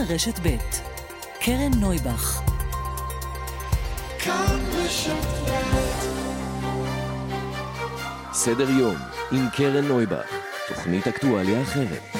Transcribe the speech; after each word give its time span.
רשת 0.00 0.38
ב' 0.42 0.56
קרן 1.40 1.70
נויבך 1.80 2.42
סדר 8.32 8.70
יום 8.70 8.96
עם 9.32 9.48
קרן 9.56 9.84
נויבך, 9.84 10.26
תוכנית 10.68 11.06
אקטואליה 11.06 11.62
אחרת. 11.62 12.18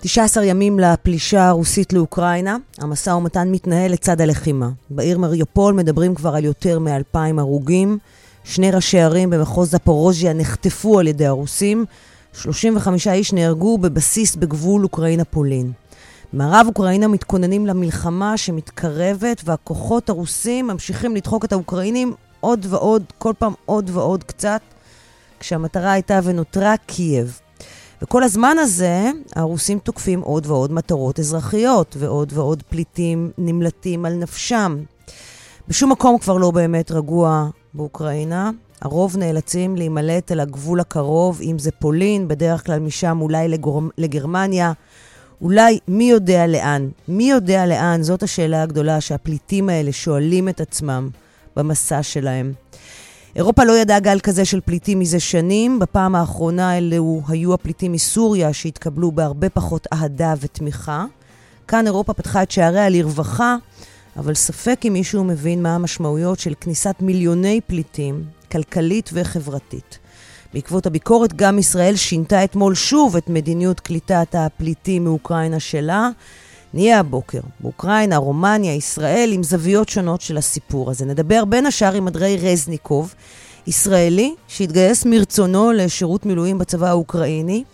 19 0.00 0.44
ימים 0.44 0.78
לפלישה 0.78 1.48
הרוסית 1.48 1.92
לאוקראינה, 1.92 2.56
המשא 2.78 3.10
ומתן 3.10 3.48
מתנהל 3.50 3.92
לצד 3.92 4.20
הלחימה. 4.20 4.68
בעיר 4.90 5.18
מריופול 5.18 5.74
מדברים 5.74 6.14
כבר 6.14 6.36
על 6.36 6.44
יותר 6.44 6.78
מ-2,000 6.78 7.40
הרוגים. 7.40 7.98
שני 8.44 8.70
ראשי 8.70 9.00
ערים 9.00 9.30
במחוז 9.30 9.70
זפורוז'יה 9.70 10.32
נחטפו 10.32 10.98
על 10.98 11.06
ידי 11.06 11.26
הרוסים. 11.26 11.84
35 12.32 13.08
איש 13.08 13.32
נהרגו 13.32 13.78
בבסיס 13.78 14.36
בגבול 14.36 14.84
אוקראינה-פולין. 14.84 15.72
מערב 16.32 16.66
אוקראינה 16.66 17.08
מתכוננים 17.08 17.66
למלחמה 17.66 18.36
שמתקרבת, 18.36 19.42
והכוחות 19.44 20.08
הרוסים 20.08 20.66
ממשיכים 20.66 21.16
לדחוק 21.16 21.44
את 21.44 21.52
האוקראינים 21.52 22.14
עוד 22.40 22.66
ועוד, 22.68 23.02
כל 23.18 23.32
פעם 23.38 23.52
עוד 23.66 23.90
ועוד 23.92 24.24
קצת, 24.24 24.60
כשהמטרה 25.40 25.92
הייתה 25.92 26.20
ונותרה 26.24 26.74
קייב. 26.86 27.40
וכל 28.02 28.22
הזמן 28.22 28.56
הזה, 28.58 29.10
הרוסים 29.36 29.78
תוקפים 29.78 30.20
עוד 30.20 30.46
ועוד 30.46 30.72
מטרות 30.72 31.20
אזרחיות, 31.20 31.96
ועוד 31.98 32.32
ועוד 32.34 32.62
פליטים 32.62 33.30
נמלטים 33.38 34.04
על 34.04 34.14
נפשם. 34.14 34.76
בשום 35.68 35.92
מקום 35.92 36.18
כבר 36.18 36.36
לא 36.36 36.50
באמת 36.50 36.90
רגוע 36.90 37.48
באוקראינה. 37.74 38.50
הרוב 38.80 39.16
נאלצים 39.16 39.76
להימלט 39.76 40.32
אל 40.32 40.40
הגבול 40.40 40.80
הקרוב, 40.80 41.40
אם 41.42 41.58
זה 41.58 41.70
פולין, 41.70 42.28
בדרך 42.28 42.66
כלל 42.66 42.78
משם 42.78 43.18
אולי 43.20 43.48
לגור... 43.48 43.82
לגרמניה, 43.98 44.72
אולי 45.42 45.78
מי 45.88 46.10
יודע 46.10 46.46
לאן. 46.46 46.88
מי 47.08 47.30
יודע 47.30 47.66
לאן? 47.66 48.02
זאת 48.02 48.22
השאלה 48.22 48.62
הגדולה 48.62 49.00
שהפליטים 49.00 49.68
האלה 49.68 49.92
שואלים 49.92 50.48
את 50.48 50.60
עצמם 50.60 51.08
במסע 51.56 52.02
שלהם. 52.02 52.52
אירופה 53.36 53.64
לא 53.64 53.78
ידעה 53.78 54.00
גל 54.00 54.20
כזה 54.20 54.44
של 54.44 54.60
פליטים 54.60 54.98
מזה 54.98 55.20
שנים. 55.20 55.78
בפעם 55.78 56.14
האחרונה 56.14 56.78
אלו 56.78 57.22
היו 57.28 57.54
הפליטים 57.54 57.92
מסוריה 57.92 58.52
שהתקבלו 58.52 59.12
בהרבה 59.12 59.48
פחות 59.48 59.86
אהדה 59.92 60.34
ותמיכה. 60.40 61.04
כאן 61.68 61.86
אירופה 61.86 62.12
פתחה 62.12 62.42
את 62.42 62.50
שעריה 62.50 62.88
לרווחה, 62.88 63.56
אבל 64.20 64.34
ספק 64.34 64.80
אם 64.88 64.92
מישהו 64.92 65.24
מבין 65.24 65.62
מה 65.62 65.74
המשמעויות 65.74 66.38
של 66.38 66.54
כניסת 66.60 66.94
מיליוני 67.00 67.60
פליטים, 67.66 68.24
כלכלית 68.52 69.10
וחברתית. 69.12 69.98
בעקבות 70.54 70.86
הביקורת, 70.86 71.32
גם 71.32 71.58
ישראל 71.58 71.96
שינתה 71.96 72.44
אתמול 72.44 72.74
שוב 72.74 73.16
את 73.16 73.28
מדיניות 73.28 73.80
קליטת 73.80 74.34
הפליטים 74.34 75.04
מאוקראינה 75.04 75.60
שלה. 75.60 76.10
נהיה 76.74 77.00
הבוקר 77.00 77.40
באוקראינה, 77.60 78.16
רומניה, 78.16 78.74
ישראל, 78.74 79.30
עם 79.32 79.42
זוויות 79.42 79.88
שונות 79.88 80.20
של 80.20 80.36
הסיפור 80.36 80.90
הזה. 80.90 81.04
נדבר 81.04 81.44
בין 81.44 81.66
השאר 81.66 81.94
עם 81.94 82.06
אדרי 82.06 82.36
רזניקוב, 82.36 83.14
ישראלי 83.66 84.34
שהתגייס 84.48 85.04
מרצונו 85.04 85.72
לשירות 85.72 86.26
מילואים 86.26 86.58
בצבא 86.58 86.88
האוקראיני, 86.88 87.64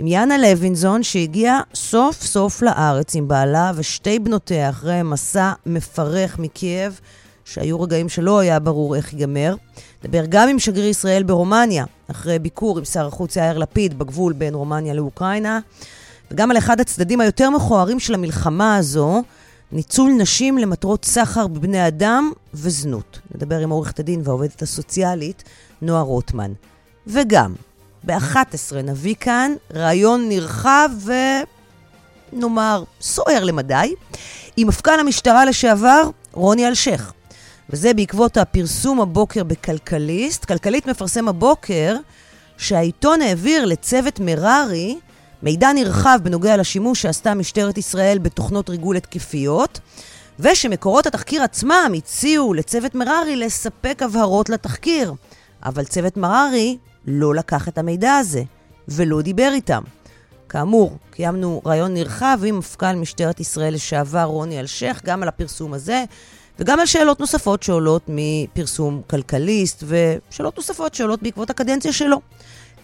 עם 0.00 0.06
יאנה 0.06 0.38
לוינזון 0.38 1.02
שהגיעה 1.02 1.60
סוף 1.74 2.22
סוף 2.22 2.62
לארץ 2.62 3.14
עם 3.14 3.28
בעלה 3.28 3.72
ושתי 3.74 4.18
בנותיה 4.18 4.70
אחרי 4.70 5.02
מסע 5.02 5.52
מפרך 5.66 6.38
מקייב, 6.38 7.00
שהיו 7.44 7.80
רגעים 7.80 8.08
שלא 8.08 8.38
היה 8.38 8.58
ברור 8.58 8.96
איך 8.96 9.12
ייגמר. 9.12 9.54
נדבר 10.04 10.24
גם 10.28 10.48
עם 10.48 10.58
שגריר 10.58 10.88
ישראל 10.88 11.22
ברומניה, 11.22 11.84
אחרי 12.10 12.38
ביקור 12.38 12.78
עם 12.78 12.84
שר 12.84 13.06
החוץ 13.06 13.36
יאיר 13.36 13.58
לפיד 13.58 13.98
בגבול 13.98 14.32
בין 14.32 14.54
רומניה 14.54 14.94
לאוקראינה. 14.94 15.60
וגם 16.30 16.50
על 16.50 16.58
אחד 16.58 16.80
הצדדים 16.80 17.20
היותר 17.20 17.50
מכוערים 17.50 18.00
של 18.00 18.14
המלחמה 18.14 18.76
הזו, 18.76 19.22
ניצול 19.72 20.12
נשים 20.12 20.58
למטרות 20.58 21.04
סחר 21.04 21.46
בבני 21.46 21.86
אדם 21.88 22.32
וזנות. 22.54 23.20
נדבר 23.34 23.58
עם 23.58 23.70
עורכת 23.70 24.00
הדין 24.00 24.20
והעובדת 24.24 24.62
הסוציאלית, 24.62 25.42
נועה 25.82 26.02
רוטמן. 26.02 26.52
וגם, 27.06 27.54
ב-11 28.04 28.76
נביא 28.84 29.14
כאן 29.20 29.52
רעיון 29.74 30.28
נרחב 30.28 30.90
ונאמר 32.32 32.84
סוער 33.00 33.44
למדי, 33.44 33.94
עם 34.56 34.68
מפכ"ל 34.68 35.00
המשטרה 35.00 35.44
לשעבר, 35.44 36.10
רוני 36.32 36.68
אלשיך. 36.68 37.12
וזה 37.70 37.94
בעקבות 37.94 38.36
הפרסום 38.36 39.00
הבוקר 39.00 39.44
בכלכליסט. 39.44 40.44
כלכלית 40.44 40.86
מפרסם 40.86 41.28
הבוקר 41.28 41.96
שהעיתון 42.56 43.22
העביר 43.22 43.64
לצוות 43.64 44.20
מררי 44.20 44.98
מידע 45.42 45.72
נרחב 45.72 46.18
בנוגע 46.22 46.56
לשימוש 46.56 47.02
שעשתה 47.02 47.34
משטרת 47.34 47.78
ישראל 47.78 48.18
בתוכנות 48.18 48.70
ריגול 48.70 48.96
התקפיות, 48.96 49.80
ושמקורות 50.38 51.06
התחקיר 51.06 51.42
עצמם 51.42 51.92
הציעו 51.96 52.54
לצוות 52.54 52.94
מררי 52.94 53.36
לספק 53.36 54.02
הבהרות 54.02 54.48
לתחקיר. 54.48 55.14
אבל 55.64 55.84
צוות 55.84 56.16
מררי 56.16 56.78
לא 57.06 57.34
לקח 57.34 57.68
את 57.68 57.78
המידע 57.78 58.14
הזה, 58.14 58.42
ולא 58.88 59.22
דיבר 59.22 59.50
איתם. 59.54 59.82
כאמור, 60.48 60.96
קיימנו 61.10 61.62
ראיון 61.64 61.94
נרחב 61.94 62.38
עם 62.44 62.58
מפכ"ל 62.58 62.92
משטרת 62.92 63.40
ישראל 63.40 63.74
לשעבר 63.74 64.24
רוני 64.24 64.60
אלשיך, 64.60 65.04
גם 65.04 65.22
על 65.22 65.28
הפרסום 65.28 65.72
הזה, 65.72 66.04
וגם 66.58 66.80
על 66.80 66.86
שאלות 66.86 67.20
נוספות 67.20 67.62
שעולות 67.62 68.02
מפרסום 68.08 69.02
כלכליסט, 69.10 69.84
ושאלות 69.86 70.56
נוספות 70.56 70.94
שעולות 70.94 71.22
בעקבות 71.22 71.50
הקדנציה 71.50 71.92
שלו 71.92 72.20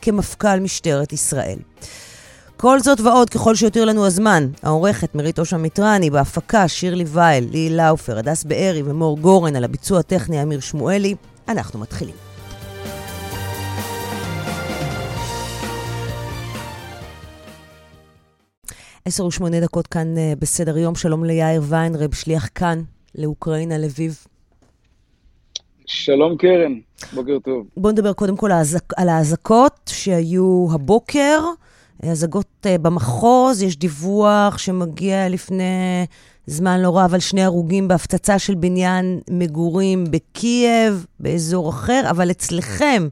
כמפכ"ל 0.02 0.60
משטרת 0.60 1.12
ישראל. 1.12 1.58
כל 2.56 2.80
זאת 2.80 3.00
ועוד 3.00 3.30
ככל 3.30 3.54
שיותיר 3.54 3.84
לנו 3.84 4.06
הזמן. 4.06 4.48
העורכת 4.62 5.14
מרית 5.14 5.38
אושה 5.38 5.56
מיטרני, 5.56 6.10
בהפקה 6.10 6.68
שירלי 6.68 7.04
וייל, 7.06 7.48
ליהי 7.50 7.70
לאופר, 7.70 8.18
הדס 8.18 8.44
בארי 8.44 8.82
ומור 8.84 9.18
גורן, 9.18 9.56
על 9.56 9.64
הביצוע 9.64 9.98
הטכני 9.98 10.42
אמיר 10.42 10.60
שמואלי. 10.60 11.14
אנחנו 11.48 11.78
מתחילים. 11.78 12.25
עשר 19.06 19.26
ושמונה 19.26 19.60
דקות 19.60 19.86
כאן 19.86 20.14
uh, 20.16 20.40
בסדר 20.40 20.78
יום. 20.78 20.94
שלום 20.94 21.24
ליאיר 21.24 21.62
ויינרב, 21.64 22.14
שליח 22.14 22.48
כאן 22.54 22.82
לאוקראינה, 23.14 23.78
לביב. 23.78 24.18
שלום 25.86 26.36
קרן, 26.36 26.78
בוקר 27.14 27.38
טוב. 27.44 27.66
בואו 27.76 27.92
נדבר 27.92 28.12
קודם 28.12 28.36
כל 28.36 28.50
על 28.96 29.08
האזעקות 29.08 29.90
שהיו 29.92 30.66
הבוקר. 30.72 31.40
הזגות 32.02 32.66
אה, 32.66 32.78
במחוז, 32.78 33.62
יש 33.62 33.76
דיווח 33.76 34.58
שמגיע 34.58 35.28
לפני 35.28 36.06
זמן 36.46 36.80
לא 36.80 36.98
רב 36.98 37.14
על 37.14 37.20
שני 37.20 37.42
הרוגים 37.42 37.88
בהפצצה 37.88 38.38
של 38.38 38.54
בניין 38.54 39.20
מגורים 39.30 40.04
בקייב, 40.10 41.06
באזור 41.20 41.70
אחר, 41.70 42.02
אבל 42.10 42.30
אצלכם, 42.30 43.08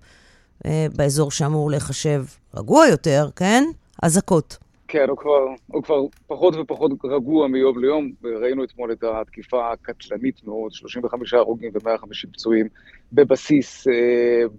אה, 0.66 0.86
באזור 0.96 1.30
שאמור 1.30 1.70
להיחשב 1.70 2.24
רגוע 2.54 2.86
יותר, 2.86 3.28
כן? 3.36 3.64
אזעקות. 4.02 4.63
כן, 4.94 5.08
הוא 5.08 5.18
כבר, 5.18 5.46
הוא 5.66 5.82
כבר 5.82 6.00
פחות 6.26 6.54
ופחות 6.56 6.92
רגוע 7.04 7.48
מיום 7.48 7.78
ליום. 7.78 8.10
ראינו 8.24 8.64
אתמול 8.64 8.92
את 8.92 9.04
התקיפה 9.04 9.72
הקטלנית 9.72 10.44
מאוד, 10.44 10.72
35 10.72 11.34
הרוגים 11.34 11.70
ו-150 11.74 12.32
פצועים 12.32 12.68
בבסיס 13.12 13.88
אה, 13.88 13.92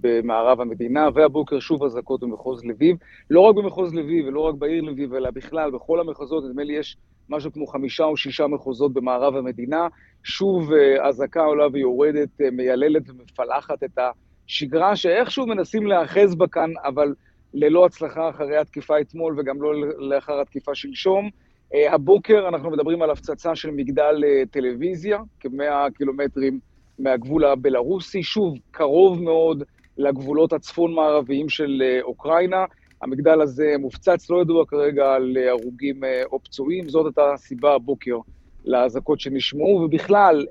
במערב 0.01 0.61
המדינה, 0.61 1.09
והבוקר 1.13 1.59
שוב 1.59 1.83
אזעקות 1.83 2.21
במחוז 2.21 2.65
לביב. 2.65 2.97
לא 3.29 3.39
רק 3.39 3.55
במחוז 3.55 3.93
לביב 3.93 4.27
ולא 4.27 4.39
רק 4.39 4.55
בעיר 4.55 4.83
לביב, 4.83 5.13
אלא 5.13 5.29
בכלל, 5.31 5.71
בכל 5.71 5.99
המחוזות, 5.99 6.43
נדמה 6.43 6.63
לי 6.63 6.73
יש 6.73 6.97
משהו 7.29 7.51
כמו 7.51 7.67
חמישה 7.67 8.03
או 8.03 8.17
שישה 8.17 8.47
מחוזות 8.47 8.93
במערב 8.93 9.35
המדינה. 9.35 9.87
שוב 10.23 10.73
אה, 10.73 11.07
אזעקה 11.07 11.43
עולה 11.43 11.67
ויורדת, 11.73 12.41
אה, 12.41 12.51
מייללת 12.51 13.09
ומפלחת 13.09 13.83
את 13.83 13.99
השגרה 14.47 14.95
שאיכשהו 14.95 15.47
מנסים 15.47 15.87
להיאחז 15.87 16.35
בה 16.35 16.47
כאן, 16.47 16.69
אבל... 16.83 17.13
ללא 17.55 17.85
הצלחה 17.85 18.29
אחרי 18.29 18.57
התקיפה 18.57 19.01
אתמול 19.01 19.35
וגם 19.37 19.61
לא 19.61 19.73
לאחר 19.97 20.41
התקיפה 20.41 20.75
שלשום. 20.75 21.29
Uh, 21.73 21.77
הבוקר 21.91 22.47
אנחנו 22.47 22.71
מדברים 22.71 23.01
על 23.01 23.09
הפצצה 23.09 23.55
של 23.55 23.71
מגדל 23.71 24.23
uh, 24.23 24.49
טלוויזיה, 24.51 25.19
כמאה 25.39 25.87
קילומטרים 25.91 26.59
מהגבול 26.99 27.45
הבלארוסי, 27.45 28.23
שוב, 28.23 28.57
קרוב 28.71 29.23
מאוד 29.23 29.63
לגבולות 29.97 30.53
הצפון-מערביים 30.53 31.49
של 31.49 31.83
uh, 31.83 32.03
אוקראינה. 32.03 32.65
המגדל 33.01 33.41
הזה 33.41 33.75
מופצץ, 33.79 34.29
לא 34.29 34.41
ידוע 34.41 34.65
כרגע 34.65 35.13
על 35.13 35.37
הרוגים 35.49 36.01
או 36.31 36.39
פצועים, 36.43 36.89
זאת 36.89 37.05
הייתה 37.05 37.33
הסיבה 37.33 37.73
הבוקר 37.73 38.17
לאזעקות 38.65 39.19
שנשמעו, 39.19 39.81
ובכלל, 39.85 40.45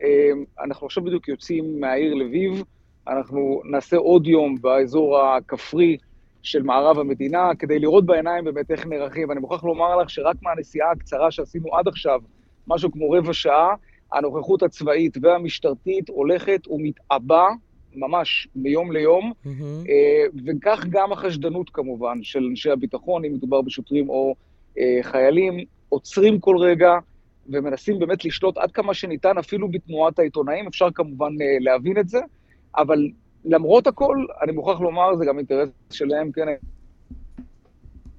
אנחנו 0.65 0.87
עכשיו 0.87 1.05
בדיוק 1.05 1.29
יוצאים 1.29 1.81
מהעיר 1.81 2.15
לביב, 2.15 2.63
אנחנו 3.09 3.63
נעשה 3.65 3.97
עוד 3.97 4.27
יום 4.27 4.55
באזור 4.61 5.21
הכפרי 5.21 5.97
של 6.45 6.63
מערב 6.63 6.99
המדינה, 6.99 7.51
כדי 7.59 7.79
לראות 7.79 8.07
בעיניים 8.07 8.45
באמת 8.45 8.71
איך 8.71 8.87
נערכים. 8.87 9.29
ואני 9.29 9.41
מוכרח 9.41 9.65
לומר 9.65 9.97
לך 9.97 10.11
שרק 10.11 10.37
מהנסיעה 10.43 10.91
הקצרה 10.91 11.31
שעשינו 11.31 11.77
עד 11.77 11.89
עכשיו, 11.89 12.21
משהו 12.67 12.93
כמו 12.93 13.11
רבע 13.11 13.33
שעה, 13.33 13.75
הנוכחות 14.13 14.63
הצבאית 14.63 15.17
והמשטרתית 15.23 16.09
הולכת 16.09 16.67
ומתעבה 16.69 17.49
ממש 17.95 18.49
מיום 18.57 18.93
ליום. 18.93 19.33
אה, 19.89 20.25
וכך 20.47 20.85
גם 20.91 21.13
החשדנות 21.13 21.71
כמובן 21.71 22.23
של 22.23 22.45
אנשי 22.51 22.71
הביטחון, 22.71 23.25
אם 23.25 23.35
מדובר 23.35 23.63
בשוטרים 23.63 24.09
או 24.09 24.35
אה, 24.79 24.99
חיילים, 25.03 25.59
עוצרים 25.89 26.41
כל 26.41 26.57
רגע 26.59 26.93
ומנסים 27.49 27.99
באמת 27.99 28.25
לשלוט 28.25 28.59
עד 28.59 28.73
כמה 28.73 28.95
שניתן, 28.95 29.39
אפילו 29.39 29.69
בתנועת 29.69 30.19
העיתונאים, 30.19 30.67
אפשר 30.67 30.89
כמובן 30.95 31.33
אה, 31.43 31.57
להבין 31.61 31.99
את 31.99 32.09
זה, 32.09 32.21
אבל 32.77 33.09
למרות 33.45 33.87
הכל, 33.87 34.27
אני 34.43 34.53
מוכרח 34.53 34.81
לומר, 34.81 35.17
זה 35.17 35.25
גם 35.25 35.39
אינטרס 35.39 35.69
שלהם, 35.91 36.33
כן, 36.33 36.49
הם 36.49 36.55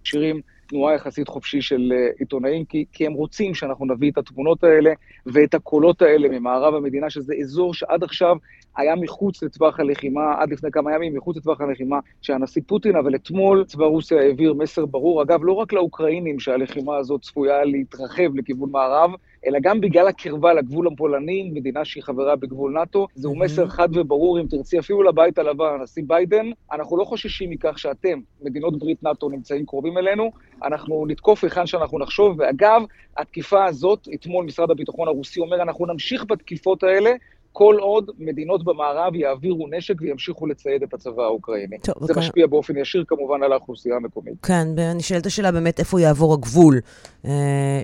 משאירים 0.04 0.42
תנועה 0.68 0.96
יחסית 0.96 1.28
חופשי 1.28 1.62
של 1.62 1.94
אה, 1.96 2.10
עיתונאים, 2.20 2.66
כי, 2.66 2.86
כי 2.92 3.06
הם 3.06 3.14
רוצים 3.14 3.54
שאנחנו 3.54 3.86
נביא 3.86 4.12
את 4.12 4.18
התמונות 4.18 4.64
האלה 4.64 4.94
ואת 5.26 5.54
הקולות 5.54 6.02
האלה 6.02 6.30
ממערב 6.30 6.76
המדינה, 6.76 7.10
שזה 7.10 7.34
אזור 7.42 7.74
שעד 7.74 8.04
עכשיו 8.04 8.36
היה 8.78 8.96
מחוץ 8.96 9.44
לטווח 9.44 9.80
הלחימה, 9.80 10.34
עד 10.40 10.52
לפני 10.52 10.72
כמה 10.72 10.96
ימים, 10.96 11.16
מחוץ 11.16 11.38
לטווח 11.38 11.62
הלחימה 11.62 12.00
של 12.22 12.34
הנשיא 12.34 12.62
פוטין, 12.68 12.96
אבל 12.96 13.16
אתמול 13.16 13.64
צבא 13.64 13.86
רוסיה 13.86 14.22
העביר 14.22 14.54
מסר 14.54 14.86
ברור, 14.86 15.22
אגב, 15.22 15.40
לא 15.44 15.54
רק 15.54 15.74
לאוקראינים 15.74 16.40
שהלחימה 16.40 16.98
הזאת 16.98 17.22
צפויה 17.22 17.64
להתרחב 17.64 18.36
לכיוון 18.36 18.72
מערב, 18.72 19.12
אלא 19.46 19.60
גם 19.62 19.82
בגלל 19.82 20.08
הקרבה 20.08 20.54
לגבול 20.54 20.88
הפולני, 20.88 21.52
מדינה 21.54 21.86
שהיא 21.86 22.04
חברה 22.04 22.36
בגבול 22.36 22.74
נאט"ו, 22.74 23.08
זהו 23.16 23.36
מהמם. 23.36 23.46
מסר 23.46 23.68
חד 23.68 23.98
וברור, 23.98 24.40
אם 24.40 24.46
תרצי, 24.50 24.80
אפילו 24.80 25.04
לבית 25.04 25.38
הלבן, 25.38 25.66
הנשיא 25.80 26.04
ביידן, 26.08 26.46
אנחנו 26.72 26.98
לא 26.98 27.04
חוששים 27.04 27.50
מכך 27.50 27.80
שאתם, 27.80 28.20
מדינות 28.42 28.80
ברית 28.80 29.04
נאט"ו, 29.04 29.30
נמצאים 29.30 29.66
קרובים 29.66 29.98
אלינו, 29.98 30.32
אנחנו 30.64 31.06
נתקוף 31.08 31.44
היכן 31.44 31.66
שאנחנו 31.66 32.00
נחשוב, 32.00 32.40
ואגב, 32.40 32.82
התקיפה 33.18 33.66
הזאת, 33.66 34.08
אתמול 34.14 34.46
משרד 34.46 34.72
הביטחון 34.72 35.08
הרוסי 35.08 35.40
אומר, 35.40 35.62
אנחנו 35.62 35.86
נמשיך 35.86 36.26
בתקיפות 36.28 36.84
האלה, 36.84 37.12
כל 37.58 37.76
עוד 37.80 38.12
מדינות 38.20 38.64
במערב 38.64 39.16
יעבירו 39.16 39.68
נשק 39.78 39.94
וימשיכו 40.02 40.48
לצייד 40.48 40.84
את 40.84 40.94
הצבא 40.94 41.24
האוקראיני. 41.24 41.78
טוב, 41.78 41.96
זה 42.00 42.06
וכאן- 42.14 42.24
משפיע 42.24 42.48
באופן 42.48 42.78
ישיר 42.78 43.04
כמובן 43.08 43.44
על 43.44 43.52
האוכלוסייה 43.52 43.96
המקומית. 43.96 44.34
כן, 44.46 44.68
ונשאלת 44.78 45.26
השאלה 45.26 45.52
באמת 45.52 45.80
איפה 45.80 46.02
יעבור 46.02 46.34
הגבול 46.34 46.80
אה, 47.26 47.32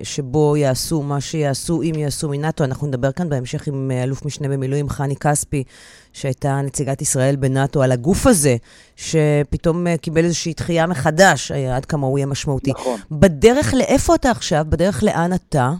שבו 0.02 0.56
יעשו 0.56 1.02
מה 1.02 1.20
שיעשו, 1.20 1.82
אם 1.82 1.92
יעשו 1.96 2.28
מנאטו. 2.28 2.64
אנחנו 2.64 2.86
נדבר 2.86 3.12
כאן 3.12 3.28
בהמשך 3.28 3.66
עם 3.66 3.90
אה, 3.90 4.02
אלוף 4.02 4.24
משנה 4.24 4.48
במילואים 4.48 4.88
חני 4.88 5.16
כספי, 5.16 5.64
שהייתה 6.12 6.60
נציגת 6.64 7.02
ישראל 7.02 7.36
בנאטו, 7.36 7.82
על 7.82 7.92
הגוף 7.92 8.26
הזה, 8.26 8.56
שפתאום 8.96 9.86
אה, 9.86 9.96
קיבל 9.96 10.24
איזושהי 10.24 10.52
דחייה 10.52 10.86
מחדש, 10.86 11.52
עד 11.52 11.84
כמה 11.84 12.06
הוא 12.06 12.18
יהיה 12.18 12.26
משמעותי. 12.26 12.70
נכון. 12.70 13.00
בדרך 13.10 13.74
לאיפה 13.74 14.14
אתה 14.14 14.30
עכשיו? 14.30 14.64
בדרך 14.68 15.02
לאן 15.04 15.30
אתה? 15.34 15.70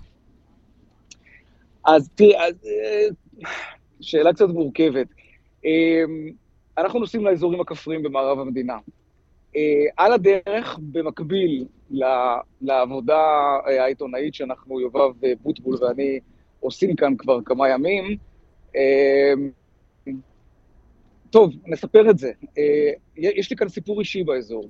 אז 1.87 2.09
תראי, 2.15 2.37
אז, 2.38 2.55
אה, 2.67 3.09
שאלה 4.02 4.32
קצת 4.32 4.49
מורכבת. 4.49 5.06
אה, 5.64 6.04
אנחנו 6.78 7.00
נוסעים 7.00 7.25
לאזורים 7.25 7.60
הכפריים 7.60 8.02
במערב 8.02 8.38
המדינה. 8.38 8.78
אה, 9.56 9.84
על 9.96 10.12
הדרך, 10.12 10.78
במקביל 10.93 11.64
לעבודה 12.60 13.20
אה, 13.66 13.84
העיתונאית 13.84 14.34
שאנחנו, 14.34 14.81
יובב 14.81 15.25
אה, 15.25 15.32
בוטבול 15.43 15.76
ואני, 15.84 16.20
עושים 16.60 16.96
כאן 16.96 17.16
כבר 17.16 17.43
כמה 17.44 17.69
ימים, 17.69 18.16
אה, 18.76 19.32
טוב, 21.31 21.52
נספר 21.66 22.10
את 22.10 22.19
זה. 22.19 22.32
יש 23.16 23.50
לי 23.50 23.56
כאן 23.56 23.69
סיפור 23.69 24.00
אישי 24.00 24.25
באזור. 24.25 24.69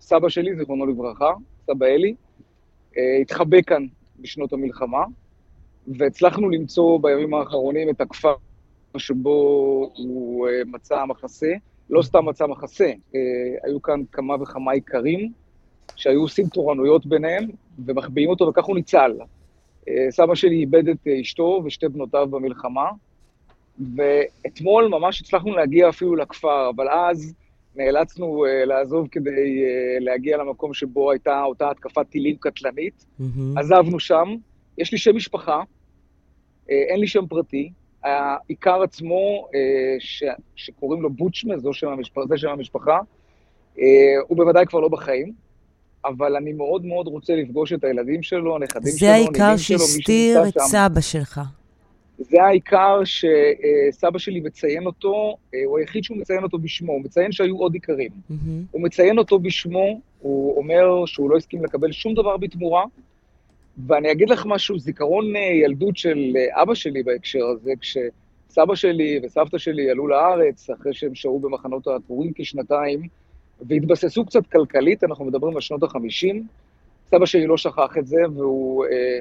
סבא 0.00 0.28
שלי, 0.28 0.56
זיכרונו 0.56 0.86
לברכה, 0.86 1.32
סבא 1.66 1.86
אלי, 1.86 2.14
התחבא 3.20 3.62
כאן 3.62 3.86
בשנות 4.18 4.52
המלחמה, 4.52 5.04
והצלחנו 5.88 6.50
למצוא 6.50 6.98
בימים 7.02 7.34
האחרונים 7.34 7.90
את 7.90 8.00
הכפר 8.00 8.34
שבו 8.96 9.30
הוא 9.96 10.48
אה, 10.48 10.62
מצא 10.66 11.04
מחסה. 11.04 11.52
לא 11.90 12.02
סתם 12.02 12.26
מצא 12.26 12.46
מחסה, 12.46 12.92
אה, 13.14 13.20
היו 13.64 13.82
כאן 13.82 14.02
כמה 14.12 14.42
וכמה 14.42 14.72
איכרים 14.72 15.32
שהיו 15.96 16.20
עושים 16.20 16.46
תורנויות 16.46 17.06
ביניהם 17.06 17.50
ומחביאים 17.86 18.30
אותו, 18.30 18.48
וכך 18.48 18.64
הוא 18.64 18.76
ניצל. 18.76 19.12
אה, 19.88 20.06
סבא 20.10 20.34
שלי 20.34 20.56
איבד 20.56 20.88
את 20.88 21.06
אשתו 21.20 21.62
ושתי 21.64 21.88
בנותיו 21.88 22.26
במלחמה, 22.30 22.90
ואתמול 23.96 24.88
ממש 24.88 25.20
הצלחנו 25.20 25.56
להגיע 25.56 25.88
אפילו 25.88 26.16
לכפר, 26.16 26.70
אבל 26.76 26.88
אז 26.88 27.34
נאלצנו 27.76 28.44
uh, 28.46 28.66
לעזוב 28.66 29.08
כדי 29.10 29.30
uh, 29.30 30.04
להגיע 30.04 30.36
למקום 30.36 30.74
שבו 30.74 31.10
הייתה 31.10 31.42
אותה 31.44 31.70
התקפת 31.70 32.06
טילים 32.10 32.36
קטלנית. 32.36 33.06
מהמם. 33.18 33.58
עזבנו 33.58 34.00
שם, 34.00 34.34
יש 34.80 34.92
לי 34.92 34.98
שם 34.98 35.16
משפחה, 35.16 35.62
uh, 35.62 36.70
אין 36.70 37.00
לי 37.00 37.06
שם 37.06 37.26
פרטי. 37.26 37.72
העיקר 38.02 38.82
עצמו, 38.82 39.46
uh, 39.48 39.54
ש, 39.98 40.24
שקוראים 40.56 41.02
לו 41.02 41.10
בוצ'מה, 41.10 41.58
זו 41.58 41.72
שם 41.72 41.88
המשפחה, 41.88 42.26
זה 42.28 42.38
שם 42.38 42.48
המשפחה, 42.48 42.98
הוא 44.28 44.36
בוודאי 44.36 44.66
כבר 44.66 44.80
לא 44.80 44.88
בחיים, 44.88 45.32
אבל 46.04 46.36
אני 46.36 46.52
מאוד 46.52 46.84
מאוד 46.84 47.06
רוצה 47.06 47.36
לפגוש 47.36 47.72
את 47.72 47.84
הילדים 47.84 48.22
שלו, 48.22 48.56
הנכדים 48.56 48.92
שלו, 48.92 48.98
זה 48.98 49.12
העיקר 49.12 49.42
הנינים 49.42 49.58
שלו, 49.58 49.78
מי 49.78 49.84
שהסתיר 49.84 50.42
שנמצא 50.42 50.48
את 50.48 50.54
שם. 50.54 50.88
סבא 50.90 51.00
שלך. 51.00 51.40
זה 52.18 52.42
העיקר 52.42 53.00
שסבא 53.04 54.18
שלי 54.18 54.40
מציין 54.40 54.86
אותו, 54.86 55.36
אה, 55.54 55.60
הוא 55.64 55.78
היחיד 55.78 56.04
שהוא 56.04 56.18
מציין 56.18 56.42
אותו 56.42 56.58
בשמו, 56.58 56.92
הוא 56.92 57.00
מציין 57.04 57.32
שהיו 57.32 57.56
עוד 57.56 57.74
איכרים. 57.74 58.10
מהמם. 58.30 58.62
הוא 58.70 58.82
מציין 58.82 59.18
אותו 59.18 59.38
בשמו, 59.38 60.00
הוא 60.18 60.56
אומר 60.56 61.06
שהוא 61.06 61.30
לא 61.30 61.36
הסכים 61.36 61.64
לקבל 61.64 61.92
שום 61.92 62.14
דבר 62.14 62.36
בתמורה, 62.36 62.84
ואני 63.86 64.12
אגיד 64.12 64.30
לך 64.30 64.46
משהו, 64.46 64.78
זיכרון 64.78 65.36
אה, 65.36 65.40
ילדות 65.40 65.96
של 65.96 66.32
אה, 66.36 66.62
אבא 66.62 66.74
שלי 66.74 67.02
בהקשר 67.02 67.46
הזה, 67.46 67.72
כשסבא 67.80 68.74
שלי 68.74 69.20
וסבתא 69.22 69.58
שלי 69.58 69.90
עלו 69.90 70.08
לארץ, 70.08 70.70
אחרי 70.70 70.94
שהם 70.94 71.14
שהו 71.14 71.38
במחנות 71.38 71.86
העקורים 71.86 72.32
כשנתיים, 72.34 73.02
והתבססו 73.68 74.24
קצת 74.24 74.46
כלכלית, 74.46 75.04
אנחנו 75.04 75.24
מדברים 75.24 75.54
על 75.54 75.60
שנות 75.60 75.82
ה-50, 75.82 76.36
סבא 77.10 77.26
שלי 77.26 77.46
לא 77.46 77.56
שכח 77.56 77.98
את 77.98 78.06
זה, 78.06 78.20
והוא 78.34 78.84
אה, 78.86 79.18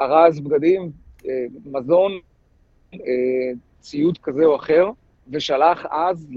ארז 0.00 0.40
בגדים, 0.40 0.90
אה, 1.28 1.44
מזון, 1.66 2.12
אה, 2.94 2.98
ציוד 3.80 4.18
כזה 4.18 4.44
או 4.44 4.56
אחר, 4.56 4.90
ושלח 5.30 5.86
אז 5.90 6.28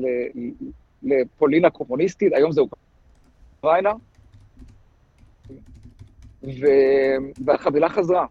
לפולין 1.04 1.66
הקומוניסטית, 1.66 2.34
היום 2.34 2.52
זה 2.52 2.62
אוקראינה, 2.62 3.92
ו... 6.44 6.66
והחבילה 7.46 7.90
חזרה. 7.90 8.26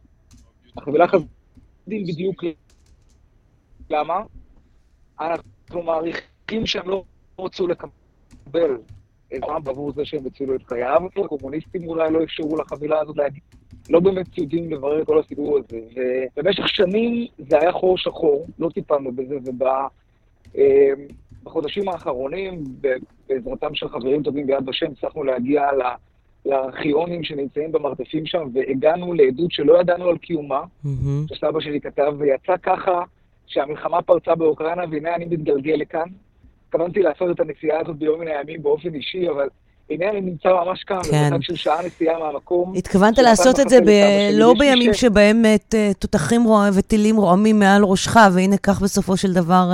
החבילה 0.76 1.08
חזרה 1.08 1.28
בדיוק 1.86 2.44
למה. 3.90 4.22
אנחנו 5.20 5.82
מעריכים 5.82 6.66
שהם 6.66 6.88
לא 6.88 7.04
רצו 7.38 7.66
לקבל 7.66 8.78
עזרה 9.30 9.60
בעבור 9.60 9.92
זה 9.92 10.04
שהם 10.04 10.26
הצילו 10.26 10.54
את 10.54 10.62
חייו. 10.62 11.00
הקומוניסטים 11.24 11.88
אולי 11.88 12.12
לא 12.12 12.22
אפשרו 12.24 12.56
לחבילה 12.56 13.00
הזאת 13.00 13.16
להגיע. 13.16 13.40
לא 13.90 14.00
באמת 14.00 14.38
יודעים 14.38 14.70
לברר 14.70 15.02
את 15.02 15.06
כל 15.06 15.18
הסיפור 15.18 15.58
הזה. 15.58 15.80
ובמשך 16.36 16.68
שנים 16.68 17.26
זה 17.38 17.58
היה 17.60 17.72
חור 17.72 17.98
שחור, 17.98 18.46
לא 18.58 18.68
טיפלנו 18.68 19.12
בזה, 19.12 19.36
ובחודשים 21.42 21.88
האחרונים, 21.88 22.64
ב- 22.80 22.96
בעזרתם 23.28 23.74
של 23.74 23.88
חברים 23.88 24.22
טובים 24.22 24.46
ביד 24.46 24.68
ושם, 24.68 24.86
הצלחנו 24.92 25.24
להגיע 25.24 25.72
ל... 25.72 25.82
לארכיונים 26.46 27.24
שנמצאים 27.24 27.72
במרתפים 27.72 28.26
שם, 28.26 28.48
והגענו 28.54 29.14
לעדות 29.14 29.52
שלא 29.52 29.80
ידענו 29.80 30.04
על 30.08 30.18
קיומה, 30.18 30.60
מהמם. 30.84 31.24
שסבא 31.28 31.60
שלי 31.60 31.80
כתב, 31.80 32.12
ויצא 32.18 32.52
ככה 32.62 33.00
שהמלחמה 33.46 34.02
פרצה 34.02 34.34
באוקראינה, 34.34 34.82
והנה 34.90 35.14
אני 35.14 35.24
מתגלגל 35.24 35.74
לכאן. 35.74 36.06
התכוונתי 36.68 37.00
לעשות 37.02 37.30
את 37.30 37.40
הנסיעה 37.40 37.80
הזאת 37.80 37.96
ביום 37.96 38.20
מן 38.20 38.28
הימים 38.28 38.62
באופן 38.62 38.94
אישי, 38.94 39.28
אבל 39.28 39.48
הנה 39.90 40.10
אני 40.10 40.20
נמצא 40.20 40.48
ממש 40.48 40.84
כאן, 40.84 40.98
כן. 41.10 41.28
במרחק 41.30 41.42
של 41.44 41.54
שעה 41.56 41.86
נסיעה 41.86 42.18
מהמקום. 42.18 42.72
התכוונת 42.76 43.18
לעשות 43.18 43.60
את 43.60 43.68
זה 43.68 43.80
ב... 43.80 43.90
לא 44.32 44.54
בימים 44.58 44.94
שם. 44.94 44.98
שבהם 45.08 45.44
אה, 45.44 45.56
ת- 45.58 45.74
תותחים 45.98 46.44
רוע- 46.44 46.68
וטילים 46.78 47.16
רועמים 47.16 47.58
מעל 47.58 47.84
ראשך, 47.84 48.16
והנה 48.34 48.56
כך 48.58 48.82
בסופו 48.82 49.16
של 49.16 49.32
דבר 49.32 49.70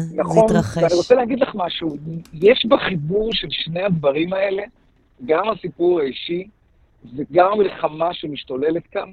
זה 0.00 0.16
נכון, 0.22 0.44
התרחש. 0.44 0.82
ואני 0.82 0.94
רוצה 0.94 1.14
להגיד 1.14 1.40
לך 1.40 1.48
משהו, 1.54 1.96
יש 2.32 2.66
בחיבור 2.68 3.28
של 3.32 3.48
שני 3.50 3.82
הדברים 3.82 4.32
האלה, 4.32 4.62
גם 5.26 5.48
הסיפור 5.48 6.00
האישי 6.00 6.48
וגם 7.16 7.52
המלחמה 7.52 8.14
שמשתוללת 8.14 8.86
כאן, 8.86 9.10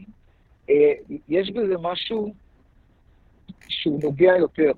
אה, 0.69 0.93
יש 1.29 1.51
בזה 1.51 1.75
משהו 1.81 2.33
שהוא 3.67 3.99
נוגע 4.03 4.37
יותר. 4.37 4.71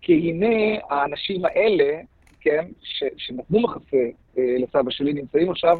כי 0.00 0.12
הנה 0.12 0.80
האנשים 0.90 1.44
האלה, 1.44 2.00
כן, 2.40 2.66
ש, 2.82 3.04
שנתנו 3.16 3.60
מחסה 3.60 4.08
אה, 4.38 4.56
לסבא 4.58 4.90
שלי, 4.90 5.12
נמצאים 5.12 5.50
עכשיו 5.50 5.78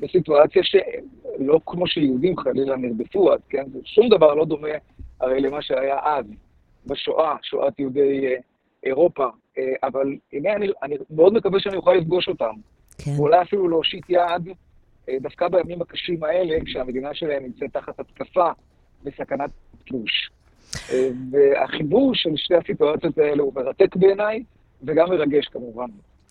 בסיטואציה 0.00 0.62
שלא 0.64 1.60
כמו 1.66 1.86
שיהודים 1.86 2.36
חלילה 2.36 2.76
נרדפו 2.76 3.32
אז, 3.32 3.40
כן, 3.48 3.64
שום 3.84 4.08
דבר 4.08 4.34
לא 4.34 4.44
דומה 4.44 4.68
הרי 5.20 5.40
למה 5.40 5.62
שהיה 5.62 5.98
אז, 6.04 6.24
בשואה, 6.86 7.36
שואת 7.42 7.78
יהודי 7.78 8.26
אה, 8.26 8.36
אירופה, 8.84 9.26
אה, 9.58 9.72
אבל 9.82 10.16
הנה 10.32 10.52
אני, 10.52 10.66
אני 10.82 10.96
מאוד 11.10 11.32
מקווה 11.32 11.60
שאני 11.60 11.76
אוכל 11.76 11.94
לפגוש 11.94 12.28
אותם, 12.28 12.54
כן. 13.04 13.10
ואולי 13.16 13.42
אפילו 13.42 13.68
להושיט 13.68 14.10
יד, 14.10 14.48
אה, 15.08 15.16
דווקא 15.20 15.48
בימים 15.48 15.82
הקשים 15.82 16.24
האלה, 16.24 16.64
כשהמדינה 16.64 17.14
שלהם 17.14 17.42
נמצאת 17.42 17.72
תחת 17.72 18.00
התקפה 18.00 18.50
וסכנת 19.04 19.50
תלוש. 19.86 20.30
אה, 20.92 21.08
והחיבור 21.30 22.14
של 22.14 22.30
שתי 22.36 22.54
הסיטואציות 22.54 23.18
האלה 23.18 23.42
הוא 23.42 23.52
מרתק 23.54 23.96
בעיניי, 23.96 24.42
וגם 24.82 25.08
מרגש 25.10 25.46
כמובן. 25.46 25.86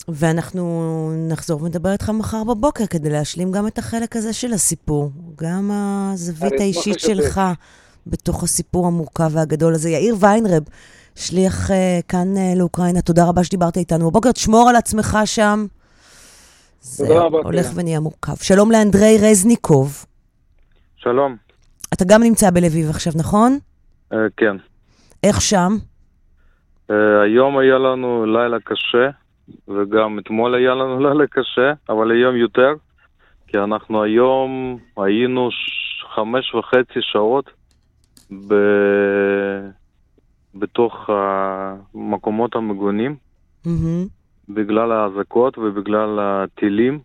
ואנחנו 0.07 1.11
נחזור 1.29 1.63
ונדבר 1.63 1.91
איתך 1.91 2.09
מחר 2.09 2.43
בבוקר 2.43 2.85
כדי 2.85 3.09
להשלים 3.09 3.51
גם 3.51 3.67
את 3.67 3.77
החלק 3.77 4.15
הזה 4.15 4.33
של 4.33 4.53
הסיפור, 4.53 5.09
גם 5.35 5.71
הזווית 5.71 6.59
האישית 6.59 6.99
שלך 6.99 7.41
בתוך 8.07 8.43
הסיפור 8.43 8.87
המורכב 8.87 9.29
והגדול 9.31 9.73
הזה. 9.73 9.89
יאיר 9.89 10.15
ויינרב, 10.19 10.63
שליח 11.15 11.69
uh, 11.69 11.73
כאן 12.07 12.27
uh, 12.35 12.57
לאוקראינה, 12.57 13.01
תודה 13.01 13.25
רבה 13.25 13.43
שדיברת 13.43 13.77
איתנו 13.77 14.09
בבוקר. 14.09 14.31
תשמור 14.31 14.69
על 14.69 14.75
עצמך 14.75 15.17
שם. 15.25 15.65
זה 16.81 17.19
הולך 17.19 17.65
כן. 17.65 17.79
ונהיה 17.79 18.00
מורכב. 18.00 18.35
שלום 18.35 18.71
לאנדרי 18.71 19.17
רזניקוב. 19.21 20.05
שלום. 20.95 21.35
אתה 21.93 22.05
גם 22.07 22.23
נמצא 22.23 22.51
בלביב 22.51 22.89
עכשיו, 22.89 23.13
נכון? 23.15 23.57
Uh, 24.13 24.15
כן. 24.38 24.57
איך 25.23 25.41
שם? 25.41 25.71
Uh, 26.89 26.93
היום 27.23 27.57
היה 27.57 27.77
לנו 27.77 28.25
לילה 28.25 28.57
קשה. 28.59 29.09
וגם 29.67 30.19
אתמול 30.19 30.55
היה 30.55 30.75
לנו 30.75 31.00
לילה 31.07 31.27
קשה, 31.27 31.73
אבל 31.89 32.11
היום 32.11 32.35
יותר, 32.35 32.73
כי 33.47 33.57
אנחנו 33.57 34.03
היום 34.03 34.77
היינו 34.97 35.50
חמש 36.15 36.55
וחצי 36.55 37.00
שעות 37.01 37.50
ב... 38.47 38.53
בתוך 40.55 41.09
המקומות 41.09 42.55
המגונים, 42.55 43.15
mm-hmm. 43.65 44.07
בגלל 44.50 44.91
האזעקות 44.91 45.57
ובגלל 45.57 46.19
הטילים, 46.21 47.00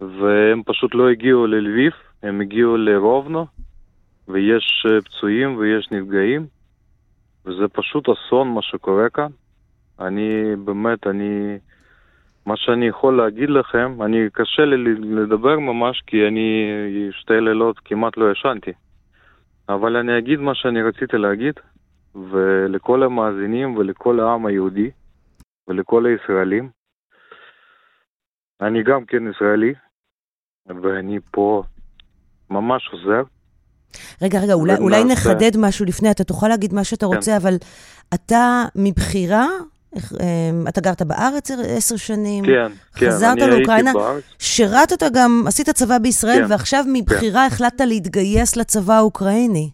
והם 0.00 0.62
פשוט 0.66 0.94
לא 0.94 1.08
הגיעו 1.08 1.46
ללביב, 1.46 1.92
הם 2.22 2.40
הגיעו 2.40 2.76
לרובנו, 2.76 3.46
ויש 4.28 4.86
פצועים 5.04 5.56
ויש 5.56 5.90
נפגעים, 5.90 6.46
וזה 7.46 7.68
פשוט 7.68 8.08
אסון 8.08 8.48
מה 8.54 8.62
שקורה 8.62 9.10
כאן. 9.10 9.30
אני 10.00 10.56
באמת, 10.64 11.06
אני... 11.06 11.58
מה 12.46 12.56
שאני 12.56 12.86
יכול 12.86 13.16
להגיד 13.16 13.50
לכם, 13.50 14.02
אני 14.02 14.28
קשה 14.32 14.64
לי 14.64 14.94
לדבר 14.94 15.58
ממש 15.58 16.02
כי 16.06 16.28
אני 16.28 16.66
שתי 17.12 17.40
לילות 17.40 17.78
כמעט 17.78 18.16
לא 18.16 18.32
ישנתי. 18.32 18.72
אבל 19.68 19.96
אני 19.96 20.18
אגיד 20.18 20.40
מה 20.40 20.54
שאני 20.54 20.82
רציתי 20.82 21.18
להגיד, 21.18 21.54
ולכל 22.14 23.02
המאזינים 23.02 23.76
ולכל 23.76 24.20
העם 24.20 24.46
היהודי 24.46 24.90
ולכל 25.68 26.06
הישראלים. 26.06 26.70
אני 28.60 28.82
גם 28.82 29.04
כן 29.04 29.30
ישראלי, 29.30 29.74
ואני 30.66 31.18
פה 31.30 31.62
ממש 32.50 32.88
עוזר. 32.92 33.22
רגע, 34.22 34.40
רגע, 34.40 34.52
אולי, 34.52 34.76
אולי 34.76 35.04
נחדד 35.04 35.50
משהו 35.58 35.84
לפני, 35.86 36.10
אתה 36.10 36.24
תוכל 36.24 36.48
להגיד 36.48 36.74
מה 36.74 36.84
שאתה 36.84 37.06
כן. 37.06 37.14
רוצה, 37.14 37.36
אבל 37.36 37.54
אתה 38.14 38.64
מבחירה 38.74 39.46
אמ, 39.96 40.64
אתה 40.68 40.80
גרת 40.80 41.02
בארץ 41.02 41.50
עשר 41.50 41.96
שנים, 41.96 42.44
כן, 42.44 42.72
כן, 42.94 43.06
חזרת 43.06 43.38
לאוקראינה, 43.38 43.92
שירתת 44.38 45.02
גם, 45.14 45.44
עשית 45.46 45.70
צבא 45.70 45.98
בישראל, 45.98 46.44
כן, 46.44 46.50
ועכשיו 46.52 46.84
מבחירה 46.92 47.46
כן. 47.48 47.54
החלטת 47.54 47.80
להתגייס 47.80 48.56
לצבא 48.56 48.94
האוקראיני. 48.94 49.70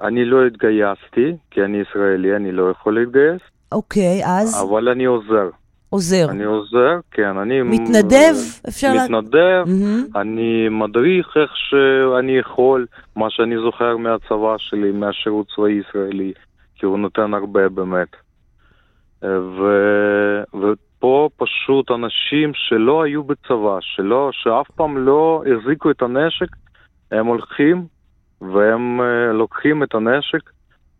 אני 0.00 0.24
לא 0.24 0.46
התגייסתי, 0.46 1.36
כי 1.50 1.62
אני 1.64 1.78
ישראלי, 1.78 2.36
אני 2.36 2.52
לא 2.52 2.70
יכול 2.70 3.00
להתגייס. 3.00 3.42
אוקיי, 3.72 4.20
אז? 4.24 4.62
אבל 4.62 4.88
אני 4.88 5.04
עוזר. 5.04 5.50
עוזר. 5.90 6.26
אני 6.30 6.44
עוזר, 6.44 7.00
כן, 7.10 7.38
אני... 7.38 7.62
מתנדב? 7.62 8.34
אפשר. 8.68 8.92
מתנדב, 9.04 9.64
mm-hmm. 9.66 10.18
אני 10.20 10.68
מדריך 10.68 11.36
איך 11.36 11.50
שאני 11.56 12.38
יכול, 12.38 12.86
מה 13.16 13.30
שאני 13.30 13.56
זוכר 13.56 13.96
מהצבא 13.96 14.54
שלי, 14.58 14.92
מהשירות 14.92 15.46
צבאי 15.56 15.72
ישראלי, 15.72 16.32
כי 16.74 16.86
הוא 16.86 16.98
נותן 16.98 17.34
הרבה 17.34 17.68
באמת. 17.68 18.08
ו... 19.22 19.62
ופה 20.54 21.28
פשוט 21.36 21.90
אנשים 21.90 22.52
שלא 22.54 23.02
היו 23.02 23.24
בצבא, 23.24 23.78
שלא, 23.80 24.30
שאף 24.32 24.70
פעם 24.70 24.98
לא 24.98 25.42
החזיקו 25.46 25.90
את 25.90 26.02
הנשק, 26.02 26.48
הם 27.10 27.26
הולכים 27.26 27.86
והם 28.40 29.00
uh, 29.00 29.32
לוקחים 29.32 29.82
את 29.82 29.94
הנשק 29.94 30.50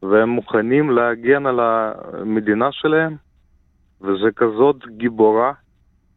והם 0.02 0.28
מוכנים 0.28 0.90
להגן 0.90 1.47
על 1.47 1.61
המדינה 1.61 2.69
שלהם, 2.73 3.17
וזה 4.00 4.31
כזאת 4.37 4.76
גיבורה, 4.97 5.52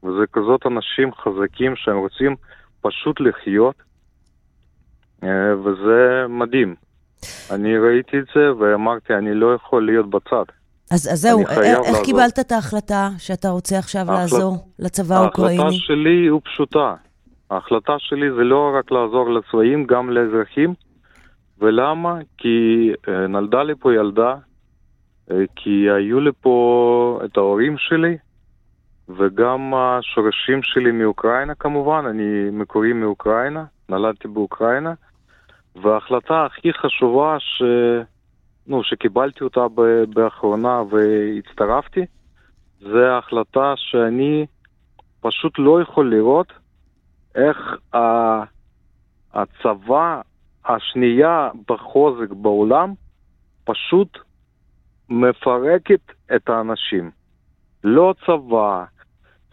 וזה 0.04 0.26
כזאת 0.34 0.66
אנשים 0.66 1.12
חזקים 1.14 1.76
שהם 1.76 1.98
רוצים 1.98 2.36
פשוט 2.82 3.20
לחיות, 3.20 3.76
uh, 5.22 5.26
וזה 5.64 6.26
מדהים. 6.30 6.76
אני 7.52 7.78
ראיתי 7.78 8.20
את 8.20 8.26
זה 8.36 8.56
ואמרתי, 8.60 9.14
אני 9.14 9.34
לא 9.34 9.54
יכול 9.54 9.86
להיות 9.86 10.10
בצד. 10.10 10.46
אז, 10.92 11.10
אז 11.14 11.22
זהו, 11.22 11.40
איך 11.40 11.58
לעזור. 11.58 12.06
קיבלת 12.06 12.40
את 12.40 12.52
ההחלטה 12.52 13.10
שאתה 13.18 13.50
רוצה 13.50 13.78
עכשיו 13.78 14.02
ההחלט... 14.02 14.20
לעזור 14.20 14.58
לצבא 14.80 15.16
האוקראיני? 15.16 15.64
ההחלטה 15.64 15.78
שלי 15.78 16.10
היא 16.10 16.40
פשוטה. 16.44 16.96
ההחלטה 17.52 17.94
שלי 18.00 18.32
זה 18.32 18.44
לא 18.44 18.72
רק 18.80 18.92
לעזור 18.92 19.30
לצבאים, 19.30 19.86
גם 19.86 20.10
לאזרחים. 20.10 20.74
ולמה? 21.62 22.18
כי 22.38 22.92
אה, 23.08 23.28
נולדה 23.28 23.64
לי 23.64 23.74
פה 23.76 23.94
ילדה, 23.94 24.36
אה, 25.32 25.44
כי 25.56 25.90
היו 25.90 26.20
לי 26.20 26.32
פה 26.42 27.22
את 27.26 27.38
ההורים 27.38 27.78
שלי, 27.78 28.18
וגם 29.10 29.74
השורשים 29.74 30.64
שלי 30.64 30.92
מאוקראינה 30.92 31.56
כמובן, 31.56 32.06
אני 32.10 32.50
מקורי 32.52 32.94
מאוקראינה, 32.94 33.64
נולדתי 33.90 34.28
באוקראינה, 34.28 34.94
וההחלטה 35.76 36.46
הכי 36.46 36.74
חשובה 36.74 37.40
ש... 37.40 37.64
נו, 38.68 38.84
שקיבלתי 38.84 39.44
אותה 39.44 39.68
באחרונה 40.14 40.82
והצטרפתי, 40.90 42.06
זה 42.80 43.18
החלטה 43.18 43.74
שאני 43.76 44.46
פשוט 45.22 45.60
לא 45.60 45.82
יכול 45.82 46.10
לראות 46.16 46.54
איך 47.36 47.58
הצבא 49.34 50.22
השנייה 50.66 51.50
בחוזק 51.70 52.32
בעולם 52.32 52.94
פשוט 53.64 54.18
מפרקת 55.10 56.02
את 56.36 56.50
האנשים. 56.50 57.12
לא 57.84 58.14
צבא, 58.26 58.84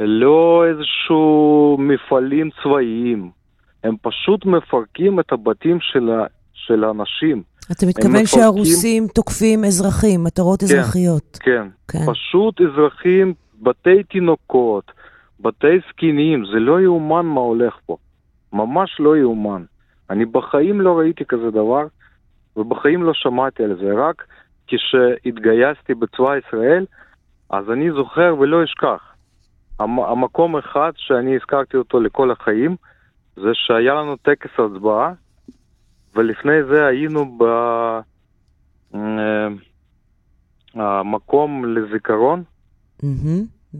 לא 0.00 0.64
איזשהו 0.70 1.76
מפעלים 1.80 2.50
צבאיים, 2.62 3.30
הם 3.84 3.94
פשוט 4.02 4.46
מפרקים 4.46 5.20
את 5.20 5.32
הבתים 5.32 5.78
של, 5.80 6.10
של 6.52 6.84
האנשים. 6.84 7.42
אתה 7.72 7.86
מתכוון 7.86 8.26
שהרוסים 8.26 9.06
תוקפים 9.14 9.64
אזרחים, 9.64 10.24
מטרות 10.24 10.60
כן, 10.60 10.64
אזרחיות. 10.64 11.38
כן, 11.42 11.68
כן, 11.88 11.98
פשוט 12.06 12.60
אזרחים, 12.60 13.34
בתי 13.62 14.02
תינוקות, 14.02 14.92
בתי 15.40 15.66
זקנים, 15.88 16.44
זה 16.52 16.58
לא 16.58 16.80
יאומן 16.80 17.26
מה 17.26 17.40
הולך 17.40 17.74
פה. 17.86 17.96
ממש 18.52 18.96
לא 18.98 19.16
יאומן. 19.16 19.64
אני 20.10 20.24
בחיים 20.24 20.80
לא 20.80 20.98
ראיתי 20.98 21.24
כזה 21.24 21.50
דבר, 21.50 21.86
ובחיים 22.56 23.02
לא 23.02 23.14
שמעתי 23.14 23.64
על 23.64 23.76
זה. 23.80 23.92
רק 23.94 24.24
כשהתגייסתי 24.66 25.94
בצבא 25.94 26.36
ישראל, 26.36 26.86
אז 27.50 27.70
אני 27.70 27.90
זוכר 27.90 28.34
ולא 28.38 28.64
אשכח. 28.64 29.14
המקום 29.80 30.56
אחד 30.56 30.92
שאני 30.96 31.36
הזכרתי 31.36 31.76
אותו 31.76 32.00
לכל 32.00 32.30
החיים, 32.30 32.76
זה 33.36 33.50
שהיה 33.54 33.94
לנו 33.94 34.16
טקס 34.16 34.50
הצבעה, 34.58 35.12
ולפני 36.14 36.64
זה 36.70 36.86
היינו 36.86 37.38
במקום 40.74 41.64
אה, 41.64 41.70
לזיכרון, 41.70 42.42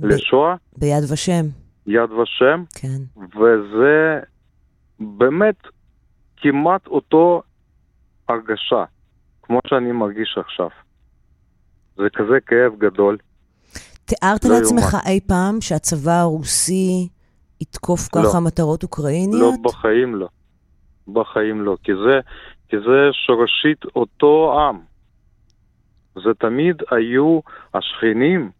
לשואה. 0.03 0.55
ביד 0.77 1.05
ושם. 1.13 1.47
יד 1.87 2.11
ושם. 2.13 2.63
כן. 2.75 3.21
וזה 3.37 4.21
באמת 5.01 5.57
כמעט 6.41 6.87
אותו 6.87 7.43
הרגשה, 8.29 8.85
כמו 9.43 9.61
שאני 9.67 9.93
מרגיש 9.93 10.39
עכשיו. 10.39 10.69
זה 11.97 12.05
כזה 12.15 12.41
כאב 12.47 12.79
גדול. 12.79 13.17
תיארת 14.05 14.45
לא 14.45 14.55
לעצמך 14.55 14.93
יומן. 14.93 15.05
אי 15.07 15.21
פעם 15.21 15.61
שהצבא 15.61 16.13
הרוסי 16.13 17.09
יתקוף 17.61 18.01
לא. 18.17 18.23
ככה 18.23 18.41
מטרות 18.41 18.83
אוקראיניות? 18.83 19.55
לא, 19.65 19.71
בחיים 19.71 20.15
לא. 20.15 20.29
בחיים 21.09 21.65
לא, 21.65 21.77
כי 21.83 21.93
זה, 21.95 22.21
כי 22.69 22.77
זה 22.77 23.09
שורשית 23.27 23.85
אותו 23.97 24.61
עם. 24.61 24.79
זה 26.15 26.35
תמיד 26.39 26.77
היו 26.91 27.41
השכנים, 27.75 28.51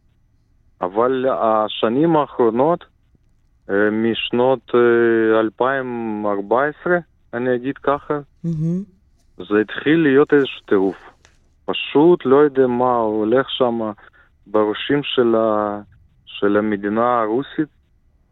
אבל 0.81 1.27
השנים 1.31 2.17
האחרונות, 2.17 2.85
אה, 3.71 3.91
משנות 3.91 4.71
2014, 5.41 6.93
אה, 6.93 6.99
אני 7.35 7.55
אגיד 7.55 7.79
ככה, 7.79 8.21
mm-hmm. 8.47 9.45
זה 9.49 9.61
התחיל 9.61 10.03
להיות 10.03 10.33
איזשהו 10.33 10.61
טירוף. 10.67 10.97
פשוט 11.65 12.25
לא 12.25 12.37
יודע 12.37 12.67
מה 12.67 12.97
הולך 12.97 13.51
שם 13.51 13.81
בראשים 14.47 15.01
של, 15.03 15.35
ה... 15.35 15.81
של 16.27 16.57
המדינה 16.57 17.21
הרוסית, 17.21 17.69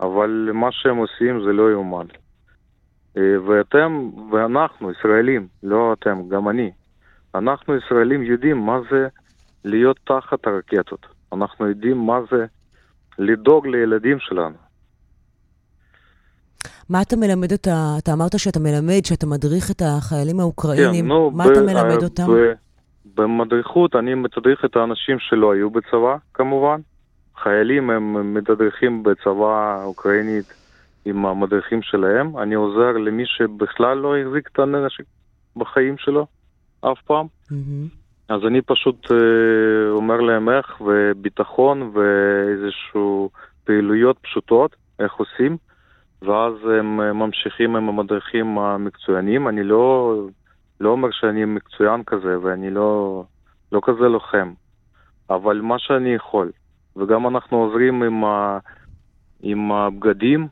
אבל 0.00 0.50
מה 0.54 0.68
שהם 0.72 0.96
עושים 0.96 1.44
זה 1.44 1.52
לא 1.52 1.70
יאומן. 1.70 2.06
אה, 3.16 3.42
ואתם, 3.46 4.10
ואנחנו, 4.32 4.90
ישראלים, 4.90 5.46
לא 5.62 5.92
אתם, 5.92 6.28
גם 6.28 6.48
אני, 6.48 6.70
אנחנו 7.34 7.76
ישראלים 7.76 8.22
יודעים 8.22 8.66
מה 8.66 8.78
זה 8.90 9.08
להיות 9.64 9.98
תחת 10.04 10.46
הרקטות. 10.46 11.06
אנחנו 11.32 11.68
יודעים 11.68 12.06
מה 12.06 12.20
זה 12.30 12.46
לדאוג 13.18 13.66
לילדים 13.66 14.18
שלנו. 14.20 14.65
מה 16.90 17.02
אתה 17.02 17.16
מלמד 17.16 17.52
את 17.52 17.66
ה... 17.66 17.94
אתה 17.98 18.12
אמרת 18.12 18.38
שאתה 18.38 18.60
מלמד, 18.60 19.04
שאתה 19.04 19.26
מדריך 19.26 19.70
את 19.70 19.82
החיילים 19.84 20.40
האוקראינים. 20.40 21.04
כן, 21.04 21.08
נו, 21.08 21.30
מה 21.30 21.44
ב... 21.44 21.50
אתה 21.50 21.60
מלמד 21.60 22.02
אותם? 22.02 22.26
ב... 22.26 22.52
במדריכות 23.14 23.96
אני 23.96 24.14
מתדריך 24.14 24.64
את 24.64 24.76
האנשים 24.76 25.18
שלא 25.18 25.52
היו 25.52 25.70
בצבא, 25.70 26.16
כמובן. 26.34 26.80
חיילים 27.42 27.90
הם 27.90 28.34
מתדריכים 28.34 29.02
בצבא 29.02 29.78
האוקראינית 29.82 30.54
עם 31.04 31.26
המדריכים 31.26 31.82
שלהם. 31.82 32.38
אני 32.38 32.54
עוזר 32.54 32.92
למי 32.92 33.22
שבכלל 33.26 33.98
לא 33.98 34.16
החזיק 34.16 34.48
את 34.52 34.58
הנשק 34.58 35.04
בחיים 35.56 35.98
שלו 35.98 36.26
אף 36.80 36.98
פעם. 37.06 37.26
Mm-hmm. 37.26 37.88
אז 38.28 38.40
אני 38.46 38.62
פשוט 38.62 39.10
אה, 39.10 39.90
אומר 39.90 40.20
להם 40.20 40.48
איך, 40.48 40.80
וביטחון 40.80 41.92
ואיזשהו 41.94 43.30
פעילויות 43.64 44.18
פשוטות, 44.22 44.76
איך 44.98 45.12
עושים, 45.14 45.56
ואז 46.22 46.52
הם 46.78 46.96
ממשיכים 46.96 47.76
עם 47.76 47.88
המדריכים 47.88 48.58
המקצוענים. 48.58 49.48
אני 49.48 49.62
לא, 49.64 50.16
לא 50.80 50.90
אומר 50.90 51.08
שאני 51.12 51.44
מקצוען 51.44 52.02
כזה, 52.02 52.40
ואני 52.42 52.70
לא, 52.70 53.24
לא 53.72 53.80
כזה 53.84 54.08
לוחם, 54.08 54.52
אבל 55.30 55.60
מה 55.60 55.78
שאני 55.78 56.14
יכול. 56.14 56.50
וגם 56.96 57.26
אנחנו 57.26 57.56
עוזרים 57.56 58.02
עם, 58.02 58.24
ה, 58.24 58.58
עם 59.42 59.72
הבגדים, 59.72 60.48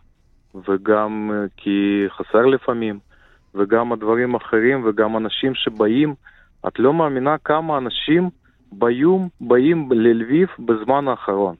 וגם 0.68 1.30
כי 1.56 2.04
חסר 2.08 2.46
לפעמים, 2.46 2.98
וגם 3.54 3.92
הדברים 3.92 4.34
האחרים, 4.34 4.82
וגם 4.86 5.16
אנשים 5.16 5.54
שבאים. 5.54 6.14
את 6.68 6.78
לא 6.78 6.94
מאמינה 6.94 7.38
כמה 7.44 7.78
אנשים 7.78 8.30
באים, 8.72 9.28
באים 9.40 9.88
ללביב 9.92 10.48
בזמן 10.58 11.08
האחרון. 11.08 11.54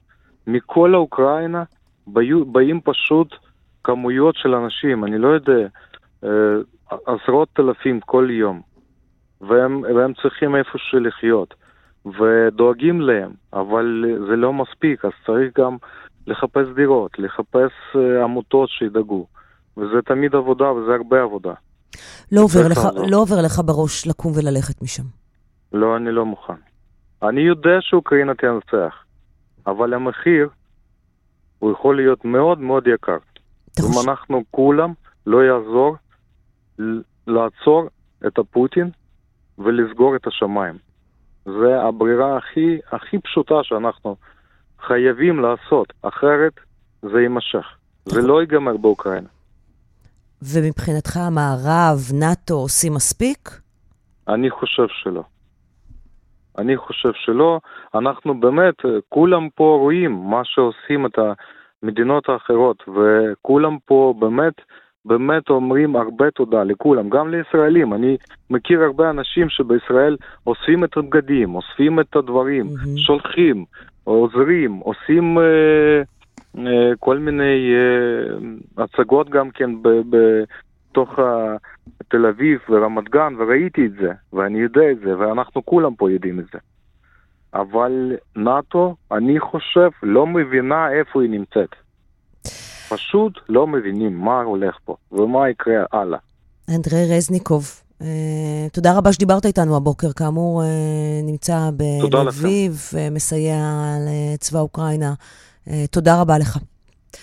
מכל 0.47 0.95
האוקראינה 0.95 1.63
באים, 2.07 2.53
באים 2.53 2.81
פשוט 2.81 3.35
כמויות 3.85 4.35
של 4.37 4.55
אנשים, 4.55 5.05
אני 5.05 5.19
לא 5.19 5.29
יודע, 5.29 5.67
אה, 6.25 6.29
עשרות 7.07 7.49
אלפים 7.59 8.01
כל 8.01 8.29
יום. 8.31 8.61
והם, 9.41 9.83
והם 9.83 10.13
צריכים 10.23 10.57
איפשהו 10.57 11.01
לחיות. 11.01 11.55
ודואגים 12.07 13.01
להם, 13.01 13.33
אבל 13.53 14.05
זה 14.29 14.37
לא 14.37 14.53
מספיק, 14.53 15.05
אז 15.05 15.11
צריך 15.27 15.59
גם 15.59 15.77
לחפש 16.27 16.67
דירות, 16.75 17.19
לחפש 17.19 17.73
אה, 17.97 18.25
עמותות 18.25 18.69
שידאגו. 18.69 19.27
וזה 19.77 20.03
תמיד 20.05 20.35
עבודה 20.35 20.73
וזה 20.73 20.95
הרבה 20.95 21.23
עבודה. 21.23 21.53
לא 22.33 22.41
עובר, 22.41 22.69
לך, 22.71 22.79
לא 23.11 23.17
עובר 23.17 23.43
לך 23.45 23.61
בראש 23.65 24.07
לקום 24.07 24.33
וללכת 24.37 24.83
משם. 24.83 25.03
לא, 25.73 25.97
אני 25.97 26.13
לא 26.13 26.27
מוכן. 26.27 26.61
אני 27.23 27.41
יודע 27.41 27.77
שאוקראינה 27.81 28.35
תנצח, 28.35 29.05
אבל 29.67 29.95
המחיר 29.95 30.49
הוא 31.59 31.73
יכול 31.73 31.97
להיות 31.97 32.25
מאוד 32.25 32.59
מאוד 32.59 32.87
יקר. 32.87 33.17
אם 33.81 34.09
אנחנו 34.09 34.43
כולם 34.51 34.93
לא 35.27 35.39
יעזור 35.45 35.97
לעצור 37.27 37.89
את 38.27 38.39
הפוטין 38.39 38.91
ולסגור 39.59 40.17
את 40.17 40.27
השמיים. 40.27 40.75
זה 41.45 41.81
הברירה 41.83 42.37
הכי, 42.37 42.79
הכי 42.93 43.19
פשוטה 43.19 43.55
שאנחנו 43.63 44.17
חייבים 44.87 45.41
לעשות, 45.41 45.93
אחרת 46.03 46.53
זה 47.03 47.21
יימשך. 47.21 47.67
זה 48.05 48.23
לא 48.23 48.41
ייגמר 48.41 48.77
באוקראינה. 48.77 49.29
ומבחינתך 50.43 51.17
המערב, 51.17 51.99
נאט"ו, 52.21 52.55
עושים 52.55 52.95
מספיק? 52.95 53.51
אני 54.29 54.51
חושב 54.51 54.87
שלא. 54.89 55.23
אני 56.59 56.77
חושב 56.77 57.13
שלא. 57.15 57.61
אנחנו 57.95 58.41
באמת, 58.41 58.75
כולם 59.09 59.49
פה 59.55 59.79
רואים 59.81 60.31
מה 60.31 60.41
שעושים 60.45 61.07
את 61.07 61.19
המדינות 61.85 62.29
האחרות, 62.29 62.83
וכולם 62.89 63.77
פה 63.85 64.15
באמת, 64.19 64.55
באמת 65.05 65.51
אומרים 65.51 65.97
הרבה 65.97 66.31
תודה 66.31 66.65
לכולם, 66.65 67.09
גם 67.09 67.31
לישראלים. 67.31 67.95
אני 67.95 68.17
מכיר 68.51 68.83
הרבה 68.83 69.11
אנשים 69.11 69.49
שבישראל 69.49 70.17
אוספים 70.47 70.85
את 70.85 70.97
הבגדים, 70.97 71.55
אוספים 71.55 72.01
את 72.01 72.17
הדברים, 72.17 72.67
mm-hmm. 72.67 72.99
שולחים, 73.07 73.65
עוזרים, 74.05 74.73
עושים... 74.75 75.39
אה, 75.39 76.03
אה, 76.59 76.93
כל 77.01 77.19
מיני 77.19 77.75
אה, 77.75 78.85
הצגות 78.85 79.31
גם 79.31 79.51
כן 79.51 79.71
בתוך 80.11 81.19
תל 82.09 82.27
אביב 82.27 82.59
ורמת 82.69 83.09
גן, 83.09 83.35
וראיתי 83.39 83.87
את 83.87 83.93
זה, 83.93 84.13
ואני 84.33 84.59
יודע 84.59 84.91
את 84.91 84.99
זה, 84.99 85.19
ואנחנו 85.19 85.65
כולם 85.65 85.95
פה 85.95 86.11
יודעים 86.11 86.41
את 86.41 86.45
זה. 86.53 86.59
אבל 87.55 88.13
נאט"ו, 88.37 88.95
אני 89.13 89.41
חושב, 89.41 89.89
לא 90.03 90.27
מבינה 90.27 90.93
איפה 90.93 91.23
היא 91.23 91.31
נמצאת. 91.31 91.71
פשוט 92.89 93.33
לא 93.49 93.67
מבינים 93.67 94.19
מה 94.19 94.43
הולך 94.43 94.77
פה 94.85 94.97
ומה 95.13 95.51
יקרה 95.51 95.85
הלאה. 95.93 96.19
אנדרי 96.77 97.17
רזניקוב, 97.17 97.81
uh, 98.01 98.05
תודה 98.73 98.99
רבה 98.99 99.13
שדיברת 99.13 99.47
איתנו 99.47 99.77
הבוקר. 99.77 100.13
כאמור, 100.13 100.63
uh, 100.63 100.67
נמצא 101.27 101.71
בלביב, 102.11 102.73
uh, 102.93 103.15
מסייע 103.15 103.57
לצבא 104.07 104.59
אוקראינה. 104.59 105.15
אה, 105.71 105.85
תודה 105.91 106.21
רבה 106.21 106.39
לך. 106.39 106.59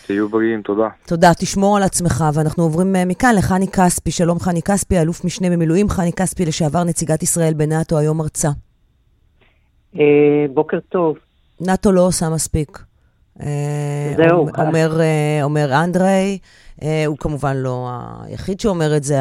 תהיו 0.05 0.29
בריאים, 0.29 0.61
תודה. 0.61 0.87
תודה, 1.05 1.33
תשמור 1.33 1.77
על 1.77 1.83
עצמך, 1.83 2.23
ואנחנו 2.33 2.63
עוברים 2.63 2.95
אה, 2.95 3.05
מכאן 3.05 3.35
לחני 3.35 3.67
כספי. 3.67 4.11
שלום 4.11 4.39
חני 4.39 4.61
כספי, 4.61 4.99
אלוף 4.99 5.25
משנה 5.25 5.49
במילואים. 5.49 5.89
חני 5.89 6.13
כספי, 6.13 6.45
לשעבר 6.45 6.83
נציגת 6.83 7.23
ישראל 7.23 7.53
בנאט"ו, 7.53 7.97
היום 7.97 8.17
מרצה. 8.17 8.49
אה, 9.99 10.45
בוקר 10.53 10.79
טוב. 10.89 11.17
נאט"ו 11.61 11.91
לא 11.91 12.07
עושה 12.07 12.29
מספיק. 12.29 12.79
זהו. 14.17 14.47
אומר, 14.57 14.99
אומר 15.43 15.83
אנדרי, 15.83 16.37
הוא 17.07 17.17
כמובן 17.17 17.57
לא 17.57 17.89
היחיד 18.23 18.59
שאומר 18.59 18.97
את 18.97 19.03
זה, 19.03 19.15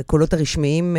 הקולות 0.00 0.32
הרשמיים 0.32 0.96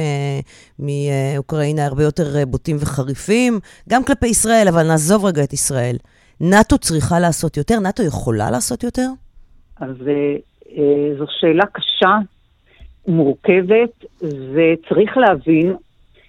מאוקראינה 0.80 1.86
הרבה 1.86 2.04
יותר 2.04 2.46
בוטים 2.48 2.76
וחריפים, 2.80 3.60
גם 3.90 4.04
כלפי 4.04 4.28
ישראל, 4.28 4.68
אבל 4.68 4.88
נעזוב 4.88 5.26
רגע 5.26 5.44
את 5.44 5.54
ישראל. 5.54 5.96
נאט"ו 6.42 6.78
צריכה 6.78 7.20
לעשות 7.20 7.58
יותר? 7.58 7.80
נאט"ו 7.80 8.04
יכולה 8.04 8.52
לעשות 8.52 8.84
יותר? 8.84 9.08
אז 9.78 10.08
אה, 10.08 10.36
אה, 10.78 11.18
זו 11.18 11.26
שאלה 11.40 11.66
קשה, 11.66 12.18
מורכבת, 13.08 14.06
וצריך 14.22 15.18
להבין 15.18 15.76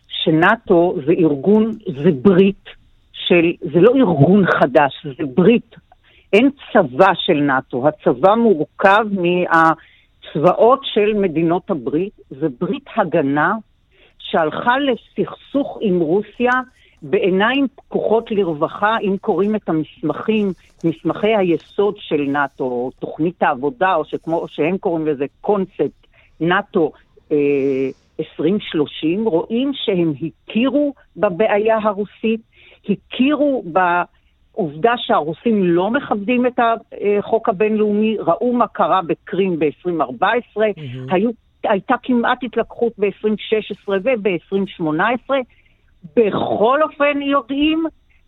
שנאט"ו 0.09 0.97
זה 1.07 1.13
ארגון, 1.13 1.79
זה 2.03 2.11
ברית 2.23 2.65
של, 3.29 3.53
זה 3.61 3.81
לא 3.81 3.93
ארגון 3.97 4.47
חדש, 4.47 5.07
זה 5.19 5.25
ברית. 5.35 5.77
אין 6.33 6.51
צבא 6.73 7.13
של 7.15 7.41
נאט"ו, 7.41 7.89
הצבא 7.89 8.35
מורכב 8.35 9.07
מהצבאות 9.11 10.81
של 10.85 11.15
מדינות 11.15 11.71
הברית, 11.71 12.13
זה 12.31 12.47
ברית 12.61 12.85
הגנה 12.97 13.55
שהלכה 14.19 14.75
לסכסוך 14.79 15.79
עם 15.81 16.01
רוסיה 16.01 16.53
בעיניים 17.03 17.67
פקוחות 17.75 18.31
לרווחה, 18.31 18.97
אם 19.03 19.17
קוראים 19.21 19.55
את 19.55 19.69
המסמכים, 19.69 20.53
מסמכי 20.85 21.37
היסוד 21.37 21.95
של 21.99 22.21
נאט"ו, 22.21 22.65
או 22.65 22.91
תוכנית 22.99 23.43
העבודה, 23.43 23.95
או 23.95 24.05
שכמו 24.05 24.49
שהם 24.49 24.79
קוראים 24.79 25.07
לזה 25.07 25.25
קונספט, 25.41 26.07
נאט"ו 26.41 26.93
אה, 27.33 27.37
2030, 28.21 29.25
רואים 29.25 29.73
שהם 29.75 30.13
הכירו 30.23 30.95
בבעיה 31.17 31.79
הרוסית, 31.83 32.41
הכירו 32.91 33.65
בעובדה 33.67 34.95
שהרוסים 34.97 35.65
לא 35.65 35.91
מכבדים 35.91 36.47
את 36.47 36.61
החוק 37.19 37.49
הבינלאומי, 37.49 38.17
ראו 38.19 38.53
מה 38.53 38.67
קרה 38.67 39.01
בקרים 39.03 39.59
ב-2014, 39.59 40.25
mm-hmm. 40.57 41.15
הייתה 41.65 41.95
כמעט 42.03 42.43
התלקחות 42.43 42.93
ב-2016 42.99 43.89
וב-2018, 43.89 45.31
בכל 46.17 46.83
אופן 46.83 47.23
יודעים, 47.23 47.85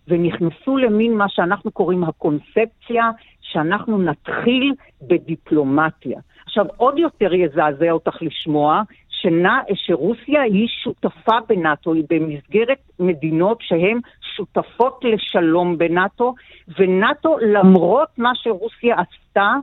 ונכנסו 0.09 0.77
למין 0.77 1.15
מה 1.15 1.29
שאנחנו 1.29 1.71
קוראים 1.71 2.05
הקונספציה, 2.05 3.11
שאנחנו 3.41 3.99
נתחיל 3.99 4.73
בדיפלומטיה. 5.03 6.21
עכשיו, 6.47 6.67
עוד 6.77 6.99
יותר 6.99 7.35
יזעזע 7.35 7.91
אותך 7.91 8.23
לשמוע 8.23 8.83
שנע, 9.09 9.59
שרוסיה 9.75 10.43
היא 10.43 10.69
שותפה 10.69 11.39
בנאט"ו, 11.49 11.93
היא 11.93 12.05
במסגרת 12.11 12.79
מדינות 13.01 13.59
שהן 13.61 13.99
שותפות 14.37 15.05
לשלום 15.05 15.79
בנאט"ו, 15.79 16.35
ונאט"ו, 16.79 17.39
למרות 17.39 18.09
מה 18.19 18.31
שרוסיה 18.35 18.97
עשתה, 19.01 19.55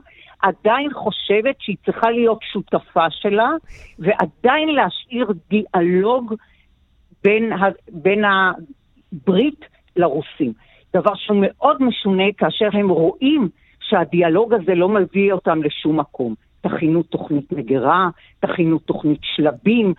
עדיין 0.42 0.92
חושבת 0.92 1.56
שהיא 1.58 1.76
צריכה 1.84 2.10
להיות 2.10 2.38
שותפה 2.52 3.10
שלה, 3.10 3.50
ועדיין 3.98 4.68
להשאיר 4.68 5.26
דיאלוג 5.50 6.34
בין, 7.24 7.52
ה, 7.52 7.66
בין 7.88 8.24
הברית 8.24 9.64
לרוסים. 9.96 10.52
דבר 10.94 11.14
שהוא 11.14 11.38
מאוד 11.40 11.82
משונה 11.82 12.24
כאשר 12.36 12.68
הם 12.72 12.88
רואים 12.88 13.48
שהדיאלוג 13.80 14.54
הזה 14.54 14.74
לא 14.74 14.88
מביא 14.88 15.32
אותם 15.32 15.62
לשום 15.62 16.00
מקום. 16.00 16.34
תכינו 16.60 17.02
תוכנית 17.02 17.52
מגירה, 17.52 18.08
תכינו 18.40 18.78
תוכנית 18.78 19.20
שלבים. 19.22 19.94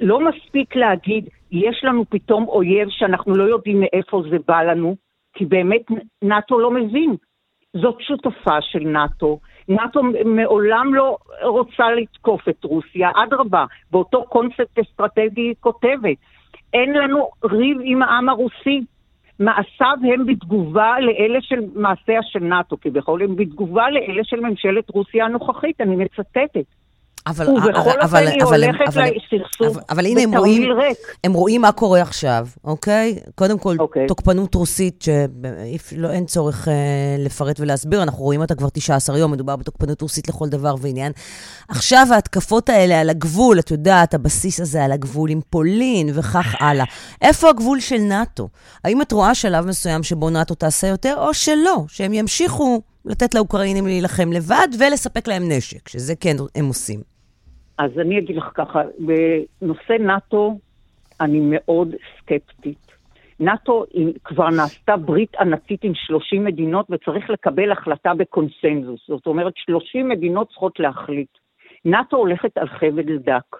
לא 0.00 0.20
מספיק 0.20 0.76
להגיד, 0.76 1.28
יש 1.52 1.84
לנו 1.84 2.04
פתאום 2.08 2.48
אויב 2.48 2.88
שאנחנו 2.90 3.34
לא 3.34 3.44
יודעים 3.44 3.80
מאיפה 3.80 4.22
זה 4.30 4.36
בא 4.48 4.62
לנו, 4.62 4.96
כי 5.34 5.44
באמת 5.44 5.82
נאט"ו 6.22 6.58
לא 6.58 6.70
מבין. 6.70 7.14
זאת 7.76 8.00
שותפה 8.00 8.60
של 8.60 8.78
נאט"ו. 8.78 9.38
נאט"ו 9.68 10.00
מעולם 10.24 10.94
לא 10.94 11.16
רוצה 11.42 11.90
לתקוף 11.90 12.48
את 12.48 12.64
רוסיה, 12.64 13.10
אדרבה, 13.24 13.64
באותו 13.90 14.24
קונספט 14.24 14.78
אסטרטגי 14.78 15.40
היא 15.40 15.54
כותבת. 15.60 16.16
אין 16.72 16.92
לנו 16.92 17.28
ריב 17.44 17.78
עם 17.82 18.02
העם 18.02 18.28
הרוסי. 18.28 18.80
מעשיו 19.40 19.96
הם 20.12 20.26
בתגובה 20.26 21.00
לאלה 21.00 21.38
של 21.42 21.60
מעשיה 21.74 22.20
של 22.22 22.38
נאט"ו, 22.38 22.76
כביכול 22.80 23.22
הם 23.22 23.36
בתגובה 23.36 23.90
לאלה 23.90 24.24
של 24.24 24.40
ממשלת 24.40 24.90
רוסיה 24.90 25.24
הנוכחית, 25.24 25.80
אני 25.80 25.96
מצטטת. 25.96 26.64
אבל, 27.26 27.48
ובכל 27.48 27.68
אבל, 27.70 28.02
אופן 28.02 28.16
היא 28.16 28.42
אבל, 28.42 28.64
הולכת 28.64 28.80
אבל, 28.88 29.04
לסכסוך 29.04 29.76
אבל, 29.76 29.82
אבל 29.90 30.06
הנה 30.06 30.22
הם 30.22 30.36
רואים, 30.36 30.62
בתרמיל 30.62 30.86
ריק. 30.86 30.98
הם 31.24 31.32
רואים 31.32 31.60
מה 31.60 31.72
קורה 31.72 32.02
עכשיו, 32.02 32.46
אוקיי? 32.64 33.18
קודם 33.34 33.58
כל, 33.58 33.76
אוקיי. 33.78 34.06
תוקפנות 34.06 34.54
רוסית 34.54 35.02
שאין 35.02 35.78
לא, 35.96 36.26
צורך 36.26 36.68
אה, 36.68 36.74
לפרט 37.18 37.60
ולהסביר, 37.60 38.02
אנחנו 38.02 38.24
רואים 38.24 38.40
אותה 38.40 38.54
כבר 38.54 38.68
19 38.68 39.18
יום, 39.18 39.32
מדובר 39.32 39.56
בתוקפנות 39.56 40.02
רוסית 40.02 40.28
לכל 40.28 40.48
דבר 40.48 40.74
ועניין. 40.80 41.12
עכשיו 41.68 42.06
ההתקפות 42.10 42.68
האלה 42.68 43.00
על 43.00 43.10
הגבול, 43.10 43.58
את 43.58 43.70
יודעת, 43.70 44.14
הבסיס 44.14 44.60
הזה 44.60 44.84
על 44.84 44.92
הגבול 44.92 45.30
עם 45.30 45.40
פולין 45.50 46.10
וכך 46.14 46.54
הלאה. 46.60 46.84
איפה 47.22 47.50
הגבול 47.50 47.80
של 47.80 47.98
נאט"ו? 47.98 48.48
האם 48.84 49.02
את 49.02 49.12
רואה 49.12 49.34
שלב 49.34 49.66
מסוים 49.66 50.02
שבו 50.02 50.30
נאט"ו 50.30 50.54
תעשה 50.54 50.86
יותר, 50.86 51.14
או 51.18 51.34
שלא, 51.34 51.84
שהם 51.88 52.12
ימשיכו 52.12 52.82
לתת 53.04 53.34
לאוקראינים 53.34 53.86
להילחם 53.86 54.32
לבד 54.32 54.68
ולספק 54.78 55.28
להם 55.28 55.52
נשק, 55.52 55.88
שזה 55.88 56.14
כן 56.14 56.36
הם 56.54 56.66
עושים. 56.66 57.15
אז 57.78 57.98
אני 57.98 58.18
אגיד 58.18 58.36
לך 58.36 58.50
ככה, 58.54 58.82
בנושא 58.98 59.92
נאט"ו 59.92 60.58
אני 61.20 61.40
מאוד 61.42 61.94
סקפטית. 62.18 62.86
נאט"ו 63.40 63.84
כבר 64.24 64.50
נעשתה 64.50 64.96
ברית 64.96 65.34
ענקית 65.34 65.84
עם 65.84 65.92
30 65.94 66.44
מדינות 66.44 66.86
וצריך 66.90 67.30
לקבל 67.30 67.72
החלטה 67.72 68.14
בקונסנזוס. 68.14 69.00
זאת 69.08 69.26
אומרת, 69.26 69.52
30 69.56 70.08
מדינות 70.08 70.48
צריכות 70.48 70.80
להחליט. 70.80 71.38
נאט"ו 71.84 72.16
הולכת 72.16 72.58
על 72.58 72.68
חבל 72.68 73.18
דק. 73.18 73.56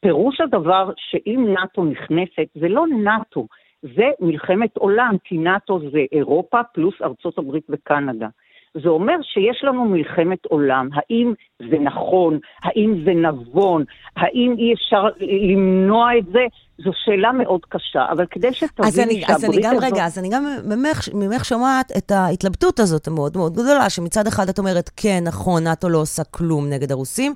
פירוש 0.00 0.40
הדבר 0.40 0.90
שאם 0.96 1.46
נאט"ו 1.54 1.84
נכנסת, 1.84 2.46
זה 2.54 2.68
לא 2.68 2.86
נאט"ו, 2.86 3.46
זה 3.82 4.10
מלחמת 4.20 4.76
עולם, 4.76 5.16
כי 5.24 5.38
נאט"ו 5.38 5.80
זה 5.90 6.04
אירופה 6.12 6.62
פלוס 6.74 6.94
ארצות 7.02 7.38
הברית 7.38 7.64
וקנדה. 7.68 8.28
זה 8.74 8.88
אומר 8.88 9.14
שיש 9.22 9.64
לנו 9.64 9.84
מלחמת 9.84 10.46
עולם. 10.46 10.88
האם 10.92 11.32
זה 11.70 11.78
נכון? 11.78 12.38
האם 12.62 13.02
זה 13.04 13.10
נבון? 13.10 13.84
האם 14.16 14.54
אי 14.58 14.74
אפשר 14.74 15.02
למנוע 15.20 16.18
את 16.18 16.24
זה? 16.32 16.40
זו 16.84 16.90
שאלה 17.04 17.32
מאוד 17.32 17.60
קשה, 17.68 18.06
אבל 18.12 18.26
כדי 18.30 18.48
אז 18.48 18.54
שתביני 18.54 19.04
אני, 19.04 19.24
אז 19.28 19.44
אני 19.44 19.52
שהברית 19.52 19.64
גם, 19.64 19.76
הזאת... 19.76 19.92
רגע, 19.92 20.04
אז 20.04 20.18
אני 20.18 20.28
גם 20.28 20.46
ממך, 20.64 21.08
ממך 21.14 21.44
שומעת 21.44 21.92
את 21.96 22.10
ההתלבטות 22.10 22.80
הזאת 22.80 23.08
המאוד 23.08 23.36
מאוד 23.36 23.52
גדולה, 23.52 23.90
שמצד 23.90 24.26
אחד 24.26 24.48
את 24.48 24.58
אומרת, 24.58 24.90
כן, 24.96 25.24
נכון, 25.26 25.64
נאט"ו 25.64 25.88
לא 25.88 25.98
עושה 25.98 26.24
כלום 26.24 26.68
נגד 26.68 26.92
הרוסים, 26.92 27.34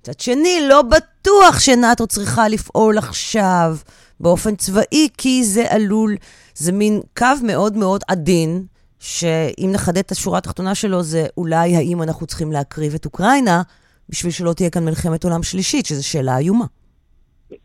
מצד 0.00 0.20
שני, 0.20 0.58
לא 0.68 0.82
בטוח 0.82 1.60
שנאט"ו 1.60 2.06
צריכה 2.06 2.48
לפעול 2.48 2.98
עכשיו 2.98 3.76
באופן 4.20 4.56
צבאי, 4.56 5.08
כי 5.18 5.44
זה 5.44 5.64
עלול, 5.68 6.16
זה 6.54 6.72
מין 6.72 7.00
קו 7.18 7.26
מאוד 7.42 7.76
מאוד 7.76 8.00
עדין, 8.08 8.62
שאם 9.00 9.70
נחדד 9.74 9.98
את 9.98 10.10
השורה 10.10 10.38
התחתונה 10.38 10.74
שלו, 10.74 11.02
זה 11.02 11.26
אולי 11.36 11.76
האם 11.76 12.02
אנחנו 12.02 12.26
צריכים 12.26 12.52
להקריב 12.52 12.94
את 12.94 13.04
אוקראינה, 13.04 13.62
בשביל 14.08 14.32
שלא 14.32 14.52
תהיה 14.52 14.70
כאן 14.70 14.84
מלחמת 14.84 15.24
עולם 15.24 15.42
שלישית, 15.42 15.86
שזו 15.86 16.08
שאלה 16.08 16.38
איומה. 16.38 16.64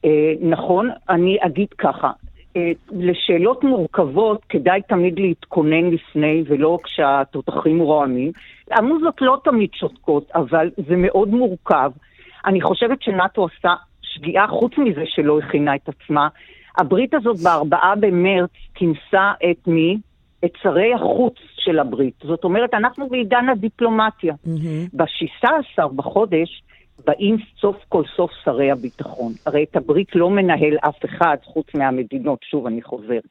אה, 0.05 0.33
נכון, 0.41 0.89
אני 1.09 1.37
אגיד 1.41 1.67
ככה, 1.77 2.11
אה, 2.57 2.71
לשאלות 2.91 3.63
מורכבות 3.63 4.41
כדאי 4.49 4.81
תמיד 4.81 5.19
להתכונן 5.19 5.89
לפני 5.89 6.43
ולא 6.47 6.77
כשהתותחים 6.83 7.79
רועמים. 7.79 8.31
המוזות 8.71 9.15
לא 9.21 9.37
תמיד 9.43 9.69
שותקות, 9.73 10.31
אבל 10.35 10.69
זה 10.87 10.95
מאוד 10.97 11.29
מורכב. 11.29 11.91
אני 12.45 12.61
חושבת 12.61 13.01
שנאט"ו 13.01 13.45
עשה 13.45 13.73
שגיאה, 14.01 14.47
חוץ 14.47 14.71
מזה 14.77 15.03
שלא 15.05 15.39
הכינה 15.39 15.75
את 15.75 15.89
עצמה. 15.89 16.27
הברית 16.77 17.13
הזאת 17.13 17.37
בארבעה 17.43 17.93
במרץ 17.99 18.49
כינסה 18.75 19.31
את 19.51 19.67
מי? 19.67 19.97
את 20.45 20.51
שרי 20.61 20.93
החוץ 20.93 21.35
של 21.55 21.79
הברית. 21.79 22.13
זאת 22.23 22.43
אומרת, 22.43 22.73
אנחנו 22.73 23.09
בעידן 23.09 23.49
הדיפלומטיה. 23.49 24.33
ב-16 24.93 25.87
בחודש 25.95 26.63
באים 27.05 27.37
סוף 27.59 27.75
כל 27.89 28.03
סוף 28.15 28.31
שרי 28.43 28.71
הביטחון. 28.71 29.31
הרי 29.45 29.63
את 29.63 29.75
הברית 29.75 30.15
לא 30.15 30.29
מנהל 30.29 30.77
אף 30.81 31.05
אחד 31.05 31.37
חוץ 31.43 31.75
מהמדינות, 31.75 32.39
שוב, 32.43 32.67
אני 32.67 32.81
חוזרת. 32.81 33.23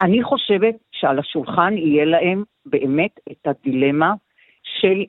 אני 0.00 0.22
חושבת 0.22 0.74
שעל 0.92 1.18
השולחן 1.18 1.74
יהיה 1.76 2.04
להם 2.04 2.42
באמת 2.66 3.20
את 3.32 3.46
הדילמה 3.46 4.12
של, 4.62 5.04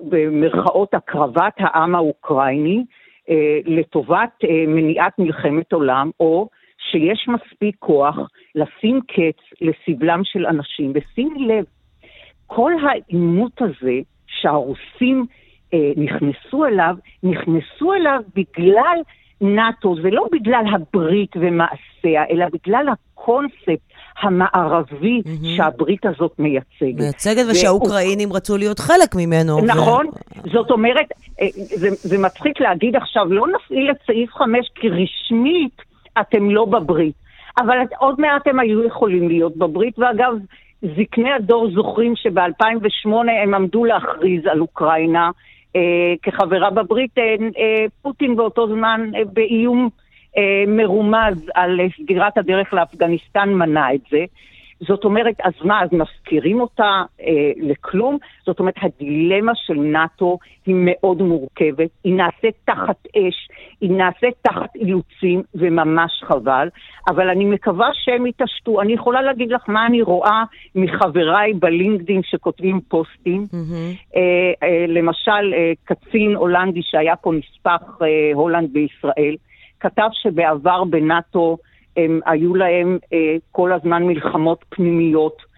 במרכאות, 0.00 0.94
הקרבת 0.94 1.54
העם 1.58 1.94
האוקראיני 1.94 2.84
אה, 3.30 3.58
לטובת 3.64 4.30
אה, 4.44 4.64
מניעת 4.66 5.18
מלחמת 5.18 5.72
עולם, 5.72 6.10
או 6.20 6.48
שיש 6.90 7.28
מספיק 7.28 7.76
כוח 7.78 8.16
לשים 8.54 9.00
קץ 9.00 9.60
לסבלם 9.60 10.20
של 10.24 10.46
אנשים. 10.46 10.92
ושימי 10.94 11.46
לב, 11.46 11.64
כל 12.46 12.72
העימות 12.82 13.62
הזה 13.62 14.00
שהרוסים 14.26 15.26
אה, 15.74 15.92
נכנסו 15.96 16.64
אליו, 16.64 16.96
נכנסו 17.22 17.94
אליו 17.94 18.20
בגלל 18.34 18.98
נאט"ו, 19.40 19.96
זה 20.02 20.10
לא 20.10 20.26
בגלל 20.32 20.64
הברית 20.74 21.30
ומעשיה, 21.36 22.24
אלא 22.30 22.46
בגלל 22.52 22.86
הקונספט 22.88 23.80
המערבי 24.22 25.22
mm-hmm. 25.24 25.46
שהברית 25.56 26.06
הזאת 26.06 26.32
מייצגת. 26.38 26.98
מייצגת 26.98 27.44
ושהאוקראינים 27.50 28.32
רצו 28.32 28.56
להיות 28.56 28.78
חלק 28.78 29.14
ממנו. 29.14 29.60
נכון, 29.60 30.06
ו... 30.06 30.50
זאת 30.52 30.70
אומרת, 30.70 31.06
אה, 31.40 31.46
זה, 31.54 31.88
זה 31.90 32.18
מצחיק 32.18 32.60
להגיד 32.60 32.96
עכשיו, 32.96 33.32
לא 33.32 33.46
נפעיל 33.46 33.90
את 33.90 33.96
סעיף 34.06 34.30
5 34.30 34.70
כי 34.74 34.88
רשמית 34.88 35.91
אתם 36.20 36.50
לא 36.50 36.64
בברית. 36.64 37.14
אבל 37.58 37.78
עוד 37.98 38.20
מעט 38.20 38.46
הם 38.46 38.60
היו 38.60 38.84
יכולים 38.84 39.28
להיות 39.28 39.56
בברית, 39.56 39.98
ואגב, 39.98 40.34
זקני 40.82 41.32
הדור 41.32 41.70
זוכרים 41.70 42.16
שב-2008 42.16 43.08
הם 43.42 43.54
עמדו 43.54 43.84
להכריז 43.84 44.46
על 44.46 44.60
אוקראינה 44.60 45.30
אה, 45.76 46.14
כחברה 46.22 46.70
בברית. 46.70 47.18
אה, 47.18 47.34
אה, 47.58 47.84
פוטין 48.02 48.36
באותו 48.36 48.66
זמן 48.68 49.10
אה, 49.14 49.20
באיום 49.32 49.88
אה, 50.38 50.64
מרומז 50.66 51.50
על 51.54 51.80
אה, 51.80 51.86
סגירת 52.00 52.38
הדרך 52.38 52.72
לאפגניסטן 52.72 53.48
מנע 53.48 53.94
את 53.94 54.00
זה. 54.10 54.24
זאת 54.88 55.04
אומרת, 55.04 55.34
אז 55.44 55.52
מה, 55.64 55.82
אז 55.82 55.88
מזכירים 55.92 56.60
אותה 56.60 57.02
אה, 57.20 57.52
לכלום? 57.56 58.18
זאת 58.46 58.60
אומרת, 58.60 58.74
הדילמה 58.82 59.52
של 59.54 59.74
נאט"ו 59.74 60.38
היא 60.66 60.74
מאוד 60.78 61.22
מורכבת, 61.22 61.90
היא 62.04 62.14
נעשית 62.14 62.54
תחת 62.64 62.96
אש, 63.16 63.48
היא 63.80 63.90
נעשית 63.90 64.34
תחת 64.42 64.76
אילוצים, 64.76 65.42
וממש 65.54 66.22
חבל, 66.24 66.68
אבל 67.08 67.28
אני 67.28 67.44
מקווה 67.44 67.88
שהם 67.92 68.26
יתעשתו. 68.26 68.80
אני 68.80 68.92
יכולה 68.92 69.22
להגיד 69.22 69.50
לך 69.50 69.68
מה 69.68 69.86
אני 69.86 70.02
רואה 70.02 70.44
מחבריי 70.74 71.52
בלינקדאין 71.52 72.20
שכותבים 72.24 72.80
פוסטים. 72.88 73.46
Mm-hmm. 73.50 74.16
אה, 74.16 74.52
אה, 74.62 74.86
למשל, 74.88 75.54
אה, 75.54 75.72
קצין 75.84 76.34
הולנדי 76.36 76.80
שהיה 76.82 77.16
פה 77.16 77.32
נספח 77.32 77.98
אה, 78.02 78.30
הולנד 78.34 78.72
בישראל, 78.72 79.36
כתב 79.80 80.08
שבעבר 80.12 80.84
בנאט"ו 80.84 81.56
הם, 81.96 82.20
היו 82.26 82.54
להם 82.54 82.98
אה, 83.12 83.36
כל 83.52 83.72
הזמן 83.72 84.02
מלחמות 84.02 84.64
פנימיות, 84.68 85.52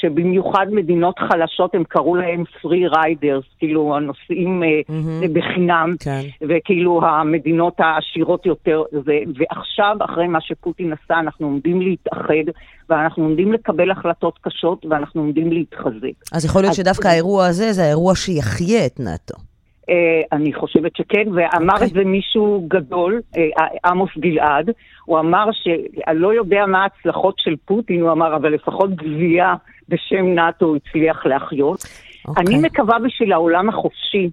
שבמיוחד 0.00 0.66
מדינות 0.70 1.18
חלשות 1.18 1.74
הם 1.74 1.84
קראו 1.84 2.14
להם 2.14 2.44
free 2.62 2.88
riders, 2.88 3.44
כאילו 3.58 3.96
הנוסעים 3.96 4.62
אה, 4.62 4.68
mm-hmm. 4.68 5.28
בחינם, 5.32 5.94
כן. 6.00 6.20
וכאילו 6.48 7.00
המדינות 7.04 7.74
העשירות 7.78 8.46
יותר, 8.46 8.82
ו, 8.92 9.10
ועכשיו, 9.38 9.96
אחרי 10.00 10.26
מה 10.26 10.38
שפוטין 10.40 10.92
עשה, 10.92 11.20
אנחנו 11.20 11.46
עומדים 11.46 11.80
להתאחד, 11.80 12.52
ואנחנו 12.88 13.24
עומדים 13.24 13.52
לקבל 13.52 13.90
החלטות 13.90 14.38
קשות, 14.40 14.86
ואנחנו 14.90 15.20
עומדים 15.20 15.52
להתחזק. 15.52 16.32
אז 16.32 16.44
יכול 16.44 16.62
להיות 16.62 16.70
אז... 16.70 16.76
שדווקא 16.76 17.08
האירוע 17.08 17.46
הזה 17.46 17.72
זה 17.72 17.84
האירוע 17.84 18.14
שיחיה 18.14 18.86
את 18.86 19.00
נאט"ו. 19.00 19.49
Uh, 19.90 19.92
אני 20.32 20.52
חושבת 20.54 20.96
שכן, 20.96 21.28
ואמר 21.34 21.74
okay. 21.74 21.74
אוקיי. 21.74 21.86
את 21.86 21.92
זה 21.92 22.04
מישהו 22.04 22.66
גדול, 22.68 23.20
uh, 23.34 23.38
עמוס 23.84 24.10
גלעד, 24.18 24.70
הוא 25.04 25.18
אמר 25.18 25.44
שאני 25.52 26.18
לא 26.18 26.34
יודע 26.34 26.66
מה 26.66 26.82
ההצלחות 26.82 27.34
של 27.38 27.56
פוטין, 27.64 28.00
הוא 28.00 28.12
אמר, 28.12 28.36
אבל 28.36 28.54
לפחות 28.54 28.90
גבייה 28.94 29.54
בשם 29.88 30.26
נאט"ו 30.34 30.76
הצליח 30.76 31.26
להחיות. 31.26 31.78
Okay. 31.78 32.28
אוקיי. 32.28 32.44
אני 32.46 32.66
מקווה 32.66 32.98
בשביל 32.98 33.32
העולם 33.32 33.68
החופשי, 33.68 34.30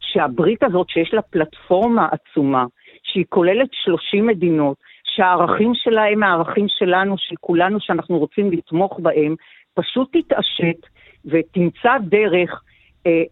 שהברית 0.00 0.62
הזאת, 0.62 0.88
שיש 0.90 1.14
לה 1.14 1.22
פלטפורמה 1.22 2.08
עצומה, 2.12 2.64
שהיא 3.02 3.24
כוללת 3.28 3.68
30 3.84 4.26
מדינות, 4.26 4.76
שהערכים 5.16 5.72
שלה 5.74 6.04
הם 6.04 6.22
הערכים 6.22 6.66
שלנו, 6.68 7.14
של 7.18 7.34
כולנו, 7.40 7.80
שאנחנו 7.80 8.18
רוצים 8.18 8.52
לתמוך 8.52 9.00
בהם, 9.02 9.34
פשוט 9.74 10.16
תתעשת 10.16 10.86
ותמצא 11.24 11.98
דרך 12.02 12.50
אה, 12.50 12.70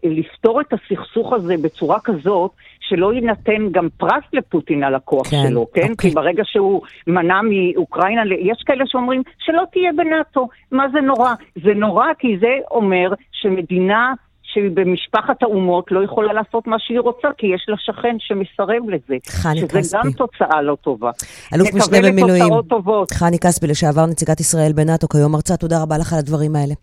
לפתור 0.03 0.61
את 0.61 0.73
הסכסוך 0.73 1.33
הזה 1.33 1.55
בצורה 1.61 1.99
כזאת 1.99 2.51
שלא 2.79 3.13
יינתן 3.13 3.71
גם 3.71 3.87
פרס 3.97 4.23
לפוטין 4.33 4.83
על 4.83 4.95
הכוח 4.95 5.27
כן, 5.29 5.37
שלו, 5.47 5.67
כן? 5.73 5.81
אוקיי. 5.81 6.09
כי 6.09 6.15
ברגע 6.15 6.43
שהוא 6.45 6.81
מנע 7.07 7.41
מאוקראינה, 7.41 8.21
יש 8.39 8.63
כאלה 8.65 8.83
שאומרים 8.87 9.23
שלא 9.39 9.63
תהיה 9.71 9.91
בנאטו. 9.97 10.47
מה 10.71 10.85
זה 10.93 11.01
נורא? 11.01 11.33
זה 11.63 11.73
נורא 11.75 12.05
כי 12.19 12.37
זה 12.39 12.57
אומר 12.71 13.13
שמדינה 13.31 14.13
שהיא 14.43 14.71
במשפחת 14.73 15.43
האומות 15.43 15.91
לא 15.91 16.03
יכולה 16.03 16.33
לעשות 16.33 16.67
מה 16.67 16.75
שהיא 16.79 16.99
רוצה, 16.99 17.27
כי 17.37 17.47
יש 17.47 17.65
לה 17.67 17.75
שכן 17.79 18.15
שמסרב 18.19 18.89
לזה. 18.89 19.15
חני 19.27 19.57
שזה 19.57 19.67
כספי. 19.67 19.97
גם 19.97 20.11
תוצאה 20.11 20.61
לא 20.61 20.77
טובה. 20.81 21.11
אלוף 21.55 21.67
משנה 21.73 21.97
נקווה 21.97 22.11
במילואים. 22.11 22.43
לתוצאות 22.43 22.67
טובות. 22.67 23.11
חני 23.11 23.39
כספי, 23.39 23.67
לשעבר 23.67 24.05
נציגת 24.05 24.39
ישראל 24.39 24.73
בנאטו, 24.73 25.07
כיום 25.07 25.31
מרצה, 25.31 25.57
תודה 25.57 25.83
רבה 25.83 25.97
לך 25.97 26.13
על 26.13 26.19
הדברים 26.19 26.55
האלה. 26.55 26.73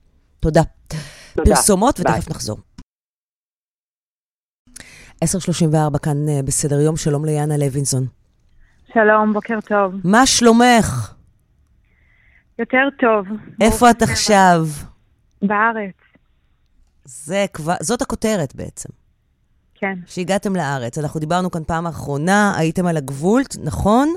תודה. 0.40 0.62
תודה. 1.34 1.50
פרסומות. 1.50 2.00
ותכף 2.00 2.30
נחזור. 2.30 2.65
10.34 5.24 5.98
כאן 5.98 6.28
אה, 6.28 6.40
בסדר 6.44 6.80
יום, 6.80 6.96
שלום 6.96 7.24
ליאנה 7.24 7.56
לוינסון. 7.56 8.06
שלום, 8.94 9.32
בוקר 9.32 9.58
טוב. 9.60 9.92
מה 10.04 10.26
שלומך? 10.26 11.14
יותר 12.58 12.88
טוב. 12.98 13.26
איפה 13.60 13.90
את 13.90 14.02
עכשיו? 14.02 14.66
בארץ, 15.42 15.94
זה 17.04 17.46
כבר, 17.52 17.74
זאת 17.80 18.02
הכותרת 18.02 18.56
בעצם, 18.56 18.88
כן. 19.74 19.98
שהגעתם 20.06 20.56
לארץ. 20.56 20.98
אנחנו 20.98 21.20
דיברנו 21.20 21.50
כאן 21.50 21.64
פעם 21.66 21.86
האחרונה, 21.86 22.54
הייתם 22.56 22.86
על 22.86 22.96
הגבול, 22.96 23.42
נכון? 23.64 24.14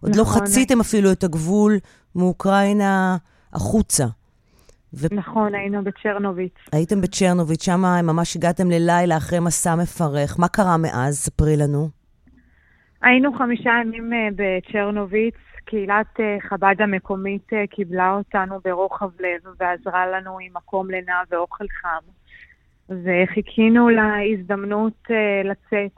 עוד 0.00 0.16
לא 0.16 0.22
נכון. 0.22 0.42
חציתם 0.42 0.80
אפילו 0.80 1.12
את 1.12 1.24
הגבול 1.24 1.78
מאוקראינה 2.14 3.16
החוצה. 3.52 4.06
נכון, 5.12 5.54
היינו 5.54 5.84
בצ'רנוביץ. 5.84 6.54
הייתם 6.72 7.00
בצ'רנוביץ', 7.00 7.62
שם 7.64 7.80
ממש 8.02 8.36
הגעתם 8.36 8.70
ללילה 8.70 9.16
אחרי 9.16 9.40
מסע 9.40 9.74
מפרך. 9.74 10.38
מה 10.38 10.48
קרה 10.48 10.76
מאז? 10.76 11.14
ספרי 11.14 11.56
לנו. 11.56 11.88
היינו 13.02 13.32
חמישה 13.38 13.70
ימים 13.80 14.12
אה, 14.12 14.28
בצ'רנוביץ, 14.36 15.34
קהילת 15.64 16.20
אה, 16.20 16.36
חב"ד 16.48 16.82
המקומית 16.82 17.52
אה, 17.52 17.66
קיבלה 17.66 18.10
אותנו 18.10 18.60
ברוחב 18.64 19.10
לב 19.20 19.52
ועזרה 19.58 20.06
לנו 20.06 20.38
עם 20.40 20.52
מקום 20.54 20.90
לינה 20.90 21.22
ואוכל 21.30 21.64
חם. 21.68 22.04
וחיכינו 23.04 23.88
להזדמנות 23.88 25.08
לצאת. 25.44 25.90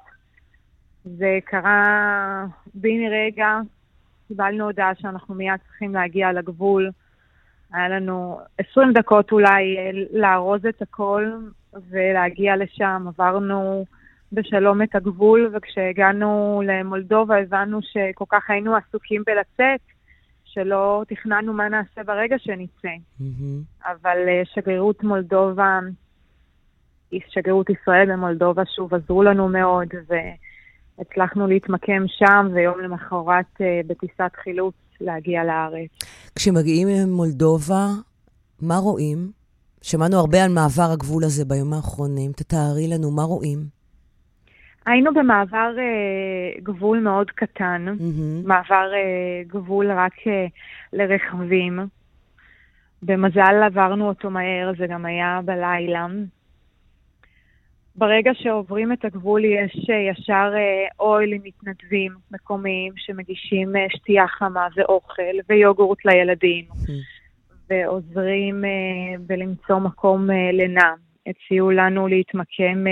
זה 1.05 1.39
קרה 1.45 2.47
בין 2.75 3.13
רגע, 3.13 3.59
קיבלנו 4.29 4.65
הודעה 4.65 4.95
שאנחנו 4.95 5.35
מיד 5.35 5.61
צריכים 5.67 5.95
להגיע 5.95 6.33
לגבול. 6.33 6.91
היה 7.73 7.89
לנו 7.89 8.41
20 8.59 8.93
דקות 8.93 9.33
אולי 9.33 9.77
אה, 9.79 9.91
לארוז 10.13 10.67
את 10.67 10.83
הכל 10.83 11.33
ולהגיע 11.91 12.57
לשם. 12.57 13.05
עברנו 13.09 13.85
בשלום 14.33 14.83
את 14.83 14.95
הגבול, 14.95 15.51
וכשהגענו 15.53 16.63
למולדובה 16.67 17.39
הבנו 17.39 17.79
שכל 17.83 18.25
כך 18.29 18.51
היינו 18.51 18.77
עסוקים 18.77 19.23
בלצאת, 19.27 19.81
שלא 20.45 21.03
תכננו 21.09 21.53
מה 21.53 21.69
נעשה 21.69 22.03
ברגע 22.05 22.39
שנצא. 22.39 22.89
מהמם. 23.21 23.63
אבל 23.85 24.19
אה, 24.29 24.43
שגרירות 24.45 25.05
מולדובה, 25.05 25.79
שגרירות 27.29 27.71
ישראל 27.71 28.13
במולדובה 28.13 28.63
שוב 28.77 28.95
עזרו 28.95 29.23
לנו 29.23 29.49
מאוד, 29.49 29.89
והצלחנו 30.99 31.47
להתמקם 31.47 32.03
שם, 32.09 32.49
ויום 32.55 32.81
למחרת 32.81 33.61
אה, 33.61 33.81
בטיסת 33.87 34.33
חילוץ 34.43 34.75
להגיע 35.01 35.45
לארץ. 35.45 35.91
כשמגיעים 36.35 36.89
ממולדובה, 36.89 37.87
מה 38.61 38.77
רואים? 38.77 39.31
שמענו 39.83 40.17
הרבה 40.17 40.45
על 40.45 40.51
מעבר 40.53 40.93
הגבול 40.93 41.25
הזה 41.25 41.45
בימים 41.45 41.73
האחרונים. 41.73 42.33
תתארי 42.33 42.89
לנו, 42.89 43.11
מה 43.11 43.23
רואים? 43.23 43.59
היינו 44.87 45.15
במעבר 45.15 45.75
אה, 45.79 46.61
גבול 46.63 46.99
מאוד 46.99 47.31
קטן, 47.31 47.85
מהמם. 47.85 48.47
מעבר 48.47 48.91
אה, 48.95 49.43
גבול 49.47 49.93
רק 49.93 50.13
אה, 50.27 50.47
לרכבים. 50.93 51.79
במזל 53.03 53.63
עברנו 53.67 54.09
אותו 54.09 54.31
מהר, 54.31 54.73
זה 54.79 54.87
גם 54.87 55.05
היה 55.05 55.41
בלילה. 55.45 56.07
ברגע 57.99 58.31
שעוברים 58.35 58.93
את 58.93 59.05
הגבול 59.05 59.45
יש 59.45 59.91
אה, 59.91 59.95
ישר 59.95 60.51
אה, 60.55 60.87
אוהל 61.01 61.33
עם 61.33 61.41
מתנדבים 61.45 62.13
מקומיים 62.31 62.93
שמגישים 62.97 63.77
אה, 63.77 63.87
שתייה 63.89 64.29
חמה 64.29 64.67
ואוכל 64.77 65.23
ויוגורט 65.49 66.05
לילדים 66.05 66.65
ועוזרים 67.71 68.65
אה, 68.65 69.19
בלמצוא 69.21 69.79
מקום 69.79 70.31
לינה. 70.53 70.95
הציעו 71.27 71.71
לנו 71.71 72.09
להתמקם 72.09 72.85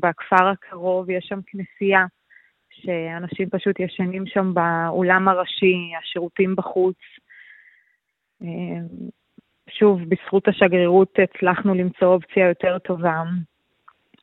בכפר 0.00 0.46
הקרוב, 0.48 1.10
יש 1.10 1.24
שם 1.28 1.40
כנסייה 1.46 2.04
שאנשים 2.70 3.50
פשוט 3.50 3.80
ישנים 3.80 4.26
שם 4.26 4.54
באולם 4.54 5.28
הראשי, 5.28 5.76
השירותים 6.00 6.56
בחוץ. 6.56 6.96
שוב, 9.70 10.00
בזכות 10.08 10.48
השגרירות 10.48 11.18
הצלחנו 11.22 11.74
למצוא 11.74 12.08
אופציה 12.08 12.48
יותר 12.48 12.78
טובה. 12.78 13.22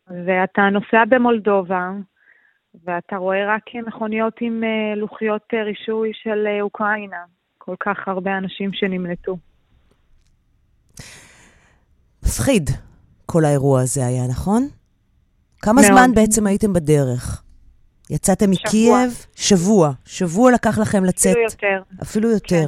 ואתה 0.10 0.62
נוסע 0.72 1.06
במולדובה, 1.10 1.92
ואתה 2.86 3.16
רואה 3.16 3.56
רק 3.56 3.64
מכוניות 3.88 4.34
עם 4.42 4.64
אה, 4.64 4.96
לוחיות 4.96 5.42
אה, 5.54 5.64
רישוי 5.64 6.12
של 6.24 6.48
אה, 6.48 6.62
אוקראינה. 6.62 7.24
כל 7.58 7.76
כך 7.80 8.08
הרבה 8.08 8.38
אנשים 8.38 8.74
שנמלטו. 8.74 9.38
מפחיד, 12.24 12.70
כל 13.26 13.46
האירוע 13.46 13.82
הזה 13.82 14.06
היה, 14.06 14.28
נכון? 14.30 14.68
כמה 15.62 15.82
מאוד. 15.82 15.86
זמן 15.86 16.16
בעצם 16.16 16.48
הייתם 16.48 16.74
בדרך? 16.74 17.44
יצאתם 18.10 18.54
שבוע. 18.54 18.70
מקייב? 18.70 19.26
שבוע. 19.36 19.92
שבוע 20.06 20.52
לקח 20.52 20.80
לכם 20.80 21.04
לצאת. 21.04 21.32
אפילו 21.32 21.44
יותר, 21.44 21.82
אפילו 22.02 22.30
יותר. 22.30 22.68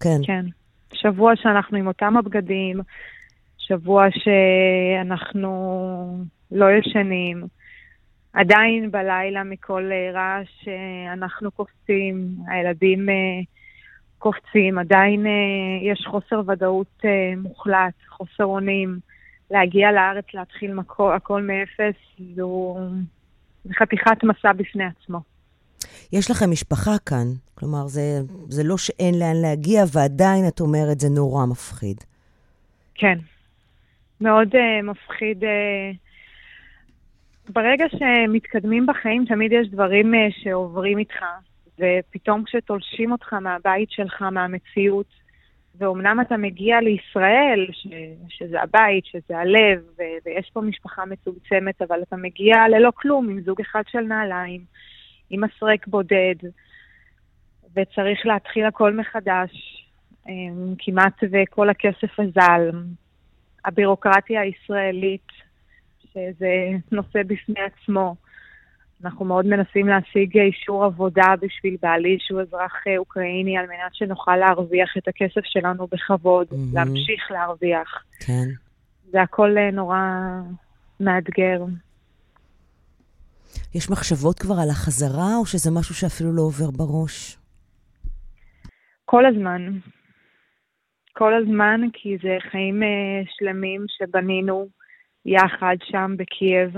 כן. 0.00 0.18
כן. 0.26 0.44
שבוע 0.92 1.32
שאנחנו 1.36 1.78
עם 1.78 1.86
אותם 1.86 2.16
הבגדים, 2.16 2.80
שבוע 3.68 4.06
שאנחנו 4.10 5.50
לא 6.50 6.66
ישנים. 6.70 7.46
עדיין 8.32 8.90
בלילה 8.90 9.44
מכל 9.44 9.90
אה, 9.92 10.10
רעש 10.12 10.68
אנחנו 11.12 11.50
קופצים, 11.50 12.28
הילדים 12.48 13.08
אה, 13.08 13.14
קופצים, 14.18 14.78
עדיין 14.78 15.26
אה, 15.26 15.90
יש 15.92 16.06
חוסר 16.10 16.42
ודאות 16.46 17.02
מוחלט, 17.36 17.94
חוסר 18.08 18.44
אונים. 18.44 18.98
להגיע 19.50 19.92
לארץ, 19.92 20.24
להתחיל 20.34 20.74
מקו, 20.74 21.12
הכל 21.12 21.42
מאפס, 21.42 21.96
זו 22.36 22.76
חתיכת 23.78 24.24
מסע 24.24 24.52
בפני 24.52 24.84
עצמו. 24.84 25.20
יש 26.12 26.30
לכם 26.30 26.50
משפחה 26.50 26.98
כאן, 27.06 27.26
כלומר, 27.54 27.86
זה, 27.86 28.20
זה 28.48 28.62
לא 28.64 28.78
שאין 28.78 29.18
לאן 29.18 29.36
להגיע, 29.42 29.84
ועדיין 29.92 30.48
את 30.48 30.60
אומרת, 30.60 31.00
זה 31.00 31.08
נורא 31.08 31.46
מפחיד. 31.46 31.96
כן. 32.94 33.18
מאוד 34.20 34.54
uh, 34.54 34.82
מפחיד. 34.82 35.44
Uh, 35.44 35.96
ברגע 37.48 37.84
שמתקדמים 37.88 38.86
בחיים, 38.86 39.24
תמיד 39.24 39.52
יש 39.52 39.68
דברים 39.68 40.14
uh, 40.14 40.16
שעוברים 40.42 40.98
איתך, 40.98 41.24
ופתאום 41.78 42.44
כשתולשים 42.44 43.12
אותך 43.12 43.32
מהבית 43.32 43.90
שלך, 43.90 44.22
מהמציאות, 44.22 45.06
ואומנם 45.78 46.20
אתה 46.20 46.36
מגיע 46.36 46.80
לישראל, 46.80 47.66
ש, 47.72 47.86
שזה 48.28 48.62
הבית, 48.62 49.04
שזה 49.06 49.38
הלב, 49.38 49.82
ו, 49.98 50.02
ויש 50.26 50.50
פה 50.52 50.60
משפחה 50.60 51.04
מצומצמת, 51.04 51.82
אבל 51.82 52.02
אתה 52.02 52.16
מגיע 52.16 52.56
ללא 52.68 52.90
כלום, 52.94 53.28
עם 53.28 53.40
זוג 53.40 53.60
אחד 53.60 53.82
של 53.88 54.00
נעליים, 54.00 54.60
עם 55.30 55.44
מסרק 55.44 55.86
בודד, 55.86 56.34
וצריך 57.76 58.26
להתחיל 58.26 58.64
הכל 58.64 58.92
מחדש, 58.92 59.50
כמעט 60.78 61.24
וכל 61.32 61.68
הכסף 61.68 62.20
אזל. 62.20 62.70
הבירוקרטיה 63.66 64.40
הישראלית, 64.40 65.26
שזה 66.12 66.68
נושא 66.92 67.22
בפני 67.26 67.60
עצמו. 67.60 68.16
אנחנו 69.04 69.24
מאוד 69.24 69.46
מנסים 69.46 69.88
להשיג 69.88 70.38
אישור 70.38 70.84
עבודה 70.84 71.34
בשביל 71.40 71.76
בעלי 71.82 72.16
שהוא 72.20 72.40
אזרח 72.40 72.72
אה, 72.86 72.98
אוקראיני, 72.98 73.58
על 73.58 73.66
מנת 73.66 73.94
שנוכל 73.94 74.36
להרוויח 74.36 74.96
את 74.98 75.08
הכסף 75.08 75.44
שלנו 75.44 75.86
בכבוד, 75.86 76.46
מהמם. 76.52 76.74
להמשיך 76.74 77.30
להרוויח. 77.30 78.04
כן. 78.20 78.46
זה 79.10 79.22
הכל 79.22 79.58
אה, 79.58 79.70
נורא 79.70 79.98
מאתגר. 81.00 81.64
יש 83.74 83.90
מחשבות 83.90 84.38
כבר 84.38 84.54
על 84.62 84.70
החזרה, 84.70 85.36
או 85.36 85.46
שזה 85.46 85.70
משהו 85.70 85.94
שאפילו 85.94 86.32
לא 86.32 86.42
עובר 86.42 86.70
בראש? 86.70 87.36
כל 89.04 89.26
הזמן. 89.26 89.78
כל 91.18 91.34
הזמן, 91.34 91.80
כי 91.92 92.16
זה 92.22 92.36
חיים 92.50 92.82
אה, 92.82 93.22
שלמים 93.28 93.84
שבנינו 93.88 94.68
יחד 95.26 95.76
שם 95.84 96.14
בקייב. 96.16 96.76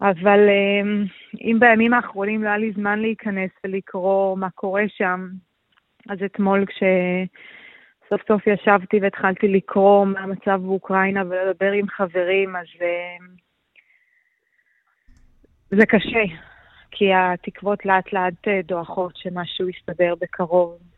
אבל 0.00 0.48
אה, 0.48 0.82
אם 1.40 1.56
בימים 1.60 1.94
האחרונים 1.94 2.42
לא 2.42 2.48
היה 2.48 2.58
לי 2.58 2.72
זמן 2.72 2.98
להיכנס 2.98 3.50
ולקרוא 3.64 4.38
מה 4.38 4.50
קורה 4.50 4.82
שם, 4.88 5.28
אז 6.08 6.18
אתמול 6.24 6.64
כשסוף 6.66 8.28
סוף 8.28 8.46
ישבתי 8.46 9.00
והתחלתי 9.02 9.48
לקרוא 9.48 10.04
מה 10.04 10.20
המצב 10.20 10.60
באוקראינה 10.62 11.22
ולדבר 11.28 11.72
עם 11.72 11.88
חברים, 11.88 12.56
אז 12.56 12.66
אה, 12.80 13.16
זה 15.70 15.86
קשה, 15.86 16.24
כי 16.90 17.14
התקוות 17.14 17.86
לאט 17.86 18.12
לאט 18.12 18.48
דועכות 18.64 19.16
שמשהו 19.16 19.68
יסתדר 19.68 20.14
בקרוב. 20.20 20.89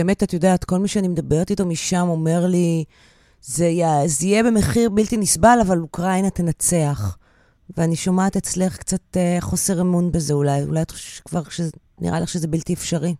באמת, 0.00 0.22
את 0.22 0.32
יודעת, 0.32 0.64
כל 0.64 0.78
מי 0.78 0.88
שאני 0.88 1.08
מדברת 1.08 1.50
איתו 1.50 1.66
משם 1.66 2.06
אומר 2.08 2.40
לי, 2.50 2.84
זה 3.40 3.64
יהיה, 3.64 4.06
זה 4.06 4.26
יהיה 4.26 4.42
במחיר 4.42 4.90
בלתי 4.90 5.16
נסבל, 5.16 5.58
אבל 5.66 5.78
אוקראינה 5.78 6.30
תנצח. 6.30 7.18
ואני 7.76 7.96
שומעת 7.96 8.36
אצלך 8.36 8.78
קצת 8.78 9.16
אה, 9.16 9.36
חוסר 9.40 9.80
אמון 9.80 10.12
בזה 10.12 10.34
אולי. 10.34 10.62
אולי 10.68 10.82
את 10.82 10.90
חושבת 10.90 11.28
כבר 11.28 11.40
נראה 12.00 12.20
לך 12.20 12.28
שזה 12.28 12.48
בלתי 12.48 12.74
אפשרי. 12.74 13.14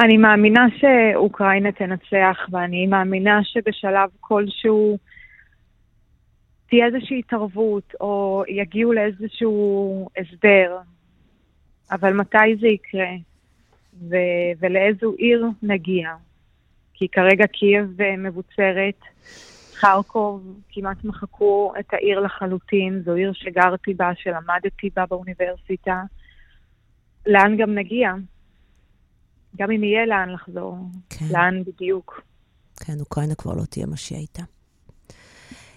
אני 0.00 0.16
מאמינה 0.16 0.66
שאוקראינה 0.78 1.72
תנצח, 1.72 2.38
ואני 2.50 2.86
מאמינה 2.86 3.40
שבשלב 3.42 4.08
כלשהו 4.20 4.98
תהיה 6.68 6.86
איזושהי 6.86 7.18
התערבות, 7.18 7.94
או 8.00 8.42
יגיעו 8.48 8.92
לאיזשהו 8.92 10.08
הסדר. 10.18 10.78
אבל 11.90 12.12
מתי 12.12 12.56
זה 12.60 12.66
יקרה? 12.66 13.33
ו- 14.00 14.52
ולאיזו 14.60 15.14
עיר 15.18 15.46
נגיע? 15.62 16.08
כי 16.94 17.08
כרגע 17.08 17.46
קייב 17.46 18.00
אה, 18.00 18.16
מבוצרת, 18.16 19.00
חרקוב 19.74 20.60
כמעט 20.68 21.04
מחקו 21.04 21.72
את 21.80 21.94
העיר 21.94 22.20
לחלוטין, 22.20 23.02
זו 23.04 23.12
עיר 23.12 23.32
שגרתי 23.32 23.94
בה, 23.94 24.10
שלמדתי 24.14 24.90
בה 24.96 25.06
באוניברסיטה. 25.06 26.02
לאן 27.26 27.56
גם 27.56 27.74
נגיע? 27.74 28.12
גם 29.56 29.70
אם 29.70 29.84
יהיה 29.84 30.06
לאן 30.06 30.30
לחזור, 30.30 30.78
כן. 31.10 31.26
לאן 31.30 31.62
בדיוק. 31.66 32.22
כן, 32.76 33.00
אוקראינה 33.00 33.34
כבר 33.34 33.54
לא 33.54 33.64
תהיה 33.64 33.86
מה 33.86 33.96
שהיא 33.96 34.18
הייתה. 34.18 34.42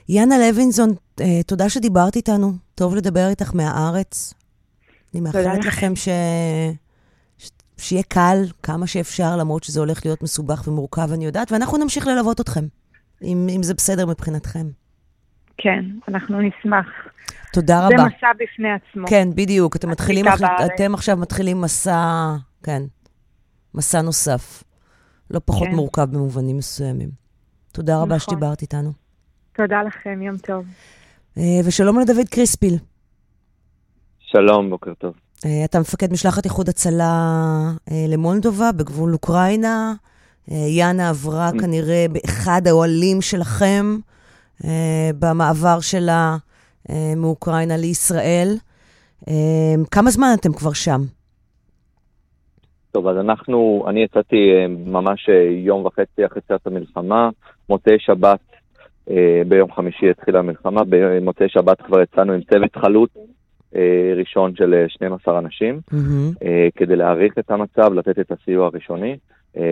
יאנה 0.09 0.35
לוינזון, 0.37 0.89
אה, 1.21 1.43
תודה 1.47 1.69
שדיברת 1.69 2.15
איתנו. 2.15 2.51
טוב 2.75 2.95
לדבר 2.95 3.27
איתך 3.29 3.55
מהארץ. 3.55 4.33
אני 5.13 5.21
מאחלת 5.21 5.65
לכם 5.65 5.95
ש... 5.95 6.07
שיהיה 7.77 8.03
קל 8.03 8.37
כמה 8.63 8.87
שאפשר, 8.87 9.37
למרות 9.37 9.63
שזה 9.63 9.79
הולך 9.79 10.05
להיות 10.05 10.23
מסובך 10.23 10.67
ומורכב, 10.67 11.11
אני 11.13 11.25
יודעת, 11.25 11.51
ואנחנו 11.51 11.77
נמשיך 11.77 12.07
ללוות 12.07 12.41
אתכם, 12.41 12.65
אם, 13.21 13.47
אם 13.55 13.63
זה 13.63 13.73
בסדר 13.73 14.05
מבחינתכם. 14.05 14.67
כן, 15.57 15.85
אנחנו 16.07 16.41
נשמח. 16.41 16.85
תודה 17.53 17.85
רבה. 17.85 17.97
זה 17.97 18.03
מסע 18.03 18.27
בפני 18.39 18.69
עצמו. 18.71 19.07
כן, 19.07 19.27
בדיוק. 19.35 19.75
אתם 19.75 19.89
מתחילים, 19.89 20.25
אתם 20.75 20.93
עכשיו 20.93 21.17
מתחילים 21.17 21.61
מסע, 21.61 22.33
כן, 22.63 22.81
מסע 23.73 24.01
נוסף. 24.01 24.63
לא 25.31 25.41
פחות 25.45 25.67
כן. 25.67 25.75
מורכב 25.75 26.07
במובנים 26.11 26.57
מסוימים. 26.57 27.09
תודה 27.71 27.97
רבה 27.97 28.15
נכון. 28.15 28.19
שדיברת 28.19 28.61
איתנו. 28.61 28.91
תודה 29.53 29.83
לכם, 29.83 30.21
יום 30.21 30.37
טוב. 30.37 30.65
אה, 31.37 31.43
ושלום 31.65 31.99
לדוד 31.99 32.27
קריספיל. 32.31 32.73
שלום, 34.19 34.69
בוקר 34.69 34.93
טוב. 34.93 35.13
אה, 35.45 35.65
אתה 35.65 35.79
מפקד 35.79 36.11
משלחת 36.11 36.45
איחוד 36.45 36.69
הצלה 36.69 37.13
אה, 37.91 38.05
למולדובה 38.07 38.71
בגבול 38.71 39.13
אוקראינה. 39.13 39.93
יאנה 40.77 41.09
עברה. 41.09 41.49
כנראה 41.61 42.05
באחד 42.11 42.61
האוהלים 42.67 43.21
שלכם 43.21 43.97
במעבר 45.19 45.79
שלה 45.79 46.37
מאוקראינה 47.17 47.77
לישראל. 47.77 48.47
כמה 49.91 50.09
זמן 50.09 50.27
אתם 50.39 50.53
כבר 50.53 50.73
שם? 50.73 51.01
טוב, 52.91 53.07
אז 53.07 53.17
אנחנו, 53.17 53.85
אני 53.87 54.03
יצאתי 54.03 54.65
ממש 54.67 55.29
יום 55.65 55.85
וחצי 55.85 56.25
אחרי 56.25 56.41
קצת 56.41 56.67
המלחמה, 56.67 57.29
מוצאי 57.69 57.99
שבת 57.99 58.39
אה, 59.09 59.41
ביום 59.47 59.71
חמישי 59.71 60.09
התחילה 60.09 60.39
המלחמה, 60.39 60.81
במוצאי 60.89 61.49
שבת 61.49 61.81
כבר 61.81 62.01
יצאנו 62.01 62.33
עם 62.33 62.41
צוות 62.41 62.75
חלוץ 62.75 63.09
אה, 63.17 63.21
ראשון 64.15 64.55
של 64.55 64.85
12 64.87 65.33
אה, 65.33 65.39
אנשים, 65.39 65.79
mm-hmm. 65.91 66.45
כדי 66.75 66.95
להעריך 66.95 67.33
את 67.39 67.51
המצב, 67.51 67.93
לתת 67.93 68.19
את 68.19 68.31
הסיוע 68.31 68.65
הראשוני. 68.65 69.17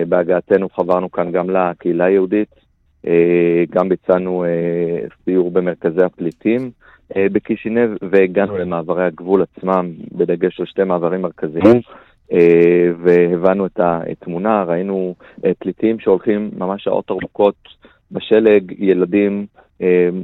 בהגעתנו 0.08 0.68
חברנו 0.68 1.10
כאן 1.10 1.32
גם 1.32 1.50
לקהילה 1.50 2.04
היהודית, 2.04 2.54
גם 3.70 3.88
ביצענו 3.88 4.44
סיור 5.24 5.50
במרכזי 5.50 6.02
הפליטים 6.02 6.70
בקישינב, 7.16 7.90
והגענו 8.10 8.58
למעברי 8.58 9.04
הגבול 9.04 9.42
עצמם, 9.42 9.90
בדגש 10.12 10.60
על 10.60 10.66
שתי 10.66 10.84
מעברים 10.84 11.22
מרכזיים. 11.22 11.80
והבנו 13.02 13.66
את 13.66 13.80
התמונה, 13.80 14.64
ראינו 14.64 15.14
פליטים 15.58 15.98
שהולכים 15.98 16.50
ממש 16.56 16.84
שעות 16.84 17.10
ארוכות 17.10 17.56
בשלג 18.12 18.72
ילדים 18.78 19.46
אה, 19.56 19.62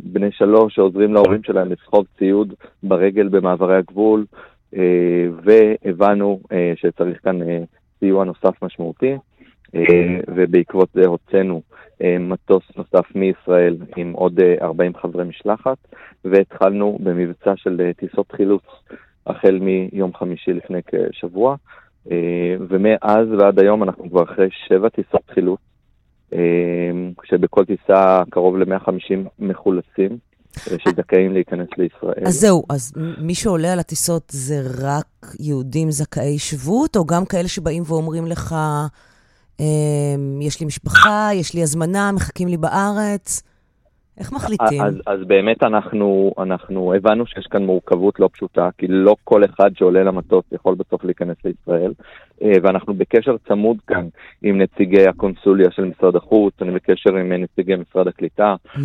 בני 0.03 0.33
שלוש 0.33 0.75
שעוזרים 0.75 1.15
להורים 1.15 1.43
שלהם 1.43 1.73
לסחוב 1.73 2.07
ציוד 2.19 2.55
ברגל 2.83 3.29
במעברי 3.29 3.77
הגבול, 3.77 4.25
אה, 4.77 5.27
והבנו 5.45 6.41
אה, 6.53 6.73
שצריך 6.77 7.19
כאן 7.25 7.43
אה, 7.43 7.59
סיוע 8.01 8.25
נוסף 8.25 8.63
משמעותי, 8.63 9.17
אה, 9.75 10.19
ובעקבות 10.29 10.89
זה 10.95 11.07
הוצאנו 11.07 11.63
אה, 12.03 12.17
מטוס 12.19 12.63
נוסף 12.77 13.15
מישראל 13.15 13.77
עם 13.97 14.13
עוד 14.13 14.41
אה, 14.41 14.55
40 14.63 14.95
חברי 14.95 15.25
משלחת, 15.25 15.79
והתחלנו 16.25 16.99
במבצע 17.03 17.53
של 17.57 17.81
אה, 17.81 17.93
טיסות 17.93 18.33
חילוץ 18.33 18.63
החל 19.27 19.59
מיום 19.61 20.15
חמישי 20.15 20.53
לפני 20.53 20.81
כשבוע. 20.87 21.57
ומאז 22.69 23.29
ועד 23.39 23.59
היום 23.59 23.83
אנחנו 23.83 24.11
כבר 24.11 24.23
אחרי 24.23 24.49
שבע 24.69 24.89
טיסות 24.89 25.31
חילוץ 25.31 25.61
כשבכל 27.23 27.65
טיסה 27.65 28.23
קרוב 28.31 28.57
ל-150 28.57 29.29
מחולצים 29.39 30.19
שזכאים 30.57 31.33
להיכנס 31.33 31.69
לישראל. 31.79 32.27
אז 32.27 32.35
זהו, 32.35 32.63
אז 32.71 32.93
מי 33.19 33.35
שעולה 33.35 33.73
על 33.73 33.79
הטיסות 33.79 34.23
זה 34.31 34.61
רק 34.79 35.35
יהודים 35.41 35.91
זכאי 35.91 36.39
שבות, 36.39 36.97
או 36.97 37.05
גם 37.07 37.25
כאלה 37.25 37.49
שבאים 37.49 37.83
ואומרים 37.87 38.27
לך, 38.27 38.55
אמ, 39.61 40.39
יש 40.43 40.61
לי 40.61 40.67
משפחה, 40.67 41.31
יש 41.35 41.55
לי 41.55 41.63
הזמנה, 41.63 42.13
מחכים 42.13 42.49
לי 42.49 42.57
בארץ? 42.57 43.43
איך 44.19 44.33
מחליטים? 44.33 44.83
אז, 44.83 44.95
אז 45.07 45.21
באמת 45.27 45.63
אנחנו, 45.63 46.35
אנחנו 46.39 46.95
הבנו 46.95 47.27
שיש 47.27 47.47
כאן 47.47 47.63
מורכבות 47.65 48.21
לא 48.21 48.29
פשוטה, 48.33 48.69
כי 48.79 48.87
לא 48.89 49.17
כל 49.25 49.45
אחד 49.45 49.71
שעולה 49.77 50.03
למטוס 50.03 50.45
יכול 50.53 50.75
בסוף 50.75 51.05
להיכנס 51.05 51.37
לישראל, 51.45 51.93
אה, 52.43 52.53
ואנחנו 52.63 52.95
בקשר 52.95 53.37
צמוד 53.49 53.77
כאן 53.87 54.09
עם 54.43 54.61
נציגי 54.61 55.07
הקונסוליה 55.07 55.71
של 55.71 55.85
משרד 55.85 56.17
החוץ, 56.17 56.55
אני 56.63 56.71
בקשר 56.71 57.17
עם 57.17 57.33
נציגי 57.33 57.75
משרד 57.77 58.09
הקליטה, 58.09 58.55
mm-hmm. 58.67 58.79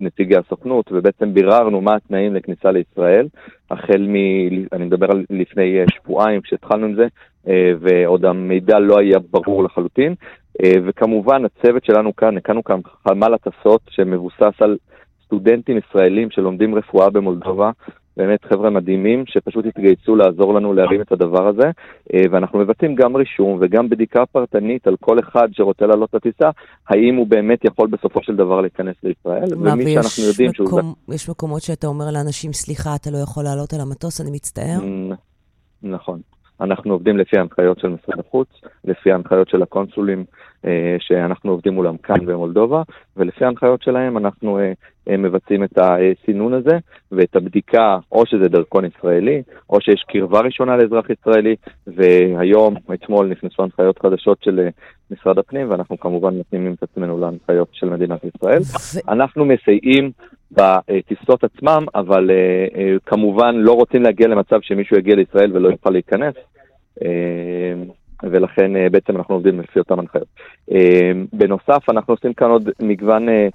נציגי 0.00 0.36
הסוכנות, 0.36 0.92
ובעצם 0.92 1.34
ביררנו 1.34 1.80
מה 1.80 1.94
התנאים 1.96 2.34
לכניסה 2.34 2.70
לישראל, 2.70 3.28
החל 3.70 4.06
מ... 4.08 4.14
אני 4.72 4.84
מדבר 4.84 5.06
על 5.10 5.24
לפני 5.30 5.78
שבועיים 5.94 6.40
כשהתחלנו 6.40 6.86
עם 6.86 6.94
זה, 6.94 7.06
ועוד 7.80 8.24
המידע 8.24 8.78
לא 8.78 8.98
היה 8.98 9.18
ברור 9.30 9.64
לחלוטין, 9.64 10.12
אה, 10.12 10.14
וכמובן, 10.66 11.42
הצוות 11.44 11.84
שלנו 11.84 12.16
כאן, 12.16 12.36
הקמנו 12.36 12.64
כאן 12.64 12.80
חמ"ל 13.08 13.34
הטסות 13.34 13.80
שמבוסס 13.90 14.60
על 14.60 14.76
סטודנטים 15.24 15.78
ישראלים 15.78 16.30
שלומדים 16.30 16.74
רפואה 16.74 17.10
במולדובה, 17.10 17.70
באמת 18.18 18.44
חבר'ה 18.44 18.70
מדהימים 18.70 19.24
שפשוט 19.26 19.66
התגייסו 19.66 20.16
לעזור 20.16 20.54
לנו 20.54 20.72
להרים 20.72 21.00
את 21.00 21.12
הדבר 21.12 21.48
הזה, 21.48 21.70
אה, 22.14 22.20
ואנחנו 22.30 22.58
מבצעים 22.58 22.94
גם 22.94 23.16
רישום 23.16 23.58
וגם 23.60 23.88
בדיקה 23.88 24.26
פרטנית 24.26 24.86
על 24.86 24.96
כל 25.00 25.18
אחד 25.18 25.48
שרוצה 25.52 25.86
לעלות 25.86 26.14
לטיסה, 26.14 26.50
האם 26.88 27.16
הוא 27.16 27.26
באמת 27.26 27.64
יכול 27.64 27.88
בסופו 27.88 28.22
של 28.22 28.36
דבר 28.36 28.60
להיכנס 28.60 28.96
לישראל, 29.02 29.54
מה, 29.56 29.72
ומי 29.72 29.94
שאנחנו 29.94 30.22
יודעים 30.24 30.50
מקום, 30.50 30.94
שהוא... 31.06 31.14
יש 31.14 31.28
מקומות 31.28 31.62
שאתה 31.62 31.86
אומר 31.86 32.10
לאנשים, 32.12 32.52
סליחה, 32.52 32.94
אתה 32.94 33.10
לא 33.10 33.18
יכול 33.18 33.44
לעלות 33.44 33.72
על 33.72 33.80
המטוס, 33.80 34.20
אני 34.20 34.30
מצטער? 34.30 34.78
נכון. 35.82 36.20
אנחנו 36.60 36.92
עובדים 36.92 37.18
לפי 37.18 37.38
ההנחיות 37.38 37.78
של 37.78 37.88
משרד 37.88 38.20
החוץ, 38.20 38.48
לפי 38.84 39.12
ההנחיות 39.12 39.48
של 39.48 39.62
הקונסולים 39.62 40.24
אה, 40.64 40.96
שאנחנו 41.00 41.50
עובדים 41.50 41.74
מולם 41.74 41.96
כאן 41.96 42.26
במולדובה, 42.26 42.82
ולפי 43.16 43.44
ההנחיות 43.44 43.82
שלהם 43.82 44.18
אנחנו 44.18 44.58
אה, 44.58 44.72
אה, 45.08 45.16
מבצעים 45.16 45.64
את 45.64 45.78
הסינון 45.78 46.54
הזה 46.54 46.78
ואת 47.12 47.36
הבדיקה, 47.36 47.98
או 48.12 48.26
שזה 48.26 48.48
דרכון 48.48 48.84
ישראלי, 48.84 49.42
או 49.70 49.80
שיש 49.80 50.04
קרבה 50.08 50.40
ראשונה 50.40 50.76
לאזרח 50.76 51.06
ישראלי, 51.10 51.56
והיום, 51.86 52.74
אתמול, 52.94 53.26
נכנסו 53.26 53.62
הנחיות 53.62 53.98
חדשות 53.98 54.38
של 54.42 54.68
משרד 55.10 55.38
הפנים, 55.38 55.70
ואנחנו 55.70 55.98
כמובן 55.98 56.38
מתאימים 56.38 56.74
את 56.74 56.82
עצמנו 56.82 57.20
להנחיות 57.20 57.68
של 57.72 57.88
מדינת 57.88 58.20
ישראל. 58.24 58.60
אנחנו 59.08 59.44
מסייעים 59.44 60.10
בטיסות 60.52 61.44
עצמם, 61.44 61.84
אבל 61.94 62.30
כמובן 63.06 63.54
לא 63.56 63.72
רוצים 63.72 64.02
להגיע 64.02 64.28
למצב 64.28 64.60
שמישהו 64.62 64.98
יגיע 64.98 65.14
לישראל 65.14 65.56
ולא 65.56 65.68
יוכל 65.68 65.90
להיכנס. 65.90 66.34
ולכן 68.22 68.76
אה, 68.76 68.88
בעצם 68.90 69.16
אנחנו 69.16 69.34
עובדים 69.34 69.60
לפי 69.60 69.78
אותן 69.78 69.98
הנחיות. 69.98 70.26
אה, 70.72 71.12
בנוסף, 71.32 71.90
אנחנו 71.90 72.14
עושים 72.14 72.34
כאן 72.34 72.50
עוד 72.50 72.68
מגוון 72.80 73.28
אה, 73.28 73.48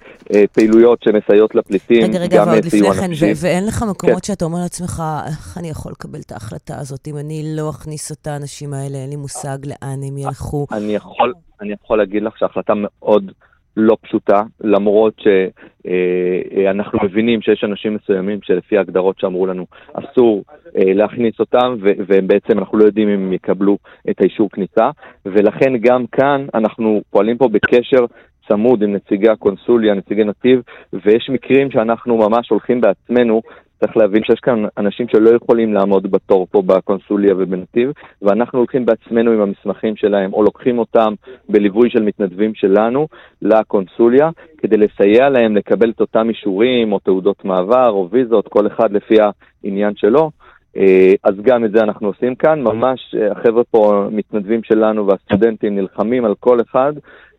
פעילויות 0.54 1.04
שמסייעות 1.04 1.56
לפליטים, 1.56 2.04
רגע, 2.04 2.20
רגע, 2.20 2.44
ועוד 2.48 2.66
לפני 2.66 2.80
כן, 2.82 3.12
ואין 3.44 3.66
לך 3.66 3.84
מקומות 3.90 4.22
כן. 4.22 4.24
שאתה 4.24 4.46
אומר 4.46 4.60
לעצמך, 4.64 5.04
איך 5.28 5.58
אני 5.58 5.70
יכול 5.70 5.92
לקבל 5.92 6.20
את 6.20 6.32
ההחלטה 6.32 6.80
הזאת 6.80 7.08
אם 7.08 7.18
אני 7.18 7.44
לא 7.58 7.70
אכניס 7.70 8.12
את 8.12 8.28
האנשים 8.28 8.74
האלה, 8.74 8.98
אין 8.98 9.10
לי 9.10 9.16
מושג 9.16 9.58
לאן 9.66 10.00
הם 10.08 10.18
ילכו. 10.18 10.66
אני 10.72 10.96
יכול, 10.96 11.34
אני 11.62 11.74
יכול 11.74 11.98
להגיד 11.98 12.24
לך 12.24 12.38
שההחלטה 12.38 12.74
מאוד 12.76 13.32
לא 13.78 13.98
פשוטה, 14.02 14.42
למרות 14.62 15.14
שאנחנו 15.20 17.00
מבינים 17.04 17.42
שיש 17.42 17.64
אנשים 17.64 17.96
מסוימים 17.96 18.40
שלפי 18.44 18.78
ההגדרות 18.78 19.20
שאמרו 19.20 19.46
לנו 19.46 19.66
אסור 19.94 20.44
להכניס 20.76 21.40
אותם, 21.40 21.76
ובעצם 21.82 22.60
אנחנו 22.60 22.78
לא 22.78 22.84
יודעים 22.84 23.10
אם 23.10 23.14
הם 23.20 23.34
יקבלו 23.34 23.78
את 24.10 24.22
האישור 24.22 24.50
כניסה, 24.50 24.90
ולכן 25.26 25.78
גם 25.78 26.06
כאן 26.12 26.46
אנחנו 26.54 27.02
פועלים 27.10 27.38
פה 27.38 27.48
בקשר 27.48 28.06
צמוד 28.48 28.84
עם 28.84 28.94
נציגי 28.94 29.30
הקונסוליה, 29.30 29.94
נציגי 29.94 30.24
נתיב, 30.24 30.62
ויש 30.94 31.30
מקרים 31.30 31.72
שאנחנו 31.72 32.18
ממש 32.18 32.50
הולכים 32.50 32.82
בעצמנו 32.82 33.42
צריך 33.84 33.98
להבין 33.98 34.24
שיש 34.24 34.40
כאן 34.40 34.66
אנשים 34.78 35.08
שלא 35.08 35.30
יכולים 35.30 35.74
לעמוד 35.74 36.12
בתור 36.12 36.48
פה 36.52 36.62
בקונסוליה 36.62 37.34
ובנתיב, 37.38 37.92
ואנחנו 38.22 38.60
הולכים 38.60 38.86
בעצמנו 38.86 39.32
עם 39.32 39.42
המסמכים 39.42 39.96
שלהם, 39.96 40.34
או 40.34 40.44
לוקחים 40.44 40.80
אותם 40.80 41.14
בליווי 41.50 41.90
של 41.90 42.02
מתנדבים 42.04 42.56
שלנו 42.56 43.08
לקונסוליה, 43.42 44.30
כדי 44.58 44.78
לסייע 44.78 45.30
להם 45.30 45.56
לקבל 45.56 45.90
את 45.90 46.02
אותם 46.02 46.30
אישורים, 46.30 46.94
או 46.94 47.00
תעודות 47.00 47.46
מעבר, 47.46 47.90
או 47.90 48.08
ויזות, 48.12 48.48
כל 48.48 48.68
אחד 48.68 48.92
לפי 48.92 49.16
העניין 49.64 49.94
שלו. 49.96 50.32
אה, 50.78 51.14
אז 51.24 51.34
גם 51.42 51.66
את 51.66 51.72
זה 51.72 51.80
אנחנו 51.80 52.08
עושים 52.08 52.36
כאן, 52.36 52.62
ממש 52.62 53.16
אה, 53.18 53.32
החבר'ה 53.32 53.64
פה, 53.64 54.08
מתנדבים 54.12 54.64
שלנו 54.64 55.08
והסטודנטים 55.08 55.76
נלחמים 55.76 56.26
על 56.26 56.36
כל 56.40 56.62
אחד 56.62 56.94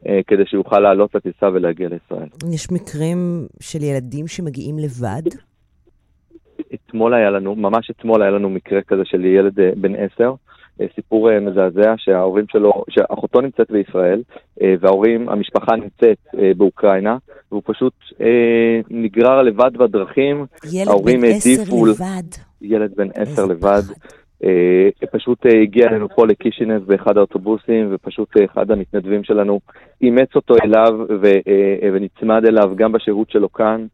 אה, 0.09 0.20
כדי 0.26 0.47
שיוכל 0.47 0.80
לעלות 0.80 1.14
לטיסה 1.14 1.47
ולהגיע 1.53 1.88
לישראל. 1.88 2.28
יש 2.55 2.72
מקרים 2.72 3.47
של 3.61 3.82
ילדים 3.82 4.26
שמגיעים 4.26 4.78
לבד? 4.78 5.53
אתמול 6.75 7.14
היה 7.14 7.31
לנו, 7.31 7.55
ממש 7.55 7.91
אתמול 7.91 8.22
היה 8.22 8.31
לנו 8.31 8.51
מקרה 8.51 8.83
כזה 8.83 9.03
של 9.05 9.25
ילד 9.25 9.61
אה, 9.61 9.70
בן 9.77 9.95
עשר, 9.95 10.35
אה, 10.81 10.87
סיפור 10.95 11.31
אה, 11.31 11.41
מזעזע 11.41 11.95
שההורים 11.97 12.45
שלו, 12.53 12.72
שאחותו 12.91 13.41
נמצאת 13.41 13.70
בישראל, 13.70 14.22
וההורים, 14.81 15.29
המשפחה 15.29 15.77
נמצאת 15.77 16.18
באוקראינה, 16.57 17.16
והוא 17.51 17.62
פשוט 17.64 17.93
נגרר 18.91 19.43
לבד 19.43 19.77
בדרכים. 19.77 20.47
ילד 20.72 21.05
בן 21.05 21.25
עשר 21.25 21.75
לבד. 21.89 22.29
ילד 22.62 22.95
בן 22.97 23.09
עשר 23.14 23.47
לבד. 23.47 23.83
אה, 24.45 25.07
פשוט 25.12 25.47
אה, 25.47 25.61
הגיע 25.62 25.88
אלינו 25.88 26.09
פה 26.09 26.26
לקישינב 26.26 26.82
באחד 26.86 27.16
האוטובוסים, 27.16 27.88
ופשוט 27.90 28.36
אה, 28.36 28.45
אחד 28.45 28.70
המתנדבים 28.70 29.24
שלנו 29.24 29.61
אימץ 30.03 30.36
אותו 30.36 30.55
אליו 30.64 31.07
ונצמד 31.92 32.47
אליו 32.47 32.72
גם 32.76 32.92
בשירות 32.92 33.30
שלו 33.30 33.53
כאן, 33.53 33.86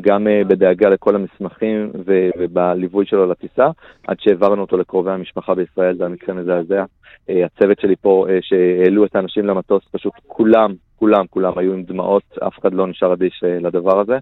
גם 0.00 0.26
בדאגה 0.48 0.88
לכל 0.88 1.14
המסמכים 1.14 1.90
ובליווי 2.38 3.06
שלו 3.06 3.26
לטיסה, 3.26 3.66
עד 4.06 4.16
שהעברנו 4.20 4.62
אותו 4.62 4.76
לקרובי 4.76 5.10
המשפחה 5.10 5.54
בישראל, 5.54 5.96
זה 5.96 6.04
המקרה 6.04 6.34
מזעזע. 6.34 6.84
הצוות 7.28 7.80
שלי 7.80 7.96
פה, 7.96 8.26
שהעלו 8.40 9.04
את 9.04 9.16
האנשים 9.16 9.46
למטוס, 9.46 9.82
פשוט 9.90 10.12
כולם, 10.26 10.74
כולם, 10.96 11.26
כולם 11.30 11.52
היו 11.56 11.72
עם 11.72 11.82
דמעות, 11.82 12.38
אף 12.46 12.58
אחד 12.58 12.74
לא 12.74 12.86
נשאר 12.86 13.12
אדיש 13.12 13.44
לדבר 13.60 14.00
הזה. 14.00 14.18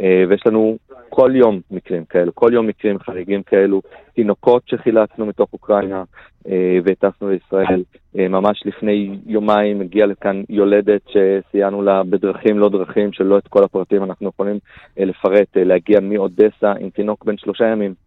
אה, 0.00 0.24
ויש 0.28 0.42
לנו 0.46 0.76
כל 1.08 1.30
יום 1.34 1.60
מקרים 1.70 2.04
כאלו, 2.04 2.34
כל 2.34 2.50
יום 2.52 2.66
מקרים 2.66 2.98
חריגים 2.98 3.42
כאלו, 3.42 3.82
תינוקות 4.14 4.62
שחילצנו 4.66 5.26
מתוך 5.26 5.52
אוקראינה 5.52 6.04
אה, 6.48 6.78
והטסנו 6.84 7.30
לישראל. 7.30 7.82
אה, 8.18 8.28
ממש 8.28 8.62
לפני 8.64 9.18
יומיים 9.26 9.80
הגיעה 9.80 10.06
לכאן 10.06 10.42
יולדת 10.48 11.00
שסייענו 11.08 11.82
לה 11.82 12.02
בדרכים 12.02 12.58
לא 12.58 12.68
דרכים, 12.68 13.12
שלא 13.12 13.38
את 13.38 13.48
כל 13.48 13.64
הפרטים 13.64 14.04
אנחנו 14.04 14.28
יכולים 14.28 14.58
לפרט, 14.96 15.56
להגיע 15.56 16.00
מאודסה 16.00 16.72
עם 16.80 16.90
תינוק 16.90 17.24
בן 17.24 17.38
שלושה 17.38 17.64
ימים. 17.64 18.05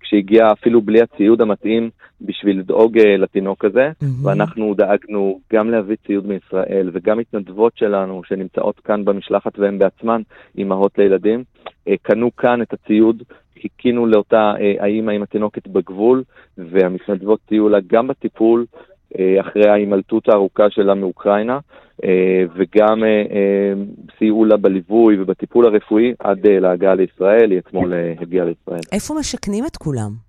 כשהגיע 0.00 0.52
אפילו 0.52 0.80
בלי 0.80 1.00
הציוד 1.02 1.40
המתאים 1.40 1.90
בשביל 2.20 2.58
לדאוג 2.58 2.98
אה, 2.98 3.16
לתינוק 3.16 3.64
הזה, 3.64 3.90
mm-hmm. 3.90 4.26
ואנחנו 4.26 4.74
דאגנו 4.74 5.40
גם 5.52 5.70
להביא 5.70 5.96
ציוד 6.06 6.26
מישראל, 6.26 6.90
וגם 6.92 7.18
מתנדבות 7.18 7.72
שלנו 7.76 8.22
שנמצאות 8.24 8.80
כאן 8.80 9.04
במשלחת 9.04 9.58
והן 9.58 9.78
בעצמן 9.78 10.22
אימהות 10.58 10.98
לילדים, 10.98 11.44
אה, 11.88 11.94
קנו 12.02 12.36
כאן 12.36 12.62
את 12.62 12.72
הציוד, 12.72 13.22
חיכינו 13.62 14.06
לאותה 14.06 14.52
אה, 14.60 14.74
האימא 14.78 15.10
עם 15.10 15.22
התינוקת 15.22 15.68
בגבול, 15.68 16.22
והמתנדבות 16.58 17.40
סייעו 17.48 17.68
לה 17.68 17.78
גם 17.86 18.08
בטיפול 18.08 18.66
אחרי 19.40 19.68
ההימלטות 19.68 20.28
הארוכה 20.28 20.70
שלה 20.70 20.94
מאוקראינה, 20.94 21.58
וגם 22.56 23.02
סייעו 24.18 24.44
לה 24.44 24.56
בליווי 24.56 25.20
ובטיפול 25.20 25.66
הרפואי 25.66 26.14
עד 26.18 26.46
להגעה 26.46 26.94
לישראל, 26.94 27.50
היא 27.50 27.58
אתמול 27.58 27.92
הגיעה 28.20 28.44
לישראל. 28.44 28.80
איפה 28.92 29.14
משכנים 29.14 29.66
את 29.66 29.76
כולם? 29.76 30.28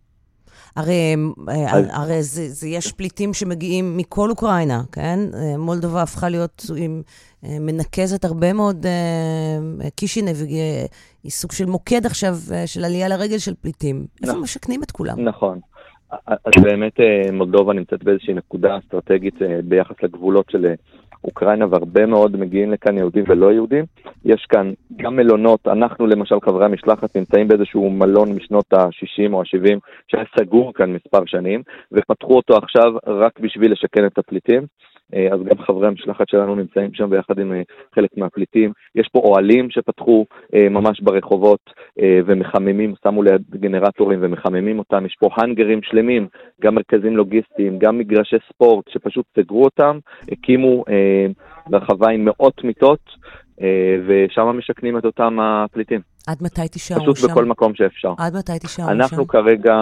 הרי, 0.76 1.16
אה, 1.50 1.78
אז... 1.78 1.88
הרי 1.92 2.24
זה, 2.24 2.50
זה 2.50 2.68
יש 2.68 2.92
פליטים 2.92 3.34
שמגיעים 3.34 3.98
מכל 3.98 4.30
אוקראינה, 4.30 4.82
כן? 4.92 5.20
אה, 5.34 5.58
מולדובה 5.58 6.02
הפכה 6.02 6.30
להיות, 6.30 6.66
היא 6.76 6.90
מנקזת 7.44 8.26
הרבה 8.26 8.54
מאוד, 8.54 8.86
אה, 8.86 9.90
קישינב 9.96 10.36
היא 11.24 11.32
סוג 11.32 11.52
של 11.52 11.66
מוקד 11.66 12.06
עכשיו 12.06 12.36
של 12.66 12.86
עלייה 12.86 13.08
לרגל 13.08 13.38
של 13.38 13.54
פליטים. 13.62 14.06
איפה 14.22 14.32
נכון. 14.32 14.44
משכנים 14.44 14.84
את 14.84 14.92
כולם? 14.92 15.20
נכון. 15.20 15.60
אז 16.28 16.64
באמת 16.64 17.00
מולדובה 17.34 17.74
נמצאת 17.74 18.04
באיזושהי 18.04 18.34
נקודה 18.34 18.78
אסטרטגית 18.78 19.36
ביחס 19.64 20.04
לגבולות 20.04 20.50
של 20.50 20.66
אוקראינה, 21.24 21.66
והרבה 21.70 22.06
מאוד 22.06 22.38
מגיעים 22.38 22.72
לכאן 22.72 22.98
יהודים 22.98 23.24
ולא 23.28 23.54
יהודים. 23.54 23.86
יש 24.26 24.46
כאן 24.50 24.72
גם 24.96 25.16
מלונות, 25.16 25.68
אנחנו 25.68 26.08
למשל, 26.08 26.36
חברי 26.46 26.66
המשלחת, 26.66 27.16
נמצאים 27.16 27.48
באיזשהו 27.48 27.90
מלון 27.90 28.32
משנות 28.36 28.74
ה-60 28.74 29.34
או 29.34 29.42
ה-70, 29.42 29.80
שהיה 30.08 30.24
סגור 30.40 30.74
כאן 30.74 30.94
מספר 30.94 31.26
שנים, 31.26 31.62
ופתחו 31.92 32.36
אותו 32.36 32.58
עכשיו 32.58 32.94
רק 33.08 33.40
בשביל 33.40 33.72
לשכן 33.72 34.06
את 34.06 34.18
הפליטים. 34.18 34.66
אה, 35.16 35.28
אז 35.34 35.40
גם 35.44 35.58
חברי 35.58 35.88
המשלחת 35.88 36.30
שלנו 36.30 36.56
נמצאים 36.56 36.94
שם 36.94 37.10
ביחד 37.10 37.40
עם 37.40 37.54
אה, 37.54 37.62
חלק 37.96 38.10
מהפליטים. 38.18 38.72
יש 38.96 39.08
פה 39.12 39.20
אוהלים 39.20 39.70
שפתחו 39.70 40.26
אה, 40.56 40.70
ממש 40.70 41.02
ברחובות 41.02 41.60
ומחממים, 42.26 42.94
שמו 43.04 43.24
ליד 43.24 43.42
גנרטורים 43.50 44.20
ומחממים 44.22 44.80
אותם. 44.80 45.06
יש 45.06 45.16
פה 45.20 45.30
האנגרים 45.36 45.82
שלמים, 45.84 46.28
גם 46.62 46.76
מרכזים 46.76 47.18
לוגיסטיים, 47.18 47.80
גם 47.80 47.98
מגרשי 47.98 48.38
ספורט 48.50 48.86
שפשוט 48.90 49.26
סגרו 49.40 49.64
אותם, 49.64 50.00
הקימו 50.32 50.84
רחבה 51.72 52.10
עם 52.10 52.26
מאות 52.26 52.64
מיטות, 52.64 53.00
ושם 54.08 54.58
משכנים 54.58 54.98
את 54.98 55.06
אותם 55.06 55.40
הפליטים. 55.42 56.02
עד 56.28 56.38
מתי 56.42 56.68
תישארו 56.68 57.06
שם? 57.06 57.14
פשוט 57.14 57.30
בכל 57.30 57.46
מקום 57.46 57.76
שאפשר. 57.76 58.14
עד 58.18 58.36
מתי 58.36 58.60
תישארו 58.60 58.90
אנחנו 58.90 59.18
שם? 59.18 59.28
כרגע, 59.28 59.76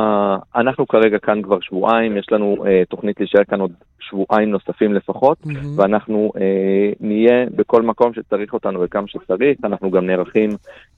אנחנו 0.56 0.88
כרגע 0.88 1.20
כאן 1.20 1.42
כבר 1.42 1.60
שבועיים, 1.60 2.18
יש 2.18 2.26
לנו 2.32 2.66
אה, 2.66 2.84
תוכנית 2.90 3.20
להישאר 3.20 3.44
כאן 3.44 3.60
עוד 3.60 3.72
שבועיים 4.00 4.52
נוספים 4.52 4.94
לפחות, 4.94 5.38
mm-hmm. 5.44 5.66
ואנחנו 5.76 6.32
אה, 6.38 6.92
נהיה 7.00 7.46
בכל 7.56 7.82
מקום 7.82 8.14
שצריך 8.14 8.54
אותנו 8.54 8.82
וכמה 8.82 9.08
שצריך, 9.08 9.58
אנחנו 9.64 9.92
גם 9.92 10.06
נערכים 10.06 10.50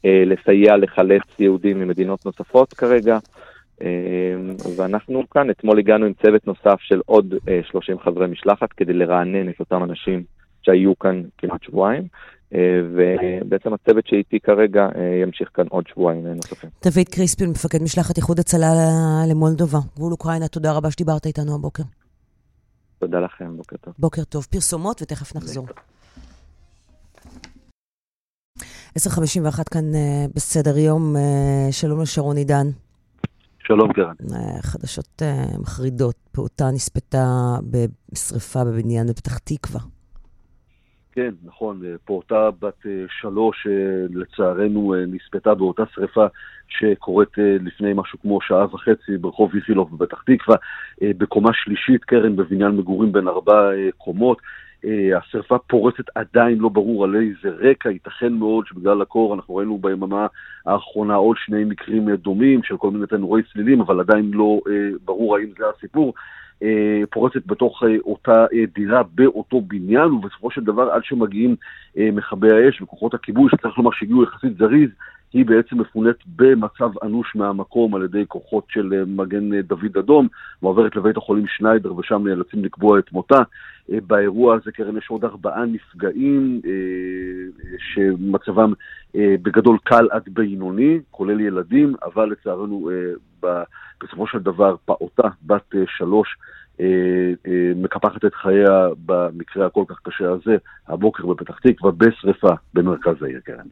אה, 0.05 0.23
לסייע 0.25 0.77
לחלץ 0.77 1.23
יהודים 1.39 1.79
ממדינות 1.79 2.25
נוספות 2.25 2.73
כרגע. 2.73 3.17
אה, 3.81 3.87
ואנחנו 4.77 5.23
כאן, 5.29 5.49
אתמול 5.49 5.79
הגענו 5.79 6.05
עם 6.05 6.13
צוות 6.13 6.47
נוסף 6.47 6.79
של 6.79 7.01
עוד 7.05 7.33
30 7.71 7.97
אה, 7.97 8.03
חברי 8.03 8.27
משלחת 8.27 8.73
כדי 8.73 8.93
לרענן 8.93 9.49
את 9.49 9.59
אותם 9.59 9.83
אנשים 9.83 10.23
שהיו 10.61 10.99
כאן 10.99 11.21
כמעט 11.37 11.63
שבועיים, 11.63 12.03
אה, 12.03 12.07
ובעצם 12.51 13.73
הצוות 13.73 14.07
שאיתי 14.07 14.39
כרגע 14.39 14.81
אה, 14.95 15.21
ימשיך 15.23 15.49
כאן 15.53 15.65
עוד 15.69 15.87
שבועיים 15.87 16.27
נוספים. 16.27 16.69
דוד 16.83 17.09
קריספין, 17.09 17.49
מפקד 17.49 17.81
משלחת 17.83 18.17
איחוד 18.17 18.39
הצלה 18.39 18.67
למולדובה, 19.29 19.79
גבול 19.95 20.11
אוקראינה, 20.11 20.47
תודה 20.47 20.71
רבה 20.73 20.91
שדיברת 20.91 21.25
איתנו 21.25 21.55
הבוקר. 21.55 21.83
תודה 22.99 23.19
לכם, 23.19 23.57
בוקר 23.57 23.77
טוב. 23.77 23.93
בוקר 23.99 24.23
טוב. 24.23 24.47
פרסומות 24.51 25.01
ותכף 25.01 25.35
נחזור. 25.35 25.67
10.51 28.99 29.63
כאן 29.71 29.95
אה, 29.95 30.25
בסדר 30.35 30.77
יום, 30.77 31.15
שלום 31.71 32.01
לשרון 32.01 32.37
עידן. 32.37 32.67
שלום 33.59 33.93
קרן. 33.93 34.15
חדשות 34.61 35.21
מחרידות, 35.59 36.15
פעוטה 36.31 36.71
נספתה 36.71 37.25
בשריפה 38.11 38.63
בבניין 38.63 39.07
בפתח 39.07 39.37
תקווה. 39.37 39.79
כן, 41.11 41.31
נכון, 41.45 41.81
אה, 41.85 41.95
פעוטה 42.05 42.49
בת 42.61 42.85
אה, 42.85 43.05
שלוש 43.19 43.67
אה, 43.67 44.05
לצערנו 44.09 44.93
נספתה 45.07 45.55
באותה 45.55 45.83
שריפה 45.93 46.25
שקורית 46.67 47.29
לפני 47.37 47.91
משהו 47.95 48.19
כמו 48.21 48.41
שעה 48.41 48.65
וחצי 48.65 49.17
ברחוב 49.21 49.55
איכילוב 49.55 49.97
בפתח 49.97 50.23
תקווה, 50.25 50.55
בקומה 51.01 51.49
שלישית, 51.53 52.03
קרן 52.03 52.35
בבניין 52.35 52.71
מגורים 52.71 53.11
בין 53.11 53.27
ארבע 53.27 53.69
קומות. 53.97 54.37
השרפה 55.17 55.57
פורצת 55.57 56.03
עדיין 56.15 56.57
לא 56.57 56.69
ברור 56.69 57.03
על 57.03 57.15
איזה 57.15 57.55
רקע, 57.69 57.89
ייתכן 57.89 58.33
מאוד 58.33 58.65
שבגלל 58.67 59.01
הקור 59.01 59.35
אנחנו 59.35 59.55
ראינו 59.55 59.77
ביממה 59.77 60.27
האחרונה 60.65 61.15
עוד 61.15 61.37
שני 61.45 61.63
מקרים 61.63 62.15
דומים 62.15 62.63
של 62.63 62.77
כל 62.77 62.91
מיני 62.91 63.07
תנורי 63.07 63.41
צלילים, 63.53 63.81
אבל 63.81 63.99
עדיין 63.99 64.31
לא 64.33 64.59
ברור 65.05 65.37
האם 65.37 65.47
זה 65.57 65.65
הסיפור. 65.77 66.13
אה, 66.63 67.01
פורצת 67.09 67.45
בתוך 67.45 67.83
אה, 67.83 67.95
אותה 68.05 68.45
אה, 68.53 68.63
דירה 68.75 69.03
באותו 69.15 69.61
בניין, 69.61 70.11
ובסופו 70.11 70.51
של 70.51 70.63
דבר 70.63 70.91
עד 70.91 71.03
שמגיעים 71.03 71.55
מכבי 71.95 72.47
האש 72.51 72.81
וכוחות 72.81 73.13
הכיבוי, 73.13 73.49
שצריך 73.51 73.77
לומר 73.77 73.91
שהגיעו 73.91 74.23
יחסית 74.23 74.57
זריז, 74.57 74.89
היא 75.33 75.45
בעצם 75.45 75.81
מפונית 75.81 76.17
במצב 76.35 76.89
אנוש 77.03 77.35
מהמקום 77.35 77.95
על 77.95 78.03
ידי 78.03 78.23
כוחות 78.27 78.63
של 78.69 78.93
אה, 78.93 79.03
מגן 79.07 79.53
אה, 79.53 79.61
דוד 79.61 79.97
אדום, 79.99 80.27
מועברת 80.61 80.95
לבית 80.95 81.17
החולים 81.17 81.45
שניידר 81.47 81.95
ושם 81.95 82.27
נאלצים 82.27 82.63
לקבוע 82.63 82.99
את 82.99 83.11
מותה. 83.11 83.41
אה, 83.91 83.97
באירוע 84.07 84.55
הזה, 84.55 84.71
קרן, 84.71 84.97
יש 84.97 85.09
עוד 85.09 85.25
ארבעה 85.25 85.65
נפגעים 85.65 86.61
שמצבם 87.77 88.73
בגדול 89.15 89.77
קל 89.83 90.07
עד 90.11 90.23
בינוני, 90.27 90.99
כולל 91.11 91.39
ילדים, 91.39 91.95
אבל 92.03 92.29
לצערנו 92.31 92.89
בסופו 94.03 94.27
של 94.27 94.39
דבר 94.39 94.75
פעוטה 94.85 95.27
בת 95.45 95.75
שלוש 95.97 96.37
מקפחת 97.75 98.25
את 98.25 98.35
חייה 98.35 98.87
במקרה 99.05 99.65
הכל 99.65 99.83
כך 99.87 99.99
קשה 100.03 100.31
הזה, 100.31 100.57
הבוקר 100.87 101.25
בפתח 101.25 101.59
תקווה, 101.59 101.91
בשרפה 101.91 102.53
במרכז 102.73 103.23
העיר, 103.23 103.39
קרן. 103.39 103.65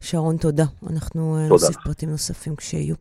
שרון, 0.00 0.36
תודה. 0.36 0.64
אנחנו 0.90 1.36
אה, 1.36 1.48
תודה. 1.48 1.66
נוסיף 1.66 1.76
פרטים 1.84 2.10
נוספים 2.10 2.56
כשיהיו. 2.56 2.94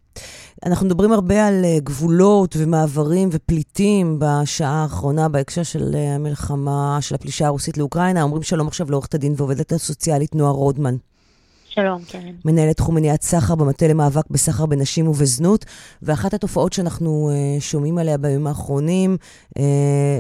אנחנו 0.66 0.86
מדברים 0.86 1.12
הרבה 1.12 1.48
על 1.48 1.66
אה, 1.66 1.78
גבולות 1.84 2.56
ומעברים 2.60 3.30
ופליטים 3.32 4.20
בשעה 4.20 4.84
האחרונה 4.84 5.30
בהקשר 5.30 5.64
של 5.64 5.96
אה, 5.96 6.16
המלחמה, 6.16 6.98
של 7.02 7.16
הפלישה 7.16 7.48
הרוסית 7.48 7.78
לאוקראינה. 7.78 8.22
אומרים 8.22 8.44
שלום 8.44 8.68
עכשיו 8.68 8.92
לעורכת 8.92 9.16
הדין 9.16 9.34
ועובדת 9.38 9.72
הסוציאלית 9.72 10.36
נועה 10.36 10.52
רודמן. 10.52 10.96
שלום, 11.70 12.02
קרן. 12.12 12.32
מנהלת 12.46 12.78
תחום 12.78 12.96
מניעת 12.96 13.22
סחר 13.22 13.56
במטה 13.56 13.88
למאבק 13.88 14.30
בסחר 14.30 14.66
בנשים 14.66 15.08
ובזנות, 15.08 15.66
ואחת 16.02 16.34
התופעות 16.34 16.74
שאנחנו 16.74 17.32
uh, 17.32 17.62
שומעים 17.62 17.98
עליה 17.98 18.18
בימים 18.18 18.48
האחרונים 18.48 19.18
uh, 19.50 19.62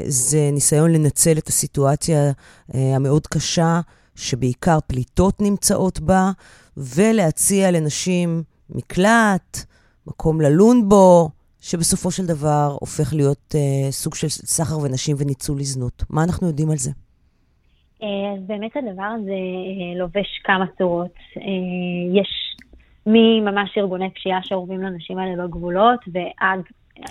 זה 0.07 0.49
ניסיון 0.53 0.91
לנצל 0.91 1.37
את 1.37 1.47
הסיטואציה 1.47 2.31
uh, 2.31 2.77
המאוד 2.95 3.27
קשה 3.27 3.79
שבעיקר 4.17 4.77
פליטות 4.87 5.41
נמצאות 5.41 5.99
בה, 5.99 6.31
ולהציע 6.77 7.71
לנשים 7.71 8.43
מקלט, 8.69 9.57
מקום 10.07 10.41
ללון 10.41 10.89
בו, 10.89 11.29
שבסופו 11.61 12.11
של 12.11 12.25
דבר 12.25 12.77
הופך 12.79 13.13
להיות 13.13 13.55
אה, 13.55 13.91
סוג 13.91 14.15
של 14.15 14.29
סחר 14.29 14.79
ונשים 14.79 15.15
וניצול 15.19 15.59
לזנות. 15.59 16.03
מה 16.09 16.23
אנחנו 16.23 16.47
יודעים 16.47 16.71
על 16.71 16.77
זה? 16.77 16.91
אה, 18.03 18.33
אז 18.33 18.43
באמת 18.47 18.71
הדבר 18.75 19.03
הזה 19.03 19.31
אה, 19.31 19.99
לובש 19.99 20.41
כמה 20.43 20.65
צורות. 20.77 21.13
אה, 21.37 22.21
יש 22.21 22.57
מממש 23.05 23.77
ארגוני 23.77 24.09
פשיעה 24.09 24.39
שאורבים 24.43 24.81
לנשים 24.81 25.17
האלה 25.17 25.47
בגבולות, 25.47 25.99
ועד 26.07 26.59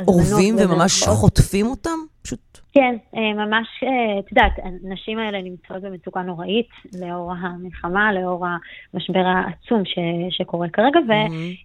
אורבים 0.08 0.56
וממש 0.58 1.02
חוטפים 1.02 1.66
אותם? 1.66 1.98
פשוט... 2.22 2.58
כן, 2.76 2.96
אה, 3.16 3.32
ממש, 3.32 3.66
אה, 3.82 4.18
את 4.18 4.30
יודעת, 4.30 4.52
הנשים 4.84 5.18
האלה 5.18 5.42
נמצאות 5.42 5.82
במצוקה 5.82 6.22
נוראית 6.22 6.68
לאור 7.00 7.32
המלחמה, 7.32 8.12
לאור 8.12 8.46
המשבר 8.94 9.24
העצום 9.26 9.84
ש, 9.84 9.98
שקורה 10.30 10.68
כרגע, 10.68 11.00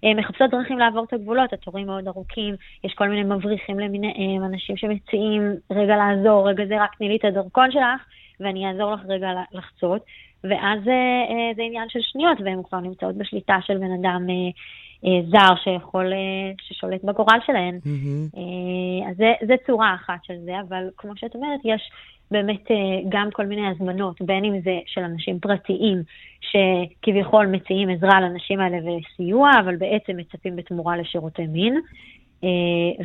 ומחפשות 0.03 0.41
mm-hmm. 0.41 0.57
דרכים 0.57 0.79
לעבור 0.79 1.03
את 1.03 1.13
הגבולות, 1.13 1.53
התורים 1.53 1.87
מאוד 1.87 2.07
ארוכים, 2.07 2.55
יש 2.83 2.93
כל 2.93 3.07
מיני 3.07 3.23
מבריחים 3.23 3.79
למיניהם, 3.79 4.43
אנשים 4.43 4.77
שמציעים, 4.77 5.41
רגע 5.71 5.95
לעזור, 5.95 6.49
רגע 6.49 6.65
זה, 6.65 6.83
רק 6.83 6.95
תני 6.97 7.09
לי 7.09 7.15
את 7.15 7.25
הדרכון 7.25 7.71
שלך, 7.71 8.01
ואני 8.39 8.67
אעזור 8.67 8.93
לך 8.93 8.99
רגע 9.07 9.27
לחצות. 9.51 10.01
ואז 10.43 10.79
אה, 10.87 11.51
זה 11.55 11.61
עניין 11.61 11.89
של 11.89 11.99
שניות, 12.01 12.37
והן 12.45 12.63
כבר 12.69 12.79
נמצאות 12.79 13.15
בשליטה 13.15 13.57
של 13.61 13.77
בן 13.77 13.91
אדם 13.99 14.27
זר 15.03 15.55
שיכול, 15.63 16.13
אה, 16.13 16.51
ששולט 16.61 17.03
בגורל 17.03 17.37
שלהן. 17.45 17.79
Mm-hmm. 17.83 18.37
אז 19.09 19.17
זה, 19.17 19.33
זה 19.47 19.53
צורה 19.67 19.95
אחת 19.95 20.23
של 20.23 20.33
זה, 20.45 20.51
אבל 20.67 20.89
כמו 20.97 21.11
שאת 21.15 21.35
אומרת, 21.35 21.59
יש 21.65 21.91
באמת 22.31 22.63
גם 23.09 23.29
כל 23.33 23.45
מיני 23.45 23.67
הזמנות, 23.67 24.21
בין 24.21 24.45
אם 24.45 24.61
זה 24.61 24.79
של 24.85 25.01
אנשים 25.01 25.39
פרטיים, 25.39 26.03
שכביכול 26.41 27.47
מציעים 27.47 27.89
עזרה 27.89 28.21
לנשים 28.21 28.59
האלה 28.59 28.77
וסיוע, 28.77 29.51
אבל 29.59 29.75
בעצם 29.75 30.17
מצפים 30.17 30.55
בתמורה 30.55 30.97
לשירותי 30.97 31.47
מין. 31.47 31.81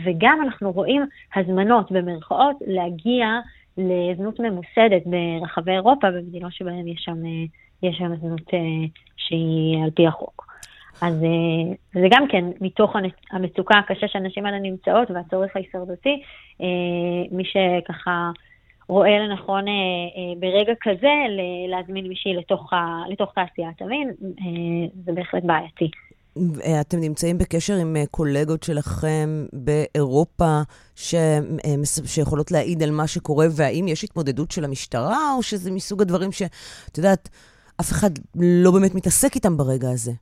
וגם 0.05 0.39
אנחנו 0.45 0.73
רואים 0.73 1.03
הזמנות 1.37 1.93
במרכאות 1.93 2.57
להגיע 2.67 3.27
לזנות 3.79 4.41
ממוסדת 4.41 5.03
ברחבי 5.07 5.73
אירופה, 5.73 6.11
במדינות 6.11 6.53
שבהן 6.53 6.89
יש 6.89 7.01
שם, 7.05 7.23
יש 7.83 7.97
שם 7.99 8.17
זנות 8.17 8.51
שהיא 9.17 9.85
על 9.85 9.91
פי 9.91 10.07
החוק. 10.07 10.46
אז 11.01 11.15
אה, 11.15 11.75
זה 12.01 12.07
גם 12.11 12.25
כן 12.29 12.45
מתוך 12.61 12.97
המצוקה 13.33 13.79
הקשה 13.79 14.09
שהנשים 14.09 14.47
האלה 14.47 14.59
נמצאות 14.59 15.11
והצורך 15.11 15.57
ההישרדותי, 15.57 16.23
אה, 16.61 16.67
מי 17.31 17.43
שככה 17.45 18.31
רואה 18.89 19.19
לנכון 19.19 19.69
אה, 19.69 19.73
ברגע 20.39 20.73
כזה 20.81 21.13
להזמין 21.69 22.07
מישהי 22.07 22.35
לתוך, 22.35 22.73
תעשיית 23.35 23.83
המין, 23.83 24.11
זה 25.05 25.13
בהחלט 25.13 25.43
בעייתי. 25.43 25.91
אתם 26.81 27.01
נמצאים 27.01 27.39
בקשר 27.39 27.75
עם 27.75 27.97
קולגות 28.11 28.63
שלכם 28.63 29.47
באירופה 29.53 30.61
ש... 30.97 31.15
שיכולות 32.05 32.53
להעיד 32.53 32.83
על 32.83 32.91
מה 32.91 33.07
שקורה, 33.07 33.47
והאם 33.57 33.89
יש 33.89 34.05
התמודדות 34.05 34.51
של 34.51 34.65
המשטרה, 34.65 35.33
או 35.37 35.43
שזה 35.43 35.71
מסוג 35.71 36.03
הדברים 36.03 36.33
שאת 36.33 36.99
יודעת, 36.99 37.29
אף 37.81 37.91
אחד 37.91 38.11
לא 38.35 38.71
באמת 38.71 38.95
מתעסק 38.95 39.35
איתם 39.35 39.57
ברגע 39.57 39.91
הזה? 39.91 40.13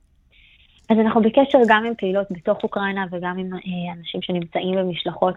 אז 0.89 0.97
אנחנו 0.99 1.21
בקשר 1.21 1.57
גם 1.67 1.85
עם 1.85 1.93
פעילות 1.97 2.27
בתוך 2.31 2.63
אוקראינה 2.63 3.05
וגם 3.11 3.37
עם 3.37 3.53
אה, 3.53 3.93
אנשים 3.99 4.21
שנמצאים 4.21 4.75
במשלחות 4.75 5.35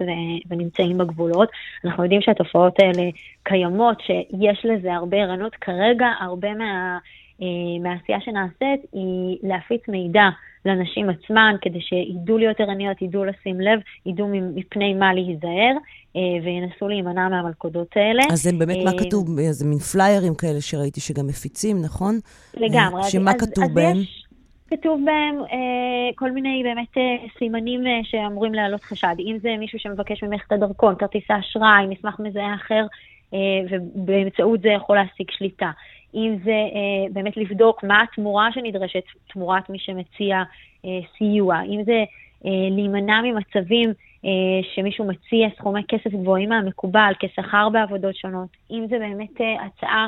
ונמצאים 0.50 0.98
בגבולות. 0.98 1.48
אנחנו 1.84 2.02
יודעים 2.02 2.20
שהתופעות 2.22 2.80
האלה 2.80 3.10
קיימות, 3.42 4.00
שיש 4.00 4.64
לזה 4.64 4.94
הרבה 4.94 5.16
ערנות. 5.16 5.54
כרגע 5.54 6.06
הרבה 6.20 6.54
מה, 6.54 6.98
אה, 7.42 7.46
מהעשייה 7.82 8.20
שנעשית 8.20 8.90
היא 8.92 9.38
להפיץ 9.42 9.82
מידע 9.88 10.28
לנשים 10.64 11.10
עצמן, 11.10 11.54
כדי 11.62 11.80
שידעו 11.80 12.38
להיות 12.38 12.60
ערניות, 12.60 13.02
ידעו 13.02 13.24
לשים 13.24 13.60
לב, 13.60 13.80
ידעו 14.06 14.28
מפני 14.54 14.94
מה 14.94 15.14
להיזהר, 15.14 15.76
אה, 16.16 16.20
וינסו 16.44 16.88
להימנע 16.88 17.28
מהמלכודות 17.28 17.96
האלה. 17.96 18.22
אז 18.32 18.42
זה 18.42 18.50
באמת, 18.58 18.76
מה 18.84 18.90
כתוב? 18.98 19.40
זה 19.50 19.66
מין 19.66 19.78
פליירים 19.78 20.34
כאלה 20.34 20.60
שראיתי 20.60 21.00
שגם 21.00 21.26
מפיצים, 21.26 21.82
נכון? 21.82 22.18
לגמרי. 22.54 23.02
שמה 23.10 23.30
אז, 23.30 23.40
כתוב 23.40 23.64
אז 23.64 23.74
בהם? 23.74 23.96
יש... 23.96 24.27
כתוב 24.70 25.00
בהם 25.04 25.40
אה, 25.52 26.10
כל 26.14 26.30
מיני 26.30 26.62
באמת 26.62 26.98
אה, 26.98 27.26
סימנים 27.38 27.86
אה, 27.86 28.00
שאמורים 28.02 28.54
להעלות 28.54 28.84
חשד. 28.84 29.14
אם 29.18 29.36
זה 29.42 29.56
מישהו 29.58 29.78
שמבקש 29.78 30.22
ממך 30.22 30.42
את 30.46 30.52
הדרכון, 30.52 30.94
כרטיס 30.98 31.24
האשראי, 31.30 31.86
מסמך 31.88 32.20
מזהה 32.20 32.54
אחר, 32.54 32.86
אה, 33.34 33.38
ובאמצעות 33.70 34.60
זה 34.60 34.68
יכול 34.68 34.96
להשיג 34.96 35.30
שליטה. 35.30 35.70
אם 36.14 36.36
זה 36.44 36.50
אה, 36.50 37.12
באמת 37.12 37.36
לבדוק 37.36 37.84
מה 37.84 38.02
התמורה 38.02 38.48
שנדרשת, 38.52 39.04
תמורת 39.32 39.70
מי 39.70 39.78
שמציע 39.78 40.42
אה, 40.84 40.90
סיוע. 41.18 41.60
אם 41.62 41.82
זה 41.84 42.04
אה, 42.46 42.50
להימנע 42.70 43.20
ממצבים 43.22 43.92
אה, 44.24 44.30
שמישהו 44.74 45.04
מציע 45.04 45.48
סכומי 45.56 45.82
כסף 45.88 46.10
גבוהים 46.10 46.48
מהמקובל 46.48 47.12
כשכר 47.18 47.68
בעבודות 47.68 48.16
שונות. 48.16 48.48
אם 48.70 48.86
זה 48.88 48.98
באמת 48.98 49.40
אה, 49.40 49.66
הצעה 49.66 50.06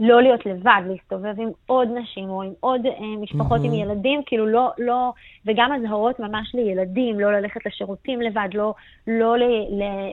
לא 0.00 0.22
להיות 0.22 0.46
לבד, 0.46 0.82
להסתובב 0.86 1.40
עם 1.40 1.48
עוד 1.66 1.88
נשים 1.94 2.30
או 2.30 2.42
עם 2.42 2.52
עוד 2.60 2.86
אה, 2.86 2.92
משפחות 3.20 3.60
mm-hmm. 3.60 3.66
עם 3.66 3.74
ילדים, 3.74 4.20
כאילו 4.26 4.46
לא, 4.46 4.70
לא, 4.78 5.12
וגם 5.46 5.72
אזהרות 5.72 6.20
ממש 6.20 6.54
לילדים, 6.54 7.20
לא 7.20 7.32
ללכת 7.32 7.66
לשירותים 7.66 8.20
לבד, 8.20 8.48
לא, 8.54 8.74
לא 9.06 9.34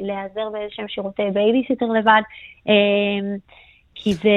להיעזר 0.02 0.50
באיזשהם 0.50 0.88
שירותי 0.88 1.24
בייביסיטר 1.34 1.86
לבד, 1.86 2.22
אה, 2.70 3.36
כי, 3.96 4.14
זה, 4.14 4.30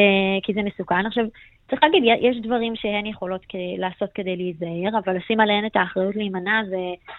כי 0.42 0.52
זה 0.54 0.62
מסוכן. 0.62 1.06
עכשיו, 1.06 1.24
צריך 1.70 1.82
להגיד, 1.82 2.02
יש 2.20 2.36
דברים 2.42 2.76
שהן 2.76 3.06
יכולות 3.06 3.40
כדי, 3.48 3.76
לעשות 3.78 4.10
כדי 4.14 4.36
להיזהר, 4.36 4.98
אבל 5.04 5.16
לשים 5.16 5.40
עליהן 5.40 5.66
את 5.66 5.76
האחריות 5.76 6.16
להימנע 6.16 6.62
זה, 6.70 6.76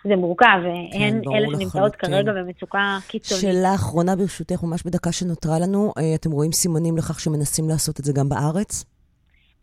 זה 0.10 0.16
מורכב, 0.16 0.60
והן 0.64 1.22
כן, 1.24 1.32
אלה 1.36 1.48
שנמצאות 1.48 1.96
כרגע 1.96 2.32
במצוקה 2.34 2.98
קיצונית. 3.08 3.42
שאלה 3.42 3.76
אחרונה 3.76 4.16
ברשותך, 4.16 4.64
ממש 4.64 4.84
בדקה 4.84 5.12
שנותרה 5.12 5.60
לנו, 5.60 5.94
אה, 5.98 6.16
אתם 6.16 6.32
רואים 6.32 6.52
סימנים 6.52 6.98
לכך 6.98 7.20
שמנסים 7.20 7.70
לעשות 7.70 8.00
את 8.00 8.06
זה 8.06 8.14
גם 8.16 8.30
בארץ? 8.30 8.86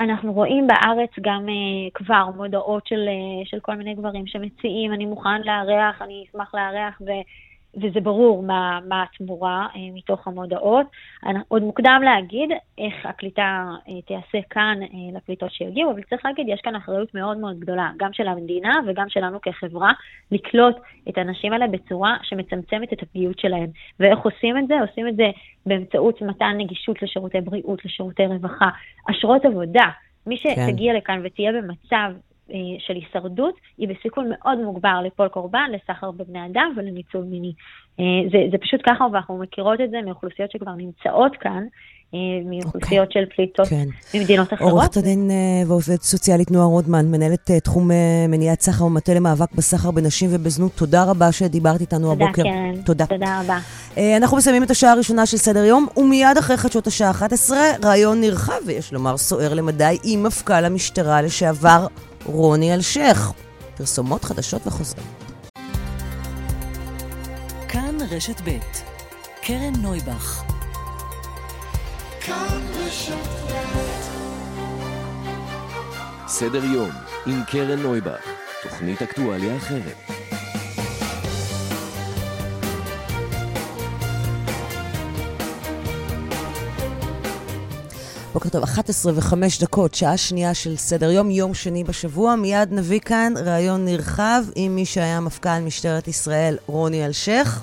אנחנו 0.01 0.33
רואים 0.33 0.67
בארץ 0.67 1.11
גם 1.21 1.47
uh, 1.47 1.91
כבר 1.95 2.31
מודעות 2.37 2.87
של, 2.87 3.09
uh, 3.09 3.49
של 3.51 3.61
כל 3.61 3.75
מיני 3.75 3.95
גברים 3.95 4.27
שמציעים, 4.27 4.93
אני 4.93 5.07
מוכן 5.07 5.43
לארח, 5.45 6.03
אני 6.03 6.25
אשמח 6.29 6.55
לארח, 6.55 7.01
ו... 7.01 7.11
וזה 7.83 8.01
ברור 8.01 8.43
מה, 8.43 8.79
מה 8.89 9.03
התמורה 9.03 9.67
אה, 9.77 9.81
מתוך 9.95 10.29
המודעות. 10.29 10.87
עוד 11.49 11.63
מוקדם 11.63 12.01
להגיד 12.05 12.51
איך 12.79 13.07
הקליטה 13.07 13.67
אה, 13.89 14.03
תיעשה 14.03 14.39
כאן 14.51 14.79
אה, 14.83 15.17
לפליטות 15.17 15.53
שיגיעו, 15.53 15.91
אבל 15.91 16.03
צריך 16.03 16.25
להגיד, 16.25 16.47
יש 16.49 16.61
כאן 16.61 16.75
אחריות 16.75 17.15
מאוד 17.15 17.39
מאוד 17.39 17.61
גדולה, 17.61 17.91
גם 17.97 18.13
של 18.13 18.29
המדינה 18.29 18.75
וגם 18.87 19.09
שלנו 19.09 19.41
כחברה, 19.41 19.93
לקלוט 20.33 20.77
את 21.09 21.19
האנשים 21.19 21.53
האלה 21.53 21.67
בצורה 21.67 22.17
שמצמצמת 22.23 22.93
את 22.93 23.03
הפגיעות 23.03 23.39
שלהם. 23.39 23.67
ואיך 24.01 24.19
עושים 24.19 24.59
את 24.59 24.69
זה? 24.69 24.81
עושים 24.81 25.09
את 25.09 25.17
זה 25.17 25.31
באמצעות 25.67 26.23
מתן 26.23 26.55
נגישות 26.59 27.03
לשירותי 27.03 27.41
בריאות, 27.41 27.85
לשירותי 27.85 28.27
רווחה, 28.27 28.69
אשרות 29.11 29.45
עבודה. 29.45 29.89
מי 30.27 30.39
כן. 30.39 30.51
שתגיע 30.51 30.93
כן. 30.93 30.99
לכאן 30.99 31.21
ותהיה 31.25 31.53
במצב 31.53 32.13
של 32.79 32.95
הישרדות, 32.95 33.55
היא 33.79 33.89
בסיכון 33.89 34.31
מאוד 34.31 34.59
מוגבר 34.59 35.01
ליפול 35.03 35.29
קורבן, 35.29 35.71
לסחר 35.73 36.11
בבני 36.11 36.47
אדם 36.47 36.73
ולניצול 36.77 37.25
מיני. 37.25 37.53
אה, 38.01 38.05
זה, 38.33 38.39
זה 38.51 38.59
פשוט 38.59 38.81
ככה, 38.87 39.05
ואנחנו 39.13 39.39
מכירות 39.39 39.81
את 39.81 39.91
זה 39.91 39.97
מאוכלוסיות 40.05 40.51
שכבר 40.51 40.73
נמצאות 40.73 41.37
כאן, 41.41 41.65
מאוכלוסיות 42.45 43.13
של 43.13 43.25
פליטות 43.37 43.69
כן. 43.69 43.89
ממדינות 44.15 44.53
אחרות. 44.53 44.73
עורכת 44.73 44.97
הדין 44.97 45.31
אה, 45.31 45.69
ועובדת 45.69 46.03
סוציאלית 46.03 46.51
נועה 46.51 46.67
רודמן, 46.67 47.07
מנהלת 47.07 47.51
אה, 47.51 47.61
תחום 47.61 47.91
אה, 47.91 48.27
מניעת 48.29 48.61
סחר 48.61 48.85
ומטה 48.85 49.15
למאבק 49.15 49.53
בסחר 49.55 49.91
בנשים 49.91 50.31
ובזנות, 50.33 50.73
תודה 50.73 51.05
רבה 51.05 51.33
שדיברת 51.33 51.81
איתנו 51.81 52.13
תודה, 52.13 52.25
הבוקר. 52.25 52.43
קרן. 52.43 52.83
תודה. 52.85 53.07
תודה 53.07 53.41
רבה. 53.41 53.59
אה, 53.99 54.17
אנחנו 54.17 54.37
מסיימים 54.37 54.63
את 54.63 54.71
השעה 54.71 54.93
הראשונה 54.93 55.27
של 55.27 55.37
סדר 55.37 55.65
יום, 55.65 55.87
ומיד 55.97 56.37
אחרי 56.39 56.57
חדשות 56.57 56.87
השעה 56.87 57.11
11, 57.11 57.59
רעיון 57.85 58.21
נרחב, 58.21 58.61
ויש 58.67 58.93
לומר 58.93 59.17
סוער 59.17 59.55
למדי, 59.55 59.99
עם 60.05 60.23
מפכ"ל 60.23 60.65
המשטרה 60.65 61.23
לשעבר 61.23 61.87
רוני 62.25 62.75
אלשיך. 62.75 63.33
פרסומות 63.77 64.25
חדשות 64.25 64.67
וחוזרים. 64.67 65.07
כאן 67.69 67.97
רשת 68.11 68.41
ב' 68.45 68.59
קרן 69.43 69.73
נויבך 69.83 70.43
סדר 76.27 76.65
יום 76.65 76.91
עם 77.27 77.43
קרן 77.45 77.79
נויבך, 77.79 78.21
תוכנית 78.63 79.03
אקטואליה 79.03 79.57
אחרת. 79.57 80.18
בוקר 88.39 88.49
טוב, 88.49 88.63
11 88.63 89.13
ו-5 89.17 89.35
דקות, 89.61 89.95
שעה 89.95 90.17
שנייה 90.17 90.55
של 90.55 90.77
סדר 90.77 91.11
יום, 91.11 91.31
יום 91.31 91.55
שני 91.55 91.85
בשבוע. 91.85 92.37
מיד 92.37 92.73
נביא 92.73 93.01
כאן 93.01 93.33
ראיון 93.37 93.85
נרחב 93.85 94.45
עם 94.55 94.75
מי 94.75 94.85
שהיה 94.87 95.21
מפכ"ל 95.21 95.59
משטרת 95.61 96.09
ישראל, 96.09 96.57
רוני 96.67 97.07
אלשיך, 97.07 97.63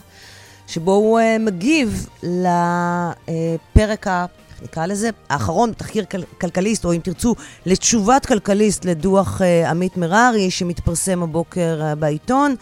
שבו 0.67 0.91
הוא 0.91 1.19
uh, 1.19 1.23
מגיב 1.39 2.07
לפרק 2.23 4.07
ה... 4.07 4.25
נקרא 4.63 4.85
לזה? 4.85 5.09
האחרון 5.29 5.71
בתחקיר 5.71 6.05
כל, 6.11 6.23
כלכליסט, 6.41 6.85
או 6.85 6.93
אם 6.93 6.99
תרצו, 7.03 7.35
לתשובת 7.65 8.25
כלכליסט 8.25 8.85
לדוח 8.85 9.41
uh, 9.41 9.69
עמית 9.69 9.97
מררי, 9.97 10.51
שמתפרסם 10.51 11.23
הבוקר 11.23 11.81
uh, 11.81 11.95
בעיתון. 11.95 12.55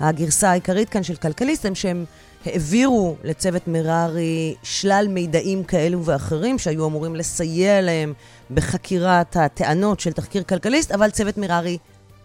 הגרסה 0.00 0.50
העיקרית 0.50 0.88
כאן 0.88 1.02
של 1.02 1.16
כלכליסט 1.16 1.66
הם 1.66 1.74
שהם 1.74 2.04
העבירו 2.46 3.16
לצוות 3.24 3.68
מררי 3.68 4.54
שלל 4.62 5.06
מידעים 5.10 5.64
כאלו 5.64 6.04
ואחרים 6.04 6.58
שהיו 6.58 6.86
אמורים 6.86 7.16
לסייע 7.16 7.80
להם 7.80 8.12
בחקירת 8.50 9.36
הטענות 9.36 10.00
של 10.00 10.12
תחקיר 10.12 10.42
כלכליסט, 10.42 10.92
אבל 10.92 11.10
צוות 11.10 11.38
מררי 11.38 11.78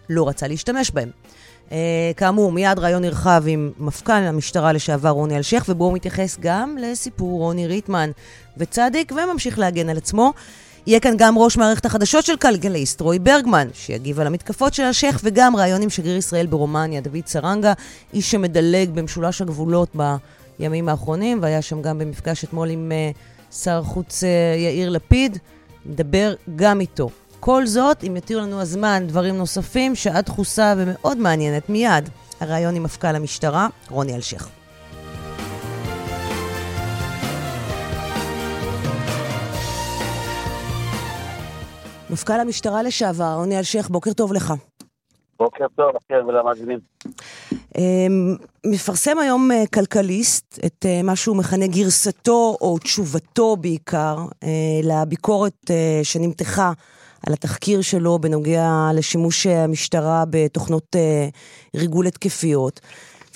לא 0.08 0.28
רצה 0.28 0.48
להשתמש 0.48 0.90
בהם. 0.90 1.10
Uh, 1.68 1.72
כאמור, 2.16 2.52
מיד 2.52 2.78
ראיון 2.78 3.02
נרחב 3.02 3.44
עם 3.46 3.72
מפכ"ל 3.78 4.12
המשטרה 4.12 4.72
לשעבר 4.72 5.08
רוני 5.08 5.36
אלשיך, 5.36 5.64
ובו 5.68 5.84
הוא 5.84 5.94
מתייחס 5.94 6.36
גם 6.40 6.76
לסיפור 6.80 7.40
רוני 7.40 7.66
ריטמן 7.66 8.10
וצדיק, 8.56 9.12
וממשיך 9.12 9.58
להגן 9.58 9.88
על 9.88 9.96
עצמו. 9.96 10.32
יהיה 10.86 11.00
כאן 11.00 11.14
גם 11.16 11.38
ראש 11.38 11.56
מערכת 11.56 11.86
החדשות 11.86 12.24
של 12.24 12.36
כלכליסט, 12.36 13.00
רועי 13.00 13.18
ברגמן, 13.18 13.68
שיגיב 13.74 14.20
על 14.20 14.26
המתקפות 14.26 14.74
של 14.74 14.82
אלשיך, 14.82 15.20
וגם 15.24 15.56
ראיון 15.56 15.82
עם 15.82 15.90
שגריר 15.90 16.16
ישראל 16.16 16.46
ברומניה, 16.46 17.00
דוד 17.00 17.26
סרנגה, 17.26 17.72
איש 18.14 18.30
שמדלג 18.30 18.90
במשולש 18.90 19.40
הגבולות 19.40 19.96
בימים 20.58 20.88
האחרונים, 20.88 21.38
והיה 21.42 21.62
שם 21.62 21.82
גם 21.82 21.98
במפגש 21.98 22.44
אתמול 22.44 22.70
עם 22.70 22.92
uh, 22.92 23.54
שר 23.54 23.78
החוץ 23.78 24.22
uh, 24.22 24.26
יאיר 24.58 24.90
לפיד, 24.90 25.38
נדבר 25.86 26.34
גם 26.56 26.80
איתו. 26.80 27.10
כל 27.40 27.66
זאת, 27.66 28.04
אם 28.04 28.16
יתיר 28.16 28.40
לנו 28.40 28.60
הזמן, 28.60 29.04
דברים 29.06 29.36
נוספים, 29.36 29.94
שעה 29.94 30.22
דחוסה 30.22 30.74
ומאוד 30.76 31.18
מעניינת 31.18 31.68
מיד. 31.70 32.08
הראיון 32.40 32.76
עם 32.76 32.82
מפכ"ל 32.82 33.16
המשטרה, 33.16 33.68
רוני 33.90 34.14
אלשיך. 34.14 34.55
מפכ"ל 42.10 42.40
המשטרה 42.40 42.82
לשעבר, 42.82 43.34
רוני 43.36 43.58
אלשיך, 43.58 43.88
בוקר 43.88 44.12
טוב 44.12 44.32
לך. 44.32 44.54
בוקר 45.38 45.64
טוב, 45.76 45.86
לכם 45.96 46.26
ולמאזינים. 46.28 46.78
אמ, 47.78 48.36
מפרסם 48.66 49.18
היום 49.18 49.50
אה, 49.52 49.64
כלכליסט 49.74 50.58
את 50.66 50.86
אה, 50.86 51.02
מה 51.02 51.16
שהוא 51.16 51.36
מכנה 51.36 51.66
גרסתו, 51.66 52.56
או 52.60 52.78
תשובתו 52.78 53.56
בעיקר, 53.56 54.16
אה, 54.42 54.48
לביקורת 54.82 55.70
שנמתחה 56.02 56.72
על 57.26 57.32
התחקיר 57.32 57.80
שלו 57.80 58.18
בנוגע 58.18 58.70
לשימוש 58.94 59.46
המשטרה 59.46 60.24
בתוכנות 60.30 60.96
ריגול 61.76 62.06
התקפיות. 62.06 62.80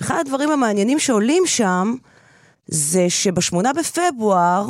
ואחד 0.01 0.15
הדברים 0.21 0.51
המעניינים 0.51 0.99
שעולים 0.99 1.43
שם, 1.47 1.95
זה 2.67 3.11
שבשמונה 3.11 3.73
בפברואר, 3.73 4.67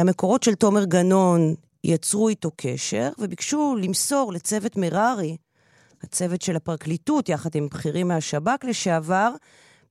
המקורות 0.00 0.42
של 0.42 0.54
תומר 0.54 0.84
גנון 0.84 1.54
יצרו 1.84 2.28
איתו 2.28 2.50
קשר 2.56 3.10
וביקשו 3.18 3.76
למסור 3.82 4.32
לצוות 4.32 4.76
מררי, 4.76 5.36
הצוות 6.02 6.42
של 6.42 6.56
הפרקליטות, 6.56 7.28
יחד 7.28 7.50
עם 7.54 7.68
בכירים 7.68 8.08
מהשב"כ 8.08 8.64
לשעבר, 8.64 9.30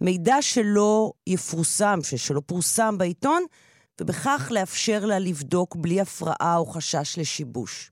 מידע 0.01 0.41
שלא 0.41 1.11
יפורסם, 1.27 1.99
שלא 2.03 2.41
פורסם 2.45 2.97
בעיתון, 2.97 3.43
ובכך 4.01 4.47
לאפשר 4.51 5.05
לה 5.05 5.19
לבדוק 5.19 5.75
בלי 5.75 6.01
הפרעה 6.01 6.57
או 6.57 6.65
חשש 6.65 7.17
לשיבוש. 7.17 7.91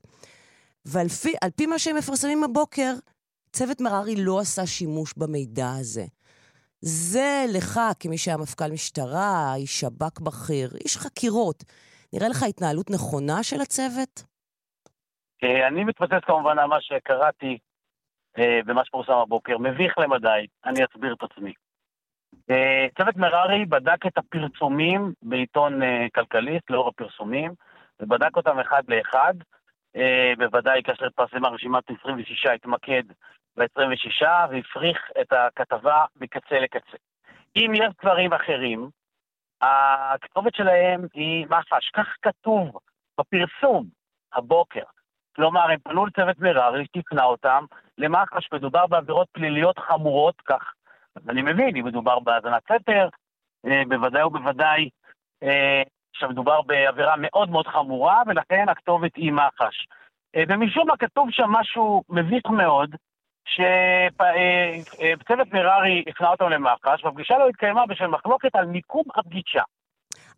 ועל 0.84 1.08
פי, 1.08 1.32
פי 1.56 1.66
מה 1.66 1.78
שהם 1.78 1.96
מפרסמים 1.96 2.44
הבוקר, 2.44 2.94
צוות 3.52 3.80
מררי 3.80 4.16
לא 4.16 4.38
עשה 4.38 4.66
שימוש 4.66 5.14
במידע 5.16 5.72
הזה. 5.72 6.06
זה 6.80 7.44
לך, 7.48 7.80
כמי 8.00 8.18
שהיה 8.18 8.36
מפכ"ל 8.36 8.72
משטרה, 8.72 9.54
איש 9.54 9.80
שב"כ 9.80 10.20
בכיר, 10.20 10.76
איש 10.84 10.96
חקירות. 10.96 11.64
נראה 12.12 12.28
לך 12.28 12.42
התנהלות 12.48 12.90
נכונה 12.90 13.42
של 13.42 13.60
הצוות? 13.60 14.24
אה, 15.44 15.68
אני 15.68 15.84
מתבסס 15.84 16.24
כמובן 16.26 16.58
על 16.58 16.66
מה 16.66 16.80
שקראתי 16.80 17.58
במה 18.38 18.80
אה, 18.80 18.84
שפורסם 18.84 19.12
הבוקר. 19.12 19.58
מביך 19.58 19.98
למדי, 19.98 20.46
אני 20.64 20.80
אסביר 20.84 21.14
את 21.14 21.22
עצמי. 21.22 21.52
אה, 22.50 22.86
צוות 22.98 23.16
מררי 23.16 23.64
בדק 23.64 24.06
את 24.06 24.18
הפרסומים 24.18 25.12
בעיתון 25.22 25.80
כלכליסט, 26.14 26.70
לאור 26.70 26.88
הפרסומים, 26.88 27.52
ובדק 28.00 28.36
אותם 28.36 28.58
אחד 28.58 28.82
לאחד. 28.88 29.34
בוודאי 30.38 30.82
כאשר 30.82 31.06
התפרסמה 31.06 31.48
רשימת 31.48 31.84
26, 32.00 32.46
התמקד 32.46 33.02
ב-26 33.56 34.26
והפריך 34.50 34.98
את 35.20 35.32
הכתבה 35.32 36.04
מקצה 36.20 36.60
לקצה. 36.60 36.96
אם 37.56 37.72
יש 37.74 37.88
דברים 38.02 38.32
אחרים, 38.32 38.90
הכתובת 39.62 40.54
שלהם 40.54 41.06
היא 41.14 41.46
מח"ש, 41.46 41.90
כך 41.90 42.06
כתוב 42.22 42.78
בפרסום 43.20 43.86
הבוקר. 44.34 44.82
כלומר, 45.36 45.70
הם 45.70 45.78
פנו 45.84 46.06
לצוות 46.06 46.38
מררי, 46.38 46.86
תקנה 46.86 47.24
אותם, 47.24 47.64
למח"ש 47.98 48.48
מדובר 48.52 48.86
בעבירות 48.86 49.28
פליליות 49.32 49.78
חמורות, 49.78 50.40
כך 50.44 50.72
אני 51.28 51.42
מבין, 51.42 51.76
אם 51.76 51.84
מדובר 51.84 52.18
בהאזנת 52.18 52.62
סתר, 52.64 53.08
אה, 53.66 53.82
בוודאי 53.88 54.22
ובוודאי 54.22 54.88
אה, 55.42 55.82
שמדובר 56.12 56.62
בעבירה 56.62 57.14
מאוד 57.18 57.50
מאוד 57.50 57.66
חמורה, 57.66 58.22
ולכן 58.26 58.68
הכתובת 58.68 59.16
היא 59.16 59.32
מח"ש. 59.32 59.86
אה, 60.36 60.42
ומשום 60.48 60.88
מה 60.88 60.96
כתוב 60.96 61.28
שם 61.30 61.50
משהו 61.50 62.02
מביך 62.08 62.46
מאוד, 62.46 62.96
שצוות 63.44 65.52
מררי 65.52 66.04
הפנה 66.08 66.28
אותם 66.28 66.48
למח"ש, 66.48 67.04
והפגישה 67.04 67.38
לא 67.38 67.48
התקיימה 67.48 67.86
בשל 67.86 68.06
מחלוקת 68.06 68.54
על 68.54 68.66
מיקום 68.66 69.04
הפגישה. 69.16 69.62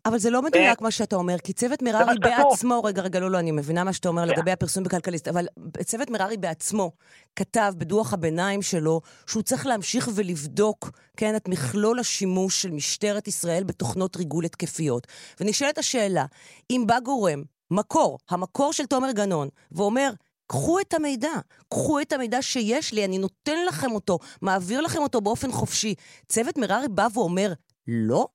אבל 0.05 0.17
זה 0.17 0.29
לא 0.29 0.41
מדויק 0.41 0.81
מה 0.81 0.91
שאתה 0.91 1.15
אומר, 1.15 1.35
כי 1.43 1.53
צוות 1.53 1.81
מררי 1.81 2.19
בעצמו, 2.19 2.83
רגע, 2.83 3.01
רגע, 3.01 3.19
לא, 3.19 3.31
לא, 3.31 3.39
אני 3.39 3.51
מבינה 3.51 3.83
מה 3.83 3.93
שאתה 3.93 4.09
אומר 4.09 4.25
לגבי 4.25 4.51
הפרסום 4.51 4.83
בכלכליסט, 4.83 5.27
אבל 5.27 5.47
צוות 5.83 6.09
מררי 6.09 6.37
בעצמו 6.37 6.91
כתב 7.35 7.73
בדוח 7.77 8.13
הביניים 8.13 8.61
שלו 8.61 9.01
שהוא 9.27 9.43
צריך 9.43 9.65
להמשיך 9.65 10.09
ולבדוק, 10.15 10.89
כן, 11.17 11.35
את 11.35 11.47
מכלול 11.47 11.99
השימוש 11.99 12.61
של 12.61 12.71
משטרת 12.71 13.27
ישראל 13.27 13.63
בתוכנות 13.63 14.17
ריגול 14.17 14.45
התקפיות. 14.45 15.07
ונשאלת 15.39 15.77
השאלה, 15.77 16.25
אם 16.69 16.83
בא 16.87 16.99
גורם, 16.99 17.43
מקור, 17.71 18.17
המקור 18.29 18.73
של 18.73 18.85
תומר 18.85 19.11
גנון, 19.11 19.47
ואומר, 19.71 20.09
קחו 20.47 20.79
את 20.79 20.93
המידע, 20.93 21.35
קחו 21.69 21.99
את 22.01 22.13
המידע 22.13 22.41
שיש 22.41 22.93
לי, 22.93 23.05
אני 23.05 23.17
נותן 23.17 23.65
לכם 23.67 23.91
אותו, 23.91 24.17
מעביר 24.41 24.81
לכם 24.81 24.99
אותו 24.99 25.21
באופן 25.21 25.51
חופשי. 25.51 25.95
צוות 26.27 26.57
מררי 26.57 26.87
בא 26.89 27.07
ואומר, 27.13 27.47
לא? 27.87 28.25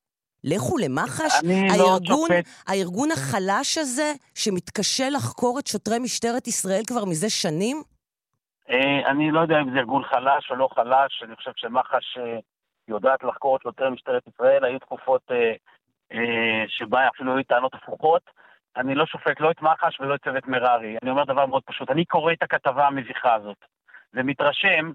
לכו 0.44 0.78
למח"ש? 0.78 1.32
לא 1.78 1.90
הארגון, 1.90 2.30
לא 2.30 2.36
הארגון 2.66 3.08
החלש 3.10 3.78
הזה, 3.78 4.12
שמתקשה 4.34 5.10
לחקור 5.10 5.58
את 5.58 5.66
שוטרי 5.66 5.98
משטרת 5.98 6.46
ישראל 6.46 6.82
כבר 6.86 7.04
מזה 7.04 7.30
שנים? 7.30 7.82
אה, 8.70 9.10
אני 9.10 9.30
לא 9.30 9.40
יודע 9.40 9.60
אם 9.60 9.70
זה 9.72 9.78
ארגון 9.78 10.04
חלש 10.04 10.50
או 10.50 10.56
לא 10.56 10.68
חלש, 10.74 11.22
אני 11.22 11.36
חושב 11.36 11.50
שמח"ש 11.56 12.18
אה, 12.18 12.38
יודעת 12.88 13.22
לחקור 13.22 13.56
את 13.56 13.62
שוטרי 13.62 13.90
משטרת 13.90 14.22
ישראל, 14.26 14.64
היו 14.64 14.78
תקופות 14.78 15.22
אה, 16.12 16.64
שבה 16.68 17.08
אפילו 17.08 17.36
היו 17.36 17.44
טענות 17.44 17.74
הפוכות. 17.74 18.22
אני 18.78 18.94
לא 18.94 19.06
שופט 19.06 19.40
לא 19.40 19.50
את 19.50 19.62
מח"ש 19.62 20.00
ולא 20.00 20.14
את 20.14 20.24
צוות 20.24 20.48
מררי. 20.48 20.96
אני 21.02 21.10
אומר 21.10 21.24
דבר 21.24 21.46
מאוד 21.46 21.62
פשוט, 21.66 21.90
אני 21.90 22.04
קורא 22.04 22.32
את 22.32 22.42
הכתבה 22.42 22.86
המביכה 22.86 23.34
הזאת, 23.34 23.56
ומתרשם 24.14 24.90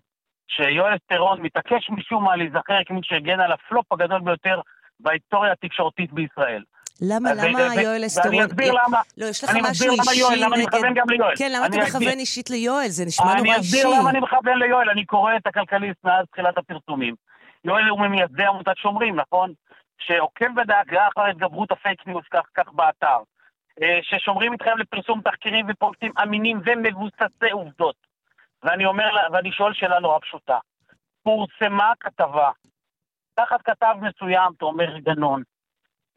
שיואל 0.48 0.96
אסטרון 0.96 1.42
מתעקש 1.42 1.90
משום 1.90 2.24
מה 2.24 2.36
להיזכר 2.36 2.78
כמי 2.86 3.00
שהגן 3.04 3.40
על 3.40 3.52
הפלופ 3.52 3.92
הגדול 3.92 4.22
ביותר 4.22 4.62
בהיסטוריה 5.00 5.52
התקשורתית 5.52 6.14
בישראל. 6.14 6.64
למה, 7.02 7.34
למה 7.34 7.50
יואל 7.50 7.86
ואני 7.86 8.06
אסטרון... 8.06 8.44
אסביר 8.46 8.74
למה. 8.74 9.02
לא, 9.18 9.26
יש 9.26 9.44
לך 9.44 9.50
אני 9.50 9.62
משהו 9.62 9.72
מסביר 9.72 9.92
למה 9.92 10.12
אישי 10.12 10.20
יואל, 10.20 10.36
למה 10.46 10.56
אני 10.56 10.64
נגד... 10.64 10.76
מכוון 10.76 10.94
גם 10.94 11.10
ליואל. 11.10 11.36
כן, 11.38 11.52
למה 11.56 11.66
אתה 11.66 11.76
אני 11.76 11.84
מכוון 11.84 12.02
אסביר. 12.02 12.20
אישית 12.20 12.50
ליואל? 12.50 12.88
זה 12.88 13.06
נשמע 13.06 13.26
נורא 13.26 13.40
אני 13.40 13.56
אישי. 13.56 13.60
אסביר 13.60 14.00
למה 14.00 14.10
אני 14.10 14.20
מכוון 14.20 14.58
ליואל, 14.60 14.90
אני 14.90 15.06
קורא 15.06 15.36
את 15.36 15.48
הכלכליסט 15.48 16.04
מאז 16.04 16.26
תחילת 16.32 16.58
הפרסומים. 16.58 17.16
יואל 17.66 17.84
הוא 17.90 18.00
ממייסדי 18.00 18.46
עמותת 18.46 18.78
שומרים, 18.78 19.16
נכון? 19.16 19.54
שעוקב 20.00 20.56
בדאגה 20.56 21.08
אחר 21.08 21.26
התגברות 21.26 21.72
הפייק 21.72 22.08
ניוז, 22.08 22.24
כך, 22.32 22.46
כך 22.58 22.74
באתר. 22.74 23.18
אה, 23.82 24.00
ששומרים 24.02 24.52
מתחייב 24.52 24.78
לפרסום 24.78 25.22
תחקירים 25.22 25.66
ופרויקטים 25.70 26.12
אמינים 26.24 26.62
ומבוססי 26.66 27.52
עובדות. 27.52 27.96
ואני 28.64 28.86
אומר, 28.86 29.10
ואני 29.32 29.52
שואל 29.52 29.74
שאלה 29.74 30.00
נורא 30.00 30.20
פשוטה. 30.20 30.58
פורסמה 31.24 31.94
כתבה, 32.00 32.52
תחת 33.36 33.62
כתב 33.62 33.96
מסוים, 34.02 34.54
תומר 34.60 35.00
גנון, 35.00 35.44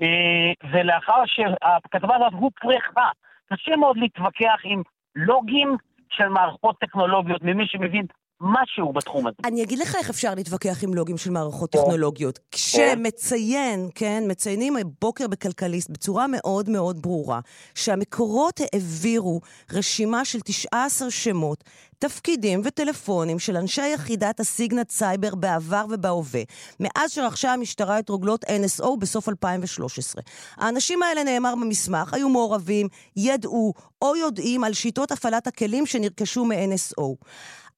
אה, 0.03 0.71
ולאחר 0.71 1.23
שהכתבה 1.27 2.17
הזאת 2.17 2.33
הופרכה, 2.33 3.11
קשה 3.53 3.77
מאוד 3.77 3.97
להתווכח 3.97 4.61
עם 4.65 4.83
לוגים 5.15 5.77
של 6.11 6.29
מערכות 6.29 6.79
טכנולוגיות 6.79 7.43
ממי 7.43 7.67
שמבין 7.67 8.07
משהו 8.41 8.93
בתחום 8.93 9.27
הזה. 9.27 9.37
אני 9.45 9.63
אגיד 9.63 9.79
לך 9.79 9.95
איך 9.95 10.11
אפשר 10.11 10.35
להתווכח 10.35 10.85
עם 10.85 10.95
לוגים 10.95 11.19
של 11.19 11.31
מערכות 11.31 11.73
כן. 11.73 11.79
טכנולוגיות. 11.79 12.39
כשמציין, 12.53 13.89
כן, 13.95 14.25
מציינים 14.29 14.77
הבוקר 14.77 15.29
בכלכליסט 15.29 15.91
בצורה 15.91 16.27
מאוד 16.27 16.71
מאוד 16.71 17.03
ברורה, 17.03 17.41
שהמקורות 17.75 18.61
העבירו 18.61 19.41
רשימה 19.73 20.25
של 20.25 20.41
19 20.41 21.11
שמות, 21.11 21.65
תפקידים 21.99 22.61
וטלפונים 22.65 23.39
של 23.39 23.57
אנשי 23.57 23.87
יחידת 23.87 24.41
הסיגנט 24.41 24.91
סייבר 24.91 25.35
בעבר 25.35 25.85
ובהווה, 25.91 26.43
מאז 26.81 27.13
שרכשה 27.13 27.53
המשטרה 27.53 27.99
את 27.99 28.09
רוגלות 28.09 28.45
NSO 28.45 28.97
בסוף 28.99 29.29
2013. 29.29 30.23
האנשים 30.57 31.03
האלה, 31.03 31.25
נאמר 31.25 31.55
במסמך, 31.55 32.15
היו 32.15 32.29
מעורבים, 32.29 32.89
ידעו 33.17 33.75
או 34.03 34.17
יודעים 34.17 34.65
על 34.65 34.73
שיטות 34.73 35.13
הפעלת 35.13 35.47
הכלים 35.47 35.87
שנרכשו 35.87 36.45
מ-NSO. 36.45 37.27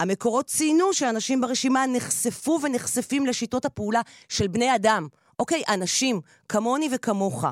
המקורות 0.00 0.46
ציינו 0.46 0.92
שאנשים 0.92 1.40
ברשימה 1.40 1.84
נחשפו 1.86 2.58
ונחשפים 2.62 3.26
לשיטות 3.26 3.64
הפעולה 3.64 4.00
של 4.28 4.46
בני 4.46 4.74
אדם. 4.74 5.08
אוקיי, 5.38 5.62
אנשים, 5.68 6.20
כמוני 6.48 6.88
וכמוך. 6.92 7.44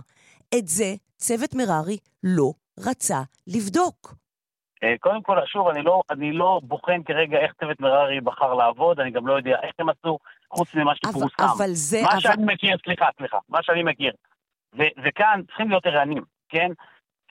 את 0.59 0.69
זה 0.69 0.95
צוות 1.19 1.55
מררי 1.55 1.99
לא 2.23 2.53
רצה 2.79 3.23
לבדוק. 3.47 4.26
אה, 4.83 4.95
קודם 5.01 5.23
כל, 5.23 5.47
שוב, 5.47 5.69
אני 5.69 5.83
לא, 5.83 6.03
אני 6.11 6.33
לא 6.33 6.61
בוחן 6.63 7.03
כרגע 7.03 7.39
איך 7.39 7.53
צוות 7.61 7.81
מררי 7.81 8.21
בחר 8.21 8.55
לעבוד, 8.55 9.01
אני 9.01 9.11
גם 9.11 9.27
לא 9.27 9.37
יודע 9.37 9.57
איך 9.63 9.73
הם 9.79 9.89
עשו, 9.89 10.19
חוץ 10.51 10.75
ממה 10.75 10.93
שפורסם. 10.97 11.45
אבל 11.57 11.69
זה... 11.73 12.03
מה 12.03 12.13
אבל... 12.13 12.21
שאני 12.21 12.45
מכיר, 12.45 12.77
סליחה, 12.85 13.07
סליחה, 13.17 13.39
מה 13.49 13.63
שאני 13.63 13.83
מכיר. 13.83 14.13
ו- 14.79 15.03
וכאן 15.05 15.41
צריכים 15.47 15.69
להיות 15.71 15.87
ערניים, 15.87 16.23
כן? 16.49 16.71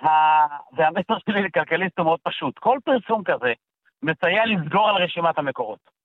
ה- 0.02 0.76
והמסר 0.76 1.18
שלי 1.30 1.43
לכלכליסט 1.43 2.00
הוא 2.00 2.06
מאוד 2.06 2.20
פשוט. 2.24 2.60
כל 2.60 2.80
פרסום 2.86 3.24
כזה 3.24 3.54
מסייע 4.04 4.46
לסגור 4.46 4.89
על 4.89 5.04
רשימת 5.04 5.38
המקורות. 5.38 5.96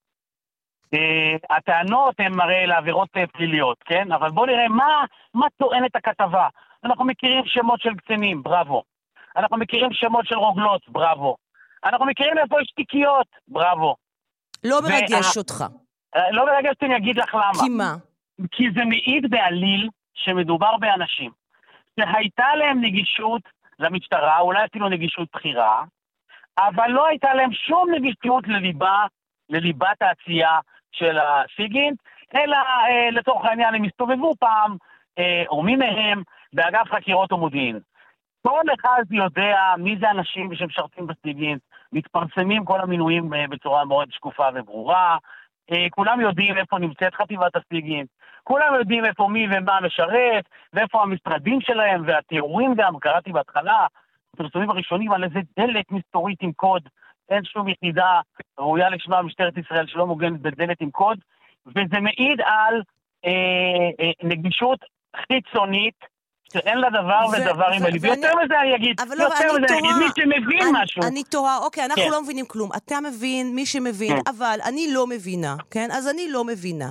Uh, 0.95 1.57
הטענות 1.57 2.15
הן 2.19 2.41
הרי 2.41 2.67
לעבירות 2.67 3.09
uh, 3.17 3.27
פליליות, 3.33 3.79
כן? 3.85 4.13
אבל 4.13 4.31
בואו 4.31 4.47
נראה 4.47 4.69
מה, 4.69 5.05
מה 5.35 5.47
טוענת 5.57 5.97
הכתבה. 5.97 6.49
אנחנו 6.85 7.05
מכירים 7.05 7.43
שמות 7.47 7.81
של 7.81 7.95
קצינים, 7.95 8.43
בראבו. 8.43 8.83
אנחנו 9.37 9.57
מכירים 9.57 9.93
שמות 9.93 10.27
של 10.27 10.35
רוגלות, 10.35 10.89
בראבו. 10.89 11.37
אנחנו 11.85 12.07
מכירים 12.07 12.39
איפה 12.39 12.61
יש 12.63 12.73
תיקיות, 12.77 13.27
בראבו. 13.49 13.97
לא 14.65 14.81
מרגש 14.83 15.37
וה- 15.37 15.43
אותך. 15.43 15.65
אה, 16.17 16.31
לא 16.31 16.47
מרגש 16.47 16.71
אותי, 16.71 16.87
אני 16.87 16.97
אגיד 16.97 17.17
לך 17.17 17.35
למה. 17.35 17.65
כי 17.65 17.69
מה? 17.69 17.95
כי 18.51 18.65
זה 18.75 18.85
מעיד 18.85 19.31
בעליל 19.31 19.89
שמדובר 20.15 20.77
באנשים 20.77 21.31
שהייתה 22.01 22.55
להם 22.59 22.85
נגישות 22.85 23.43
למשטרה, 23.79 24.39
אולי 24.39 24.65
אפילו 24.65 24.89
נגישות 24.89 25.29
בכירה, 25.35 25.85
אבל 26.59 26.89
לא 26.89 27.07
הייתה 27.07 27.35
להם 27.35 27.53
שום 27.53 27.91
נגישות 27.95 28.49
לליבה, 28.49 29.05
לליבת 29.51 30.03
העשייה 30.03 30.59
של 30.93 31.19
הסיגינט, 31.19 31.99
אלא 32.35 32.57
אה, 32.57 33.11
לצורך 33.13 33.45
העניין 33.45 33.75
הם 33.75 33.85
הסתובבו 33.85 34.35
פעם, 34.41 34.77
אה, 35.19 35.43
או 35.49 35.63
מי 35.63 35.77
מהם, 35.77 36.23
באגף 36.53 36.87
חקירות 36.95 37.33
ומודיעין. 37.33 37.81
כל 38.43 38.63
אחד 38.81 39.03
יודע 39.11 39.57
מי 39.79 39.97
זה 40.01 40.09
האנשים 40.09 40.55
שמשרתים 40.55 41.07
בסיגינט, 41.07 41.63
מתפרסמים 41.93 42.65
כל 42.65 42.81
המינויים 42.81 43.35
אה, 43.35 43.47
בצורה 43.51 43.85
מאוד 43.85 44.09
שקופה 44.11 44.49
וברורה, 44.55 45.17
אה, 45.73 45.87
כולם 45.91 46.21
יודעים 46.21 46.57
איפה 46.57 46.79
נמצאת 46.79 47.15
חטיבת 47.15 47.57
הסיגינט, 47.57 48.09
כולם 48.45 48.75
יודעים 48.79 49.05
איפה 49.05 49.29
מי 49.29 49.47
ומה 49.51 49.81
משרת, 49.81 50.45
ואיפה 50.73 51.03
המשרדים 51.03 51.61
שלהם, 51.61 52.03
והתיאורים 52.07 52.75
גם, 52.77 52.99
קראתי 52.99 53.33
בהתחלה, 53.33 53.87
הפרסומים 54.35 54.71
הראשונים 54.71 55.13
על 55.13 55.25
איזה 55.25 55.41
דלת 55.59 55.91
מסתורית 55.91 56.43
עם 56.43 56.53
קוד, 56.53 56.89
אין 57.29 57.45
שום 57.45 57.69
יחידה 57.69 58.21
ראויה 58.59 58.91
לשמה 58.91 59.23
משטרת 59.23 59.59
ישראל 59.59 59.87
שלא 59.87 60.07
מוגנת 60.07 60.41
בדלת 60.41 60.81
עם 60.81 60.91
קוד, 60.91 61.19
וזה 61.67 62.01
מעיד 62.01 62.41
על 62.41 62.83
אה, 63.25 63.91
אה, 64.01 64.11
נגישות 64.23 64.79
חיצונית, 65.17 66.05
שאין 66.53 66.79
לה 66.79 66.89
דבר 66.91 67.27
ו- 67.29 67.33
ודבר 67.51 67.65
עם 67.75 67.83
ו- 67.83 67.87
הליבי. 67.87 68.09
ואני- 68.09 68.27
יותר 68.27 68.37
מזה 68.45 68.55
אני 68.61 68.75
אגיד, 68.77 69.01
לא, 69.19 69.25
יותר 69.25 69.35
אני 69.51 69.65
מזה 69.65 69.75
אני 69.79 69.89
אגיד, 69.91 69.97
מי 69.99 70.07
שמבין 70.17 70.63
אני- 70.63 70.83
משהו. 70.83 71.03
אני 71.03 71.23
תוהה, 71.25 71.59
אוקיי, 71.59 71.85
אנחנו 71.85 72.03
כן. 72.03 72.11
לא 72.11 72.23
מבינים 72.23 72.45
כלום. 72.47 72.71
אתה 72.77 72.99
מבין, 73.01 73.55
מי 73.55 73.67
שמבין, 73.67 74.15
כן. 74.17 74.21
אבל 74.27 74.59
אני 74.65 74.93
לא 74.93 75.07
מבינה, 75.07 75.57
כן? 75.71 75.89
אז 75.93 76.09
אני 76.09 76.29
לא 76.31 76.45
מבינה. 76.45 76.91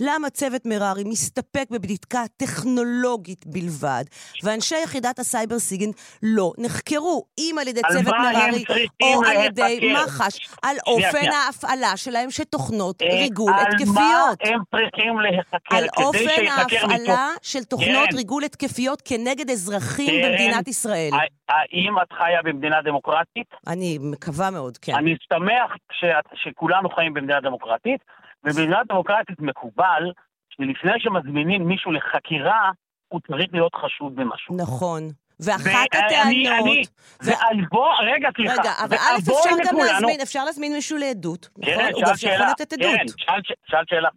למה 0.00 0.30
צוות 0.30 0.66
מררי 0.66 1.04
מסתפק 1.04 1.64
בבדיקה 1.70 2.22
טכנולוגית 2.36 3.46
בלבד, 3.46 4.04
ואנשי 4.42 4.74
יחידת 4.84 5.18
הסייבר 5.18 5.58
סיגינט 5.58 5.94
לא 6.22 6.52
נחקרו, 6.58 7.24
אם 7.38 7.56
על 7.60 7.68
ידי 7.68 7.80
על 7.84 7.92
צוות 7.92 8.14
מררי, 8.14 8.64
או 9.02 9.24
על 9.24 9.44
ידי? 9.44 9.92
מח"ש, 9.94 10.48
על 10.62 10.76
אופן. 10.86 11.28
ההפעלה 11.32 11.96
שלהם 11.96 12.30
של 12.30 12.44
תוכנות 12.44 13.02
אה, 13.02 13.06
ריגול 13.08 13.52
על 13.54 13.60
התקפיות. 13.60 13.94
מה 13.94 14.24
הם 14.44 14.60
צריכים 14.70 15.18
להיחקר? 15.20 15.76
על 15.76 15.86
אופן 15.96 16.46
ההפעלה 16.50 17.28
של 17.42 17.64
תוכנות 17.64 18.08
כן. 18.10 18.16
ריגול 18.16 18.44
התקפיות 18.44 18.99
כנגד 19.04 19.50
אזרחים 19.50 20.06
כן. 20.22 20.28
במדינת 20.30 20.68
ישראל. 20.68 21.10
האם 21.48 21.98
את 22.02 22.12
חיה 22.12 22.42
במדינה 22.44 22.82
דמוקרטית? 22.82 23.46
אני 23.66 23.98
מקווה 24.02 24.50
מאוד, 24.50 24.76
כן. 24.78 24.94
אני 24.94 25.16
שמח 25.32 25.70
שאת, 25.92 26.24
שכולנו 26.34 26.88
חיים 26.90 27.14
במדינה 27.14 27.40
דמוקרטית, 27.40 28.00
ובמדינה 28.44 28.78
דמוקרטית 28.88 29.40
מקובל 29.40 30.02
שלפני 30.50 30.92
שמזמינים 30.98 31.68
מישהו 31.68 31.92
לחקירה, 31.92 32.70
הוא 33.08 33.20
צריך 33.28 33.48
להיות 33.52 33.74
חשוד 33.74 34.16
במשהו. 34.16 34.56
נכון. 34.56 35.02
ואחת 35.40 35.64
הטענות... 35.92 36.46
אני- 36.60 36.82
ועל 37.20 37.56
בוא, 37.70 37.88
רגע, 38.14 38.28
סליחה. 38.36 38.54
רגע, 38.60 38.72
אבל 38.84 38.96
א', 38.96 39.18
אפשר 39.18 39.50
גם 39.70 39.76
להזמין, 39.78 40.20
אפשר 40.20 40.44
להזמין 40.44 40.72
מישהו 40.72 40.98
לעדות, 40.98 41.48
נכון? 41.58 41.74
קרן, 41.74 41.92
הוא 41.92 42.02
גם 42.02 42.16
שאלת 42.16 42.18
שאלה. 42.18 42.50
לתת 42.50 42.72
עדות. 42.72 42.86
קרן, 42.96 43.06
שאלת- 43.16 43.44
שאלת 43.66 43.88
שאלה. 43.88 44.08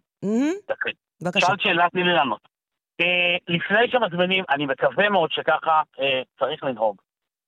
בבקשה. 1.22 1.46
שאלת 1.46 1.60
שאלה, 1.60 1.86
תני 1.92 2.02
לי 2.04 2.12
לענות. 2.12 2.53
אה, 3.00 3.36
לפני 3.48 3.88
שמזמינים, 3.90 4.44
אני 4.50 4.66
מקווה 4.66 5.08
מאוד 5.08 5.32
שככה 5.32 5.82
אה, 6.00 6.22
צריך 6.38 6.64
לנהוג. 6.64 6.96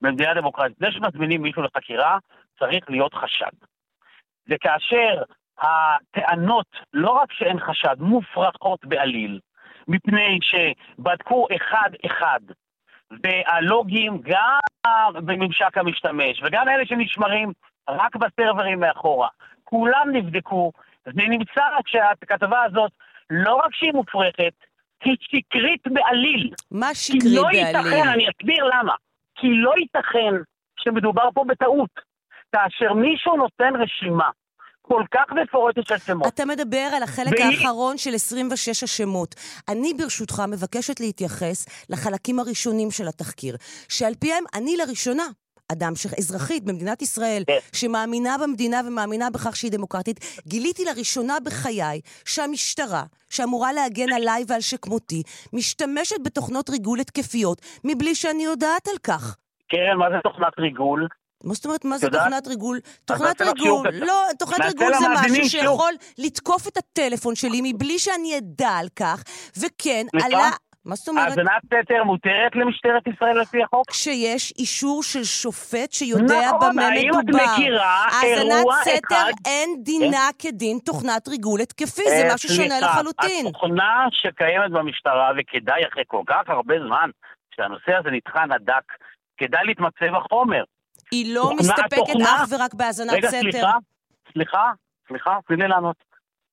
במדינה 0.00 0.34
דמוקרטית, 0.34 0.76
לפני 0.80 0.92
שמזמינים 0.92 1.42
מישהו 1.42 1.62
לחקירה, 1.62 2.18
צריך 2.58 2.90
להיות 2.90 3.14
חשד. 3.14 3.50
וכאשר 4.48 5.22
הטענות, 5.58 6.66
לא 6.92 7.10
רק 7.10 7.32
שאין 7.32 7.60
חשד, 7.60 7.96
מופרכות 7.98 8.84
בעליל, 8.84 9.40
מפני 9.88 10.38
שבדקו 10.42 11.46
אחד-אחד, 11.56 12.40
והלוגים 13.22 14.20
גם 14.22 14.58
בממשק 15.14 15.78
המשתמש, 15.78 16.42
וגם 16.42 16.68
אלה 16.68 16.86
שנשמרים 16.86 17.52
רק 17.88 18.16
בסרברים 18.16 18.80
מאחורה, 18.80 19.28
כולם 19.64 20.08
נבדקו, 20.12 20.72
ונמצא 21.06 21.64
שהכתבה 21.86 22.62
הזאת, 22.62 22.92
לא 23.30 23.54
רק 23.54 23.74
שהיא 23.74 23.92
מופרכת, 23.92 24.52
היא 25.04 25.16
שקרית 25.20 25.82
בעליל. 25.86 26.52
מה 26.70 26.88
כי 26.88 26.94
שקרי 26.94 27.34
לא 27.34 27.42
בעליל? 27.42 27.66
ייתכן, 27.66 28.08
אני 28.08 28.24
אסביר 28.30 28.64
למה. 28.64 28.92
כי 29.38 29.46
לא 29.64 29.72
ייתכן 29.78 30.34
שמדובר 30.80 31.28
פה 31.34 31.44
בטעות. 31.48 31.90
כאשר 32.52 32.92
מישהו 32.94 33.36
נותן 33.36 33.72
רשימה 33.82 34.28
כל 34.82 35.02
כך 35.14 35.24
מפורטת 35.42 35.86
של 35.88 35.98
שמות, 35.98 36.26
אתה 36.34 36.44
מדבר 36.44 36.88
על 36.96 37.02
החלק 37.02 37.32
והיא- 37.32 37.44
האחרון 37.44 37.98
של 37.98 38.14
26 38.14 38.82
השמות. 38.82 39.34
אני 39.68 39.94
ברשותך 39.98 40.42
מבקשת 40.48 41.00
להתייחס 41.00 41.66
לחלקים 41.90 42.38
הראשונים 42.40 42.90
של 42.90 43.08
התחקיר, 43.08 43.56
שעל 43.88 44.14
פיהם 44.20 44.44
אני 44.54 44.76
לראשונה 44.76 45.22
אדם. 45.72 45.92
אזרחית 46.18 46.64
במדינת 46.64 47.02
ישראל, 47.02 47.42
כן. 47.46 47.58
שמאמינה 47.72 48.38
במדינה 48.38 48.80
ומאמינה 48.86 49.30
בכך 49.30 49.56
שהיא 49.56 49.70
דמוקרטית, 49.70 50.40
גיליתי 50.46 50.84
לראשונה 50.84 51.36
בחיי 51.44 52.00
שהמשטרה, 52.24 53.02
שאמורה 53.30 53.72
להגן 53.72 54.12
עליי 54.12 54.44
ועל 54.48 54.60
שכמותי, 54.60 55.22
משתמשת 55.52 56.16
בתוכנות 56.22 56.70
ריגול 56.70 57.00
התקפיות 57.00 57.62
מבלי 57.84 58.14
שאני 58.14 58.44
יודעת 58.44 58.88
על 58.88 58.98
כך. 59.02 59.36
קרן, 59.70 59.98
מה 59.98 60.06
זה 60.10 60.16
תוכנת 60.22 60.58
ריגול? 60.58 61.08
מה 61.44 61.54
זאת 61.54 61.64
אומרת, 61.64 61.84
מה 61.84 61.98
זה? 61.98 62.10
תוכנת 62.10 62.46
ריגול? 62.46 62.80
תוכנת 63.04 63.40
ריגול. 63.40 63.88
לא, 63.92 64.22
תוכנת 64.38 64.60
ריגול 64.66 64.94
זה 64.98 65.06
משהו. 65.08 65.48
שיכול 65.48 65.92
לתקוף 66.18 66.68
את 66.68 66.76
הטלפון 66.76 67.34
שלי 67.34 67.60
מבלי 67.62 67.98
שאני 67.98 68.38
אדע 68.38 68.70
על 68.70 68.88
כך, 68.96 69.22
וכן? 69.56 70.06
עלה... 70.24 70.50
מה 70.86 70.94
זאת 70.94 71.08
אומרת? 71.08 71.28
האזנת 71.28 71.62
סתר 71.66 72.04
מותרת 72.04 72.54
למשטרת 72.54 73.02
ישראל 73.06 73.40
לפי 73.40 73.62
החוק? 73.62 73.90
כשיש 73.90 74.52
אישור 74.58 75.02
של 75.02 75.24
שופט 75.24 75.92
שיודע 75.92 76.24
נכון, 76.46 76.70
במה 76.72 76.86
האם 76.86 77.10
את 77.10 77.24
מדובר. 77.24 77.44
מכירה 77.52 78.04
האזנת 78.04 78.52
אירוע 78.58 78.76
סתר 78.82 78.98
אחד- 79.16 79.32
אין 79.46 79.70
דינה 79.82 80.28
כדין 80.38 80.78
תוכנת 80.84 81.28
ריגול 81.28 81.60
התקפי, 81.60 82.02
זה 82.08 82.28
אה, 82.28 82.34
משהו 82.34 82.48
שונה 82.48 82.68
סליחה, 82.78 82.86
לחלוטין. 82.86 83.46
התוכנה 83.46 84.06
שקיימת 84.10 84.70
במשטרה, 84.70 85.30
וכדאי 85.38 85.80
אחרי 85.92 86.04
כל 86.06 86.22
כך 86.26 86.42
הרבה 86.48 86.74
זמן, 86.86 87.10
שהנושא 87.56 87.92
הזה 88.00 88.10
נטחן 88.10 88.52
עד 88.52 88.62
דק, 88.64 88.84
כדאי 89.38 89.64
להתמצא 89.66 90.06
בחומר. 90.16 90.64
היא 91.10 91.34
לא 91.34 91.40
תוכנה- 91.42 91.56
מסתפקת 91.60 91.92
התוכנה- 91.92 92.36
אך 92.44 92.48
ורק 92.50 92.74
בהאזנת 92.74 93.12
רגע, 93.12 93.28
סתר. 93.28 93.40
סליחה, 93.40 93.72
סליחה, 94.32 94.70
סליחה, 95.08 95.38
תני 95.48 95.68
לענות. 95.68 95.96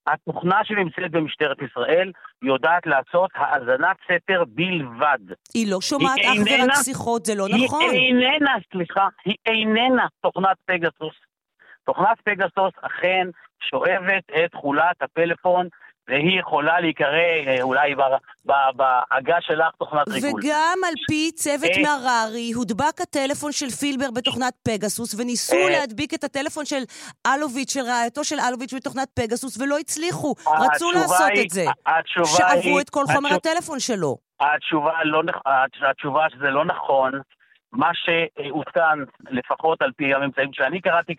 התוכנה 0.07 0.59
שנמצאת 0.63 1.11
במשטרת 1.11 1.57
ישראל 1.61 2.11
יודעת 2.41 2.85
לעשות 2.85 3.31
האזנת 3.35 3.97
סתר 4.05 4.43
בלבד. 4.47 5.35
היא 5.53 5.71
לא 5.71 5.81
שומעת 5.81 6.17
היא 6.17 6.27
אך 6.27 6.61
ורק 6.61 6.83
שיחות, 6.83 7.25
זה 7.25 7.35
לא 7.35 7.45
היא 7.45 7.65
נכון. 7.65 7.91
איננה, 7.93 8.55
סליחה, 8.71 9.07
היא 9.25 9.35
איננה 9.45 10.07
תוכנת 10.21 10.57
פגסוס. 10.65 11.15
תוכנת 11.85 12.21
פגסוס 12.23 12.73
אכן 12.81 13.27
שואבת 13.69 14.23
את 14.29 14.51
תכולת 14.51 15.01
הפלאפון, 15.01 15.67
והיא 16.07 16.39
יכולה 16.39 16.79
להיקרא 16.79 17.07
אה, 17.47 17.61
אולי 17.61 17.95
בעגה 18.75 19.37
שלך 19.41 19.75
תוכנת 19.79 20.07
ריגול. 20.09 20.39
וגם 20.39 20.77
על 20.87 20.93
פי 21.07 21.31
צוות 21.31 21.71
אה. 21.77 21.81
מררי, 21.83 22.51
הודבק 22.51 23.01
הטלפון 23.01 23.51
של 23.51 23.69
פילבר 23.69 24.11
בתוכנת 24.15 24.53
פגסוס, 24.63 25.19
וניסו 25.19 25.55
אה. 25.55 25.69
להדביק 25.69 26.13
את 26.13 26.23
הטלפון 26.23 26.65
של 26.65 26.83
אלוביץ', 27.27 27.73
של 27.73 27.79
רעייתו 27.81 28.23
של 28.23 28.35
אלוביץ' 28.49 28.73
בתוכנת 28.73 29.07
פגסוס, 29.13 29.61
ולא 29.61 29.77
הצליחו. 29.77 30.35
רצו 30.47 30.91
לעשות 30.91 31.31
את 31.45 31.49
זה. 31.49 31.65
התשובה 31.85 32.25
שאבו 32.27 32.77
היא- 32.77 32.81
את 32.81 32.89
כל 32.89 33.03
חומר 33.13 33.33
הטלפון 33.33 33.79
שלו. 33.79 34.17
התשובה, 34.39 35.03
לא, 35.03 35.21
התשובה 35.89 36.25
שזה 36.29 36.49
לא 36.49 36.65
נכון. 36.65 37.11
מה 37.71 37.91
שהותקן, 37.93 38.99
לפחות 39.29 39.81
על 39.81 39.91
פי 39.95 40.13
הממצאים 40.13 40.49
שאני 40.53 40.81
קראתי 40.81 41.15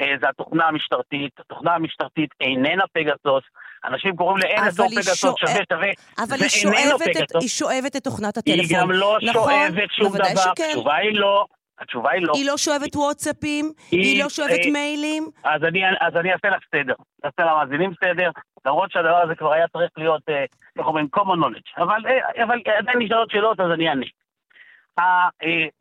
אה, 0.00 0.14
זה 0.20 0.28
התוכנה 0.28 0.64
המשטרתית. 0.64 1.40
התוכנה 1.40 1.74
המשטרתית 1.74 2.30
איננה 2.40 2.84
פגסוס. 2.92 3.44
אנשים 3.84 4.16
קוראים 4.16 4.36
לאין 4.36 4.58
אבל 4.58 4.66
אזור 4.68 4.86
היא 4.90 4.96
פגסוס 4.98 5.34
שווה 5.38 5.54
שווה. 5.72 5.88
אבל 6.18 6.26
זה 6.26 6.44
היא 6.44 6.66
איננו 6.76 6.88
שואבת, 6.98 7.16
את, 7.16 7.16
פגסוס. 7.22 7.42
היא 7.42 7.48
שואבת 7.48 7.96
את 7.96 8.04
תוכנת 8.04 8.36
הטלפון. 8.36 8.60
היא 8.60 8.78
גם 8.80 8.90
לא 8.90 9.18
נכון, 9.22 9.52
שואבת 9.52 9.90
שום 9.92 10.16
דבר. 10.16 10.24
שכן. 10.36 10.64
התשובה 10.70 10.96
היא 10.96 11.14
לא. 11.14 11.44
התשובה 11.78 12.10
היא 12.10 12.22
לא. 12.26 12.32
היא 12.36 12.46
לא 12.46 12.56
שואבת 12.56 12.96
וואטסאפים, 12.96 13.72
היא- 13.90 14.00
היא 14.00 14.22
לא 14.22 14.28
שואבת 14.28 14.50
אה, 14.66 14.70
מיילים. 14.72 15.28
אז 15.44 15.64
אני, 15.64 15.80
אז 16.00 16.16
אני 16.16 16.32
אעשה 16.32 16.48
לך 16.48 16.62
סדר. 16.74 16.94
אעשה 17.24 17.42
למאזינים 17.50 17.90
סדר, 18.04 18.30
למרות 18.66 18.90
שהדבר 18.92 19.16
הזה 19.24 19.34
כבר 19.34 19.52
היה 19.52 19.68
צריך 19.68 19.90
להיות, 19.96 20.22
אה, 20.28 20.44
איך 20.78 20.86
אומרים, 20.86 21.08
common 21.16 21.20
knowledge. 21.44 21.82
אבל, 21.82 22.06
אה, 22.06 22.44
אבל 22.44 22.58
עדיין 22.78 22.98
נשאלות 22.98 23.30
שאלות, 23.30 23.60
אז 23.60 23.70
אני 23.74 23.88
אענה. 23.88 24.06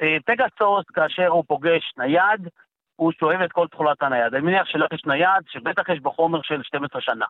הפגסוס, 0.02 0.86
כאשר 0.94 1.28
הוא 1.28 1.44
פוגש 1.48 1.94
נייד, 1.98 2.48
הוא 2.96 3.12
שואב 3.20 3.42
את 3.42 3.52
כל 3.52 3.68
תכולת 3.68 4.02
הנייד. 4.02 4.34
אני 4.34 4.42
מניח 4.46 4.66
שלך 4.66 4.94
יש 4.94 5.02
נייד, 5.06 5.44
שבטח 5.50 5.90
יש 5.90 6.00
בו 6.00 6.12
חומר 6.12 6.40
של 6.44 6.62
12 6.64 7.02
שנה. 7.02 7.26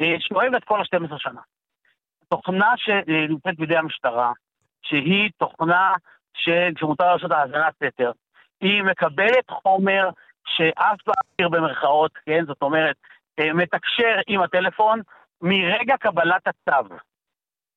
אה, 0.00 0.14
שואב 0.20 0.54
את 0.54 0.64
כל 0.64 0.80
ה-12 0.80 1.18
שנה. 1.18 1.40
תוכנה 2.28 2.74
שנמצאת 2.76 3.56
בידי 3.58 3.76
המשטרה, 3.76 4.32
שהיא 4.82 5.30
תוכנה 5.36 5.92
שמותר 6.78 7.12
לעשות 7.12 7.30
האזנת 7.30 7.74
סתר, 7.74 8.10
היא 8.60 8.82
מקבלת 8.82 9.50
חומר 9.50 10.08
שעף 10.46 10.98
באוויר 11.06 11.48
במרכאות, 11.48 12.12
כן? 12.26 12.44
זאת 12.46 12.62
אומרת, 12.62 12.96
אה, 13.40 13.52
מתקשר 13.52 14.20
עם 14.26 14.40
הטלפון 14.40 15.00
מרגע 15.42 15.96
קבלת 15.96 16.46
הצו. 16.46 16.94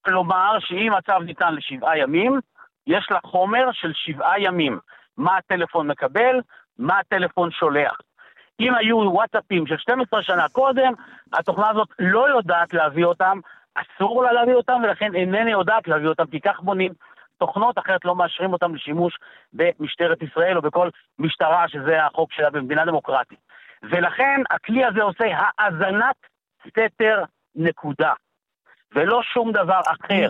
כלומר, 0.05 0.57
שאם 0.59 0.93
הצו 0.93 1.19
ניתן 1.19 1.55
לשבעה 1.55 1.97
ימים, 1.97 2.39
יש 2.87 3.07
לה 3.11 3.19
חומר 3.25 3.71
של 3.71 3.91
שבעה 3.93 4.39
ימים. 4.39 4.79
מה 5.17 5.37
הטלפון 5.37 5.87
מקבל, 5.87 6.41
מה 6.77 6.99
הטלפון 6.99 7.51
שולח. 7.51 7.97
אם 8.61 8.75
היו 8.75 8.97
וואטסאפים 8.97 9.67
של 9.67 9.77
12 9.77 10.23
שנה 10.23 10.49
קודם, 10.49 10.93
התוכנה 11.33 11.69
הזאת 11.69 11.87
לא 11.99 12.29
יודעת 12.29 12.73
להביא 12.73 13.05
אותם, 13.05 13.39
אסור 13.75 14.23
לה 14.23 14.31
להביא 14.31 14.53
אותם, 14.53 14.81
ולכן 14.83 15.15
איננה 15.15 15.51
יודעת 15.51 15.87
להביא 15.87 16.07
אותם, 16.07 16.25
כי 16.25 16.39
כך 16.39 16.59
בונים 16.59 16.93
תוכנות, 17.37 17.77
אחרת 17.77 18.05
לא 18.05 18.15
מאשרים 18.15 18.53
אותם 18.53 18.75
לשימוש 18.75 19.17
במשטרת 19.53 20.21
ישראל 20.21 20.57
או 20.57 20.61
בכל 20.61 20.89
משטרה, 21.19 21.67
שזה 21.67 22.05
החוק 22.05 22.33
שלה 22.33 22.49
במדינה 22.49 22.85
דמוקרטית. 22.85 23.39
ולכן 23.83 24.41
הכלי 24.49 24.85
הזה 24.85 25.01
עושה 25.01 25.25
האזנת 25.57 26.15
סתר 26.67 27.23
נקודה, 27.55 28.13
ולא 28.95 29.19
שום 29.33 29.51
דבר 29.51 29.79
אחר. 29.87 30.29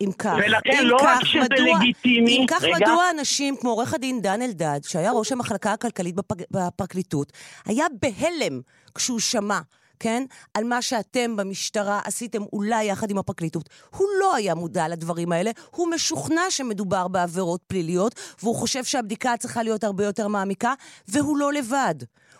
ואם 0.00 0.12
כך, 0.18 0.34
ולכן 0.46 0.84
לא 0.84 0.96
רק 0.96 1.18
כך, 1.20 1.26
שזה 1.26 1.40
מדוע- 1.40 1.78
לגיטימי, 1.78 2.36
אם 2.36 2.46
כך, 2.48 2.62
רגע. 2.62 2.74
מדוע 2.76 3.04
אנשים 3.18 3.56
כמו 3.60 3.70
עורך 3.70 3.94
הדין 3.94 4.20
דן 4.22 4.42
אלדד, 4.42 4.80
שהיה 4.82 5.12
ראש 5.12 5.32
המחלקה 5.32 5.72
הכלכלית 5.72 6.14
בפג- 6.14 6.44
בפרקליטות, 6.50 7.32
היה 7.66 7.86
בהלם 8.02 8.60
כשהוא 8.94 9.20
שמע 9.20 9.58
כן? 10.00 10.22
על 10.54 10.64
מה 10.64 10.82
שאתם 10.82 11.36
במשטרה 11.36 12.00
עשיתם 12.04 12.42
אולי 12.52 12.84
יחד 12.84 13.10
עם 13.10 13.18
הפרקליטות. 13.18 13.68
הוא 13.96 14.06
לא 14.20 14.34
היה 14.34 14.54
מודע 14.54 14.88
לדברים 14.88 15.32
האלה, 15.32 15.50
הוא 15.70 15.88
משוכנע 15.90 16.42
שמדובר 16.50 17.08
בעבירות 17.08 17.60
פליליות, 17.66 18.14
והוא 18.42 18.56
חושב 18.56 18.84
שהבדיקה 18.84 19.36
צריכה 19.36 19.62
להיות 19.62 19.84
הרבה 19.84 20.04
יותר 20.04 20.28
מעמיקה, 20.28 20.72
והוא 21.08 21.38
לא 21.38 21.52
לבד. 21.52 21.94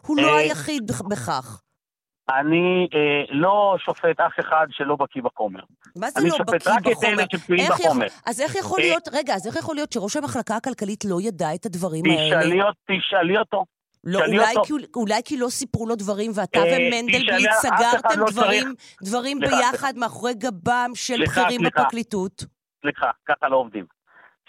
הוא 0.07 0.16
לא 0.16 0.28
אה, 0.28 0.36
היחיד 0.36 0.86
בכ- 0.86 1.03
בכך. 1.03 1.61
אני 2.31 2.89
אה, 2.95 3.24
לא 3.31 3.76
שופט 3.79 4.20
אף 4.20 4.33
אחד 4.41 4.66
שלא 4.70 4.97
בקיא 4.97 5.22
בחומר. 5.22 5.61
מה 5.97 6.11
זה 6.11 6.20
אני 6.20 6.29
לא 6.31 6.37
שופט 6.37 6.55
בקיא 6.55 6.70
רק 6.72 6.79
את 6.79 6.93
בחומר? 6.93 7.09
אלה 7.12 7.22
שבקיאים 7.33 7.61
איך 7.61 7.70
יכול- 7.81 7.87
בחומר. 7.87 8.07
אז 8.26 8.41
איך 8.41 8.55
יכול 8.57 8.81
אה, 8.81 8.87
להיות, 8.87 9.09
רגע, 9.12 9.35
אז 9.35 9.47
איך 9.47 9.57
יכול 9.57 9.74
להיות 9.74 9.93
שראש 9.93 10.16
המחלקה 10.16 10.57
הכלכלית 10.57 11.05
לא 11.05 11.20
ידע 11.20 11.55
את 11.55 11.66
הדברים 11.66 12.05
האלה? 12.07 12.41
תשאלי 12.41 12.62
אותו- 12.62 12.79
תשאלי 12.99 13.39
אותו. 13.39 13.64
לא, 14.05 14.18
אולי 14.26 14.51
אותו. 14.57 14.62
כי, 14.64 14.72
אולי 14.97 15.20
כי 15.24 15.37
לא 15.37 15.49
סיפרו 15.49 15.87
לו 15.87 15.95
דברים, 15.97 16.31
ואתה 16.35 16.59
אה, 16.59 16.64
ומנדלבליט 16.64 17.51
סגרתם 17.53 18.20
לא 18.20 18.26
דברים, 18.31 18.74
דברים 19.03 19.39
סליחה, 19.39 19.57
ביחד 19.57 19.93
מאחורי 19.97 20.35
גבם 20.35 20.91
של 20.95 21.14
סליחה, 21.16 21.41
בכירים 21.41 21.61
סליחה. 21.61 21.81
בפרקליטות. 21.81 22.45
סליחה, 22.83 23.11
ככה 23.29 23.49
לא 23.49 23.57
עובדים. 23.57 23.85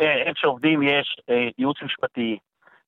אה, 0.02 0.24
איך 0.28 0.38
שעובדים 0.38 0.84
יש 0.84 1.22
אה, 1.30 1.36
ייעוץ 1.58 1.78
משפטי 1.84 2.38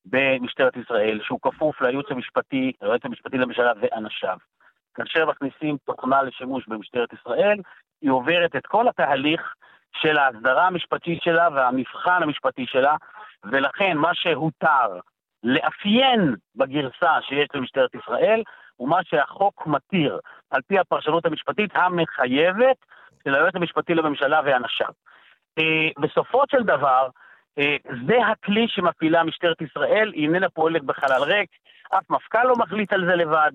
במשטרת 0.05 0.73
ישראל, 0.77 1.19
שהוא 1.23 1.39
כפוף 1.41 1.81
לייעוץ 1.81 2.05
המשפטי, 2.09 2.71
ליועץ 2.81 3.01
המשפטי 3.05 3.37
לממשלה 3.37 3.71
ואנשיו. 3.81 4.37
כאשר 4.95 5.25
מכניסים 5.25 5.77
תוכנה 5.85 6.21
לשימוש 6.21 6.67
במשטרת 6.67 7.13
ישראל, 7.13 7.57
היא 8.01 8.11
עוברת 8.11 8.55
את 8.55 8.67
כל 8.67 8.87
התהליך 8.87 9.53
של 10.01 10.17
ההסדרה 10.17 10.67
המשפטית 10.67 11.21
שלה 11.21 11.47
והמבחן 11.55 12.23
המשפטי 12.23 12.65
שלה, 12.67 12.95
ולכן 13.43 13.97
מה 13.97 14.11
שהותר 14.13 14.99
לאפיין 15.43 16.35
בגרסה 16.55 17.21
שיש 17.21 17.47
למשטרת 17.53 17.95
ישראל, 17.95 18.43
הוא 18.75 18.89
מה 18.89 18.99
שהחוק 19.03 19.67
מתיר, 19.67 20.19
על 20.49 20.61
פי 20.67 20.79
הפרשנות 20.79 21.25
המשפטית 21.25 21.71
המחייבת 21.75 22.77
של 23.23 23.35
היועץ 23.35 23.55
המשפטי 23.55 23.93
לממשלה 23.93 24.41
ואנשיו. 24.45 24.87
אה, 25.57 25.89
בסופו 25.99 26.43
של 26.51 26.63
דבר, 26.63 27.07
אה, 27.57 27.75
זה 28.07 28.25
הכלי 28.27 28.67
שמפעילה 28.67 29.23
משטרת 29.23 29.61
ישראל, 29.61 30.11
היא 30.13 30.27
איננה 30.27 30.49
פועלת 30.49 30.83
בחלל 30.83 31.23
ריק, 31.23 31.49
אף 31.97 32.09
מפכ"ל 32.09 32.43
לא 32.43 32.55
מחליט 32.57 32.93
על 32.93 33.05
זה 33.05 33.15
לבד, 33.15 33.51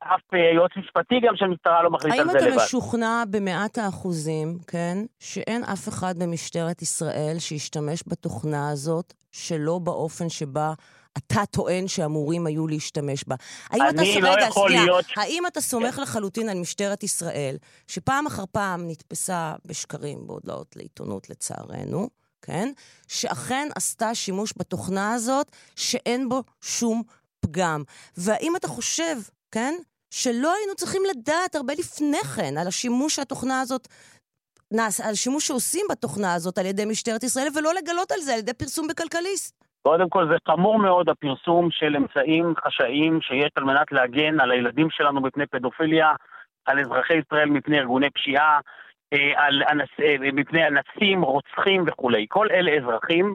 אף 0.00 0.34
אה, 0.34 0.38
יועץ 0.56 0.70
משפטי 0.76 1.14
גם 1.28 1.36
של 1.36 1.46
משטרה 1.46 1.82
לא 1.82 1.90
מחליט 1.90 2.14
האם 2.14 2.20
על 2.22 2.30
זה 2.30 2.38
אתה 2.38 2.46
לבד. 2.46 2.56
משוכנע 2.64 3.24
במאת 3.30 3.78
האחוזים, 3.78 4.58
כן, 4.66 4.98
שאין 5.18 5.64
אף 5.64 5.88
אחד 5.88 6.18
במשטרת 6.18 6.82
ישראל 6.82 7.36
שישתמש 7.38 8.02
בתוכנה 8.06 8.70
הזאת 8.70 9.12
שלא 9.32 9.78
באופן 9.78 10.28
שבה 10.28 10.72
אתה 11.18 11.46
טוען 11.50 11.88
שאמורים 11.88 12.46
היו 12.46 12.66
להשתמש 12.66 13.24
בה? 13.26 13.34
האם 13.70 13.82
אני 13.82 13.90
אתה, 13.90 14.20
ס- 14.20 14.22
לא 14.22 14.28
רגע, 14.32 14.46
יכול 14.46 14.68
שנייה, 14.70 14.84
להיות- 14.84 15.04
האם 15.16 15.42
אתה 15.46 15.60
סומך 15.60 15.98
לחלוטין 16.02 16.48
על 16.48 16.58
משטרת 16.58 17.02
ישראל, 17.02 17.56
שפעם 17.86 18.26
אחר 18.26 18.44
פעם 18.52 18.88
נתפסה 18.88 19.52
בשקרים 19.64 20.26
בהודעות 20.26 20.76
לעיתונות 20.76 21.30
לצערנו, 21.30 22.08
כן? 22.42 22.72
שאכן 23.08 23.68
עשתה 23.74 24.14
שימוש 24.14 24.52
בתוכנה 24.56 25.14
הזאת 25.14 25.46
שאין 25.76 26.28
בו 26.28 26.42
שום 26.60 27.02
פגם. 27.40 27.82
והאם 28.16 28.52
אתה 28.56 28.68
חושב, 28.68 29.16
כן, 29.54 29.74
שלא 30.10 30.54
היינו 30.54 30.74
צריכים 30.76 31.02
לדעת 31.10 31.54
הרבה 31.54 31.72
לפני 31.72 32.22
כן 32.36 32.58
על 32.60 32.66
השימוש 32.68 33.16
שהתוכנה 33.16 33.60
הזאת, 33.60 33.88
נעש, 34.72 35.00
על 35.00 35.14
שימוש 35.14 35.46
שעושים 35.48 35.86
בתוכנה 35.90 36.34
הזאת 36.34 36.58
על 36.58 36.66
ידי 36.66 36.84
משטרת 36.84 37.22
ישראל, 37.22 37.46
ולא 37.56 37.70
לגלות 37.74 38.12
על 38.12 38.18
זה 38.18 38.32
על 38.32 38.38
ידי 38.38 38.54
פרסום 38.54 38.86
בכלכליסט. 38.88 39.64
קודם 39.82 40.08
כל 40.08 40.28
זה 40.28 40.36
חמור 40.48 40.78
מאוד 40.78 41.08
הפרסום 41.08 41.70
של 41.70 41.96
אמצעים 41.96 42.54
חשאיים 42.64 43.20
שיש 43.22 43.50
על 43.56 43.64
מנת 43.64 43.92
להגן 43.92 44.40
על 44.40 44.50
הילדים 44.50 44.90
שלנו 44.90 45.20
מפני 45.20 45.46
פדופיליה, 45.46 46.12
על 46.66 46.80
אזרחי 46.80 47.14
ישראל 47.14 47.50
מפני 47.50 47.78
ארגוני 47.78 48.10
פשיעה, 48.10 48.60
אה, 49.12 49.32
על 49.36 49.62
אנס, 49.70 49.88
אה, 50.00 50.16
מפני 50.32 50.66
אנסים, 50.66 51.22
רוצחים 51.22 51.84
וכולי. 51.86 52.26
כל 52.28 52.46
אלה 52.50 52.70
אזרחים, 52.76 53.34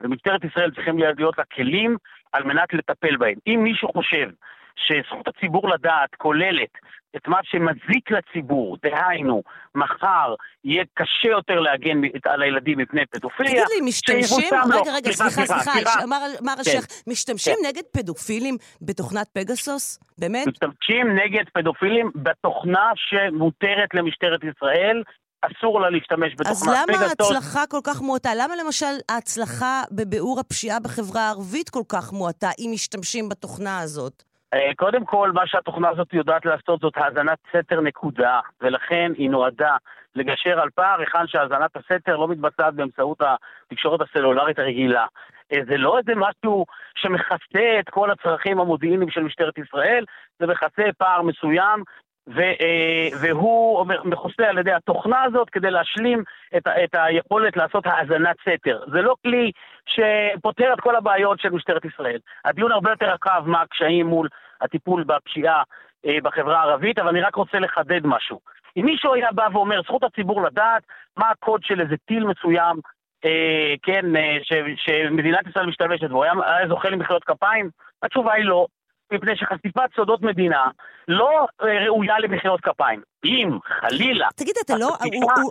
ומשטרת 0.00 0.44
ישראל 0.44 0.70
צריכים 0.70 0.98
להיות 0.98 1.38
לה 1.38 1.44
כלים 1.44 1.96
על 2.32 2.44
מנת 2.44 2.74
לטפל 2.74 3.16
בהם. 3.16 3.38
אם 3.46 3.60
מישהו 3.62 3.88
חושב 3.92 4.28
שזכות 4.76 5.28
הציבור 5.28 5.68
לדעת 5.68 6.14
כוללת 6.16 6.70
את 7.16 7.28
מה 7.28 7.38
שמזיק 7.42 8.10
לציבור, 8.10 8.76
דהיינו, 8.82 9.42
מחר 9.74 10.34
יהיה 10.64 10.84
קשה 10.94 11.28
יותר 11.28 11.60
להגן 11.60 12.00
על 12.24 12.42
הילדים 12.42 12.78
מפני 12.78 13.06
פדופיליה, 13.06 13.52
תגיד 13.52 13.64
לי, 13.74 13.80
משתמשים, 13.88 14.50
לו. 14.68 14.80
רגע, 14.82 14.92
רגע, 14.94 15.12
סליחה, 15.12 15.46
סליחה. 15.46 16.02
אמר 16.04 16.54
כן. 16.54 16.60
השייח, 16.60 16.84
משתמשים 17.06 17.54
כן. 17.62 17.68
נגד 17.68 17.82
פדופילים 17.92 18.56
בתוכנת 18.82 19.28
פגסוס? 19.32 19.98
באמת? 20.18 20.46
משתמשים 20.46 21.18
נגד 21.18 21.44
פדופילים 21.52 22.10
בתוכנה 22.14 22.90
שמותרת 22.96 23.94
למשטרת 23.94 24.40
ישראל, 24.44 25.02
אסור 25.42 25.80
לה 25.80 25.90
להשתמש 25.90 26.32
בתוכנת 26.32 26.50
אז 26.50 26.68
למה 26.68 26.86
פגסוס. 26.86 27.30
ההצלחה 27.30 27.66
כל 27.66 27.80
כך 27.84 28.02
מועטה? 28.02 28.30
למה 28.34 28.54
למשל 28.64 28.94
ההצלחה 29.08 29.82
בביעור 29.90 30.40
הפשיעה 30.40 30.80
בחברה 30.80 31.22
הערבית 31.22 31.70
כל 31.70 31.82
כך 31.88 32.12
מועטה, 32.12 32.50
אם 32.58 32.70
משתמשים 32.74 33.28
בתוכנה 33.28 33.80
הזאת? 33.80 34.33
אה, 34.54 34.74
קודם 34.76 35.04
כל, 35.04 35.32
מה 35.32 35.46
שהתוכנה 35.46 35.88
הזאת 35.88 36.14
יודעת 36.14 36.44
לעשות 36.44 36.80
זאת 36.80 36.92
האזנת 36.96 37.38
סתר 37.48 37.80
נקודה, 37.80 38.40
ולכן 38.60 39.12
היא 39.16 39.30
נועדה 39.30 39.76
לגשר 40.14 40.60
על 40.60 40.68
פער 40.74 41.00
היכן 41.00 41.26
שהאזנת 41.26 41.76
הסתר 41.76 42.16
לא 42.16 42.28
מתבצעת 42.28 42.74
באמצעות 42.74 43.18
התקשורת 43.20 44.00
הסלולרית 44.00 44.58
הרגילה. 44.58 45.06
אה, 45.52 45.58
זה 45.68 45.76
לא 45.76 45.98
איזה 45.98 46.12
משהו 46.16 46.66
שמכסה 46.94 47.80
את 47.80 47.90
כל 47.90 48.10
הצרכים 48.10 48.60
המודיעיניים 48.60 49.10
של 49.10 49.22
משטרת 49.22 49.58
ישראל, 49.58 50.04
זה 50.38 50.46
מכסה 50.46 50.82
פער 50.98 51.22
מסוים, 51.22 51.82
ו, 52.28 52.40
אה, 52.40 53.08
והוא 53.20 53.86
מכוסה 54.04 54.48
על 54.48 54.58
ידי 54.58 54.72
התוכנה 54.72 55.22
הזאת 55.22 55.50
כדי 55.50 55.70
להשלים 55.70 56.22
את, 56.56 56.66
את 56.84 56.90
היכולת 56.94 57.56
לעשות 57.56 57.86
האזנת 57.86 58.36
סתר. 58.40 58.80
זה 58.92 59.02
לא 59.02 59.14
כלי 59.22 59.50
שפותר 59.86 60.72
את 60.72 60.80
כל 60.80 60.96
הבעיות 60.96 61.40
של 61.40 61.50
משטרת 61.50 61.84
ישראל. 61.84 62.18
הדיון 62.44 62.72
הרבה 62.72 62.90
יותר 62.90 63.06
רחב 63.06 63.42
מה 63.46 63.62
הקשיים 63.62 64.06
מול 64.06 64.28
הטיפול 64.60 65.04
בפשיעה 65.04 65.62
אה, 66.06 66.18
בחברה 66.22 66.60
הערבית, 66.60 66.98
אבל 66.98 67.08
אני 67.08 67.20
רק 67.20 67.34
רוצה 67.34 67.58
לחדד 67.58 68.00
משהו. 68.04 68.40
אם 68.76 68.84
מישהו 68.84 69.14
היה 69.14 69.32
בא 69.32 69.48
ואומר, 69.52 69.82
זכות 69.82 70.02
הציבור 70.02 70.42
לדעת 70.42 70.82
מה 71.16 71.30
הקוד 71.30 71.60
של 71.64 71.80
איזה 71.80 71.94
טיל 72.06 72.24
מסוים, 72.24 72.76
אה, 73.24 73.74
כן, 73.82 74.16
אה, 74.16 74.36
ש, 74.42 74.52
שמדינת 74.76 75.46
ישראל 75.46 75.66
משתמשת 75.66 76.10
בו, 76.10 76.22
היה, 76.22 76.32
היה 76.46 76.68
זוכה 76.68 76.88
למחיאות 76.88 77.24
כפיים? 77.24 77.70
התשובה 78.02 78.32
היא 78.32 78.44
לא, 78.44 78.66
מפני 79.12 79.36
שחשיפת 79.36 79.90
סודות 79.96 80.22
מדינה 80.22 80.64
לא 81.08 81.46
אה, 81.62 81.84
ראויה 81.86 82.18
למחיאות 82.18 82.60
כפיים. 82.60 83.00
אם, 83.24 83.58
חלילה, 83.80 84.28
תגיד, 84.36 84.54
אתה 84.64 84.74
לא, 84.78 84.88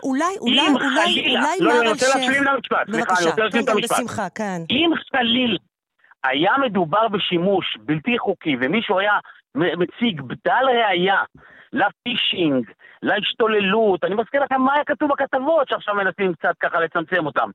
אולי, 0.03 0.25
אולי, 0.41 0.65
אולי, 0.71 0.79
חלילה, 0.79 1.39
אולי 1.39 1.57
לא, 1.59 1.81
אני 1.81 1.89
רוצה 1.89 2.05
להשלים 2.15 2.43
את 2.43 2.47
המשפט, 2.47 2.77
סליחה, 2.91 3.13
אני 3.19 3.29
רוצה 3.29 3.43
להשלים 3.43 3.63
את 3.63 3.69
המשפט. 3.69 4.31
כן. 4.35 4.61
אם 4.69 4.91
חליל 5.11 5.57
היה 6.23 6.51
מדובר 6.61 7.07
בשימוש 7.07 7.77
בלתי 7.81 8.19
חוקי 8.19 8.55
ומישהו 8.61 8.99
היה 8.99 9.19
מציג 9.55 10.21
בדל 10.21 10.65
ראייה 10.67 11.23
לפישינג, 11.73 12.71
להשתוללות, 13.03 14.03
אני 14.03 14.15
מזכיר 14.15 14.43
לכם 14.43 14.61
מה 14.61 14.73
היה 14.73 14.83
כתוב 14.83 15.11
בכתבות 15.11 15.69
שעכשיו 15.69 15.95
מנסים 15.95 16.33
קצת 16.33 16.55
ככה 16.59 16.79
לצמצם 16.79 17.25
אותם. 17.25 17.49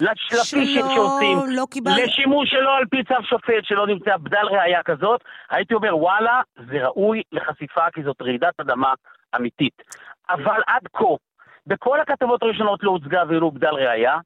לפישינג 0.00 0.84
שעושים, 0.94 1.38
לא 1.48 1.64
קיבלנו. 1.70 1.96
לשימוש 2.04 2.50
שלא 2.50 2.76
על 2.76 2.84
פי 2.90 3.04
צו 3.04 3.22
שופט 3.22 3.64
שלא 3.64 3.86
נמצא 3.86 4.16
בדל 4.16 4.46
ראייה 4.50 4.82
כזאת, 4.82 5.24
הייתי 5.50 5.74
אומר 5.74 5.96
וואלה, 5.96 6.40
זה 6.70 6.86
ראוי 6.86 7.22
לחשיפה 7.32 7.90
כי 7.90 8.02
זאת 8.02 8.22
רעידת 8.22 8.60
אדמה 8.60 8.92
אמיתית. 9.36 9.82
אבל 10.28 10.60
עד 10.66 10.82
כה, 10.92 11.14
בכל 11.66 12.00
הכתבות 12.00 12.42
הראשונות 12.42 12.82
לא 12.82 12.90
הוצגה 12.90 13.22
ולו 13.28 13.50
בדל 13.50 13.74
ראייה, 13.74 14.18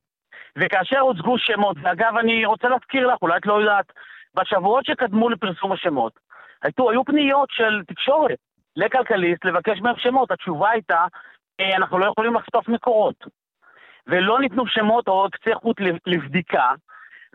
וכאשר 0.56 0.98
הוצגו 0.98 1.38
שמות, 1.38 1.76
ואגב, 1.82 2.16
אני 2.16 2.46
רוצה 2.46 2.68
להזכיר 2.68 3.06
לך, 3.06 3.22
אולי 3.22 3.36
את 3.36 3.46
לא 3.46 3.60
יודעת, 3.60 3.92
בשבועות 4.34 4.84
שקדמו 4.84 5.28
לפרסום 5.28 5.72
השמות, 5.72 6.12
היו, 6.62 6.90
היו 6.90 7.04
פניות 7.04 7.48
של 7.52 7.82
תקשורת 7.86 8.38
לכלכליסט 8.76 9.44
לבקש 9.44 9.80
מהם 9.80 9.94
שמות. 9.98 10.30
התשובה 10.30 10.70
הייתה, 10.70 11.06
אה, 11.60 11.76
אנחנו 11.76 11.98
לא 11.98 12.06
יכולים 12.06 12.34
לחשוף 12.34 12.68
מקורות. 12.68 13.24
ולא 14.06 14.40
ניתנו 14.40 14.66
שמות 14.66 15.08
או 15.08 15.26
קצה 15.32 15.54
חוט 15.54 15.80
לב- 15.80 15.98
לבדיקה, 16.06 16.72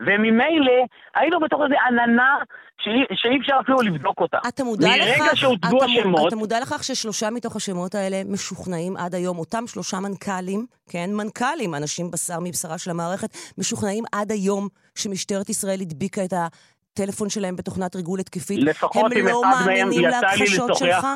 וממילא 0.00 0.72
היינו 1.14 1.40
בתוך 1.40 1.60
איזו 1.64 1.74
עננה 1.88 2.36
שאי, 2.80 3.16
שאי 3.16 3.38
אפשר 3.40 3.56
אפילו 3.60 3.80
לבדוק 3.80 4.20
אותה. 4.20 4.38
אתה 4.48 4.64
מודע 4.64 4.88
מרגע 4.88 5.04
לכך, 5.04 5.36
שהוצגו 5.36 5.76
אתה, 5.78 5.86
מ- 5.86 5.98
השמות, 5.98 6.28
אתה 6.28 6.36
מודע 6.36 6.60
לכך 6.60 6.84
ששלושה 6.84 7.30
מתוך 7.30 7.56
השמות 7.56 7.94
האלה 7.94 8.16
משוכנעים 8.24 8.96
עד 8.96 9.14
היום, 9.14 9.38
אותם 9.38 9.66
שלושה 9.66 9.96
מנכ"לים, 10.00 10.66
כן, 10.90 11.10
מנכ"לים, 11.12 11.74
אנשים 11.74 12.10
בשר 12.10 12.40
מבשרה 12.42 12.78
של 12.78 12.90
המערכת, 12.90 13.28
משוכנעים 13.58 14.04
עד 14.12 14.32
היום 14.32 14.68
שמשטרת 14.94 15.48
ישראל 15.48 15.80
הדביקה 15.80 16.24
את 16.24 16.32
הטלפון 16.32 17.28
שלהם 17.28 17.56
בתוכנת 17.56 17.96
ריגול 17.96 18.20
התקפית. 18.20 18.58
לפחות 18.62 19.12
הם 19.12 19.18
עם 19.18 19.26
לא 19.26 19.40
אחד 19.40 19.66
מהם 19.66 19.78
מאמינים 19.78 20.08
יצא 20.08 20.16
לי 20.16 20.22
להכחשות 20.22 20.70
לשוחח. 20.70 20.78
שלך? 20.78 21.06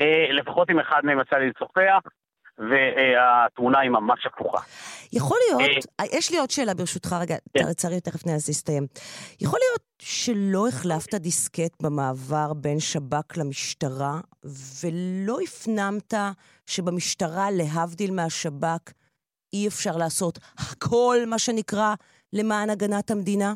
אה, 0.00 0.32
לפחות 0.32 0.70
עם 0.70 0.78
אחד 0.78 1.00
מהם 1.04 1.20
יצא 1.20 1.36
לי 1.36 1.50
לשוחח, 1.50 2.00
והתמונה 2.58 3.78
היא 3.78 3.90
ממש 3.90 4.26
הפוכה. 4.26 4.62
יכול 5.12 5.36
להיות, 5.48 5.84
יש 6.12 6.30
לי 6.30 6.38
עוד 6.38 6.50
שאלה 6.50 6.74
ברשותך, 6.74 7.16
רגע, 7.20 7.36
כן. 7.58 7.64
לצערי 7.68 8.00
תכף 8.00 8.26
להסתיים. 8.26 8.86
יכול 9.40 9.58
להיות 9.62 9.82
שלא 10.02 10.68
החלפת 10.68 11.14
דיסקט 11.14 11.82
במעבר 11.82 12.52
בין 12.52 12.80
שב"כ 12.80 13.36
למשטרה, 13.36 14.20
ולא 14.82 15.38
הפנמת 15.44 16.14
שבמשטרה, 16.66 17.46
להבדיל 17.50 18.14
מהשב"כ, 18.14 18.92
אי 19.52 19.68
אפשר 19.68 19.96
לעשות 19.96 20.38
הכל, 20.58 21.16
מה 21.26 21.38
שנקרא, 21.38 21.94
למען 22.32 22.70
הגנת 22.70 23.10
המדינה? 23.10 23.54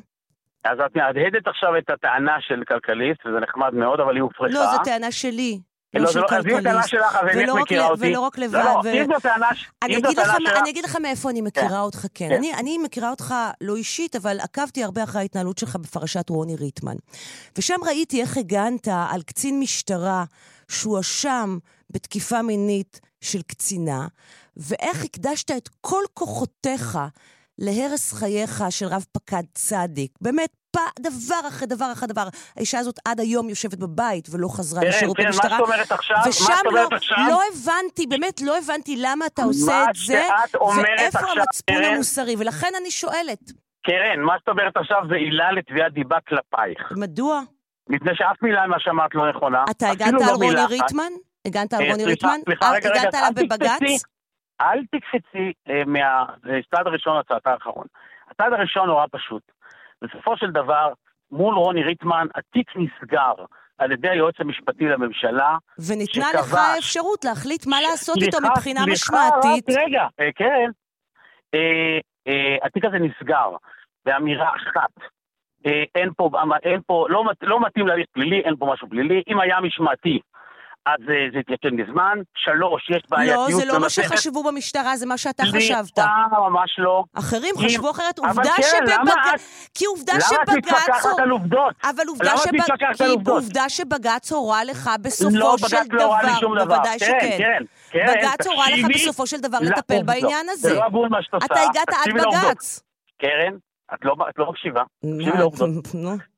אז 0.64 0.78
את 0.86 0.96
מהדהדת 0.96 1.46
עכשיו 1.46 1.78
את 1.78 1.90
הטענה 1.90 2.36
של 2.40 2.62
כלכליסט, 2.68 3.26
וזה 3.26 3.40
נחמד 3.40 3.74
מאוד, 3.74 4.00
אבל 4.00 4.14
היא 4.14 4.22
הופרכה. 4.22 4.54
לא, 4.54 4.66
זו 4.66 4.84
טענה 4.84 5.12
שלי. 5.12 5.58
לא, 5.94 6.00
לא 6.00 6.06
זה 6.06 6.12
של 6.12 6.20
לא, 6.20 6.26
אז 6.30 6.46
אם 6.46 6.50
כלכליסט. 6.50 6.88
שלך, 6.88 7.16
אז 7.16 7.28
רק 7.48 7.60
מכירה 7.60 7.88
אותי? 7.88 8.06
ולא 8.06 8.20
רק 8.20 8.38
לבד. 8.38 8.54
לא, 8.54 8.80
לא, 8.84 8.90
אם 8.92 9.06
זו 9.06 9.20
טענה 9.22 9.48
אני 9.82 10.02
טענה 10.02 10.14
שלך... 10.14 10.58
אני 10.60 10.70
אגיד 10.70 10.84
לך 10.84 10.96
מאיפה 10.96 11.30
אני 11.30 11.40
מכירה 11.40 11.80
אותך, 11.80 12.06
כן. 12.14 12.28
כן. 12.28 12.34
אני, 12.34 12.54
אני 12.54 12.78
מכירה 12.78 13.10
אותך 13.10 13.34
לא 13.60 13.76
אישית, 13.76 14.16
אבל 14.16 14.40
עקבתי 14.40 14.84
הרבה 14.84 15.04
אחרי 15.04 15.20
ההתנהלות 15.20 15.58
שלך 15.58 15.76
בפרשת 15.76 16.30
רוני 16.30 16.56
ריטמן. 16.56 16.96
ושם 17.58 17.74
ראיתי 17.86 18.20
איך 18.20 18.36
הגנת 18.36 18.88
על 19.10 19.22
קצין 19.22 19.60
משטרה 19.60 20.24
שהואשם 20.68 21.58
בתקיפה 21.90 22.42
מינית 22.42 23.00
של 23.20 23.42
קצינה, 23.42 24.06
ואיך 24.56 25.04
הקדשת 25.04 25.50
את 25.50 25.68
כל 25.80 26.02
כוחותיך 26.14 26.98
להרס 27.58 28.12
חייך 28.12 28.64
של 28.70 28.86
רב 28.86 29.04
פקד 29.12 29.42
צדיק. 29.54 30.10
באמת, 30.20 30.48
דבר 31.00 31.48
אחרי 31.48 31.66
דבר 31.68 31.92
אחרי 31.92 32.08
דבר. 32.08 32.28
האישה 32.56 32.78
הזאת 32.78 32.98
עד 33.04 33.20
היום 33.20 33.48
יושבת 33.48 33.74
בבית 33.78 34.28
ולא 34.30 34.48
חזרה 34.48 34.80
קרן, 34.80 34.88
לשירות 34.90 35.18
מה 35.20 35.24
במשטרה. 35.26 35.58
אומרת 35.58 35.92
עכשיו, 35.92 36.16
מה 36.16 36.28
ושם 36.28 36.44
שאת 36.44 36.66
אומרת 36.66 36.92
לא, 36.92 36.96
עכשיו- 36.96 37.16
לא 37.28 37.40
הבנתי, 37.52 38.06
באמת 38.06 38.40
לא 38.40 38.58
הבנתי 38.58 38.96
למה 38.96 39.26
אתה 39.26 39.42
עושה 39.42 39.84
את 39.90 39.94
זה, 40.06 40.22
ואיפה 40.76 41.18
עכשיו, 41.18 41.30
המצפון 41.30 41.76
קרן- 41.76 41.84
המוסרי, 41.94 42.34
ולכן 42.38 42.68
אני 42.80 42.90
שואלת, 42.90 43.40
קרן, 43.86 44.20
מה 44.20 44.32
שאת 44.40 44.48
אומרת 44.48 44.76
עכשיו 44.76 44.98
זה 45.10 45.14
עילה 45.16 45.52
לתביעת 45.52 45.92
דיבה 45.92 46.16
כלפייך. 46.28 46.92
מדוע? 46.96 47.40
מפני 47.90 48.10
שאף 48.14 48.36
מילה 48.42 48.66
ממה 48.66 48.76
שאמרת 48.78 49.14
לא 49.14 49.30
נכונה. 49.30 49.64
אתה 49.70 49.90
הגנת 49.90 50.12
לא 50.20 50.26
על 50.28 50.34
רוני. 50.34 50.64
ריטמן? 50.68 51.12
הגנת 51.46 51.72
על 51.74 51.82
אה, 51.82 51.90
רוני 51.90 52.04
ריטמן? 52.04 52.40
אה, 52.62 52.76
הגנת 52.76 53.14
עליו. 53.14 53.30
בבג"ץ? 53.34 54.02
אל 54.60 54.78
תקפצי 54.92 55.52
אה, 55.68 55.82
מהצעד 55.86 56.86
הראשון 56.86 57.18
לצעד 57.18 57.40
האחרון. 57.44 57.86
הצעד 58.30 58.52
הראשון 58.52 58.86
נורא 58.86 59.06
פשוט. 59.12 59.42
בסופו 60.02 60.36
של 60.36 60.50
דבר, 60.50 60.92
מול 61.30 61.54
רוני 61.54 61.82
ריטמן, 61.82 62.26
התיק 62.34 62.70
נסגר 62.76 63.32
על 63.78 63.92
ידי 63.92 64.08
היועץ 64.08 64.34
המשפטי 64.38 64.84
לממשלה. 64.84 65.56
וניתנה 65.88 66.24
שקבע- 66.30 66.40
לך 66.40 66.54
האפשרות 66.54 67.24
להחליט 67.24 67.66
מה 67.66 67.76
לעשות 67.80 68.16
איתו 68.16 68.36
סליחה, 68.38 68.52
מבחינה 68.56 68.80
סליחה, 68.80 68.92
משמעתית. 68.92 69.68
רק 69.70 69.76
רגע, 69.86 70.06
אה, 70.20 70.32
קרן, 70.32 70.70
אה, 71.54 71.98
אה, 72.28 72.56
התיק 72.62 72.84
הזה 72.84 72.96
נסגר 72.98 73.50
באמירה 74.04 74.48
אחת. 74.56 75.08
אה, 75.66 75.82
אין 75.94 76.10
פה, 76.16 76.30
אין 76.62 76.80
פה, 76.86 77.06
לא, 77.08 77.24
לא 77.42 77.60
מתאים 77.66 77.86
להליך 77.86 78.06
פלילי, 78.12 78.40
אין 78.40 78.56
פה 78.56 78.66
משהו 78.72 78.88
פלילי. 78.88 79.22
אם 79.28 79.40
היה 79.40 79.60
משמעתי, 79.60 80.18
אז 80.86 81.00
אה, 81.10 81.14
זה 81.32 81.38
התיישן 81.38 81.76
מזמן. 81.76 82.18
שלוש, 82.36 82.90
יש 82.90 83.02
בעייתיות 83.10 83.50
לא, 83.50 83.56
זה 83.56 83.64
לא 83.64 83.80
מה 83.80 83.90
שחשבו 83.90 84.42
במשטרה, 84.42 84.96
זה 84.96 85.06
מה 85.06 85.18
שאתה 85.18 85.42
חשבת. 85.44 85.84
סליחה, 85.84 86.26
ממש 86.48 86.74
לא. 86.78 87.04
אחרים 87.14 87.54
חשבו 87.58 87.90
אחרת. 87.90 88.18
עובדה 88.18 88.50
כן, 88.56 88.62
שבבג"ץ... 88.62 89.34
את- 89.34 89.68
כי 89.74 89.84
עובדה 89.84 90.12
למה 90.12 90.42
את 90.42 90.48
שבג"ץ... 90.50 90.56
מתווכחת 90.56 91.18
על 91.18 91.30
עובדות? 91.30 91.74
אבל 91.84 92.02
עובדה 92.08 92.30
למה 92.32 92.42
את 92.44 92.96
כי 92.96 93.04
על 93.04 93.10
עובדות? 93.10 93.42
עובדה 93.42 93.68
שבג"ץ 93.68 94.32
הורה 94.32 94.64
לך 94.64 94.86
לא, 94.86 94.96
בסופו 95.02 95.58
של 95.58 95.76
בג"ץ 95.76 95.92
לא 95.92 96.04
הורה 96.04 96.22
לי 96.22 96.30
שום 96.40 96.54
דבר, 96.54 96.64
דבר. 96.64 96.74
בוודאי 96.76 96.98
כן, 96.98 97.06
שכן. 97.06 97.36
כן, 97.38 97.62
כן, 97.90 98.06
בג"ץ 98.08 98.46
הורה 98.46 98.66
לך 98.70 98.86
בסופו 98.94 99.26
של 99.26 99.40
דבר. 99.40 99.58
לטפל 99.60 100.02
בעניין 100.02 100.46
הזה. 100.50 100.68
זה 100.68 100.74
לא 100.74 100.84
הגון 100.84 101.10
מה 101.10 101.22
שאת 101.22 101.34
עושה. 101.34 101.46
אתה 101.46 101.60
הגעת 101.62 101.88
עד. 101.88 102.14
בג"ץ. 102.14 102.82
קרן, 103.20 103.54
את 103.94 104.04
לא, 104.04 104.16
את 104.30 104.38
לא 104.38 104.50
מקשיבה. 104.50 104.82
תקשיבי 105.00 105.38
לעובדות. 105.38 105.68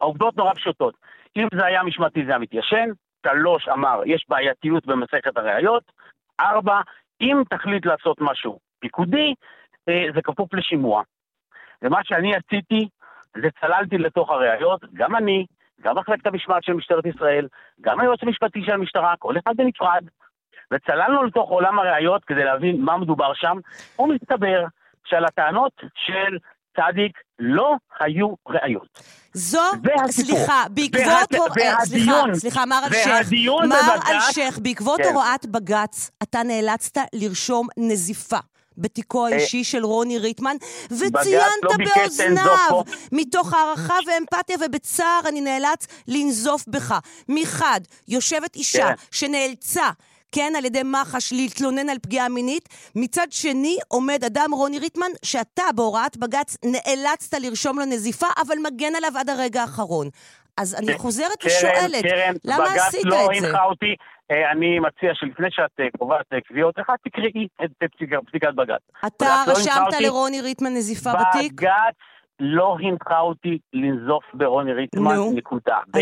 העובדות 0.01 0.37
נורא 0.37 0.55
פשוטות. 0.55 0.95
אם 1.37 1.47
זה 1.55 1.67
היה 1.67 1.83
משמעתי 1.83 2.21
זה 2.25 2.31
היה 2.31 2.39
מתיישן. 2.39 2.89
שלוש, 3.27 3.69
אמר, 3.69 4.03
יש 4.07 4.27
בעייתיות 4.29 4.87
במסכת 4.87 5.37
הראיות. 5.37 5.93
ארבע, 6.41 6.81
אם 7.21 7.43
תחליט 7.51 7.87
לעשות 7.87 8.17
משהו 8.21 8.59
פיקודי, 8.79 9.35
אה, 9.89 10.07
זה 10.15 10.23
כפוף 10.23 10.55
לשימוע. 10.55 11.03
ומה 11.83 12.01
שאני 12.05 12.33
עשיתי, 12.37 12.89
זה 13.43 13.49
צללתי 13.61 13.99
לתוך 13.99 14.31
הראיות, 14.31 14.81
גם 14.95 15.17
אני, 15.17 15.47
גם 15.81 15.99
מחלקת 15.99 16.27
המשמעת 16.27 16.65
של 16.65 16.73
משטרת 16.73 17.07
ישראל, 17.07 17.49
גם 17.81 18.01
היועץ 18.01 18.23
המשפטי 18.23 18.63
של 18.65 18.73
המשטרה, 18.73 19.15
כל 19.19 19.35
אחד 19.39 19.57
בנפרד, 19.57 20.05
וצללנו 20.73 21.25
לתוך 21.25 21.51
עולם 21.51 21.79
הראיות 21.79 22.25
כדי 22.25 22.45
להבין 22.45 22.81
מה 22.81 22.97
מדובר 22.97 23.35
שם, 23.35 23.57
ומסתבר 23.99 24.65
שעל 25.05 25.25
הטענות 25.25 25.73
של 25.95 26.39
צדיק 26.77 27.13
לא 27.39 27.75
היו 28.01 28.35
ראיות. 28.49 29.01
זו. 29.35 29.61
סליחה, 30.11 30.65
בעקבות, 30.71 31.35
אה, 31.63 31.85
סליחה, 31.85 32.23
סליחה, 32.35 32.65
מר 32.67 32.81
אלשיך, 32.87 33.33
מר 33.47 33.67
בבג"ץ- 33.67 34.09
אלשיך, 34.09 34.59
בעקבות 34.59 35.01
כן. 35.01 35.15
הוראת 35.15 35.47
בג"ץ, 35.47 36.11
אתה 36.23 36.43
נאלצת 36.43 36.99
לרשום 37.13 37.69
נזיפה. 37.77 38.39
בתיקו 38.79 39.27
האישי 39.27 39.65
של 39.65 39.85
רוני 39.85 40.19
ריטמן, 40.19 40.57
וציינת 40.91 41.45
לא 41.63 41.77
ביקש 41.77 41.97
באוזניו. 41.97 42.83
מתוך 43.13 43.55
הערכה 43.55 43.95
ואמפתיה 44.07 44.57
ובצער 44.67 45.21
אני 45.29 45.41
נאלץ 45.41 45.87
לנזוף 46.09 46.65
בך. 46.69 46.99
מחד, 47.29 47.81
יושבת 48.09 48.57
אישה 48.57 48.89
כן. 48.89 48.95
שנאלצה 49.11 49.91
כן, 50.33 50.53
על 50.59 50.65
ידי 50.65 50.83
מח"ש 50.83 51.33
להתלונן 51.33 51.89
על 51.89 51.97
פגיעה 52.03 52.29
מינית. 52.29 52.69
מצד 52.97 53.27
שני, 53.31 53.77
עומד 53.89 54.25
אדם, 54.27 54.51
רוני 54.53 54.79
ריטמן, 54.79 55.07
שאתה 55.25 55.63
בהוראת 55.75 56.17
בג"ץ 56.17 56.57
נאלצת 56.65 57.39
לרשום 57.41 57.79
לו 57.79 57.85
נזיפה, 57.85 58.27
אבל 58.47 58.55
מגן 58.67 58.95
עליו 58.97 59.13
עד 59.19 59.31
הרגע 59.31 59.61
האחרון. 59.61 60.09
אז 60.57 60.75
אני 60.75 60.99
חוזרת 60.99 61.37
קרן, 61.41 61.51
ושואלת, 61.53 62.03
קרן, 62.05 62.35
למה 62.45 62.65
בג"ץ 62.65 62.81
עשית 62.89 63.05
לא 63.05 63.17
את 63.35 63.41
זה? 63.41 63.47
הנחה 63.49 63.65
אותי. 63.65 63.95
אה, 64.31 64.51
אני 64.53 64.79
מציע 64.79 65.11
שלפני 65.15 65.47
שאת 65.51 65.71
אה, 65.81 65.85
קובעת 65.99 66.27
אה, 66.33 66.41
קביעות 66.41 66.79
לך, 66.79 66.93
תקראי 67.05 67.47
את 67.65 67.71
פסיקת- 68.27 68.55
בג"ץ. 68.55 68.81
אתה 69.07 69.43
את 69.43 69.49
לא 69.49 69.53
רשמת. 69.53 70.01
לרוני 70.01 70.41
ריטמן 70.41 70.75
נזיפה 70.75 71.11
בתיק? 71.15 71.53
בג"ץ 71.53 71.95
לא 72.41 72.77
הנחה 72.83 73.21
אותי 73.21 73.59
לנזוף 73.73 74.25
ברוני 74.35 74.73
ריטמן. 74.73 75.17
נקודה. 75.35 75.79
ב', 75.91 75.99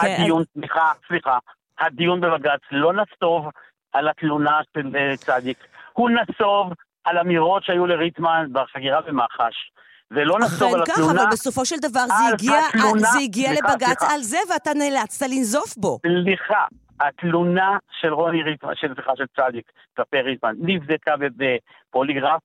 כן, 0.00 0.16
הדיון, 0.20 0.42
סליחה, 0.54 0.92
סליחה, 1.08 1.38
הדיון 1.80 2.20
בבג"ץ 2.20 2.60
לא 2.70 2.92
נסוב 2.92 3.46
על 3.92 4.08
התלונה 4.08 4.60
של 4.74 4.96
אה, 4.96 5.16
צדיק, 5.16 5.58
הוא 5.92 6.10
נסוב 6.10 6.72
על 7.04 7.18
אמירות 7.18 7.64
שהיו 7.64 7.86
לריטמן 7.86 8.46
בחקירה 8.52 9.00
במח"ש, 9.00 9.70
ולא 10.10 10.36
אכן 10.38 10.64
על 10.74 10.84
כך, 10.86 10.92
התלונה. 10.92 11.22
אבל 11.22 11.30
בסופו 11.32 11.64
של 11.64 11.76
דבר 11.82 12.06
זה 12.06 12.14
הגיע, 12.32 12.52
התלונה- 12.68 12.98
זה 13.12 13.18
הגיע 13.24 13.48
סליחה, 13.48 13.68
לבג"ץ 13.72 13.98
סליחה. 13.98 14.14
על 14.14 14.20
זה, 14.22 14.38
ואתה 14.52 14.70
נאלצת 14.74 15.26
לנזוף 15.26 15.76
בו. 15.76 15.98
סליחה, 16.24 16.64
התלונה 17.00 17.76
של 18.00 18.12
רוני 18.14 18.42
ריטמן, 18.42 18.72
של, 18.74 18.94
סליחה, 18.94 19.12
של 19.16 19.24
צדיק 19.36 19.64
כלפי 19.96 20.20
ריטמן, 20.20 20.54
נבדקה 20.58 21.14
בפוליגרף, 21.36 22.40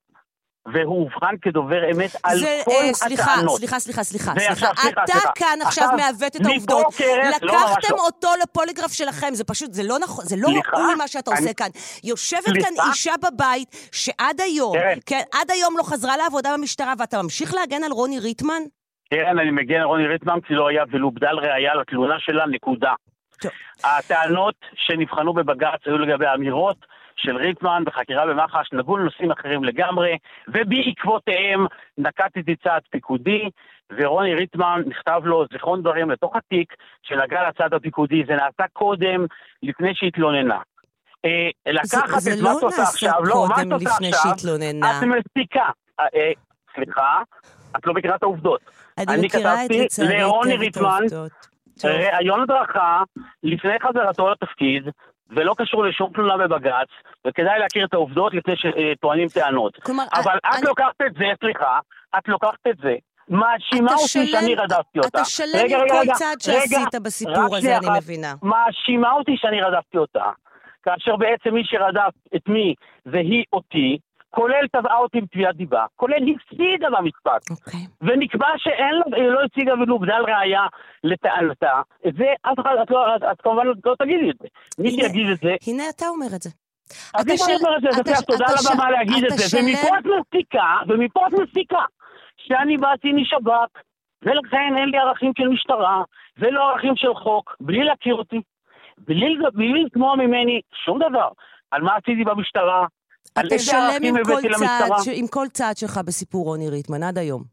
והוא 0.73 1.03
אובחן 1.03 1.35
כדובר 1.41 1.91
אמת 1.91 2.15
על 2.23 2.37
זה, 2.37 2.61
כל 2.65 2.71
אה, 2.71 2.93
סליחה, 2.93 3.33
הטענות. 3.33 3.57
סליחה, 3.57 3.79
סליחה, 3.79 4.03
סליחה, 4.03 4.31
סליחה. 4.39 4.55
סליחה, 4.55 4.71
אתה 5.03 5.11
סליחה. 5.11 5.31
כאן 5.35 5.59
עכשיו 5.65 5.87
מעוות 5.97 6.35
את 6.35 6.45
העובדות. 6.45 6.85
לא, 7.41 7.53
לקחתם 7.53 7.93
לא. 7.95 8.05
אותו 8.05 8.27
לפוליגרף 8.43 8.91
שלכם, 8.93 9.27
זה 9.33 9.43
פשוט, 9.43 9.73
זה 9.73 9.83
לא 9.83 9.99
נכון, 9.99 10.25
זה 10.25 10.35
לא 10.39 10.47
ראוי 10.47 10.95
מה 10.95 11.07
שאתה 11.07 11.31
אני- 11.31 11.39
עושה 11.39 11.53
כאן. 11.53 11.67
יושבת 12.03 12.41
סליחה? 12.43 12.67
כאן 12.75 12.89
אישה 12.89 13.11
בבית, 13.23 13.89
שעד 13.91 14.41
היום, 14.41 14.73
קרן. 14.77 14.97
כן, 15.05 15.21
עד 15.33 15.51
היום 15.51 15.73
לא 15.77 15.83
חזרה 15.83 16.17
לעבודה 16.17 16.49
במשטרה, 16.57 16.93
ואתה 16.99 17.21
ממשיך 17.21 17.53
להגן 17.53 17.83
על 17.83 17.91
רוני 17.91 18.19
ריטמן? 18.19 18.61
קרן, 19.13 19.39
אני 19.39 19.51
מגן 19.51 19.75
על 19.75 19.83
רוני 19.83 20.07
ריטמן 20.07 20.39
כי 20.47 20.53
לא 20.53 20.67
היה 20.67 20.83
ולו 20.91 21.11
בדל 21.11 21.35
ראייה 21.41 21.75
לתלונה 21.75 22.15
שלה, 22.19 22.45
נקודה. 22.47 22.93
טוב. 23.41 23.51
הטענות 23.83 24.55
שנבחנו 24.75 25.33
בבג"ץ 25.33 25.79
היו 25.85 25.97
לגבי 25.97 26.25
האמירות 26.25 26.77
של 27.25 27.37
ריטמן 27.37 27.83
בחקירה 27.85 28.25
במח"ש, 28.27 28.73
נגעו 28.73 28.97
לנושאים 28.97 29.31
אחרים 29.31 29.63
לגמרי, 29.63 30.17
ובעקבותיהם 30.47 31.65
נקטתי 31.97 32.55
צעד 32.63 32.81
פיקודי, 32.89 33.49
ורוני 33.97 34.35
ריטמן 34.35 34.81
נכתב 34.85 35.21
לו 35.23 35.45
זיכרון 35.51 35.81
דברים 35.81 36.11
לתוך 36.11 36.35
התיק 36.35 36.73
שנגע 37.03 37.49
לצעד 37.49 37.73
הפיקודי, 37.73 38.23
זה 38.27 38.33
נעשה 38.33 38.63
קודם, 38.73 39.25
לפני 39.63 39.95
שהתלוננה. 39.95 40.59
אה, 41.25 41.49
לקחת 41.73 42.21
את 42.33 42.39
לא 42.39 42.53
מה 42.53 42.53
שאת 42.53 42.63
עושה 42.63 42.81
נעשה 42.81 42.91
עכשיו, 42.91 43.23
לא, 43.23 43.45
מה 43.49 43.55
קודם 43.55 43.69
שאת 43.69 43.87
עושה 43.87 44.09
עכשיו. 44.09 44.31
את 44.31 44.43
מסיקה. 45.03 45.69
אה, 45.99 46.05
אה, 46.15 46.31
סליחה, 46.75 47.21
את 47.77 47.87
לא 47.87 47.93
מכירה 47.93 48.15
את 48.15 48.23
העובדות. 48.23 48.61
אני 48.97 49.29
כתבתי 49.29 49.87
לרוני 50.03 50.57
ריטמן. 50.57 50.99
ראיון 51.83 52.41
הדרכה 52.41 53.03
לפני 53.43 53.71
חזרתו 53.79 54.29
לתפקיד, 54.29 54.83
ולא 55.29 55.53
קשור 55.57 55.83
לשום 55.83 56.11
תלונה 56.13 56.37
בבג"ץ, 56.37 56.87
וכדאי 57.27 57.59
להכיר 57.59 57.85
את 57.85 57.93
העובדות 57.93 58.33
לפני 58.33 58.53
שטוענים 58.57 59.27
טענות. 59.27 59.75
כלומר, 59.83 60.03
אבל 60.13 60.37
אני- 60.45 60.59
את 60.61 60.67
לוקחת 60.67 61.01
את 61.07 61.13
זה, 61.13 61.25
סליחה, 61.39 61.79
את 62.17 62.27
לוקחת 62.27 62.67
את 62.69 62.77
זה, 62.83 62.95
מאשימה 63.29 63.91
אותי 63.91 64.07
שלם- 64.07 64.25
שאני 64.25 64.55
רדפתי 64.55 64.97
אותה. 64.99 65.07
אתה 65.07 65.25
שלם 65.25 65.47
רגע, 65.63 65.77
עם 65.81 65.87
כל 65.89 66.13
צעד 66.13 66.41
שעשית 66.41 66.95
בסיפור 67.03 67.55
הזה, 67.57 67.77
אני. 67.77 67.87
מבינה. 67.97 68.33
מאשימה 68.43 69.11
אותי 69.11 69.31
שאני 69.37 69.61
רדפתי 69.61 69.97
אותה, 69.97 70.25
כאשר 70.83 71.15
בעצם 71.15 71.53
מי 71.53 71.61
שרדף 71.65 72.11
את 72.35 72.41
מי 72.47 72.73
והיא 73.05 73.43
אותי, 73.53 73.97
כולל 74.35 74.67
תבעה 74.71 74.97
אותי 74.97 75.17
עם 75.17 75.25
תביעת 75.25 75.55
דיבה, 75.55 75.85
כולל 75.95 76.15
הפסידה 76.35 76.87
במשפט. 76.89 77.51
אוקיי. 77.51 77.79
ונקבע 78.01 78.47
שאין 78.57 78.93
לו, 78.95 79.17
היא 79.17 79.23
לא 79.23 79.39
הציגה 79.43 79.73
ולו 79.73 79.99
בדל 79.99 80.21
ראייה 80.27 80.65
לטענתה, 81.03 81.81
את 82.07 82.13
זה 82.15 82.25
אף 82.41 82.59
אחד, 82.59 82.75
את, 82.83 82.91
לא, 82.91 83.15
את, 83.15 83.23
את 83.31 83.41
כמובן 83.41 83.65
לא 83.67 83.95
תגידי 83.99 84.29
את 84.29 84.35
זה. 84.41 84.47
מי 84.79 84.91
שיגיד 84.91 85.27
את 85.29 85.37
זה, 85.37 85.55
הנה 85.67 85.83
אתה 85.95 86.05
אומר 86.07 86.25
את 86.35 86.41
זה. 86.41 86.49
אז 87.15 87.23
אתה 87.23 87.31
מי 87.31 87.37
של- 87.37 87.43
שאומר 87.45 87.77
את 87.77 87.81
זה, 87.81 87.89
אז 87.89 87.99
בסדר, 87.99 88.21
תודה 88.21 88.45
על 88.47 88.55
הבמה 88.73 88.91
להגיד 88.91 89.23
את 89.25 89.29
זה. 89.31 89.57
ומפה 89.59 89.97
את 89.99 90.05
מסיקה, 90.05 90.75
ומפה 90.87 91.27
את 91.27 91.33
מסיקה, 91.33 91.81
שאני 92.37 92.77
באתי 92.77 93.11
משב"כ, 93.11 93.81
ולכן 94.21 94.73
אין 94.77 94.89
לי 94.89 94.97
ערכים 94.97 95.31
של 95.37 95.47
משטרה, 95.47 96.03
ולא 96.37 96.69
ערכים 96.71 96.95
של 96.95 97.13
חוק, 97.13 97.55
בלי 97.61 97.83
להכיר 97.83 98.15
אותי, 98.15 98.41
בלי, 98.97 99.35
בלי 99.53 99.83
לתמוע 99.83 100.15
ממני 100.15 100.61
שום 100.85 100.99
דבר. 101.09 101.27
על 101.71 101.81
מה 101.81 101.95
עשיתי 101.95 102.23
במשטרה, 102.23 102.85
אתה 103.39 103.59
שלם 103.59 104.03
עם 104.03 104.15
כל, 104.23 104.41
צעד. 104.57 104.91
ש... 105.03 105.07
עם 105.13 105.27
כל 105.27 105.45
צעד 105.53 105.77
שלך 105.77 105.99
בסיפור 106.05 106.45
רוני 106.45 106.69
ריטמן 106.69 107.03
עד 107.03 107.17
היום. 107.17 107.43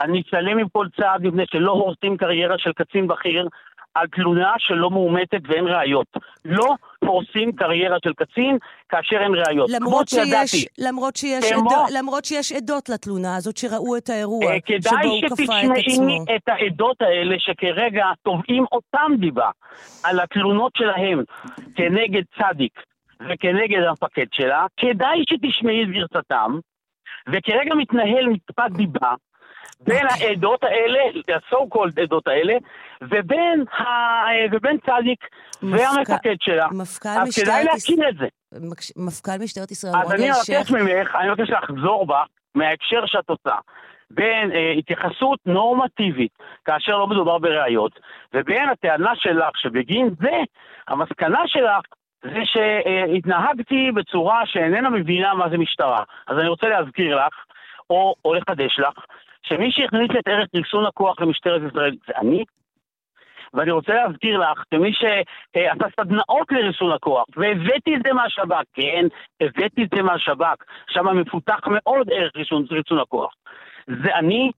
אני 0.00 0.22
שלם 0.26 0.58
עם 0.58 0.68
כל 0.72 0.86
צעד 0.96 1.22
מפני 1.22 1.44
שלא 1.50 1.72
הורסים 1.72 2.16
קריירה 2.16 2.54
של 2.58 2.72
קצין 2.72 3.06
בכיר 3.06 3.48
על 3.94 4.06
תלונה 4.06 4.52
שלא 4.58 4.90
מאומתת 4.90 5.40
ואין 5.48 5.66
ראיות. 5.66 6.06
לא 6.44 6.66
הורסים 6.98 7.52
קריירה 7.52 7.96
של 8.04 8.12
קצין 8.12 8.58
כאשר 8.88 9.16
אין 9.22 9.32
ראיות. 9.34 9.70
למרות 9.70 10.08
שידעתי. 10.08 10.46
שיש, 10.48 10.66
למרות, 10.78 11.16
שיש 11.16 11.52
כמו- 11.52 11.70
עדו, 11.70 11.98
למרות 11.98 12.24
שיש 12.24 12.52
עדות 12.52 12.88
לתלונה 12.88 13.36
הזאת 13.36 13.56
שראו 13.56 13.96
את 13.96 14.08
האירוע, 14.10 14.46
אה, 14.46 14.56
שבו 14.66 14.78
כדאי 14.90 15.06
הוא 15.06 15.20
כפה 15.26 15.34
את 15.34 15.38
שתשמעי 15.38 15.94
עצמו. 15.94 16.24
את 16.36 16.48
העדות 16.48 17.02
האלה 17.02 17.36
שכרגע 17.38 18.04
תובעים 18.22 18.64
אותם 18.72 19.12
דיבה 19.20 19.50
על 20.04 20.20
התלונות 20.20 20.72
שלהם 20.76 21.22
כנגד 21.76 22.22
צדיק 22.38 22.72
וכנגד 23.20 23.82
המפקד 23.88 24.26
שלה, 24.32 24.66
כדאי 24.76 25.24
שתשמעי 25.28 25.82
את 25.84 25.88
גרסתם, 25.88 26.58
וכרגע 27.28 27.74
מתנהל 27.74 28.26
משפט 28.26 28.70
דיבה 28.76 29.12
בין 29.80 30.06
אוקיי. 30.06 30.26
העדות 30.28 30.64
האלה, 30.64 30.98
ה-so 31.34 31.56
called 31.74 32.02
עדות 32.02 32.26
האלה, 32.28 32.54
ובין, 33.02 33.64
ה... 33.78 33.84
ובין 34.52 34.78
צדיק 34.78 35.24
מפכ"ל- 35.62 35.76
והמפקד 35.78 36.36
שלה. 36.40 36.66
מפכ"ל 36.72 37.08
אז 37.08 37.28
משטרת 37.28 37.44
כדאי 37.44 37.60
ישראל- 37.60 37.74
להכיר 37.74 38.08
את 38.08 38.16
זה. 38.18 38.26
מפכ"ל 38.96 39.32
משטרת 39.44 39.70
ישראל 39.70 39.92
אז 39.96 40.12
אני 40.12 40.30
מבקש 40.30 40.70
ממך, 40.70 41.16
אני 41.20 41.28
מבקש 41.30 41.50
לחזור 41.50 42.06
בה 42.06 42.22
מההקשר 42.54 43.06
שאת 43.06 43.28
עושה. 43.30 43.54
בין 44.10 44.52
אה, 44.52 44.70
התייחסות 44.78 45.38
נורמטיבית, 45.46 46.32
כאשר 46.64 46.92
לא 46.98 47.06
מדובר 47.06 47.38
בראיות, 47.38 47.92
ובין 48.34 48.68
הטענה 48.68 49.12
שלך 49.14 49.58
שבגין 49.58 50.10
זה, 50.20 50.36
המסקנה 50.88 51.40
שלך 51.46 51.80
זה 52.24 52.40
שהתנהגתי 52.44 53.90
בצורה 53.94 54.46
שאיננה 54.46 54.90
מבינה 54.90 55.34
מה 55.34 55.48
זה 55.48 55.58
משטרה. 55.58 56.02
אז 56.26 56.38
אני 56.38 56.48
רוצה 56.48 56.68
להזכיר 56.68 57.16
לך, 57.16 57.34
או, 57.90 58.14
או 58.24 58.34
לחדש 58.34 58.78
לך, 58.78 59.04
שמי 59.42 59.72
שהכניס 59.72 60.10
את 60.18 60.28
ערך 60.28 60.48
ריסון 60.54 60.86
הכוח 60.86 61.20
למשטרת 61.20 61.62
ישראל 61.70 61.96
זה 62.06 62.12
אני, 62.16 62.44
ואני 63.54 63.70
רוצה 63.70 63.94
להזכיר 63.94 64.38
לך 64.38 64.62
שמי 64.74 64.92
שעשה 64.92 65.86
סדנאות 66.00 66.52
לריסון 66.52 66.92
הכוח, 66.92 67.24
והבאתי 67.36 67.96
את 67.96 68.02
זה 68.06 68.12
מהשב"כ, 68.12 68.64
כן, 68.74 69.06
הבאתי 69.40 69.82
את 69.84 69.88
זה 69.94 70.02
מהשב"כ, 70.02 70.64
שם 70.88 71.16
מפותח 71.16 71.60
מאוד 71.66 72.10
ערך 72.12 72.36
ריסון, 72.36 72.64
ריסון 72.70 72.98
הכוח. 72.98 73.34
זה 73.86 74.14
אני, 74.14 74.50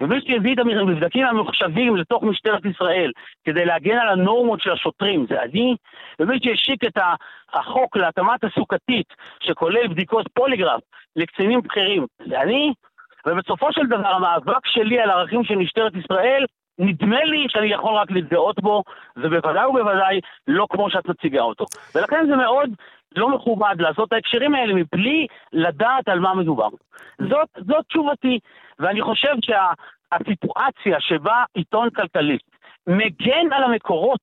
ומי 0.00 0.20
שהביא 0.20 0.54
את 0.54 0.58
המבדקים 0.58 1.26
הממוחשבים 1.26 1.96
לתוך 1.96 2.22
משטרת 2.22 2.64
ישראל 2.64 3.12
כדי 3.44 3.64
להגן 3.64 3.98
על 3.98 4.08
הנורמות 4.08 4.60
של 4.60 4.70
השוטרים, 4.70 5.26
זה 5.28 5.42
אני, 5.42 5.76
ומי 6.20 6.38
שהשיק 6.42 6.84
את 6.84 6.98
החוק 7.52 7.96
להתאמה 7.96 8.38
תעסוקתית, 8.38 9.14
שכולל 9.40 9.88
בדיקות 9.88 10.26
פוליגרף 10.34 10.80
לקצינים 11.16 11.60
בכירים, 11.60 12.06
זה 12.28 12.40
אני, 12.40 12.72
ובסופו 13.26 13.72
של 13.72 13.86
דבר 13.86 14.08
המאבק 14.08 14.66
שלי 14.66 15.00
על 15.00 15.10
הערכים 15.10 15.44
של 15.44 15.56
משטרת 15.56 15.92
ישראל, 15.96 16.44
נדמה 16.78 17.24
לי 17.24 17.46
שאני 17.48 17.72
יכול 17.72 17.94
רק 17.94 18.10
להתגאות 18.10 18.60
בו, 18.62 18.82
ובוודאי 19.16 19.66
ובוודאי 19.66 20.20
לא 20.46 20.66
כמו 20.70 20.90
שאת 20.90 21.08
מציגה 21.08 21.40
אותו. 21.40 21.64
ולכן 21.94 22.26
זה 22.30 22.36
מאוד 22.36 22.70
לא 23.16 23.28
מכובד 23.28 23.74
לעשות 23.78 24.08
את 24.08 24.12
ההקשרים 24.12 24.54
האלה 24.54 24.74
מבלי 24.74 25.26
לדעת 25.52 26.08
על 26.08 26.18
מה 26.18 26.34
מדובר. 26.34 26.68
זאת, 27.18 27.48
זאת 27.56 27.84
תשובתי, 27.88 28.38
ואני 28.78 29.02
חושב 29.02 29.34
שהסיטואציה 29.44 31.00
שבה 31.00 31.44
עיתון 31.54 31.90
כלכליסט 31.90 32.50
מגן 32.86 33.52
על 33.52 33.64
המקורות 33.64 34.20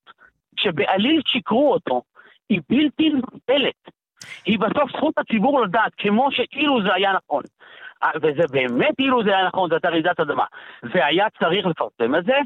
שבעליל 0.59 1.21
שיקרו 1.25 1.73
אותו, 1.73 2.01
היא 2.49 2.61
בלתי 2.69 3.09
מבטלת. 3.09 3.95
היא 4.45 4.59
בסוף 4.59 4.91
זכות 4.97 5.17
הציבור 5.17 5.61
לדעת, 5.61 5.91
כמו 5.97 6.31
שאילו 6.31 6.83
זה 6.83 6.93
היה 6.93 7.13
נכון. 7.13 7.43
אה, 8.03 8.11
וזה 8.15 8.43
באמת 8.51 8.99
אילו 8.99 9.23
זה 9.23 9.37
היה 9.37 9.47
נכון, 9.47 9.69
זו 9.69 9.75
הייתה 9.75 9.89
רעידת 9.89 10.19
אדמה. 10.19 10.45
והיה 10.83 11.27
צריך 11.39 11.65
לפרסם 11.65 12.15
את 12.15 12.25
זה, 12.25 12.37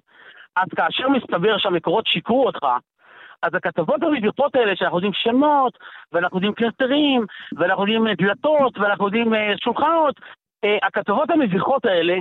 אז 0.55 0.67
כאשר 0.75 1.09
מסתבר 1.09 1.57
שהמקורות 1.57 2.07
שיקרו 2.07 2.45
אותך, 2.45 2.65
אז 3.43 3.55
הכתבות 3.55 4.03
המביכות 4.03 4.55
האלה, 4.55 4.75
שאנחנו 4.75 4.97
יודעים 4.97 5.13
שמות, 5.13 5.77
ואנחנו 6.11 6.37
יודעים 6.37 6.53
קלסטרים, 6.53 7.25
ואנחנו 7.57 7.83
יודעים 7.83 8.07
אה, 8.07 8.13
דלתות, 8.15 8.77
ואנחנו 8.77 9.05
יודעים 9.05 9.33
אה, 9.33 9.53
שולחנות, 9.63 10.15
הכתבות 10.83 11.29
המביכות 11.29 11.85
האלה 11.85 12.17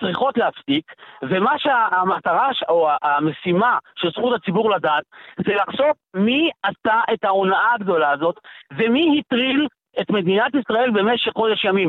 צריכות 0.00 0.38
להפסיק, 0.38 0.92
ומה 1.22 1.58
שהמטרה 1.58 2.48
או 2.68 2.88
המשימה 3.02 3.78
של 3.96 4.10
זכות 4.10 4.34
הציבור 4.34 4.70
לדעת, 4.70 5.04
זה 5.46 5.54
לחשוף 5.54 5.96
מי 6.14 6.50
עשה 6.62 7.00
את 7.14 7.24
ההונאה 7.24 7.74
הגדולה 7.74 8.10
הזאת, 8.10 8.40
ומי 8.72 9.20
הטריל 9.20 9.66
את 10.00 10.10
מדינת 10.10 10.54
ישראל 10.54 10.90
במשך 10.90 11.32
חודש 11.32 11.64
ימים. 11.64 11.88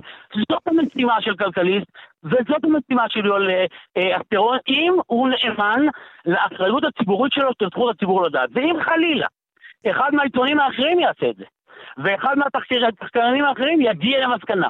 זאת 0.50 0.68
המשימה 0.68 1.22
של 1.22 1.36
כלכליסט, 1.36 1.88
וזאת 2.24 2.64
המשימה 2.64 3.06
של 3.10 3.26
יואל 3.26 3.50
אסטרון, 3.98 4.58
אם 4.68 4.94
הוא 5.06 5.30
נאמן 5.30 5.86
לאחריות 6.26 6.84
הציבורית 6.84 7.34
שלו 7.34 7.50
של 7.60 7.68
זכות 7.70 7.96
הציבור 7.96 8.24
לדעת. 8.24 8.50
ואם 8.54 8.76
חלילה, 8.84 9.28
אחד 9.92 10.10
מהעיתונים 10.14 10.60
האחרים 10.60 11.00
יעשה 11.00 11.30
את 11.30 11.36
זה, 11.36 11.46
ואחד 11.98 12.36
מהתחקרנים 12.38 13.46
האחרים 13.46 13.82
יגיע 13.82 14.28
למסקנה, 14.28 14.70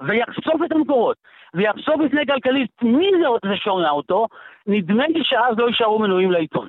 ויחשוף 0.00 0.62
את 0.66 0.72
המקורות, 0.72 1.16
ויחשוף 1.54 1.94
בפני 2.04 2.26
כלכליסט 2.26 2.82
מי 2.82 3.10
זה 3.44 3.56
שומע 3.56 3.90
אותו, 3.90 4.26
נדמה 4.66 5.04
לי 5.08 5.24
שאז 5.24 5.58
לא 5.58 5.66
יישארו 5.66 5.98
מנויים 5.98 6.30
לעיתון. 6.30 6.68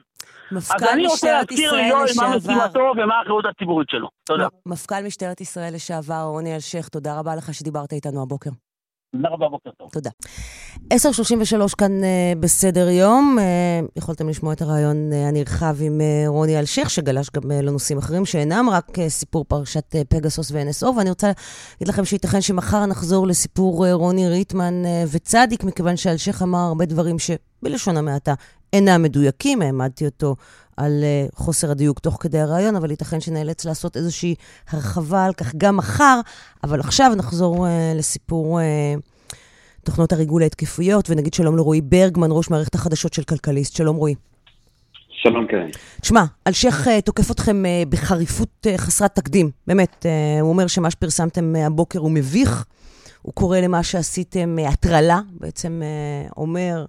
מפכ"ל 0.51 0.76
משטרת 0.76 0.85
ישראל 0.85 0.85
לשעבר... 0.85 0.88
אז 0.88 0.93
אני 0.93 1.07
רוצה 1.07 1.31
להזכיר 1.31 1.71
ליואל 1.73 2.05
מה 2.17 2.38
משימתו 2.38 2.91
ומה 2.97 3.19
האחריות 3.19 3.45
הציבורית 3.45 3.89
שלו. 3.89 4.07
תודה. 4.23 4.47
מפכ"ל 4.65 5.03
משטרת 5.05 5.41
ישראל 5.41 5.73
לשעבר, 5.73 6.23
רוני 6.23 6.55
אלשיך, 6.55 6.89
תודה 6.89 7.19
רבה 7.19 7.35
לך 7.35 7.53
שדיברת 7.53 7.93
איתנו 7.93 8.21
הבוקר. 8.21 8.49
תודה 9.11 9.30
רבה, 9.30 9.49
בוקר 9.49 9.69
טוב. 9.77 9.90
תודה. 9.91 10.10
10.33 10.94 11.76
כאן 11.77 11.91
uh, 12.03 12.40
בסדר 12.40 12.90
יום. 12.90 13.38
Uh, 13.40 13.91
יכולתם 13.95 14.30
לשמוע 14.30 14.53
את 14.53 14.61
הרעיון 14.61 15.11
uh, 15.11 15.15
הנרחב 15.15 15.76
עם 15.81 16.02
uh, 16.02 16.30
רוני 16.30 16.60
אלשיך, 16.60 16.90
שגלש 16.90 17.30
גם 17.30 17.41
uh, 17.44 17.53
לנושאים 17.53 17.98
אחרים 17.98 18.26
שאינם 18.26 18.69
רק 18.72 18.90
uh, 18.90 19.02
סיפור 19.07 19.45
פרשת 19.48 19.95
uh, 19.95 20.03
פגסוס 20.10 20.52
ו-NSO, 20.52 20.88
ואני 20.98 21.10
רוצה 21.10 21.27
להגיד 21.76 21.88
לכם 21.88 22.06
שייתכן 22.06 22.41
שמחר 22.41 22.86
נחזור 22.86 23.27
לסיפור 23.27 23.86
uh, 23.86 23.90
רוני 23.91 24.30
ריטמן 24.30 24.84
uh, 24.86 25.10
וצדיק, 25.11 25.64
מכיוון 25.64 25.98
שאלשיך 25.98 26.41
אמר 26.41 26.60
הרבה 26.60 26.86
דברים 26.86 27.15
שבלשון 27.19 27.98
המעטה 27.98 28.34
אינם 28.73 29.03
מדויקים, 29.03 29.61
העמדתי 29.61 30.06
אותו 30.06 30.36
על 30.80 31.03
uh, 31.03 31.35
חוסר 31.35 31.72
הדיוק 31.72 31.99
תוך 31.99 32.18
כדי 32.19 32.39
הרעיון, 32.39 32.76
אבל 32.76 32.91
ייתכן 32.91 33.22
שנאלץ 33.22 33.65
לעשות 33.65 33.97
איזושהי 33.97 34.35
הרחבה 34.69 35.26
על 35.26 35.34
כך 35.34 35.56
גם 35.57 35.77
מחר, 35.77 36.19
אבל 36.64 36.80
עכשיו 36.80 37.11
נחזור 37.18 37.68
uh, 37.68 37.69
לסיפור 37.97 38.60
uh, 38.60 39.34
תוכנות 39.84 40.14
הריגול 40.14 40.43
ההתקפויות, 40.43 41.10
ונגיד 41.10 41.34
שלום 41.34 41.57
לרועי 41.57 41.81
ברגמן, 41.81 42.27
ראש 42.31 42.49
מערכת 42.49 42.76
החדשות 42.76 43.14
של 43.14 43.23
כלכליסט. 43.23 43.76
שלום 43.76 43.95
רועי. 43.95 44.15
שלום 45.10 45.47
קרן. 45.47 45.69
תשמע, 46.01 46.23
אלשיך 46.47 46.88
תוקף 47.06 47.31
אתכם 47.31 47.64
בחריפות 47.89 48.68
חסרת 48.77 49.15
תקדים, 49.15 49.51
באמת. 49.68 50.06
הוא 50.41 50.49
אומר 50.49 50.68
שמה 50.68 50.91
שפרסמתם 50.91 51.56
הבוקר 51.56 51.99
הוא 51.99 52.11
מביך. 52.11 52.65
הוא 53.22 53.34
קורא 53.34 53.60
למה 53.60 53.84
שעשיתם 53.84 54.57
הטרלה, 54.68 55.19
בעצם 55.39 55.81
אומר... 56.38 56.85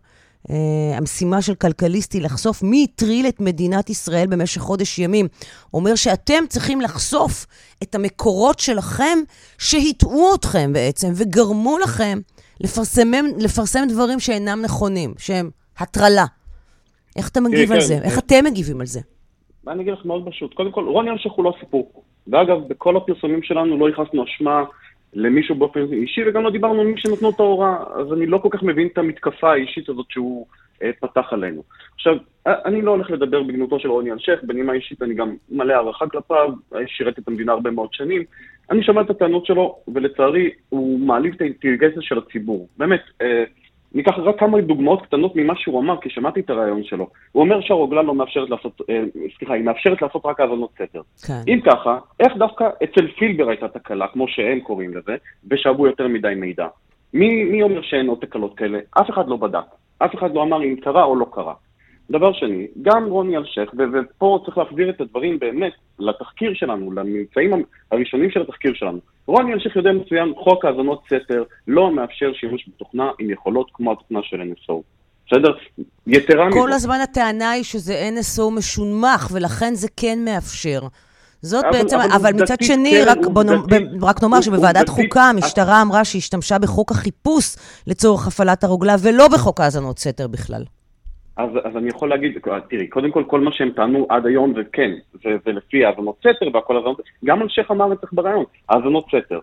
Uh, 0.49 0.53
המשימה 0.97 1.43
של 1.43 1.55
כלכליסט 1.55 2.13
היא 2.13 2.23
לחשוף 2.23 2.63
מי 2.63 2.87
הטריל 2.89 3.27
את 3.27 3.41
מדינת 3.41 3.91
ישראל 3.91 4.27
במשך 4.27 4.61
חודש 4.61 4.99
ימים. 4.99 5.27
אומר 5.75 5.95
שאתם 5.95 6.45
צריכים 6.49 6.81
לחשוף 6.81 7.47
את 7.83 7.95
המקורות 7.95 8.59
שלכם 8.59 9.19
שהטעו 9.59 10.35
אתכם 10.35 10.73
בעצם 10.73 11.09
וגרמו 11.15 11.79
לכם 11.79 12.19
לפרסם, 12.61 13.11
לפרסם 13.39 13.81
דברים 13.89 14.21
שאינם 14.21 14.63
נכונים, 14.63 15.15
שהם 15.19 15.51
הטרלה. 15.79 16.25
איך 17.17 17.29
אתה 17.29 17.41
מגיב 17.41 17.69
כן, 17.69 17.75
על 17.75 17.81
כן, 17.81 17.87
זה? 17.87 17.99
איך 18.03 18.19
אתם 18.19 18.45
מגיבים 18.45 18.81
על 18.81 18.87
זה? 18.87 19.01
אני 19.69 19.83
אגיד 19.83 19.93
לך 19.93 20.05
מאוד 20.05 20.29
פשוט. 20.31 20.55
קודם 20.55 20.73
כל, 20.73 20.85
רוני 20.85 21.11
אלשיך 21.11 21.33
הוא 21.33 21.45
לא 21.45 21.53
סיפור. 21.61 21.93
ואגב, 22.27 22.69
בכל 22.69 22.97
הפרסומים 22.97 23.43
שלנו 23.43 23.79
לא 23.79 23.89
ייחסנו 23.89 24.25
אשמה 24.25 24.65
למישהו 25.15 25.55
באופן 25.55 25.93
אישי, 25.93 26.21
וגם 26.29 26.43
לא 26.43 26.51
דיברנו 26.51 26.81
עם 26.81 26.87
מי 26.87 27.01
שנתנו 27.01 27.31
את 27.31 27.41
ההוראה, 27.41 27.77
אז 27.95 28.13
אני 28.13 28.27
לא 28.27 28.39
כל 28.39 28.49
כך 28.51 28.63
מבין 28.63 28.87
את 28.87 28.99
המתקפה 28.99 29.53
האישית 29.53 29.89
הזאת 29.89 30.07
שהוא 30.11 30.47
אה, 30.83 30.91
פתח 31.01 31.33
עלינו. 31.33 31.63
עכשיו, 31.95 32.17
אה, 32.47 32.55
אני 32.65 32.83
לא 32.83 32.91
הולך 32.91 33.11
לדבר 33.11 33.43
בגנותו 33.43 33.81
של 33.81 33.89
רוני 33.89 34.13
אלשיך, 34.13 34.41
בנימה 34.43 34.73
אישית 34.73 35.03
אני 35.03 35.15
גם 35.15 35.37
מלא 35.51 35.73
הערכה 35.73 36.07
כלפיו, 36.07 36.53
שירת 36.87 37.19
את 37.19 37.29
המדינה 37.29 37.53
הרבה 37.53 37.71
מאוד 37.71 37.93
שנים. 37.93 38.25
אני 38.71 38.83
שומע 38.83 39.01
את 39.01 39.11
הטענות 39.11 39.47
שלו, 39.47 39.79
ולצערי 39.95 40.51
הוא 40.69 41.01
מעליב 41.01 41.35
את 41.35 41.41
האינטליגנציה 41.41 42.03
של 42.03 42.19
הציבור. 42.19 42.69
באמת, 42.79 43.01
אה, 43.23 43.45
ניקח 43.95 44.13
רק 44.19 44.41
כמה 44.41 44.61
דוגמאות 44.61 45.03
קטנות 45.03 45.37
ממה 45.37 45.55
שהוא 45.57 45.81
אמר, 45.81 46.01
כי 46.01 46.11
שמעתי 46.11 46.41
את 46.41 46.51
הרעיון 46.51 46.85
שלו. 46.85 47.07
הוא 47.33 47.43
אומר 47.43 47.61
שהרוגלה 47.61 48.03
לא 48.03 48.15
מאפשרת 48.15 48.51
לעשות, 48.51 48.81
אה, 48.91 49.03
סליחה, 49.39 49.55
היא 49.55 49.65
מאפשרת 49.65 50.03
לעשות 50.03 50.23
רק 50.27 50.41
האזנות 50.41 50.71
סתר. 50.75 51.01
כן. 51.27 51.53
אם 51.53 51.61
ככה, 51.61 51.99
איך 52.21 52.33
דווקא 52.37 52.69
אצל 52.85 53.09
פילבר 53.19 53.49
הייתה 53.49 53.69
תקלה, 53.69 54.07
כמו 54.09 54.29
שהם 54.29 54.61
קוראים 54.61 54.97
לזה, 54.97 55.17
ושאבו 55.51 55.87
יותר 55.87 56.09
מדי 56.09 56.35
מידע? 56.37 56.67
מי, 57.15 57.45
מי 57.45 57.63
אומר 57.63 57.83
שאין 57.83 58.09
עוד 58.09 58.19
תקלות 58.21 58.57
כאלה? 58.57 58.79
אף 59.01 59.11
אחד 59.11 59.29
לא 59.29 59.37
בדק. 59.37 59.67
אף 59.99 60.15
אחד 60.15 60.35
לא 60.35 60.43
אמר 60.43 60.65
אם 60.65 60.77
קרה 60.77 61.05
או 61.05 61.17
לא 61.17 61.27
קרה. 61.33 61.55
דבר 62.11 62.33
שני, 62.33 62.67
גם 62.83 63.07
רוני 63.07 63.37
אלשיך, 63.37 63.71
ופה 63.93 64.41
צריך 64.45 64.59
להחזיר 64.59 64.91
את 64.91 65.01
הדברים 65.01 65.39
באמת 65.39 65.73
לתחקיר 65.99 66.55
שלנו, 66.55 66.93
לממצאים 66.93 67.65
הראשונים 67.91 68.31
של 68.31 68.43
התחקיר 68.43 68.73
שלנו. 68.75 68.99
רוני 69.27 69.53
אלשיך 69.53 69.77
יודע 69.77 69.93
מצוין, 69.93 70.33
חוק 70.37 70.65
האזנות 70.65 71.03
סתר 71.07 71.43
לא 71.69 71.95
מאפשר 71.95 72.33
שימוש 72.33 72.69
בתוכנה 72.69 73.11
עם 73.19 73.31
יכולות 73.31 73.71
כמו 73.75 73.93
התוכנה 73.93 74.21
של 74.23 74.37
NSO. 74.37 74.75
בסדר? 75.27 75.53
יתרה 76.07 76.49
מזה. 76.49 76.59
כל 76.59 76.73
הזמן 76.73 77.01
הטענה 77.03 77.51
היא 77.51 77.65
שזה 77.65 78.11
NSO 78.19 78.51
משונמך, 78.57 79.29
ולכן 79.33 79.75
זה 79.75 79.89
כן 79.97 80.19
מאפשר. 80.25 80.81
זאת 81.43 81.65
אבל, 81.65 81.73
בעצם, 81.73 81.97
אבל, 81.97 82.13
אבל 82.13 82.33
מצד 82.43 82.57
שני, 82.63 82.91
כן, 82.91 83.05
רק, 83.09 83.27
בוא 83.27 83.43
עובדתי, 83.43 83.85
רק 84.03 84.23
נאמר 84.23 84.41
שבוועדת 84.41 84.89
חוקה 84.89 85.23
המשטרה 85.23 85.83
אמרה 85.83 86.05
שהיא 86.05 86.21
השתמשה 86.21 86.59
בחוק 86.59 86.91
החיפוש 86.91 87.57
לצורך 87.87 88.27
הפעלת 88.27 88.65
הרוגלה, 88.65 88.97
ולא 89.03 89.29
בחוק 89.29 89.61
האזנות 89.61 89.99
סתר 89.99 90.29
בכלל. 90.29 90.65
אז, 91.37 91.51
אז 91.65 91.77
אני 91.77 91.89
יכול 91.89 92.09
להגיד, 92.09 92.39
תראי, 92.69 92.87
קודם 92.87 93.11
כל, 93.11 93.25
כל 93.27 93.41
מה 93.41 93.53
שהם 93.53 93.71
טענו 93.71 94.07
עד 94.09 94.27
היום 94.27 94.55
זה 94.55 94.61
כן, 94.73 94.91
זה, 95.13 95.31
זה 95.45 95.53
לפי 95.53 95.85
האזנות 95.85 96.19
סתר 96.19 96.49
והכל 96.55 96.77
האזנות, 96.77 97.01
גם 97.25 97.43
אלשיך 97.43 97.71
אמר 97.71 97.93
את 97.93 97.99
זה 98.01 98.07
ברעיון, 98.13 98.45
האזנות 98.69 99.05
סתר. 99.09 99.39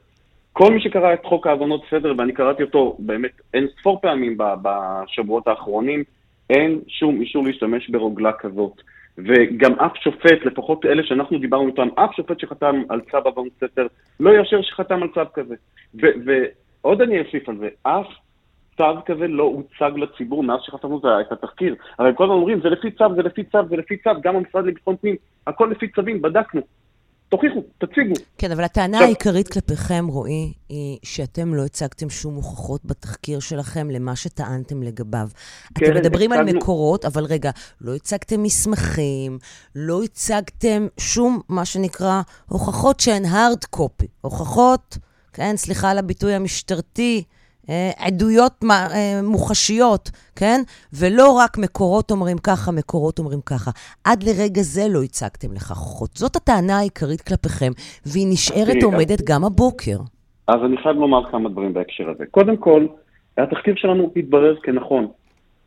כל 0.54 0.74
מי 0.74 0.82
שקרא 0.82 1.14
את 1.14 1.26
חוק 1.26 1.48
האזנות 1.48 1.82
סתר, 1.88 2.14
ואני 2.18 2.34
קראתי 2.34 2.64
אותו 2.64 2.96
באמת 3.00 3.32
אין 3.54 3.68
ספור 3.80 4.02
פעמים 4.02 4.38
בשבועות 4.38 5.48
האחרונים, 5.48 6.04
אין 6.50 6.80
שום 6.88 7.22
אישור 7.22 7.44
להשתמש 7.46 7.90
ברוגלה 7.90 8.32
כזאת. 8.34 8.82
וגם 9.18 9.80
אף 9.80 9.96
שופט, 9.96 10.46
לפחות 10.46 10.86
אלה 10.86 11.04
שאנחנו 11.04 11.40
דיברנו 11.40 11.68
איתם, 11.68 11.88
אף 11.96 12.16
שופט 12.16 12.40
שחתם 12.40 12.82
על 12.90 13.02
צו 13.12 13.18
האזנות 13.26 13.54
סתר, 13.58 13.88
לא 14.20 14.30
יאשר 14.30 14.62
שחתם 14.62 15.04
על 15.04 15.10
צו 15.14 15.22
כזה. 15.34 15.56
ועוד 15.94 17.02
אני 17.02 17.20
אוסיף 17.20 17.50
על 17.50 17.58
זה, 17.58 17.68
אף 17.84 18.08
צו 18.78 18.84
כזה 19.06 19.28
לא 19.28 19.44
הוצג 19.44 19.92
לציבור 19.98 20.44
מאז 20.44 20.60
שחתמנו 20.64 21.02
את 21.22 21.32
התחקיר. 21.32 21.76
הרי 22.00 22.12
כל 22.16 22.24
הזמן 22.24 22.36
אומרים, 22.36 22.62
זה 22.64 22.70
לפי 22.70 22.92
צו, 22.92 23.06
זה 23.16 23.22
לפי 23.22 23.44
צו, 23.44 23.60
זה 23.70 23.76
לפי 23.76 23.98
צו, 23.98 24.10
גם 24.24 24.36
המשרד 24.36 24.66
לביטחון 24.66 24.96
פנים, 25.02 25.16
הכל 25.48 25.72
לפי 25.76 25.88
צווים, 25.96 26.22
בדקנו. 26.22 26.62
תוכיחו, 27.30 27.64
תציגו. 27.78 28.14
כן, 28.38 28.52
אבל 28.52 28.64
הטענה 28.64 29.00
העיקרית 29.00 29.48
כלפיכם, 29.48 30.06
רועי, 30.08 30.54
היא 30.70 30.98
שאתם 31.04 31.54
לא 31.54 31.66
הצגתם 31.66 32.10
שום 32.10 32.36
הוכחות 32.36 32.86
בתחקיר 32.86 33.40
שלכם 33.40 33.90
למה 33.90 34.16
שטענתם 34.16 34.84
לגביו. 34.84 35.28
כן, 35.76 35.86
אתם 35.86 35.96
מדברים 35.96 36.32
הצגנו... 36.32 36.50
על 36.50 36.56
מקורות, 36.56 37.06
אבל 37.06 37.24
רגע, 37.24 37.52
לא 37.82 37.96
הצגתם 37.96 38.44
מסמכים, 38.44 39.38
לא 39.76 40.04
הצגתם 40.04 40.88
שום, 41.00 41.42
מה 41.50 41.66
שנקרא, 41.66 42.22
הוכחות 42.50 43.00
שהן 43.00 43.24
hard 43.26 43.80
copy. 43.80 44.06
הוכחות, 44.22 44.98
כן, 45.34 45.54
סליחה 45.56 45.92
על 45.92 45.98
הביטוי 45.98 46.34
המשטרתי, 46.34 47.24
עדויות 47.98 48.64
אה, 48.72 49.22
מוחשיות, 49.24 50.12
כן? 50.36 50.62
ולא 50.94 51.32
רק 51.32 51.58
מקורות 51.58 52.12
אומרים 52.12 52.38
ככה, 52.38 52.72
מקורות 52.72 53.20
אומרים 53.20 53.40
ככה. 53.46 53.72
עד 54.04 54.24
לרגע 54.24 54.62
זה 54.62 54.88
לא 54.90 55.04
הצגתם 55.04 55.54
לכך 55.54 55.78
הוכחות. 55.78 56.10
זאת 56.14 56.36
הטענה 56.36 56.78
העיקרית 56.78 57.22
כלפיכם, 57.22 57.72
והיא 58.06 58.28
נשארת 58.30 58.84
עומדת 58.84 59.22
גם 59.22 59.44
הבוקר. 59.46 59.98
אז 60.48 60.56
אני 60.66 60.78
חייב 60.84 60.96
לומר 60.96 61.32
כמה 61.32 61.50
דברים 61.50 61.74
בהקשר 61.74 62.10
הזה. 62.10 62.24
קודם 62.32 62.58
כל, 62.58 62.88
התחקיר 63.38 63.74
שלנו 63.78 64.12
התברר 64.16 64.56
כנכון. 64.64 65.08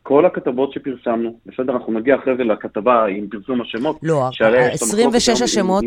כל 0.03 0.27
הכתבות 0.27 0.73
שפרסמנו, 0.73 1.39
בסדר, 1.47 1.73
אנחנו 1.73 1.93
נגיע 1.93 2.17
אחרי 2.17 2.37
זה 2.37 2.45
לכתבה 2.45 3.07
עם 3.07 3.27
פרסום 3.31 3.61
השמות. 3.61 3.99
לא, 4.03 4.29
26 4.73 5.43
השמות, 5.43 5.85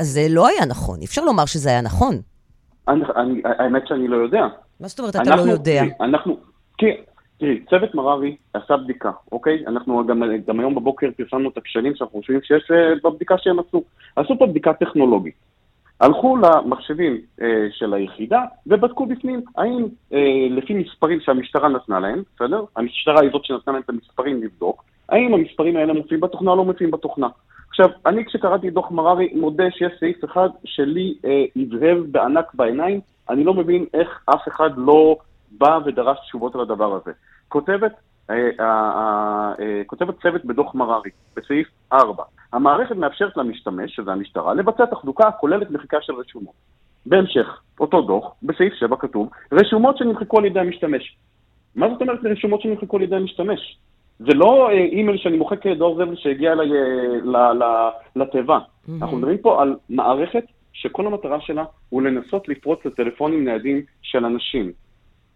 זה 0.00 0.26
לא 0.30 0.48
היה 0.48 0.66
נכון. 0.66 0.98
אי 1.00 1.04
אפשר 1.04 1.24
לומר 1.24 1.46
שזה 1.46 1.68
היה 1.68 1.80
נכון. 1.80 2.14
האמת 3.44 3.82
שאני 3.86 4.08
לא 4.08 4.16
יודע. 4.16 4.46
מה 4.80 4.88
זאת 4.88 4.98
אומרת 4.98 5.16
אתה 5.16 5.36
לא 5.36 5.42
יודע? 5.42 5.82
אנחנו, 6.00 6.36
כי 6.78 6.86
תראי, 7.38 7.60
צוות 7.70 7.94
מררי 7.94 8.36
עשה 8.54 8.76
בדיקה, 8.76 9.10
אוקיי? 9.32 9.64
אנחנו 9.66 10.06
גם, 10.06 10.22
גם 10.46 10.60
היום 10.60 10.74
בבוקר 10.74 11.08
פרסמנו 11.16 11.48
את 11.48 11.56
הכשלים 11.56 11.94
שאנחנו 11.96 12.20
חושבים 12.20 12.40
שיש 12.42 12.70
אה, 12.70 13.10
בבדיקה 13.10 13.34
שהם 13.38 13.58
עשו. 13.58 13.82
עשו 14.16 14.38
פה 14.38 14.46
בדיקה 14.46 14.72
טכנולוגית. 14.72 15.34
הלכו 16.00 16.36
למחשבים 16.36 17.20
אה, 17.42 17.66
של 17.70 17.94
היחידה 17.94 18.40
ובדקו 18.66 19.06
בפנים 19.06 19.40
האם 19.56 19.86
אה, 20.12 20.46
לפי 20.50 20.74
מספרים 20.74 21.20
שהמשטרה 21.20 21.68
נתנה 21.68 22.00
להם, 22.00 22.22
בסדר? 22.36 22.64
המשטרה 22.76 23.20
היא 23.20 23.30
זאת 23.32 23.44
שנתנה 23.44 23.72
להם 23.72 23.82
את 23.82 23.90
המספרים 23.90 24.42
לבדוק, 24.42 24.84
האם 25.08 25.34
המספרים 25.34 25.76
האלה 25.76 25.92
מופיעים 25.92 26.20
בתוכנה 26.20 26.50
או 26.50 26.56
לא 26.56 26.64
מופיעים 26.64 26.90
בתוכנה. 26.90 27.28
עכשיו, 27.68 27.88
אני 28.06 28.24
כשקראתי 28.24 28.68
את 28.68 28.72
דוח 28.72 28.90
מררי 28.90 29.32
מודה 29.34 29.64
שיש 29.70 29.92
סעיף 30.00 30.24
אחד 30.24 30.48
שלי 30.64 31.14
אה, 31.24 31.44
הבהב 31.56 31.98
בענק 31.98 32.54
בעיניים, 32.54 33.00
אני 33.30 33.44
לא 33.44 33.54
מבין 33.54 33.86
איך 33.94 34.22
אף 34.26 34.48
אחד 34.48 34.70
לא 34.76 35.16
בא 35.50 35.78
ודרש 35.86 36.18
תשובות 36.20 36.54
על 36.54 36.60
הדבר 36.60 36.94
הזה. 36.94 37.12
כותבת, 37.48 37.92
אה, 38.30 38.34
אה, 38.60 39.52
אה, 39.60 39.82
כותבת 39.86 40.22
צוות 40.22 40.44
בדוח 40.44 40.74
מררי, 40.74 41.10
בסעיף 41.36 41.68
4, 41.92 42.24
המערכת 42.52 42.96
מאפשרת 42.96 43.36
למשתמש, 43.36 43.96
שזה 43.96 44.12
המשטרה, 44.12 44.54
לבצע 44.54 44.86
תחזוקה 44.86 45.28
הכוללת 45.28 45.70
מחיקה 45.70 45.96
של 46.00 46.12
רשומות. 46.12 46.54
בהמשך, 47.06 47.60
אותו 47.80 48.02
דוח, 48.02 48.34
בסעיף 48.42 48.74
7 48.74 48.96
כתוב, 48.96 49.30
רשומות 49.52 49.98
שנמחקו 49.98 50.38
על 50.38 50.44
ידי 50.44 50.60
המשתמש. 50.60 51.16
מה 51.76 51.88
זאת 51.92 52.02
אומרת 52.02 52.18
רשומות 52.24 52.60
שנמחקו 52.60 52.96
על 52.96 53.02
ידי 53.02 53.16
המשתמש? 53.16 53.78
זה 54.18 54.34
לא 54.34 54.70
אימייל 54.70 55.18
שאני 55.18 55.36
מוחק 55.36 55.66
דור 55.66 55.94
זבל 55.94 56.16
שהגיע 56.16 56.52
אליי 56.52 56.68
לתיבה. 58.16 58.58
Mm-hmm. 58.58 58.92
אנחנו 59.02 59.16
מדברים 59.16 59.38
פה 59.38 59.62
על 59.62 59.76
מערכת 59.90 60.44
שכל 60.76 61.06
המטרה 61.06 61.40
שלה 61.40 61.64
הוא 61.88 62.02
לנסות 62.02 62.48
לפרוץ 62.48 62.78
לטלפונים 62.84 63.44
ניידים 63.44 63.82
של 64.02 64.24
אנשים. 64.24 64.72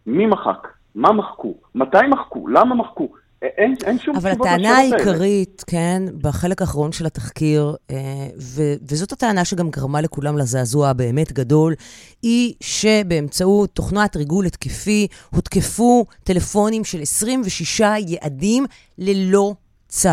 מי 0.06 0.26
מחק? 0.26 0.68
מה 0.94 1.12
מחקו? 1.12 1.54
מתי 1.74 2.06
מחקו? 2.10 2.48
למה 2.48 2.74
מחקו? 2.74 3.08
אין, 3.42 3.74
אין 3.84 3.98
שום 3.98 4.16
אבל 4.16 4.30
הטענה 4.30 4.76
העיקרית, 4.76 5.64
כן, 5.66 6.02
בחלק 6.22 6.60
האחרון 6.60 6.92
של 6.92 7.06
התחקיר, 7.06 7.76
אה, 7.90 7.96
ו- 8.40 8.74
וזאת 8.90 9.12
הטענה 9.12 9.44
שגם 9.44 9.70
גרמה 9.70 10.00
לכולם 10.00 10.38
לזעזוע 10.38 10.88
הבאמת 10.88 11.32
גדול, 11.32 11.74
היא 12.22 12.54
שבאמצעות 12.60 13.70
תוכנת 13.70 14.16
ריגול 14.16 14.46
התקפי 14.46 15.06
הותקפו 15.34 16.06
טלפונים 16.24 16.84
של 16.84 17.02
26 17.02 17.80
יעדים 18.06 18.64
ללא 18.98 19.54
צו. 19.88 20.08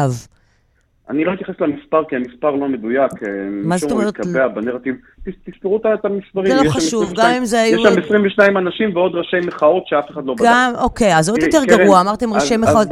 אני 1.10 1.24
לא 1.24 1.34
אתייחס 1.34 1.54
למספר, 1.60 2.04
כי 2.10 2.16
המספר 2.16 2.52
לא 2.52 2.68
מדויק. 2.68 3.12
אה, 3.24 3.28
מה 3.50 3.78
זאת 3.78 3.92
אומרת? 3.92 4.20
משום 4.20 4.36
הוא 4.36 4.48
בנרטיב. 4.48 4.96
תספרו 5.46 5.78
את 5.78 6.06
המספרים. 6.06 6.58
זה 6.58 6.64
לא 6.64 6.70
חשוב, 6.70 7.14
גם 7.18 7.30
אם 7.38 7.46
זה 7.46 7.62
היו... 7.62 7.80
יש 7.80 7.84
שם 7.94 8.00
22 8.06 8.58
אנשים 8.58 8.96
ועוד 8.96 9.16
ראשי 9.16 9.38
מחאות 9.48 9.84
שאף 9.88 10.12
אחד 10.12 10.26
לא 10.26 10.34
בדק. 10.34 10.46
גם, 10.46 10.72
אוקיי, 10.82 11.18
אז 11.18 11.30
עוד 11.30 11.44
יותר 11.44 11.66
גרוע, 11.66 12.02
אמרתם 12.02 12.34
ראשי 12.34 12.58
מחאות. 12.58 12.88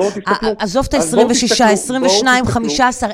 עזוב 0.59 0.85
את 0.89 0.93
ה-26, 0.93 1.63
22, 1.63 2.45
15, 2.45 3.09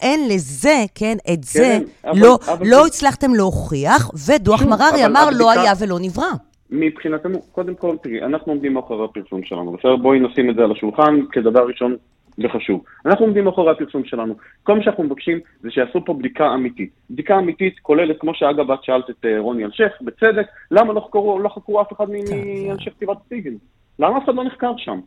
אין 0.00 0.28
לזה, 0.28 0.84
כן, 0.94 1.16
את 1.32 1.44
זה 1.44 1.78
לא, 2.14 2.38
לא 2.64 2.86
הצלחתם 2.86 3.34
להוכיח, 3.34 4.10
ודוח 4.26 4.62
מררי 4.62 5.06
אמר 5.06 5.28
לא 5.38 5.50
היה 5.50 5.72
ולא 5.78 5.98
נברא. 6.00 6.30
מבחינתנו, 6.70 7.38
קודם 7.52 7.74
כל, 7.74 7.96
תראי, 8.02 8.22
אנחנו 8.22 8.52
עומדים 8.52 8.74
מאחורי 8.74 9.04
הפרסום 9.04 9.40
שלנו, 9.44 9.72
בסדר? 9.72 9.96
בואי 9.96 10.18
נשים 10.20 10.50
את 10.50 10.56
זה 10.56 10.62
על 10.62 10.72
השולחן 10.72 11.20
כדבר 11.32 11.66
ראשון 11.66 11.96
זה 12.36 12.48
חשוב. 12.48 12.84
אנחנו 13.06 13.24
עומדים 13.24 13.44
מאחורי 13.44 13.72
הפרסום 13.72 14.04
שלנו. 14.04 14.34
כל 14.62 14.76
מה 14.76 14.82
שאנחנו 14.82 15.04
מבקשים 15.04 15.40
זה 15.60 15.70
שיעשו 15.70 16.04
פה 16.04 16.14
בדיקה 16.14 16.54
אמיתית. 16.54 16.90
בדיקה 17.10 17.38
אמיתית 17.38 17.78
כוללת, 17.82 18.20
כמו 18.20 18.34
שאגב 18.34 18.70
את 18.70 18.84
שאלת 18.84 19.10
את 19.10 19.24
אה, 19.24 19.38
רוני 19.38 19.64
אלשיך, 19.64 19.92
בצדק, 20.00 20.46
למה 20.70 20.92
לא 20.92 21.00
חקרו, 21.00 21.38
לא 21.38 21.48
חקרו 21.48 21.80
אף 21.80 21.92
אחד 21.92 22.06
מאנשי 22.10 22.90
כתיבת 22.90 23.16
הסיגל? 23.26 23.52
למה 23.98 24.18
אף 24.18 24.24
אחד 24.24 24.34
לא 24.34 24.44
נחקר 24.44 24.72
שם? 24.76 25.00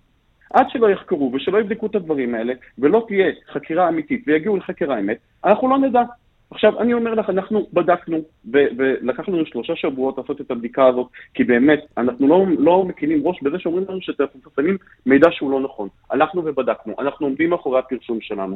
עד 0.53 0.69
שלא 0.69 0.89
יחקרו 0.89 1.31
ושלא 1.33 1.57
יבדקו 1.57 1.85
את 1.85 1.95
הדברים 1.95 2.35
האלה, 2.35 2.53
ולא 2.77 3.05
תהיה 3.07 3.25
חקירה 3.51 3.89
אמיתית 3.89 4.23
ויגיעו 4.27 4.57
לחקר 4.57 4.91
האמת, 4.91 5.17
אנחנו 5.45 5.69
לא 5.69 5.77
נדע. 5.77 6.01
עכשיו, 6.51 6.79
אני 6.79 6.93
אומר 6.93 7.13
לך, 7.13 7.29
אנחנו 7.29 7.67
בדקנו, 7.73 8.17
ולקח 8.51 9.29
לנו 9.29 9.45
שלושה 9.45 9.73
שבועות 9.75 10.17
לעשות 10.17 10.41
את 10.41 10.51
הבדיקה 10.51 10.87
הזאת, 10.87 11.07
כי 11.33 11.43
באמת, 11.43 11.79
אנחנו 11.97 12.27
לא, 12.27 12.45
לא 12.59 12.85
מקימים 12.87 13.27
ראש 13.27 13.43
בזה 13.43 13.59
שאומרים 13.59 13.85
לנו 13.89 14.01
שאתם 14.01 14.23
מפרסמים 14.35 14.77
מידע 15.05 15.27
שהוא 15.31 15.51
לא 15.51 15.59
נכון. 15.59 15.87
הלכנו 16.11 16.41
ובדקנו, 16.45 16.93
אנחנו 16.99 17.25
עומדים 17.25 17.49
מאחורי 17.49 17.79
הפרסום 17.79 18.17
שלנו. 18.21 18.55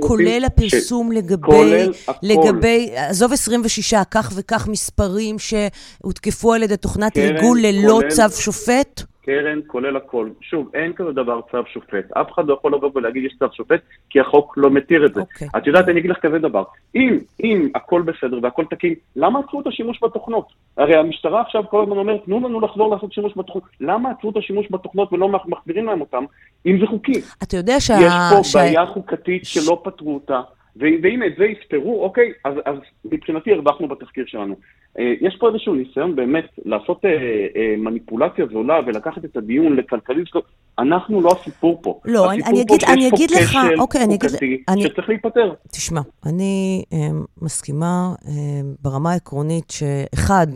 כולל 0.00 0.42
הפרסום 0.46 1.12
ש... 1.12 1.16
לגבי, 1.16 1.46
כולל 1.46 1.90
לגבי, 2.22 2.90
עזוב 2.96 3.32
26, 3.32 3.94
כך 4.10 4.32
וכך 4.36 4.68
מספרים 4.68 5.36
שהותקפו 5.38 6.52
על 6.52 6.62
ידי 6.62 6.76
תוכנת 6.76 7.18
ריגול 7.18 7.58
ללא 7.62 7.92
כולל... 7.92 8.10
צו 8.10 8.42
שופט? 8.42 9.13
קרן, 9.24 9.60
כולל 9.66 9.96
הכל. 9.96 10.28
שוב, 10.40 10.70
אין 10.74 10.92
כזה 10.92 11.12
דבר 11.12 11.40
צו 11.50 11.58
שופט. 11.72 12.12
אף 12.12 12.32
אחד 12.32 12.46
לא 12.46 12.54
יכול 12.54 12.74
לבוא 12.74 12.90
ולהגיד 12.94 13.24
יש 13.24 13.34
צו 13.38 13.46
שופט, 13.52 13.80
כי 14.10 14.20
החוק 14.20 14.54
לא 14.56 14.70
מתיר 14.70 15.06
את 15.06 15.14
זה. 15.14 15.20
Okay. 15.20 15.22
אוקיי. 15.22 15.48
את 15.56 15.66
יודעת, 15.66 15.88
אני 15.88 16.00
אגיד 16.00 16.10
לך 16.10 16.18
כזה 16.18 16.38
דבר. 16.38 16.64
אם, 16.94 17.18
אם 17.44 17.68
הכל 17.74 18.02
בסדר 18.02 18.38
והכל 18.42 18.64
תקין, 18.70 18.94
למה 19.16 19.38
עצרו 19.38 19.60
את 19.60 19.66
השימוש 19.66 19.98
בתוכנות? 20.02 20.48
הרי 20.76 20.96
המשטרה 20.96 21.40
עכשיו 21.40 21.62
כל 21.70 21.82
הזמן 21.82 21.96
אומרת, 21.96 22.24
תנו 22.24 22.48
לנו 22.48 22.60
לחזור 22.60 22.94
לעשות 22.94 23.12
שימוש 23.12 23.32
בתוכנות. 23.36 23.64
למה 23.80 24.10
עצרו 24.10 24.30
את 24.30 24.36
השימוש 24.36 24.66
בתוכנות 24.70 25.12
ולא 25.12 25.28
מחזירים 25.46 25.86
להם 25.86 26.00
אותם, 26.00 26.24
אם 26.66 26.78
זה 26.80 26.86
חוקי? 26.86 27.20
אתה 27.42 27.56
יודע 27.56 27.80
שה... 27.80 27.94
יש 27.94 28.12
פה 28.36 28.44
שה... 28.44 28.58
בעיה 28.58 28.86
חוקתית 28.86 29.44
שלא 29.44 29.80
פתרו 29.84 30.14
אותה. 30.14 30.40
ואם 30.76 31.22
את 31.26 31.32
זה 31.38 31.44
יפתרו, 31.44 32.04
אוקיי, 32.04 32.32
אז, 32.44 32.54
אז 32.64 32.76
מבחינתי 33.04 33.52
הרווחנו 33.52 33.88
בתחקיר 33.88 34.24
שלנו. 34.26 34.54
אה, 34.98 35.12
יש 35.20 35.36
פה 35.40 35.48
איזשהו 35.48 35.74
ניסיון 35.74 36.16
באמת 36.16 36.44
לעשות 36.64 37.04
אה, 37.04 37.10
אה, 37.56 37.74
מניפולציה 37.78 38.46
זולה 38.52 38.80
ולקחת 38.86 39.24
את 39.24 39.36
הדיון 39.36 39.76
לכלכלי, 39.76 40.24
אנחנו 40.78 41.20
לא 41.20 41.30
הסיפור 41.32 41.78
פה. 41.82 42.00
לא, 42.04 42.32
הסיפור 42.32 42.50
אני, 42.50 42.60
פה 42.66 42.74
אגיד, 42.74 42.88
אני 42.88 43.08
אגיד 43.08 43.30
לך, 43.30 43.58
אוקיי, 43.78 44.04
אני 44.04 44.14
אגיד, 44.14 44.30
אני, 44.68 44.82
שצריך 44.82 45.08
להיפטר. 45.08 45.54
תשמע, 45.68 46.00
אני 46.26 46.84
אה, 46.92 46.98
מסכימה 47.42 48.14
אה, 48.28 48.32
ברמה 48.82 49.12
העקרונית 49.12 49.70
שאחד, 49.70 50.46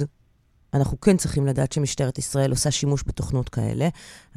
אנחנו 0.74 1.00
כן 1.00 1.16
צריכים 1.16 1.46
לדעת 1.46 1.72
שמשטרת 1.72 2.18
ישראל 2.18 2.50
עושה 2.50 2.70
שימוש 2.70 3.04
בתוכנות 3.06 3.48
כאלה. 3.48 3.88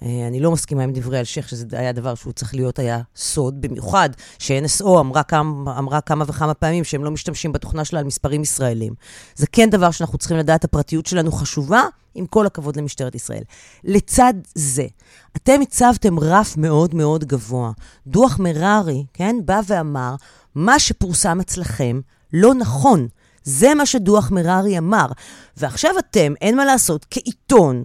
אה, 0.02 0.28
אני 0.28 0.40
לא 0.40 0.52
מסכימה 0.52 0.84
עם 0.84 0.94
דברי 0.94 1.20
אלשיך, 1.20 1.50
שזה 1.50 1.80
היה 1.80 1.92
דבר 1.92 2.16
שהוא 2.16 2.34
צריך 2.34 2.56
להיות 2.56 2.80
היה 2.80 3.02
סוד, 3.16 3.62
במיוחד 3.62 4.10
ש-NSO 4.40 5.00
אמרה, 5.00 5.22
אמרה 5.78 6.02
כמה 6.02 6.26
וכמה 6.28 6.54
פעמים 6.54 6.84
שהם 6.84 7.04
לא 7.04 7.12
משתמשים 7.12 7.52
בתוכנה 7.52 7.86
שלה 7.86 8.00
על 8.00 8.06
מספרים 8.06 8.42
ישראלים. 8.42 8.94
זה 9.36 9.48
כן 9.48 9.70
דבר 9.70 9.92
שאנחנו 9.92 10.18
צריכים 10.18 10.38
לדעת, 10.38 10.64
הפרטיות 10.64 11.06
שלנו 11.06 11.32
חשובה, 11.32 11.84
עם 12.16 12.26
כל 12.26 12.46
הכבוד 12.46 12.76
למשטרת 12.76 13.16
ישראל. 13.16 13.44
לצד 13.84 14.34
זה, 14.56 14.86
אתם 15.36 15.62
הצבתם 15.62 16.20
רף 16.20 16.58
מאוד 16.58 16.96
מאוד 16.96 17.24
גבוה. 17.24 17.72
דוח 18.08 18.40
מררי, 18.40 19.06
כן, 19.14 19.36
בא 19.46 19.62
ואמר, 19.68 20.16
מה 20.56 20.80
שפורסם 20.80 21.40
אצלכם 21.40 22.00
לא 22.34 22.54
נכון. 22.54 23.08
זה 23.44 23.74
מה 23.76 23.86
שדוח 23.86 24.32
מררי 24.32 24.78
אמר. 24.78 25.06
ועכשיו 25.58 25.92
אתם, 26.00 26.34
אין 26.42 26.58
מה 26.58 26.66
לעשות, 26.66 27.06
כעיתון, 27.10 27.84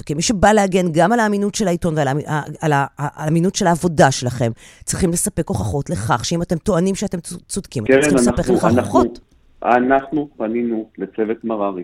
וכמי 0.00 0.22
שבא 0.22 0.52
להגן 0.52 0.92
גם 0.92 1.12
על 1.12 1.20
האמינות 1.20 1.54
של 1.54 1.68
העיתון 1.68 1.94
ועל 1.96 2.08
על 2.60 2.72
האמינות 2.98 3.54
של 3.54 3.66
העבודה 3.66 4.10
שלכם, 4.10 4.50
צריכים 4.84 5.10
לספק 5.10 5.48
הוכחות 5.48 5.90
לכך 5.90 6.24
שאם 6.24 6.42
אתם 6.42 6.56
טוענים 6.56 6.94
שאתם 6.94 7.18
צודקים, 7.48 7.84
אתם 7.84 8.00
צריכים 8.00 8.14
לספק 8.18 8.48
לכך 8.48 8.64
הוכחות. 8.64 9.20
אנחנו 9.62 10.28
פנינו 10.36 10.88
לצוות 10.98 11.44
מררי 11.44 11.82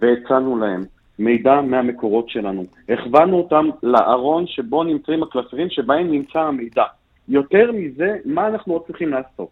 והצענו 0.00 0.56
להם 0.58 0.84
מידע 1.18 1.60
מהמקורות 1.60 2.28
שלנו. 2.28 2.64
הכוונו 2.88 3.36
אותם 3.36 3.66
לארון 3.82 4.46
שבו 4.46 4.84
נמצאים 4.84 5.22
הקלסרים 5.22 5.70
שבהם 5.70 6.10
נמצא 6.10 6.38
המידע. 6.38 6.84
יותר 7.28 7.72
מזה, 7.72 8.16
מה 8.24 8.48
אנחנו 8.48 8.72
עוד 8.72 8.82
צריכים 8.86 9.08
לעשות? 9.08 9.48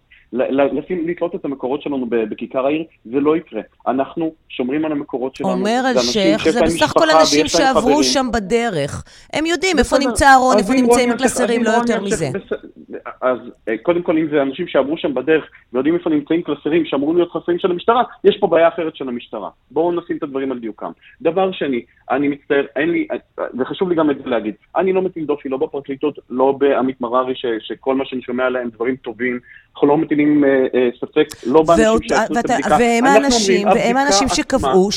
לשים, 0.72 1.08
לתלות 1.08 1.34
את 1.34 1.44
המקורות 1.44 1.82
שלנו 1.82 2.06
בכיכר 2.10 2.66
העיר, 2.66 2.84
זה 3.04 3.20
לא 3.20 3.36
יקרה. 3.36 3.60
אנחנו 3.86 4.34
שומרים 4.48 4.84
על 4.84 4.92
המקורות 4.92 5.36
שלנו. 5.36 5.52
אומר 5.52 5.80
אלשיך, 5.90 6.48
זה 6.48 6.62
בסך 6.62 6.96
הכל 6.96 7.10
אנשים 7.20 7.46
שעברו 7.48 8.02
שם 8.02 8.26
בדרך. 8.32 9.04
הם 9.32 9.46
יודעים 9.46 9.78
איפה 9.78 9.96
נמצא 9.98 10.34
ארון, 10.34 10.58
איפה 10.58 10.72
נמצאים 10.72 11.10
הקלסרים, 11.10 11.64
לא 11.64 11.70
יותר 11.70 12.00
מזה. 12.00 12.26
אז 13.20 13.38
אה, 13.68 13.78
קודם 13.78 14.02
כל, 14.02 14.18
אם 14.18 14.26
זה 14.30 14.42
אנשים 14.42 14.68
שעברו 14.68 14.98
שם 14.98 15.14
בדרך 15.14 15.44
ויודעים 15.72 15.94
איפה 15.94 16.10
נמצאים 16.10 16.42
קלסרים 16.42 16.84
שאמורים 16.84 17.16
להיות 17.16 17.30
חסרים 17.30 17.58
של 17.58 17.70
המשטרה, 17.70 18.02
יש 18.24 18.36
פה 18.40 18.46
בעיה 18.46 18.68
אחרת 18.68 18.96
של 18.96 19.08
המשטרה. 19.08 19.50
בואו 19.70 19.92
נשים 19.92 20.16
את 20.16 20.22
הדברים 20.22 20.52
על 20.52 20.58
דיוקם. 20.58 20.90
דבר 21.22 21.52
שני, 21.52 21.82
אני 22.10 22.28
מצטער, 22.28 22.64
אין 22.76 22.90
לי, 22.90 23.06
וחשוב 23.58 23.88
לי 23.88 23.94
גם 23.94 24.10
את 24.10 24.16
זה 24.24 24.30
להגיד, 24.30 24.54
אני 24.76 24.92
לא 24.92 25.02
מטיל 25.02 25.24
דופי, 25.24 25.48
לא 25.48 25.56
בפרקליטות, 25.56 26.18
לא 26.30 26.52
בעמית 26.58 27.00
מררי, 27.00 27.34
ש, 27.34 27.46
שכל 27.60 27.94
מה 27.94 28.04
שאני 28.04 28.22
שומע 28.22 28.44
עליהם 28.44 28.68
דברים 28.68 28.96
טובים, 28.96 29.40
אנחנו 29.74 29.88
לא 29.88 29.96
מטילים 29.96 30.23
אה, 30.44 30.66
אה, 30.74 30.88
ספק, 31.00 31.26
לא 31.46 31.62
באנשים 31.62 32.08
שעשו 32.08 32.32
את 32.32 32.50
הבדיקה. 32.50 32.76
והם 32.80 33.04
האנשים, 33.04 33.68
והם 33.68 33.96
האנשים 33.96 34.28
שקבעו 34.28 34.88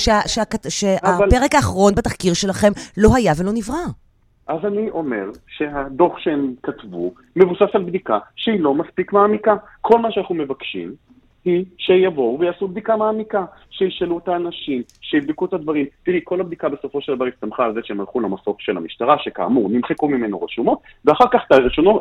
שהפרק 0.69 1.55
האחרון 1.55 1.95
בתחקיר 1.95 2.33
שלכם 2.33 2.71
לא 2.97 3.09
היה 3.15 3.33
ולא 3.37 3.51
נברא. 3.53 3.85
אז 4.47 4.65
אני 4.65 4.89
אומר 4.89 5.29
שהדוח 5.47 6.19
שהם 6.19 6.53
כתבו 6.63 7.13
מבוסס 7.35 7.73
על 7.73 7.83
בדיקה 7.83 8.19
שהיא 8.35 8.59
לא 8.59 8.73
מספיק 8.73 9.13
מעמיקה. 9.13 9.55
כל 9.81 9.99
מה 9.99 10.11
שאנחנו 10.11 10.35
מבקשים 10.35 10.95
היא 11.47 11.65
שיבואו 11.77 12.39
ויעשו 12.39 12.67
בדיקה 12.67 12.95
מעמיקה, 12.95 13.45
שישאלו 13.69 14.17
את 14.17 14.27
האנשים, 14.27 14.81
שיבדקו 15.01 15.45
את 15.45 15.53
הדברים. 15.53 15.85
תראי, 16.05 16.19
כל 16.23 16.41
הבדיקה 16.41 16.69
בסופו 16.69 17.01
של 17.01 17.15
דבר 17.15 17.25
הסתמכה 17.25 17.65
על 17.65 17.73
זה 17.73 17.79
שהם 17.83 17.99
הלכו 17.99 18.19
למסוף 18.19 18.61
של 18.61 18.77
המשטרה, 18.77 19.15
שכאמור 19.19 19.69
נמחקו 19.69 20.07
ממנו 20.07 20.41
רשומות, 20.41 20.79
ואחר 21.05 21.25
כך 21.31 21.41
את 21.47 21.51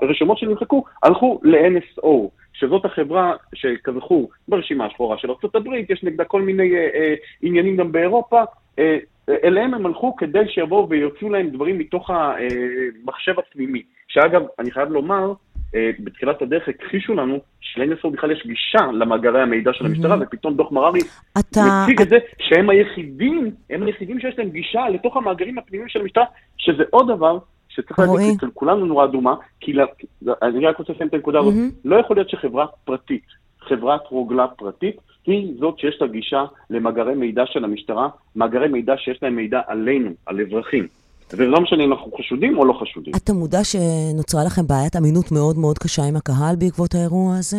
הרשומות 0.02 0.38
שנמחקו 0.38 0.84
הלכו 1.02 1.40
ל-NSO, 1.42 2.08
שזאת 2.52 2.84
החברה 2.84 3.32
שכזכור 3.54 4.30
ברשימה 4.48 4.86
השחורה 4.86 5.18
של 5.18 5.30
ארה"ב, 5.30 5.66
יש 5.88 6.04
נגדה 6.04 6.24
כל 6.24 6.42
מיני 6.42 6.74
אה, 6.74 6.88
אה, 6.94 7.14
עניינים 7.42 7.76
גם 7.76 7.92
באירופה. 7.92 8.42
אה, 8.78 8.98
אליהם 9.44 9.74
הם 9.74 9.86
הלכו 9.86 10.16
כדי 10.16 10.48
שיבואו 10.48 10.88
ויוציאו 10.88 11.30
להם 11.30 11.50
דברים 11.50 11.78
מתוך 11.78 12.10
המחשב 12.10 13.38
הפנימי. 13.38 13.82
שאגב, 14.08 14.42
אני 14.58 14.70
חייב 14.70 14.90
לומר, 14.90 15.24
אה, 15.28 15.34
בתחילת 15.74 16.42
הדרך 16.42 16.68
הכחישו 16.68 17.14
לנו 17.14 17.38
שלאנסור 17.60 18.10
בכלל 18.10 18.30
יש 18.30 18.46
גישה 18.46 18.86
למאגרי 18.92 19.42
המידע 19.42 19.72
של 19.72 19.86
המשטרה, 19.86 20.16
ופתאום 20.20 20.54
דוח 20.54 20.72
מררי 20.72 21.00
מציג 21.38 22.00
את 22.02 22.08
זה 22.08 22.16
שהם 22.38 22.70
היחידים, 22.70 23.50
הם 23.70 23.82
היחידים 23.82 24.20
שיש 24.20 24.38
להם 24.38 24.50
גישה 24.50 24.88
לתוך 24.88 25.16
המאגרים 25.16 25.58
הפנימיים 25.58 25.88
של 25.88 26.00
המשטרה, 26.00 26.24
שזה 26.58 26.82
עוד 26.90 27.08
דבר 27.08 27.38
שצריך 27.68 27.98
להגיד 27.98 28.36
אצל 28.36 28.50
כולנו 28.54 28.86
נורא 28.86 29.04
אדומה, 29.04 29.34
כי 29.60 29.72
אני 30.42 30.66
רק 30.66 30.78
רוצה 30.78 30.92
לסיים 30.92 31.08
את 31.08 31.14
הנקודה 31.14 31.38
הזאת, 31.38 31.54
לא 31.84 31.96
יכול 31.96 32.16
להיות 32.16 32.30
שחברה 32.30 32.66
פרטית, 32.84 33.24
חברת 33.60 34.00
רוגלה 34.06 34.46
פרטית, 34.48 34.96
היא 35.26 35.54
זאת 35.58 35.78
שיש 35.78 35.98
לה 36.00 36.06
גישה 36.06 36.44
למאגרי 36.70 37.14
מידע 37.14 37.42
של 37.46 37.64
המשטרה, 37.64 38.08
מאגרי 38.36 38.68
מידע 38.68 38.94
שיש 38.98 39.22
להם 39.22 39.36
מידע 39.36 39.60
עלינו, 39.66 40.10
על 40.26 40.40
אזרחים. 40.40 40.86
ולא 41.32 41.60
משנה 41.60 41.84
אם 41.84 41.92
אנחנו 41.92 42.12
חשודים 42.18 42.58
או 42.58 42.64
לא 42.64 42.72
חשודים. 42.72 43.12
אתה 43.16 43.32
מודע 43.32 43.64
שנוצרה 43.64 44.44
לכם 44.44 44.66
בעיית 44.66 44.96
אמינות 44.96 45.32
מאוד 45.32 45.58
מאוד 45.58 45.78
קשה 45.78 46.02
עם 46.02 46.16
הקהל 46.16 46.56
בעקבות 46.58 46.94
האירוע 46.94 47.36
הזה? 47.38 47.56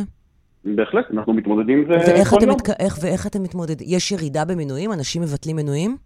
בהחלט, 0.66 1.06
אנחנו 1.14 1.34
מתמודדים 1.34 1.78
עם 1.78 1.86
זה 1.86 2.12
ואיך 2.12 2.30
כל 2.30 2.38
יום. 2.42 2.52
מתק... 2.52 2.70
איך, 2.80 2.98
ואיך 3.02 3.28
אתם 3.28 3.44
מתמודדים? 3.44 3.88
יש 3.90 4.12
ירידה 4.12 4.46
במנויים? 4.46 4.92
אנשים 4.94 5.22
מבטלים 5.22 5.56
מנויים? 5.56 5.98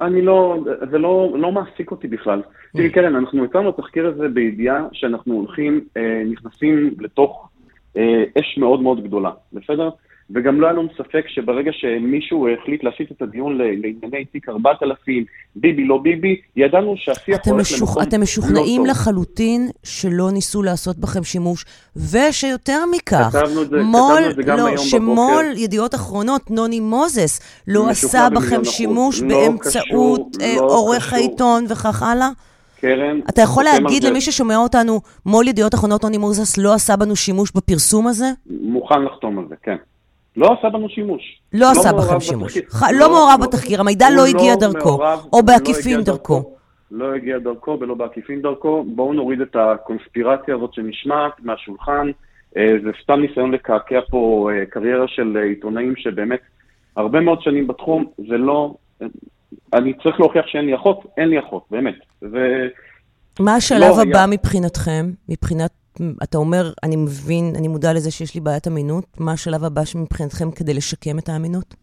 אני 0.00 0.22
לא, 0.22 0.56
זה 0.90 0.98
לא, 0.98 1.36
לא 1.38 1.52
מעסיק 1.52 1.90
אותי 1.90 2.08
בכלל. 2.08 2.40
Mm. 2.40 2.76
תראי, 2.76 2.90
קרן, 2.90 3.16
אנחנו 3.16 3.44
יצרנו 3.44 3.68
התחקיר 3.68 4.06
הזה 4.06 4.28
בידיעה 4.28 4.86
שאנחנו 4.92 5.34
הולכים, 5.34 5.80
אה, 5.96 6.22
נכנסים 6.30 6.94
לתוך 6.98 7.48
אה, 7.96 8.24
אש 8.38 8.58
מאוד 8.58 8.82
מאוד 8.82 9.04
גדולה, 9.04 9.30
בסדר? 9.52 9.90
וגם 10.34 10.60
לא 10.60 10.66
היה 10.66 10.72
לנו 10.72 10.88
ספק 10.98 11.24
שברגע 11.28 11.70
שמישהו 11.72 12.48
החליט 12.48 12.84
להסיט 12.84 13.12
את 13.12 13.22
הדיון 13.22 13.58
לענייני 13.58 14.24
תיק 14.24 14.48
4000, 14.48 15.24
ביבי 15.56 15.84
לא 15.84 15.98
ביבי, 16.02 16.40
ידענו 16.56 16.94
שהשיח 16.96 17.38
הולך 17.46 17.60
משוכ... 17.60 17.88
למקום 17.88 18.02
אתם 18.02 18.22
משוכנעים 18.22 18.84
לא 18.84 18.90
לחלוטין 18.90 19.68
שלא 19.84 20.30
ניסו 20.32 20.62
לעשות 20.62 20.98
בכם 20.98 21.24
שימוש, 21.24 21.64
ושיותר 21.96 22.78
מכך, 22.96 23.28
זה, 23.70 23.82
מול, 23.82 24.32
זה 24.36 24.42
גם 24.42 24.56
לא, 24.56 24.66
היום 24.66 24.78
שמול 24.78 25.44
בבוקר. 25.44 25.62
ידיעות 25.62 25.94
אחרונות, 25.94 26.50
נוני 26.50 26.80
מוזס, 26.80 27.62
לא 27.68 27.88
עשה 27.88 28.28
בכם 28.36 28.64
שימוש 28.64 29.22
לא 29.22 29.28
באמצעות 29.28 29.86
קשור, 29.86 30.30
אה, 30.40 30.54
לא 30.56 30.62
עורך 30.62 31.06
קשור. 31.06 31.18
העיתון 31.18 31.64
וכך 31.68 32.02
הלאה? 32.02 32.28
קרן, 32.80 33.20
אתה 33.28 33.42
יכול 33.42 33.64
להגיד. 33.64 34.04
למי 34.04 34.20
ששומע 34.20 34.56
אותנו, 34.56 35.00
מול 35.26 35.48
ידיעות 35.48 35.74
אחרונות 35.74 36.04
נוני 36.04 36.18
מוזס 36.18 36.58
לא 36.58 36.74
עשה 36.74 36.96
בנו 36.96 37.16
שימוש 37.16 37.52
בפרסום 37.54 38.06
הזה? 38.06 38.26
מוכן 38.46 39.02
לחתום 39.02 39.38
על 39.38 39.44
זה, 39.48 39.54
כן. 39.62 39.76
לא 40.38 40.52
עשה 40.58 40.68
בנו 40.68 40.88
שימוש. 40.88 41.40
לא 41.52 41.70
עשה 41.70 41.92
מעורב 41.92 42.06
בכם 42.06 42.20
שימוש. 42.20 42.58
ח- 42.70 42.90
לא 42.92 43.10
מעורב 43.10 43.38
בתחקיר, 43.42 43.80
המידע 43.80 44.06
לא 44.16 44.26
הגיע 44.26 44.54
דרכו, 44.54 44.88
מעורב, 44.88 45.26
או 45.32 45.38
לא 45.38 45.42
בעקיפין 45.46 45.92
הגיע 45.92 46.04
דרכו. 46.04 46.54
לא 46.90 47.14
הגיע 47.14 47.38
דרכו 47.38 47.78
ולא 47.80 47.94
בעקיפין 47.94 48.42
דרכו. 48.42 48.84
בואו 48.88 49.12
נוריד 49.12 49.40
את 49.40 49.56
הקונספירציה 49.56 50.54
הזאת 50.54 50.74
שנשמעת 50.74 51.32
מהשולחן. 51.42 52.10
אה, 52.56 52.72
זה 52.84 52.90
סתם 53.02 53.20
ניסיון 53.20 53.50
לקעקע 53.52 54.00
פה 54.10 54.50
אה, 54.52 54.66
קריירה 54.66 55.08
של 55.08 55.36
אה, 55.36 55.42
עיתונאים 55.42 55.96
שבאמת 55.96 56.40
הרבה 56.96 57.20
מאוד 57.20 57.42
שנים 57.42 57.66
בתחום. 57.66 58.06
זה 58.28 58.36
לא... 58.36 58.74
אני 59.72 59.92
צריך 60.02 60.20
להוכיח 60.20 60.46
שאין 60.46 60.66
לי 60.66 60.74
אחות, 60.74 61.00
אין 61.16 61.28
לי 61.28 61.38
אחות, 61.38 61.62
באמת. 61.70 61.94
זה... 62.20 62.68
מה 63.40 63.54
השלב 63.54 63.80
לא 63.80 64.02
הבא 64.02 64.18
היה. 64.18 64.26
מבחינתכם? 64.26 65.10
מבחינת, 65.28 65.70
אתה 66.22 66.38
אומר, 66.38 66.72
אני 66.82 66.96
מבין, 66.96 67.52
אני 67.58 67.68
מודע 67.68 67.92
לזה 67.92 68.10
שיש 68.10 68.34
לי 68.34 68.40
בעיית 68.40 68.66
אמינות, 68.68 69.04
מה 69.20 69.32
השלב 69.32 69.64
הבא 69.64 69.82
מבחינתכם 69.94 70.50
כדי 70.50 70.74
לשקם 70.74 71.18
את 71.18 71.28
האמינות? 71.28 71.74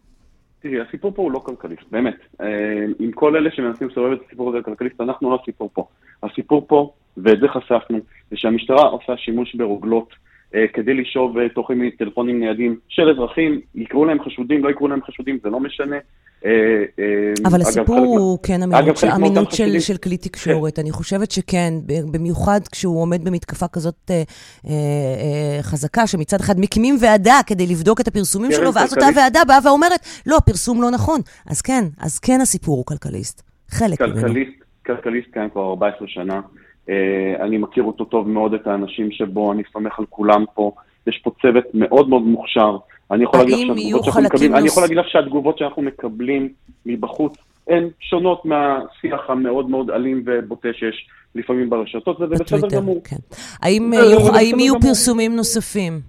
תראי, 0.60 0.82
הסיפור 0.82 1.12
פה 1.16 1.22
הוא 1.22 1.32
לא 1.32 1.40
כלכליסט, 1.40 1.92
באמת. 1.92 2.16
אה, 2.42 2.86
עם 3.00 3.12
כל 3.12 3.36
אלה 3.36 3.52
שמנסים 3.52 3.88
לסובב 3.88 4.12
את 4.12 4.20
הסיפור 4.26 4.50
הזה 4.50 4.58
לכלכליסט, 4.58 5.02
אנחנו 5.02 5.30
לא 5.30 5.40
הסיפור 5.42 5.70
פה. 5.74 5.88
הסיפור 6.24 6.66
פה, 6.68 6.94
ואת 7.18 7.40
זה 7.40 7.48
חשפנו, 7.48 7.98
זה 8.30 8.38
שהמשטרה 8.38 8.88
עושה 8.88 9.18
שימוש 9.18 9.56
ברוגלות 9.56 10.10
אה, 10.56 10.68
כדי 10.74 10.94
לשאוב 10.94 11.38
אה, 11.38 11.50
תוכן 11.50 11.80
מטלפונים 11.80 12.40
ניידים 12.40 12.80
של 12.88 13.10
אזרחים, 13.10 13.62
יקראו 13.76 14.06
להם 14.06 14.24
חשודים, 14.24 14.64
לא 14.64 14.70
יקראו 14.70 14.88
להם 14.88 15.04
חשודים, 15.04 15.38
זה 15.44 15.50
לא 15.50 15.60
משנה. 15.60 15.98
אה, 16.46 16.52
אה, 17.00 17.34
אבל 17.46 17.62
אגב, 17.62 17.68
הסיפור 17.68 17.96
חלק 17.96 18.08
הוא 18.08 18.40
כן 18.44 18.64
אגב, 18.64 18.74
אמינות, 18.74 19.04
מאותם 19.04 19.16
אמינות 19.16 19.52
של, 19.52 19.80
של 19.80 19.98
כלי 19.98 20.18
תקשורת. 20.18 20.80
אני 20.80 20.92
חושבת 20.92 21.32
שכן, 21.32 21.74
במיוחד 22.12 22.60
כשהוא 22.72 23.02
עומד 23.02 23.24
במתקפה 23.24 23.68
כזאת 23.68 23.96
אה, 24.10 24.16
אה, 24.16 24.72
אה, 24.72 25.64
חזקה, 25.64 26.08
שמצד 26.08 26.40
אחד 26.40 26.60
מקימים 26.60 26.96
ועדה 27.02 27.40
כדי 27.48 27.68
לבדוק 27.68 28.02
את 28.02 28.08
הפרסומים 28.08 28.52
קרן 28.52 28.60
שלו, 28.60 28.74
ואז 28.74 28.94
אותה. 28.94 29.06
ועדה 29.16 29.40
באה 29.48 29.58
ואומרת, 29.66 30.00
לא, 30.26 30.38
הפרסום 30.38 30.82
לא 30.82 30.92
נכון. 30.92 31.20
אז 31.50 31.62
כן, 31.62 31.84
אז 32.02 32.20
כן 32.20 32.42
הסיפור 32.42 32.78
הוא 32.78 32.86
כלכליסט. 32.86 33.42
חלק 33.70 34.02
ממנו. 34.02 34.16
כלכליסט, 34.16 34.64
כלכליסט 34.86 35.28
קיים 35.34 35.50
כבר 35.50 35.70
14 35.70 36.08
שנה. 36.08 36.42
אה, 36.90 37.46
אני 37.46 37.58
מכיר 37.58 37.84
אותו 37.84 38.06
טוב 38.06 38.30
מאוד, 38.30 38.54
את 38.54 38.68
האנשים 38.68 39.12
שבו, 39.12 39.52
אני 39.52 39.64
סומך 39.74 40.00
על 40.00 40.06
כולם 40.10 40.46
פה. 40.54 40.72
יש 41.08 41.22
פה 41.24 41.32
צוות 41.42 41.64
מאוד 41.74 42.10
מאוד 42.10 42.22
מוכשר. 42.22 42.78
אני 43.12 43.24
יכול 43.24 43.40
להגיד 43.40 43.68
לך 43.68 43.78
שהתגובות 43.78 44.04
שאנחנו 44.04 44.22
מקבלים, 44.24 44.56
אני 44.56 44.68
יכול 44.68 44.84
להגיד 44.84 44.98
לך 44.98 45.06
שהתגובות 45.10 45.58
שאנחנו 45.58 45.82
מקבלים 45.82 46.50
מבחוץ 46.86 47.34
הן 47.70 47.88
שונות 48.00 48.46
מהשיח 48.46 49.30
המאוד 49.30 49.70
מאוד 49.70 49.90
אלים 49.92 50.24
ובוטה 50.26 50.68
שיש 50.74 51.08
לפעמים 51.36 51.70
ברשתות, 51.70 52.22
וזה 52.22 52.36
בסדר 52.44 52.68
גמור. 52.78 53.02
כן. 53.04 53.16
האם 53.62 53.94
יהיו- 53.94 54.36
האם 54.36 54.60
יהיו. 54.60 54.80
פרסומים 54.82 55.36
נוספים? 55.36 56.00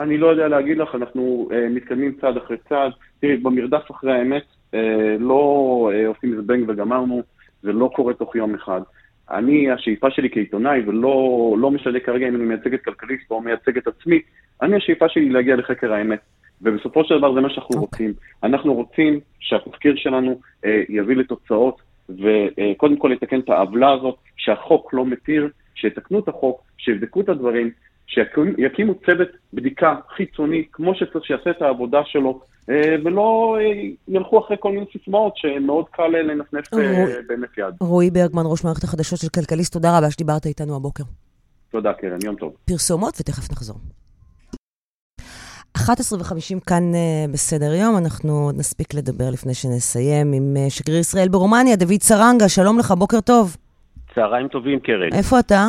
אני 0.00 0.18
לא 0.18 0.26
יודע 0.26 0.48
להגיד 0.48 0.78
לך, 0.78 0.94
אנחנו 0.94 1.48
אה, 1.52 1.68
מתקדמים 1.70 2.16
צעד 2.20 2.36
אחרי 2.36 2.56
צעד. 2.68 2.90
תראי, 3.20 3.36
במרדף 3.36 3.90
אחרי 3.90 4.12
האמת, 4.12 4.42
אה, 4.74 4.80
לא 5.18 5.40
אה, 5.94 6.06
עושים 6.08 6.40
זבנג 6.42 6.64
וגמרנו, 6.68 7.22
זה 7.62 7.72
לא 7.72 7.90
קורה 7.94 8.14
תוך 8.14 8.36
יום 8.36 8.54
אחד. 8.54 8.80
אני, 9.30 9.70
השאיפה 9.70 10.10
שלי 10.10 10.30
כעיתונאי, 10.30 10.80
ולא 10.86 11.54
לא 11.58 11.70
משנה 11.70 12.00
כרגע 12.00 12.28
אם 12.28 12.36
אני 12.36 12.44
מייצג 12.44 12.74
את 12.74 12.84
כלכליסט 12.84 13.30
או 13.30 13.40
מייצג 13.40 13.76
את 13.76 13.86
עצמי, 13.86 14.20
אני, 14.62 14.76
השאיפה 14.76 15.08
שלי 15.08 15.28
להגיע 15.28 15.56
לחקר 15.56 15.92
האמת. 15.92 16.20
ובסופו 16.62 17.04
של 17.04 17.18
דבר 17.18 17.34
זה 17.34 17.40
מה 17.40 17.50
שאנחנו 17.50 17.80
רוצים. 17.80 18.12
אנחנו 18.42 18.74
רוצים 18.74 19.20
שהתחקיר 19.40 19.96
שלנו 19.96 20.40
אה, 20.64 20.82
יביא 20.88 21.16
לתוצאות, 21.16 21.82
וקודם 22.08 22.96
כל 22.96 23.08
לתקן 23.08 23.40
את 23.40 23.48
העוולה 23.48 23.92
הזאת, 23.92 24.16
שהחוק 24.36 24.94
לא 24.94 25.06
מתיר, 25.06 25.48
שיתקנו 25.74 26.18
את 26.18 26.28
החוק, 26.28 26.62
שיבדקו 26.78 27.20
את 27.20 27.28
הדברים, 27.28 27.70
שיקימו 28.06 28.94
צוות 29.06 29.28
בדיקה 29.52 29.94
חיצוני, 30.16 30.64
כמו 30.72 30.94
שצריך, 30.94 31.24
שיעשה 31.24 31.50
את 31.50 31.62
העבודה 31.62 32.04
שלו, 32.04 32.40
ולא 32.68 33.56
אה, 33.60 33.88
ילכו 34.08 34.38
אחרי 34.38 34.56
כל 34.60 34.72
מיני 34.72 34.86
סיסמאות 34.92 35.36
שמאוד 35.36 35.84
קל 35.90 36.16
אה, 36.16 36.22
לנפנף 36.22 36.74
אה. 36.74 37.04
בהינף 37.26 37.58
יד. 37.58 37.74
רועי 37.80 38.10
ברגמן, 38.10 38.42
ראש 38.44 38.64
מערכת 38.64 38.84
החדשות 38.84 39.18
של 39.18 39.28
כלכליסט, 39.28 39.72
תודה 39.72 39.98
רבה 39.98 40.10
שדיברת 40.10 40.46
איתנו 40.46 40.76
הבוקר. 40.76 41.04
תודה, 41.70 41.92
קרן, 41.92 42.18
יום 42.24 42.36
טוב. 42.36 42.52
פרסומות 42.64 43.14
ותכף 43.20 43.52
נחזור. 43.52 43.76
11 45.76 46.18
ו-50 46.18 46.60
כאן 46.66 46.82
uh, 46.92 47.32
בסדר 47.32 47.74
יום, 47.74 47.96
אנחנו 47.98 48.44
עוד 48.44 48.54
נספיק 48.58 48.94
לדבר 48.94 49.30
לפני 49.32 49.54
שנסיים 49.54 50.32
עם 50.32 50.56
uh, 50.56 50.70
שגריר 50.70 50.98
ישראל 50.98 51.28
ברומניה, 51.28 51.76
דוד 51.76 52.00
סרנגה, 52.00 52.48
שלום 52.48 52.78
לך, 52.78 52.90
בוקר 52.90 53.20
טוב. 53.20 53.56
צהריים 54.14 54.48
טובים, 54.48 54.80
קרן. 54.80 55.12
איפה 55.12 55.38
אתה? 55.38 55.68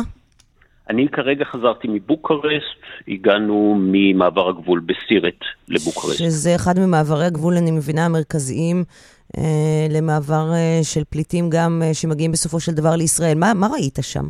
אני 0.90 1.08
כרגע 1.08 1.44
חזרתי 1.44 1.88
מבוקרשט, 1.90 2.78
הגענו 3.08 3.76
ממעבר 3.78 4.48
הגבול 4.48 4.80
בסירט 4.80 5.40
לבוקרשט. 5.68 6.18
שזה 6.18 6.54
אחד 6.56 6.78
ממעברי 6.78 7.24
הגבול, 7.24 7.54
אני 7.56 7.70
מבינה, 7.70 8.06
המרכזיים 8.06 8.84
uh, 9.36 9.40
למעבר 9.90 10.50
uh, 10.50 10.84
של 10.84 11.02
פליטים 11.10 11.50
גם 11.50 11.82
uh, 11.82 11.94
שמגיעים 11.94 12.32
בסופו 12.32 12.60
של 12.60 12.72
דבר 12.72 12.96
לישראל. 12.96 13.38
מה, 13.38 13.54
מה 13.54 13.66
ראית 13.66 13.98
שם? 14.02 14.24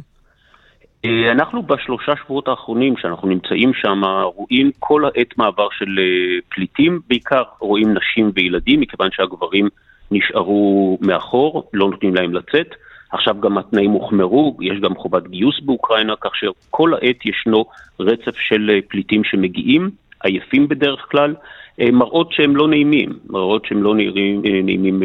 אה, 1.04 1.32
אנחנו 1.32 1.62
בשלושה 1.62 2.12
שבועות 2.24 2.48
האחרונים 2.48 2.96
שאנחנו 2.96 3.28
נמצאים 3.28 3.74
שם, 3.74 4.02
רואים 4.34 4.70
כל 4.78 5.04
העת 5.04 5.38
מעבר 5.38 5.68
של 5.78 5.98
אה, 5.98 6.40
פליטים, 6.48 7.00
בעיקר 7.08 7.42
רואים 7.60 7.94
נשים 7.94 8.32
וילדים, 8.34 8.80
מכיוון 8.80 9.08
שהגברים 9.12 9.68
נשארו 10.10 10.98
מאחור, 11.00 11.70
לא 11.72 11.90
נותנים 11.90 12.14
להם 12.14 12.34
לצאת. 12.34 12.74
עכשיו 13.12 13.40
גם 13.40 13.58
התנאים 13.58 13.90
הוחמרו, 13.90 14.56
יש 14.60 14.80
גם 14.80 14.94
חובת 14.94 15.28
גיוס 15.28 15.60
באוקראינה, 15.62 16.16
כך 16.16 16.30
שכל 16.34 16.94
העת 16.94 17.26
ישנו 17.26 17.64
רצף 18.00 18.36
של 18.48 18.70
אה, 18.70 18.78
פליטים 18.88 19.24
שמגיעים, 19.24 19.90
עייפים 20.24 20.68
בדרך 20.68 21.06
כלל, 21.10 21.34
אה, 21.80 21.90
מראות 21.92 22.32
שהם 22.32 22.56
לא 22.56 22.68
נעימים, 22.68 23.18
מראות 23.30 23.64
שהם 23.64 23.82
לא 23.82 23.90
אה, 23.90 24.62
נעימים 24.62 25.02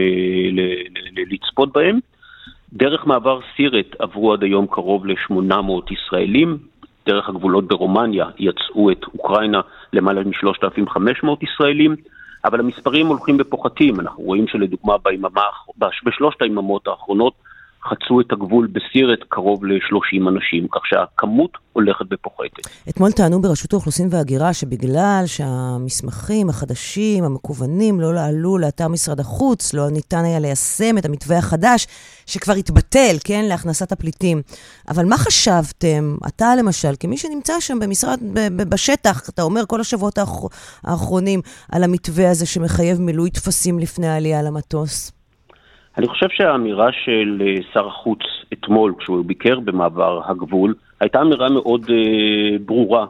ל- 0.52 1.34
לצפות 1.34 1.74
בהם. 1.74 2.00
דרך 2.74 3.08
מעבר 3.08 3.40
סירט 3.56 3.96
עברו 4.00 4.34
עד 4.34 4.44
היום 4.44 4.68
קרוב 4.68 5.06
ל-800 5.06 5.94
ישראלים, 5.94 6.58
דרך 7.06 7.30
הגבולות 7.30 7.68
ברומניה 7.68 8.26
יצאו 8.40 8.92
את 8.92 9.04
אוקראינה 9.14 9.62
למעלה 9.94 10.22
מ-3,500 10.24 11.28
ישראלים, 11.42 11.96
אבל 12.46 12.60
המספרים 12.60 13.08
הולכים 13.08 13.38
ופוחתים. 13.40 14.00
אנחנו 14.00 14.24
רואים 14.24 14.48
שלדוגמה 14.48 14.94
ביממה, 15.04 15.42
בשלושת 15.78 16.42
היממות 16.42 16.88
האחרונות 16.88 17.34
חצו 17.90 18.22
את 18.22 18.32
הגבול 18.32 18.68
בסירת 18.68 19.20
קרוב 19.30 19.66
ל-30 19.66 20.30
אנשים, 20.30 20.68
כך 20.72 20.82
שהכמות 20.86 21.52
הולכת 21.74 22.06
ופוחתת. 22.14 22.68
אתמול 22.90 23.12
טענו 23.12 23.42
ברשות 23.42 23.74
האוכלוסין 23.74 24.08
וההגירה 24.12 24.54
שבגלל 24.54 25.24
שהמסמכים 25.26 26.50
החדשים, 26.50 27.24
המקוונים, 27.24 28.00
לא 28.02 28.26
עלו 28.26 28.58
לאתר 28.58 28.88
משרד 28.88 29.20
החוץ, 29.20 29.74
לא 29.74 29.90
ניתן 29.90 30.26
היה 30.26 30.40
ליישם 30.40 30.98
את 30.98 31.06
המתווה 31.06 31.38
החדש, 31.38 31.88
שכבר 32.26 32.54
התבטל, 32.54 33.16
כן, 33.24 33.46
להכנסת 33.50 33.92
הפליטים. 33.92 34.42
אבל 34.90 35.06
מה 35.06 35.18
חשבתם, 35.18 36.16
אתה 36.28 36.56
למשל, 36.60 36.94
כמי 37.00 37.18
שנמצא 37.18 37.60
שם 37.60 37.80
במשרד, 37.80 38.20
בשטח, 38.56 39.30
אתה 39.30 39.42
אומר 39.42 39.66
כל 39.68 39.82
השבועות 39.82 40.20
האחרונים 40.84 41.42
על 41.72 41.84
המתווה 41.84 42.32
הזה 42.32 42.46
שמחייב 42.46 43.02
מילוי 43.02 43.30
טפסים 43.30 43.80
לפני 43.80 44.08
העלייה 44.08 44.42
למטוס? 44.42 45.23
אני 45.98 46.08
חושב 46.08 46.28
שהאמירה 46.30 46.88
של 47.06 47.42
אה, 47.46 47.56
שר 47.74 47.88
החוץ 47.88 48.20
אתמול, 48.54 48.94
כשהוא 49.00 49.26
ביקר 49.26 49.60
במעבר 49.60 50.22
הגבול, 50.26 50.74
הייתה 51.00 51.22
אמירה 51.22 51.50
מאוד 51.50 51.86
אה, 51.90 52.58
ברורה. 52.66 53.06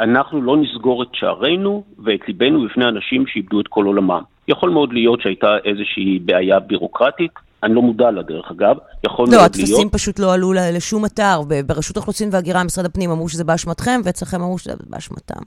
אנחנו 0.00 0.42
לא 0.42 0.56
נסגור 0.56 1.02
את 1.02 1.08
שערינו 1.12 1.84
ואת 2.04 2.20
ליבנו 2.28 2.64
בפני 2.64 2.84
אנשים 2.84 3.26
שאיבדו 3.26 3.60
את 3.60 3.68
כל 3.68 3.84
עולמם. 3.84 4.22
יכול 4.48 4.70
מאוד 4.70 4.92
להיות 4.92 5.20
שהייתה 5.20 5.56
איזושהי 5.64 6.18
בעיה 6.18 6.60
בירוקרטית, 6.60 7.30
אני 7.62 7.74
לא 7.74 7.82
מודע 7.82 8.10
לה 8.10 8.22
דרך 8.22 8.50
אגב, 8.50 8.76
יכול 9.06 9.26
לא, 9.26 9.30
מאוד 9.30 9.40
להיות... 9.40 9.56
לא, 9.56 9.62
הטפסים 9.62 9.90
פשוט 9.90 10.18
לא 10.18 10.34
עלו 10.34 10.52
לשום 10.52 11.04
אתר, 11.04 11.40
ברשות 11.66 11.96
האוכלוסין 11.96 12.28
וההגירה, 12.32 12.64
משרד 12.64 12.84
הפנים 12.84 13.10
אמרו 13.10 13.28
שזה 13.28 13.44
באשמתכם, 13.44 14.00
ואצלכם 14.04 14.40
אמרו 14.40 14.58
שזה 14.58 14.72
באשמתם. 14.90 15.42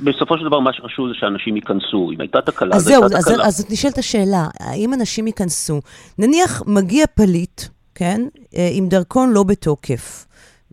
בסופו 0.00 0.38
של 0.38 0.44
דבר 0.44 0.60
מה 0.60 0.72
שחשוב 0.72 1.08
זה 1.08 1.14
שאנשים 1.14 1.56
ייכנסו. 1.56 2.10
אם 2.14 2.20
הייתה 2.20 2.40
תקלה, 2.40 2.76
אז 2.76 2.82
זהו, 2.82 3.04
אז, 3.04 3.10
תקלה. 3.10 3.34
אז, 3.34 3.60
אז 3.60 3.72
נשאלת 3.72 3.98
השאלה, 3.98 4.46
האם 4.60 4.94
אנשים 4.94 5.26
ייכנסו? 5.26 5.80
נניח 6.18 6.62
מגיע 6.66 7.06
פליט, 7.06 7.60
כן, 7.94 8.20
אה, 8.56 8.68
עם 8.72 8.88
דרכון 8.88 9.32
לא 9.32 9.42
בתוקף, 9.42 10.26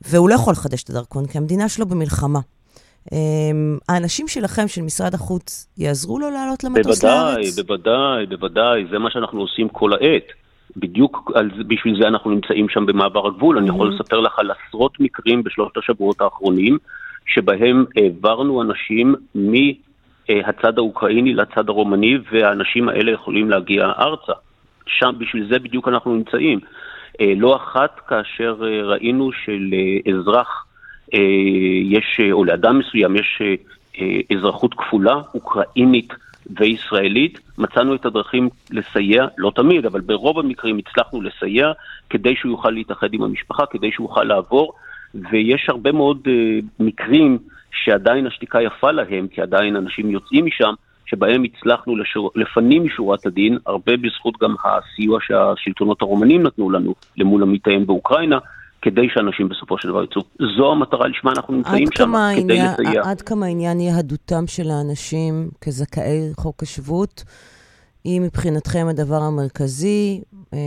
והוא 0.07 0.29
לא 0.29 0.35
יכול 0.35 0.53
לחדש 0.53 0.83
את 0.83 0.89
הדרכון, 0.89 1.25
כי 1.25 1.37
המדינה 1.37 1.69
שלו 1.69 1.85
במלחמה. 1.85 2.39
אה, 3.13 3.17
האנשים 3.89 4.27
שלכם, 4.27 4.67
של 4.67 4.81
משרד 4.81 5.13
החוץ, 5.13 5.67
יעזרו 5.77 6.19
לו 6.19 6.29
לעלות 6.29 6.63
למטוס 6.63 7.03
בוודאי, 7.03 7.43
לארץ? 7.43 7.59
בוודאי, 7.59 8.25
בוודאי, 8.25 8.85
זה 8.91 8.99
מה 8.99 9.11
שאנחנו 9.11 9.41
עושים 9.41 9.69
כל 9.69 9.93
העת. 9.93 10.27
בדיוק 10.77 11.31
על, 11.35 11.49
בשביל 11.67 12.01
זה 12.01 12.07
אנחנו 12.07 12.31
נמצאים 12.31 12.69
שם 12.69 12.85
במעבר 12.85 13.27
הגבול. 13.27 13.55
Mm-hmm. 13.55 13.59
אני 13.59 13.69
יכול 13.69 13.93
לספר 13.93 14.19
לך 14.19 14.39
על 14.39 14.51
עשרות 14.51 14.99
מקרים 14.99 15.43
בשלושת 15.43 15.77
השבועות 15.77 16.21
האחרונים, 16.21 16.77
שבהם 17.25 17.85
העברנו 17.95 18.61
אנשים 18.61 19.15
מהצד 19.35 20.77
האוקראיני 20.77 21.33
לצד 21.33 21.69
הרומני, 21.69 22.17
והאנשים 22.31 22.89
האלה 22.89 23.11
יכולים 23.11 23.49
להגיע 23.49 23.85
ארצה. 23.99 24.33
שם, 24.87 25.13
בשביל 25.17 25.47
זה 25.49 25.59
בדיוק 25.59 25.87
אנחנו 25.87 26.15
נמצאים. 26.15 26.59
אה, 27.21 27.33
לא 27.37 27.55
אחת 27.55 27.99
כאשר 28.07 28.55
אה, 28.63 28.83
ראינו 28.83 29.31
שלאזרח 29.31 30.65
יש, 31.83 32.19
או 32.31 32.45
לאדם 32.45 32.79
מסוים 32.79 33.15
יש 33.15 33.41
אזרחות 34.31 34.73
כפולה, 34.73 35.21
אוקראינית 35.33 36.13
וישראלית, 36.59 37.39
מצאנו 37.57 37.95
את 37.95 38.05
הדרכים 38.05 38.49
לסייע, 38.71 39.25
לא 39.37 39.51
תמיד, 39.55 39.85
אבל 39.85 40.01
ברוב 40.01 40.39
המקרים 40.39 40.77
הצלחנו 40.77 41.21
לסייע 41.21 41.71
כדי 42.09 42.35
שהוא 42.35 42.51
יוכל 42.51 42.69
להתאחד 42.69 43.13
עם 43.13 43.23
המשפחה, 43.23 43.65
כדי 43.65 43.91
שהוא 43.91 44.09
יוכל 44.09 44.23
לעבור. 44.23 44.73
ויש 45.31 45.65
הרבה 45.69 45.91
מאוד 45.91 46.17
uh, 46.25 46.65
מקרים 46.79 47.37
שעדיין 47.71 48.27
השתיקה 48.27 48.61
יפה 48.61 48.91
להם, 48.91 49.27
כי 49.27 49.41
עדיין 49.41 49.75
אנשים 49.75 50.11
יוצאים 50.11 50.45
משם, 50.45 50.73
שבהם 51.05 51.43
הצלחנו 51.43 51.95
לשור... 51.95 52.31
לפנים 52.35 52.83
משורת 52.83 53.25
הדין, 53.25 53.57
הרבה 53.65 53.97
בזכות 53.97 54.33
גם 54.41 54.55
הסיוע 54.63 55.19
שהשלטונות 55.21 56.01
הרומנים 56.01 56.43
נתנו 56.43 56.69
לנו 56.69 56.95
למול 57.17 57.43
המתאם 57.43 57.85
באוקראינה, 57.85 58.37
כדי 58.81 59.07
שאנשים 59.13 59.49
בסופו 59.49 59.77
של 59.77 59.87
דבר 59.87 60.03
יצאו. 60.03 60.21
זו 60.57 60.71
המטרה 60.71 61.07
לשמה 61.07 61.31
אנחנו 61.31 61.53
נמצאים 61.53 61.87
שם, 61.97 62.13
כדי 62.35 62.41
עניין, 62.41 62.71
לסייע. 62.71 63.01
עד 63.05 63.21
כמה 63.21 63.45
עניין 63.45 63.79
יהדותם 63.79 64.47
של 64.47 64.69
האנשים 64.71 65.49
כזכאי 65.61 66.31
חוק 66.35 66.63
השבות? 66.63 67.23
היא 68.03 68.21
מבחינתכם 68.21 68.85
הדבר 68.89 69.21
המרכזי. 69.21 70.21
אמ, 70.53 70.57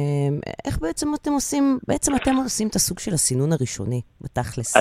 איך 0.65 0.79
בעצם 0.79 1.15
אתם 1.15 1.33
עושים, 1.33 1.79
בעצם 1.89 2.17
אתם 2.17 2.37
עושים 2.37 2.69
את 2.69 2.75
הסוג 2.75 2.99
של 2.99 3.15
הסינון 3.15 3.53
הראשוני, 3.53 4.01
בתכלס? 4.21 4.77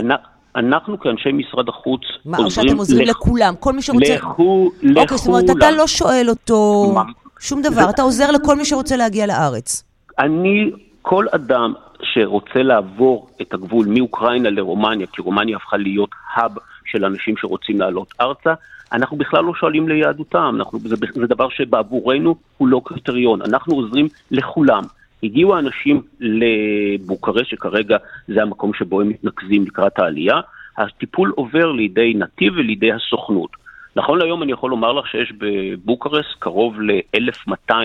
אנחנו 0.56 0.99
כאנשי 0.99 1.32
משרד 1.32 1.69
החוץ 1.69 2.02
מה, 2.26 2.38
עוזרים... 2.38 2.41
מה, 2.41 2.45
או 2.45 2.52
שאתם 2.52 2.77
עוזרים 2.77 3.07
לכ... 3.07 3.10
לכולם, 3.10 3.53
כל 3.60 3.73
מי 3.73 3.82
שרוצה... 3.82 4.15
לכו, 4.15 4.72
לכו... 4.82 5.02
אוקיי, 5.02 5.18
זאת 5.18 5.27
אומרת, 5.27 5.57
אתה 5.57 5.72
לא 5.72 5.88
שואל 5.88 6.26
אותו 6.30 6.91
מה? 6.95 7.03
שום 7.40 7.61
דבר, 7.61 7.84
זה... 7.84 7.90
אתה 7.90 8.02
עוזר 8.02 8.32
לכל 8.32 8.56
מי 8.56 8.65
שרוצה 8.65 8.95
להגיע 8.95 9.27
לארץ. 9.27 9.84
אני, 10.19 10.72
כל 11.02 11.26
אדם 11.32 11.73
שרוצה 12.02 12.64
לעבור 12.64 13.27
את 13.41 13.53
הגבול 13.53 13.86
מאוקראינה 13.90 14.49
לרומניה, 14.49 15.07
כי 15.07 15.22
רומניה 15.22 15.57
הפכה 15.57 15.77
להיות 15.77 16.10
האב 16.34 16.52
של 16.86 17.06
אנשים 17.06 17.38
שרוצים 17.38 17.80
לעלות 17.80 18.14
ארצה, 18.22 18.53
אנחנו 18.95 19.17
בכלל 19.17 19.43
לא 19.43 19.53
שואלים 19.53 19.89
ליהדותם, 19.89 20.55
אנחנו, 20.57 20.80
זה, 20.80 20.95
זה 21.13 21.27
דבר 21.27 21.49
שבעבורנו 21.49 22.35
הוא 22.57 22.67
לא 22.67 22.81
קריטריון, 22.85 23.41
אנחנו 23.41 23.76
עוזרים 23.76 24.07
לכולם. 24.31 24.84
הגיעו 25.23 25.55
האנשים 25.55 26.01
לבוקרשט, 26.19 27.49
שכרגע 27.49 27.97
זה 28.27 28.41
המקום 28.41 28.73
שבו 28.73 29.01
הם 29.01 29.09
מתנקזים 29.09 29.63
לקראת 29.65 29.99
העלייה, 29.99 30.39
הטיפול 30.77 31.34
עובר 31.35 31.72
לידי 31.72 32.13
נתיב 32.13 32.53
ולידי 32.57 32.91
הסוכנות. 32.91 33.49
נכון 33.95 34.19
להיום 34.19 34.43
אני 34.43 34.51
יכול 34.51 34.69
לומר 34.69 34.93
לך 34.93 35.07
שיש 35.07 35.34
בבוקרשט 35.38 36.39
קרוב 36.39 36.81
ל-1200 36.81 37.72
אה, 37.72 37.84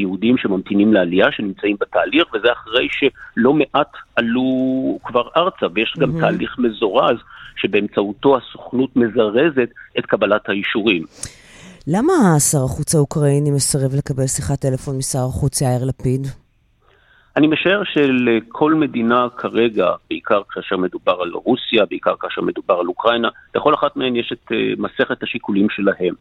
יהודים 0.00 0.38
שממתינים 0.38 0.94
לעלייה, 0.94 1.26
שנמצאים 1.32 1.76
בתהליך, 1.80 2.34
וזה 2.34 2.52
אחרי 2.52 2.88
שלא 2.90 3.52
מעט 3.52 3.92
עלו 4.16 4.98
כבר 5.04 5.28
ארצה, 5.36 5.66
ויש 5.74 5.94
גם 5.98 6.16
mm-hmm. 6.16 6.20
תהליך 6.20 6.58
מזורז 6.58 7.16
שבאמצעותו 7.56 8.36
הסוכנות 8.36 8.96
מזרזת 8.96 9.68
את 9.98 10.06
קבלת 10.06 10.48
האישורים. 10.48 11.02
למה 11.86 12.12
שר 12.52 12.64
החוץ 12.64 12.94
האוקראיני 12.94 13.50
מסרב 13.50 13.94
לקבל 13.98 14.26
שיחת 14.26 14.60
טלפון 14.60 14.96
משר 14.98 15.18
החוץ 15.18 15.60
יאיר 15.60 15.84
לפיד? 15.84 16.26
אני 17.36 17.46
משער 17.46 17.82
שלכל 17.84 18.74
מדינה 18.74 19.26
כרגע, 19.36 19.90
בעיקר 20.10 20.40
כאשר 20.50 20.76
מדובר 20.76 21.12
על 21.22 21.30
רוסיה, 21.32 21.86
בעיקר 21.86 22.14
כאשר 22.20 22.42
מדובר 22.42 22.74
על 22.74 22.86
אוקראינה, 22.86 23.28
לכל 23.54 23.74
אחת 23.74 23.96
מהן 23.96 24.16
יש 24.16 24.32
את 24.32 24.52
אה, 24.52 24.56
מסכת 24.78 25.22
השיקולים 25.22 25.70
שלהם. 25.70 26.14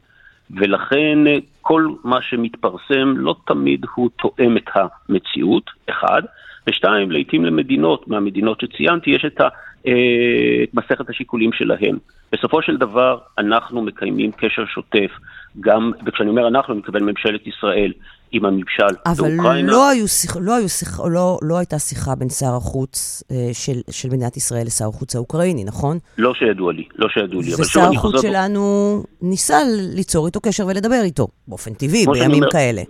ולכן 0.51 1.27
אה, 1.27 1.37
כל 1.61 1.87
מה 2.03 2.21
שמתפרסם 2.21 3.13
לא 3.17 3.35
תמיד 3.47 3.85
הוא 3.95 4.09
תואם 4.15 4.57
את 4.57 4.69
המציאות, 4.75 5.69
אחד. 5.89 6.21
ושתיים, 6.69 7.11
לעיתים 7.11 7.45
למדינות, 7.45 8.07
מהמדינות 8.07 8.61
שציינתי, 8.61 9.09
יש 9.09 9.25
את, 9.25 9.41
ה, 9.41 9.47
אה, 9.87 10.63
את 10.63 10.73
מסכת 10.73 11.09
השיקולים 11.09 11.53
שלהם. 11.53 11.97
בסופו 12.31 12.61
של 12.61 12.77
דבר, 12.77 13.17
אנחנו 13.37 13.81
מקיימים 13.81 14.31
קשר 14.31 14.65
שוטף, 14.65 15.11
גם, 15.59 15.91
וכשאני 16.05 16.29
אומר 16.29 16.47
אנחנו, 16.47 16.73
אני 16.73 16.79
מתכוון 16.79 17.03
ממשלת 17.03 17.47
ישראל, 17.47 17.91
עם 18.35 18.45
הממשל 18.45 18.95
באוקראינה. 19.05 19.43
אבל 19.43 19.61
לא, 19.61 19.89
היו 19.89 20.07
שיח, 20.07 20.37
לא, 20.41 20.55
היו 20.55 20.69
שיח, 20.69 20.99
לא, 20.99 21.39
לא 21.41 21.57
הייתה 21.57 21.79
שיחה 21.79 22.15
בין 22.15 22.29
שר 22.29 22.55
החוץ 22.57 23.23
אה, 23.31 23.49
של, 23.53 23.79
של 23.91 24.09
מדינת 24.09 24.37
ישראל 24.37 24.65
לשר 24.65 24.87
החוץ 24.87 25.15
האוקראיני, 25.15 25.63
נכון? 25.63 25.97
לא 26.17 26.33
שידוע 26.33 26.73
לי, 26.73 26.83
לא 26.95 27.09
שידוע 27.09 27.41
לי. 27.41 27.53
ושר 27.53 27.89
החוץ 27.95 28.21
שלנו. 28.21 29.03
ניסה 29.21 29.57
ליצור 29.95 30.25
איתו 30.25 30.39
קשר 30.41 30.67
ולדבר 30.67 31.01
איתו, 31.03 31.27
באופן 31.47 31.73
טבעי, 31.73 32.05
בימים 32.05 32.33
אומר, 32.33 32.51
כאלה. 32.51 32.81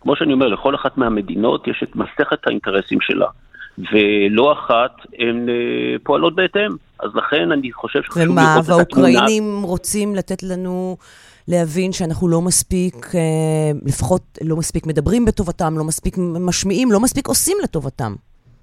כמו 0.00 0.16
שאני 0.16 0.32
אומר, 0.32 0.48
לכל 0.48 0.74
אחת 0.74 0.98
מהמדינות 0.98 1.68
יש 1.68 1.82
את 1.82 1.96
מסכת 1.96 2.46
האינטרסים 2.46 2.98
שלה. 3.00 3.26
ולא 3.78 4.52
אחת 4.52 4.92
הן 5.18 5.48
אה, 5.48 5.54
פועלות 6.02 6.34
בהתאם. 6.34 6.70
אז 7.00 7.10
לכן 7.14 7.52
אני 7.52 7.72
חושב 7.72 8.02
שחשוב 8.02 8.22
לראות 8.22 8.38
את 8.38 8.40
התמונה. 8.40 8.60
ומה, 8.64 8.76
והאוקראינים 8.76 9.62
רוצים 9.62 10.14
לתת 10.14 10.42
לנו 10.42 10.96
להבין 11.48 11.92
שאנחנו 11.92 12.28
לא 12.28 12.40
מספיק, 12.40 12.94
אה, 13.14 13.20
לפחות 13.86 14.22
לא 14.44 14.56
מספיק 14.56 14.86
מדברים 14.86 15.24
בטובתם, 15.24 15.78
לא 15.78 15.84
מספיק 15.84 16.14
משמיעים, 16.18 16.92
לא 16.92 17.00
מספיק 17.00 17.26
עושים 17.28 17.56
לטובתם. 17.62 18.14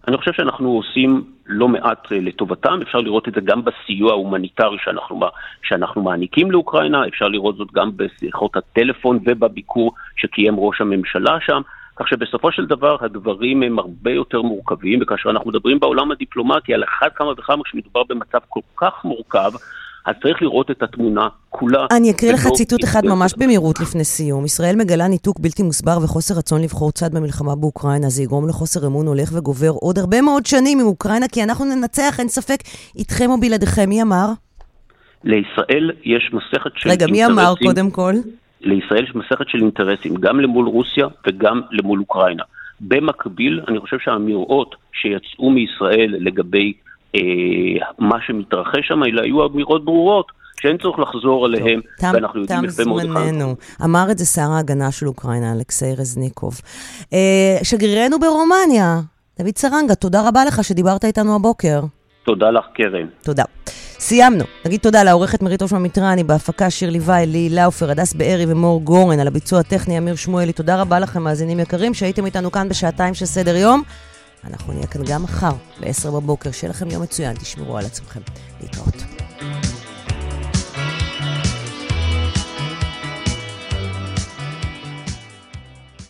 אני 0.07 0.17
חושב 0.17 0.31
שאנחנו 0.33 0.69
עושים 0.69 1.23
לא 1.45 1.67
מעט 1.67 2.11
אה, 2.11 2.17
לטובתם, 2.19 2.79
אפשר 2.81 2.97
לראות 2.97 3.27
את 3.27 3.33
זה 3.33 3.41
גם 3.41 3.61
בסיוע 3.65 4.11
ההומניטרי 4.11 4.77
שאנחנו, 4.83 5.19
שאנחנו 5.63 6.01
מעניקים 6.01 6.51
לאוקראינה, 6.51 7.07
אפשר 7.07 7.27
לראות 7.27 7.55
זאת 7.55 7.71
גם 7.73 7.91
בשיחות 7.95 8.57
הטלפון 8.57 9.19
ובביקור 9.25 9.93
שקיים 10.15 10.59
ראש 10.59 10.81
הממשלה 10.81 11.37
שם. 11.45 11.61
כך 11.95 12.07
שבסופו 12.07 12.51
של 12.51 12.65
דבר 12.65 12.97
הדברים 13.01 13.63
הם 13.63 13.79
הרבה 13.79 14.11
יותר 14.11 14.41
מורכבים, 14.41 14.99
וכאשר 15.01 15.29
אנחנו 15.29 15.49
מדברים 15.49 15.79
בעולם 15.79 16.11
הדיפלומטי 16.11 16.73
על 16.73 16.83
אחת 16.83 17.15
כמה 17.15 17.31
וכמה 17.37 17.63
כשמדובר 17.63 18.03
במצב 18.09 18.39
כל 18.49 18.59
כך 18.77 19.05
מורכב, 19.05 19.51
אז 20.05 20.15
צריך 20.21 20.41
לראות 20.41 20.71
את 20.71 20.83
התמונה 20.83 21.27
כולה. 21.49 21.85
אני 21.91 22.11
אקריא 22.11 22.33
לך 22.33 22.47
ציטוט 22.47 22.83
אחד 22.83 23.05
ממש 23.05 23.33
במהירות 23.37 23.79
לפני 23.79 24.03
סיום. 24.03 24.45
ישראל 24.45 24.75
מגלה 24.75 25.07
ניתוק 25.07 25.39
בלתי 25.39 25.63
מוסבר 25.63 25.97
וחוסר 26.03 26.35
רצון 26.37 26.61
לבחור 26.61 26.91
צד 26.91 27.13
במלחמה 27.13 27.55
באוקראינה. 27.55 28.09
זה 28.09 28.23
יגרום 28.23 28.49
לחוסר 28.49 28.87
אמון 28.87 29.07
הולך 29.07 29.29
וגובר 29.33 29.69
עוד 29.69 29.97
הרבה 29.97 30.21
מאוד 30.21 30.45
שנים 30.45 30.79
עם 30.79 30.85
אוקראינה, 30.85 31.27
כי 31.27 31.43
אנחנו 31.43 31.65
ננצח, 31.65 32.19
אין 32.19 32.27
ספק, 32.27 32.57
איתכם 32.95 33.29
או 33.29 33.39
בלעדיכם. 33.39 33.89
מי 33.89 34.01
אמר? 34.01 34.27
לישראל 35.23 35.91
יש 36.03 36.31
מסכת 36.33 36.71
של 36.75 36.89
רגע, 36.89 37.05
מי 37.07 37.25
אמר 37.25 37.53
קודם 37.63 37.91
כל? 37.91 38.13
לישראל 38.61 39.03
יש 39.03 39.15
מסכת 39.15 39.49
של 39.49 39.57
אינטרסים, 39.57 40.15
גם 40.15 40.39
למול 40.39 40.67
רוסיה 40.67 41.07
וגם 41.27 41.61
למול 41.71 41.99
אוקראינה. 41.99 42.43
במקביל, 42.81 43.61
אני 43.67 43.79
חושב 43.79 43.97
שהאמירות 43.99 44.75
שיצאו 44.93 45.49
מישראל 45.49 46.15
לגבי 46.19 46.73
אה, 47.15 47.21
מה 47.99 48.17
שמתרחש 48.27 48.87
שם, 48.87 49.03
אלה 49.03 49.21
היו 49.21 49.47
אמירות 49.47 49.85
ברורות, 49.85 50.31
שאין 50.61 50.77
צורך 50.77 50.99
לחזור 50.99 51.45
עליהן, 51.45 51.81
תם, 51.97 52.11
ואנחנו 52.13 52.41
יודעים 52.41 52.59
תם 52.59 52.65
יפה 52.65 52.83
מאוד 52.85 53.01
היכן. 53.01 53.13
זמננו. 53.13 53.55
אמר 53.83 54.07
את 54.11 54.17
זה 54.17 54.25
שר 54.25 54.51
ההגנה 54.51 54.91
של 54.91 55.07
אוקראינה, 55.07 55.53
אלכסיי 55.53 55.95
רזניקוב. 55.95 56.61
אה, 57.13 57.57
שגרירנו 57.63 58.19
ברומניה, 58.19 58.99
דוד 59.39 59.57
סרנגה, 59.57 59.95
תודה 59.95 60.27
רבה 60.27 60.45
לך 60.45 60.63
שדיברת 60.63 61.05
איתנו 61.05 61.35
הבוקר. 61.35 61.79
תודה 62.25 62.51
לך, 62.51 62.65
קרן. 62.73 63.07
תודה. 63.23 63.43
סיימנו. 63.99 64.43
נגיד 64.65 64.79
תודה 64.79 65.03
לעורכת 65.03 65.41
מרית 65.41 65.61
ראש 65.61 65.73
ממיטרני, 65.73 66.23
בהפקה 66.23 66.69
שיר 66.69 66.89
ליבאי, 66.89 67.25
לי 67.25 67.49
לאופר, 67.49 67.91
הדס 67.91 68.13
בארי 68.13 68.45
ומור 68.47 68.81
גורן, 68.81 69.19
על 69.19 69.27
הביצוע 69.27 69.59
הטכני 69.59 69.97
אמיר 69.97 70.15
שמואלי. 70.15 70.53
תודה 70.53 70.81
רבה 70.81 70.99
לכם, 70.99 71.23
מאזינים 71.23 71.59
יקרים, 71.59 71.93
שהייתם 71.93 72.25
איתנו 72.25 72.51
כאן 72.51 72.69
בשעתיים 72.69 73.13
של 73.13 73.25
סדר 73.25 73.55
יום. 73.55 73.83
אנחנו 74.43 74.73
נהיה 74.73 74.87
כאן 74.87 75.01
גם 75.05 75.23
מחר, 75.23 75.51
ב-10 75.79 76.11
בבוקר. 76.11 76.51
שיהיה 76.51 76.69
לכם 76.69 76.89
יום 76.89 77.03
מצוין, 77.03 77.37
תשמרו 77.37 77.77
על 77.77 77.85
עצמכם. 77.85 78.21
להתראות. 78.61 79.10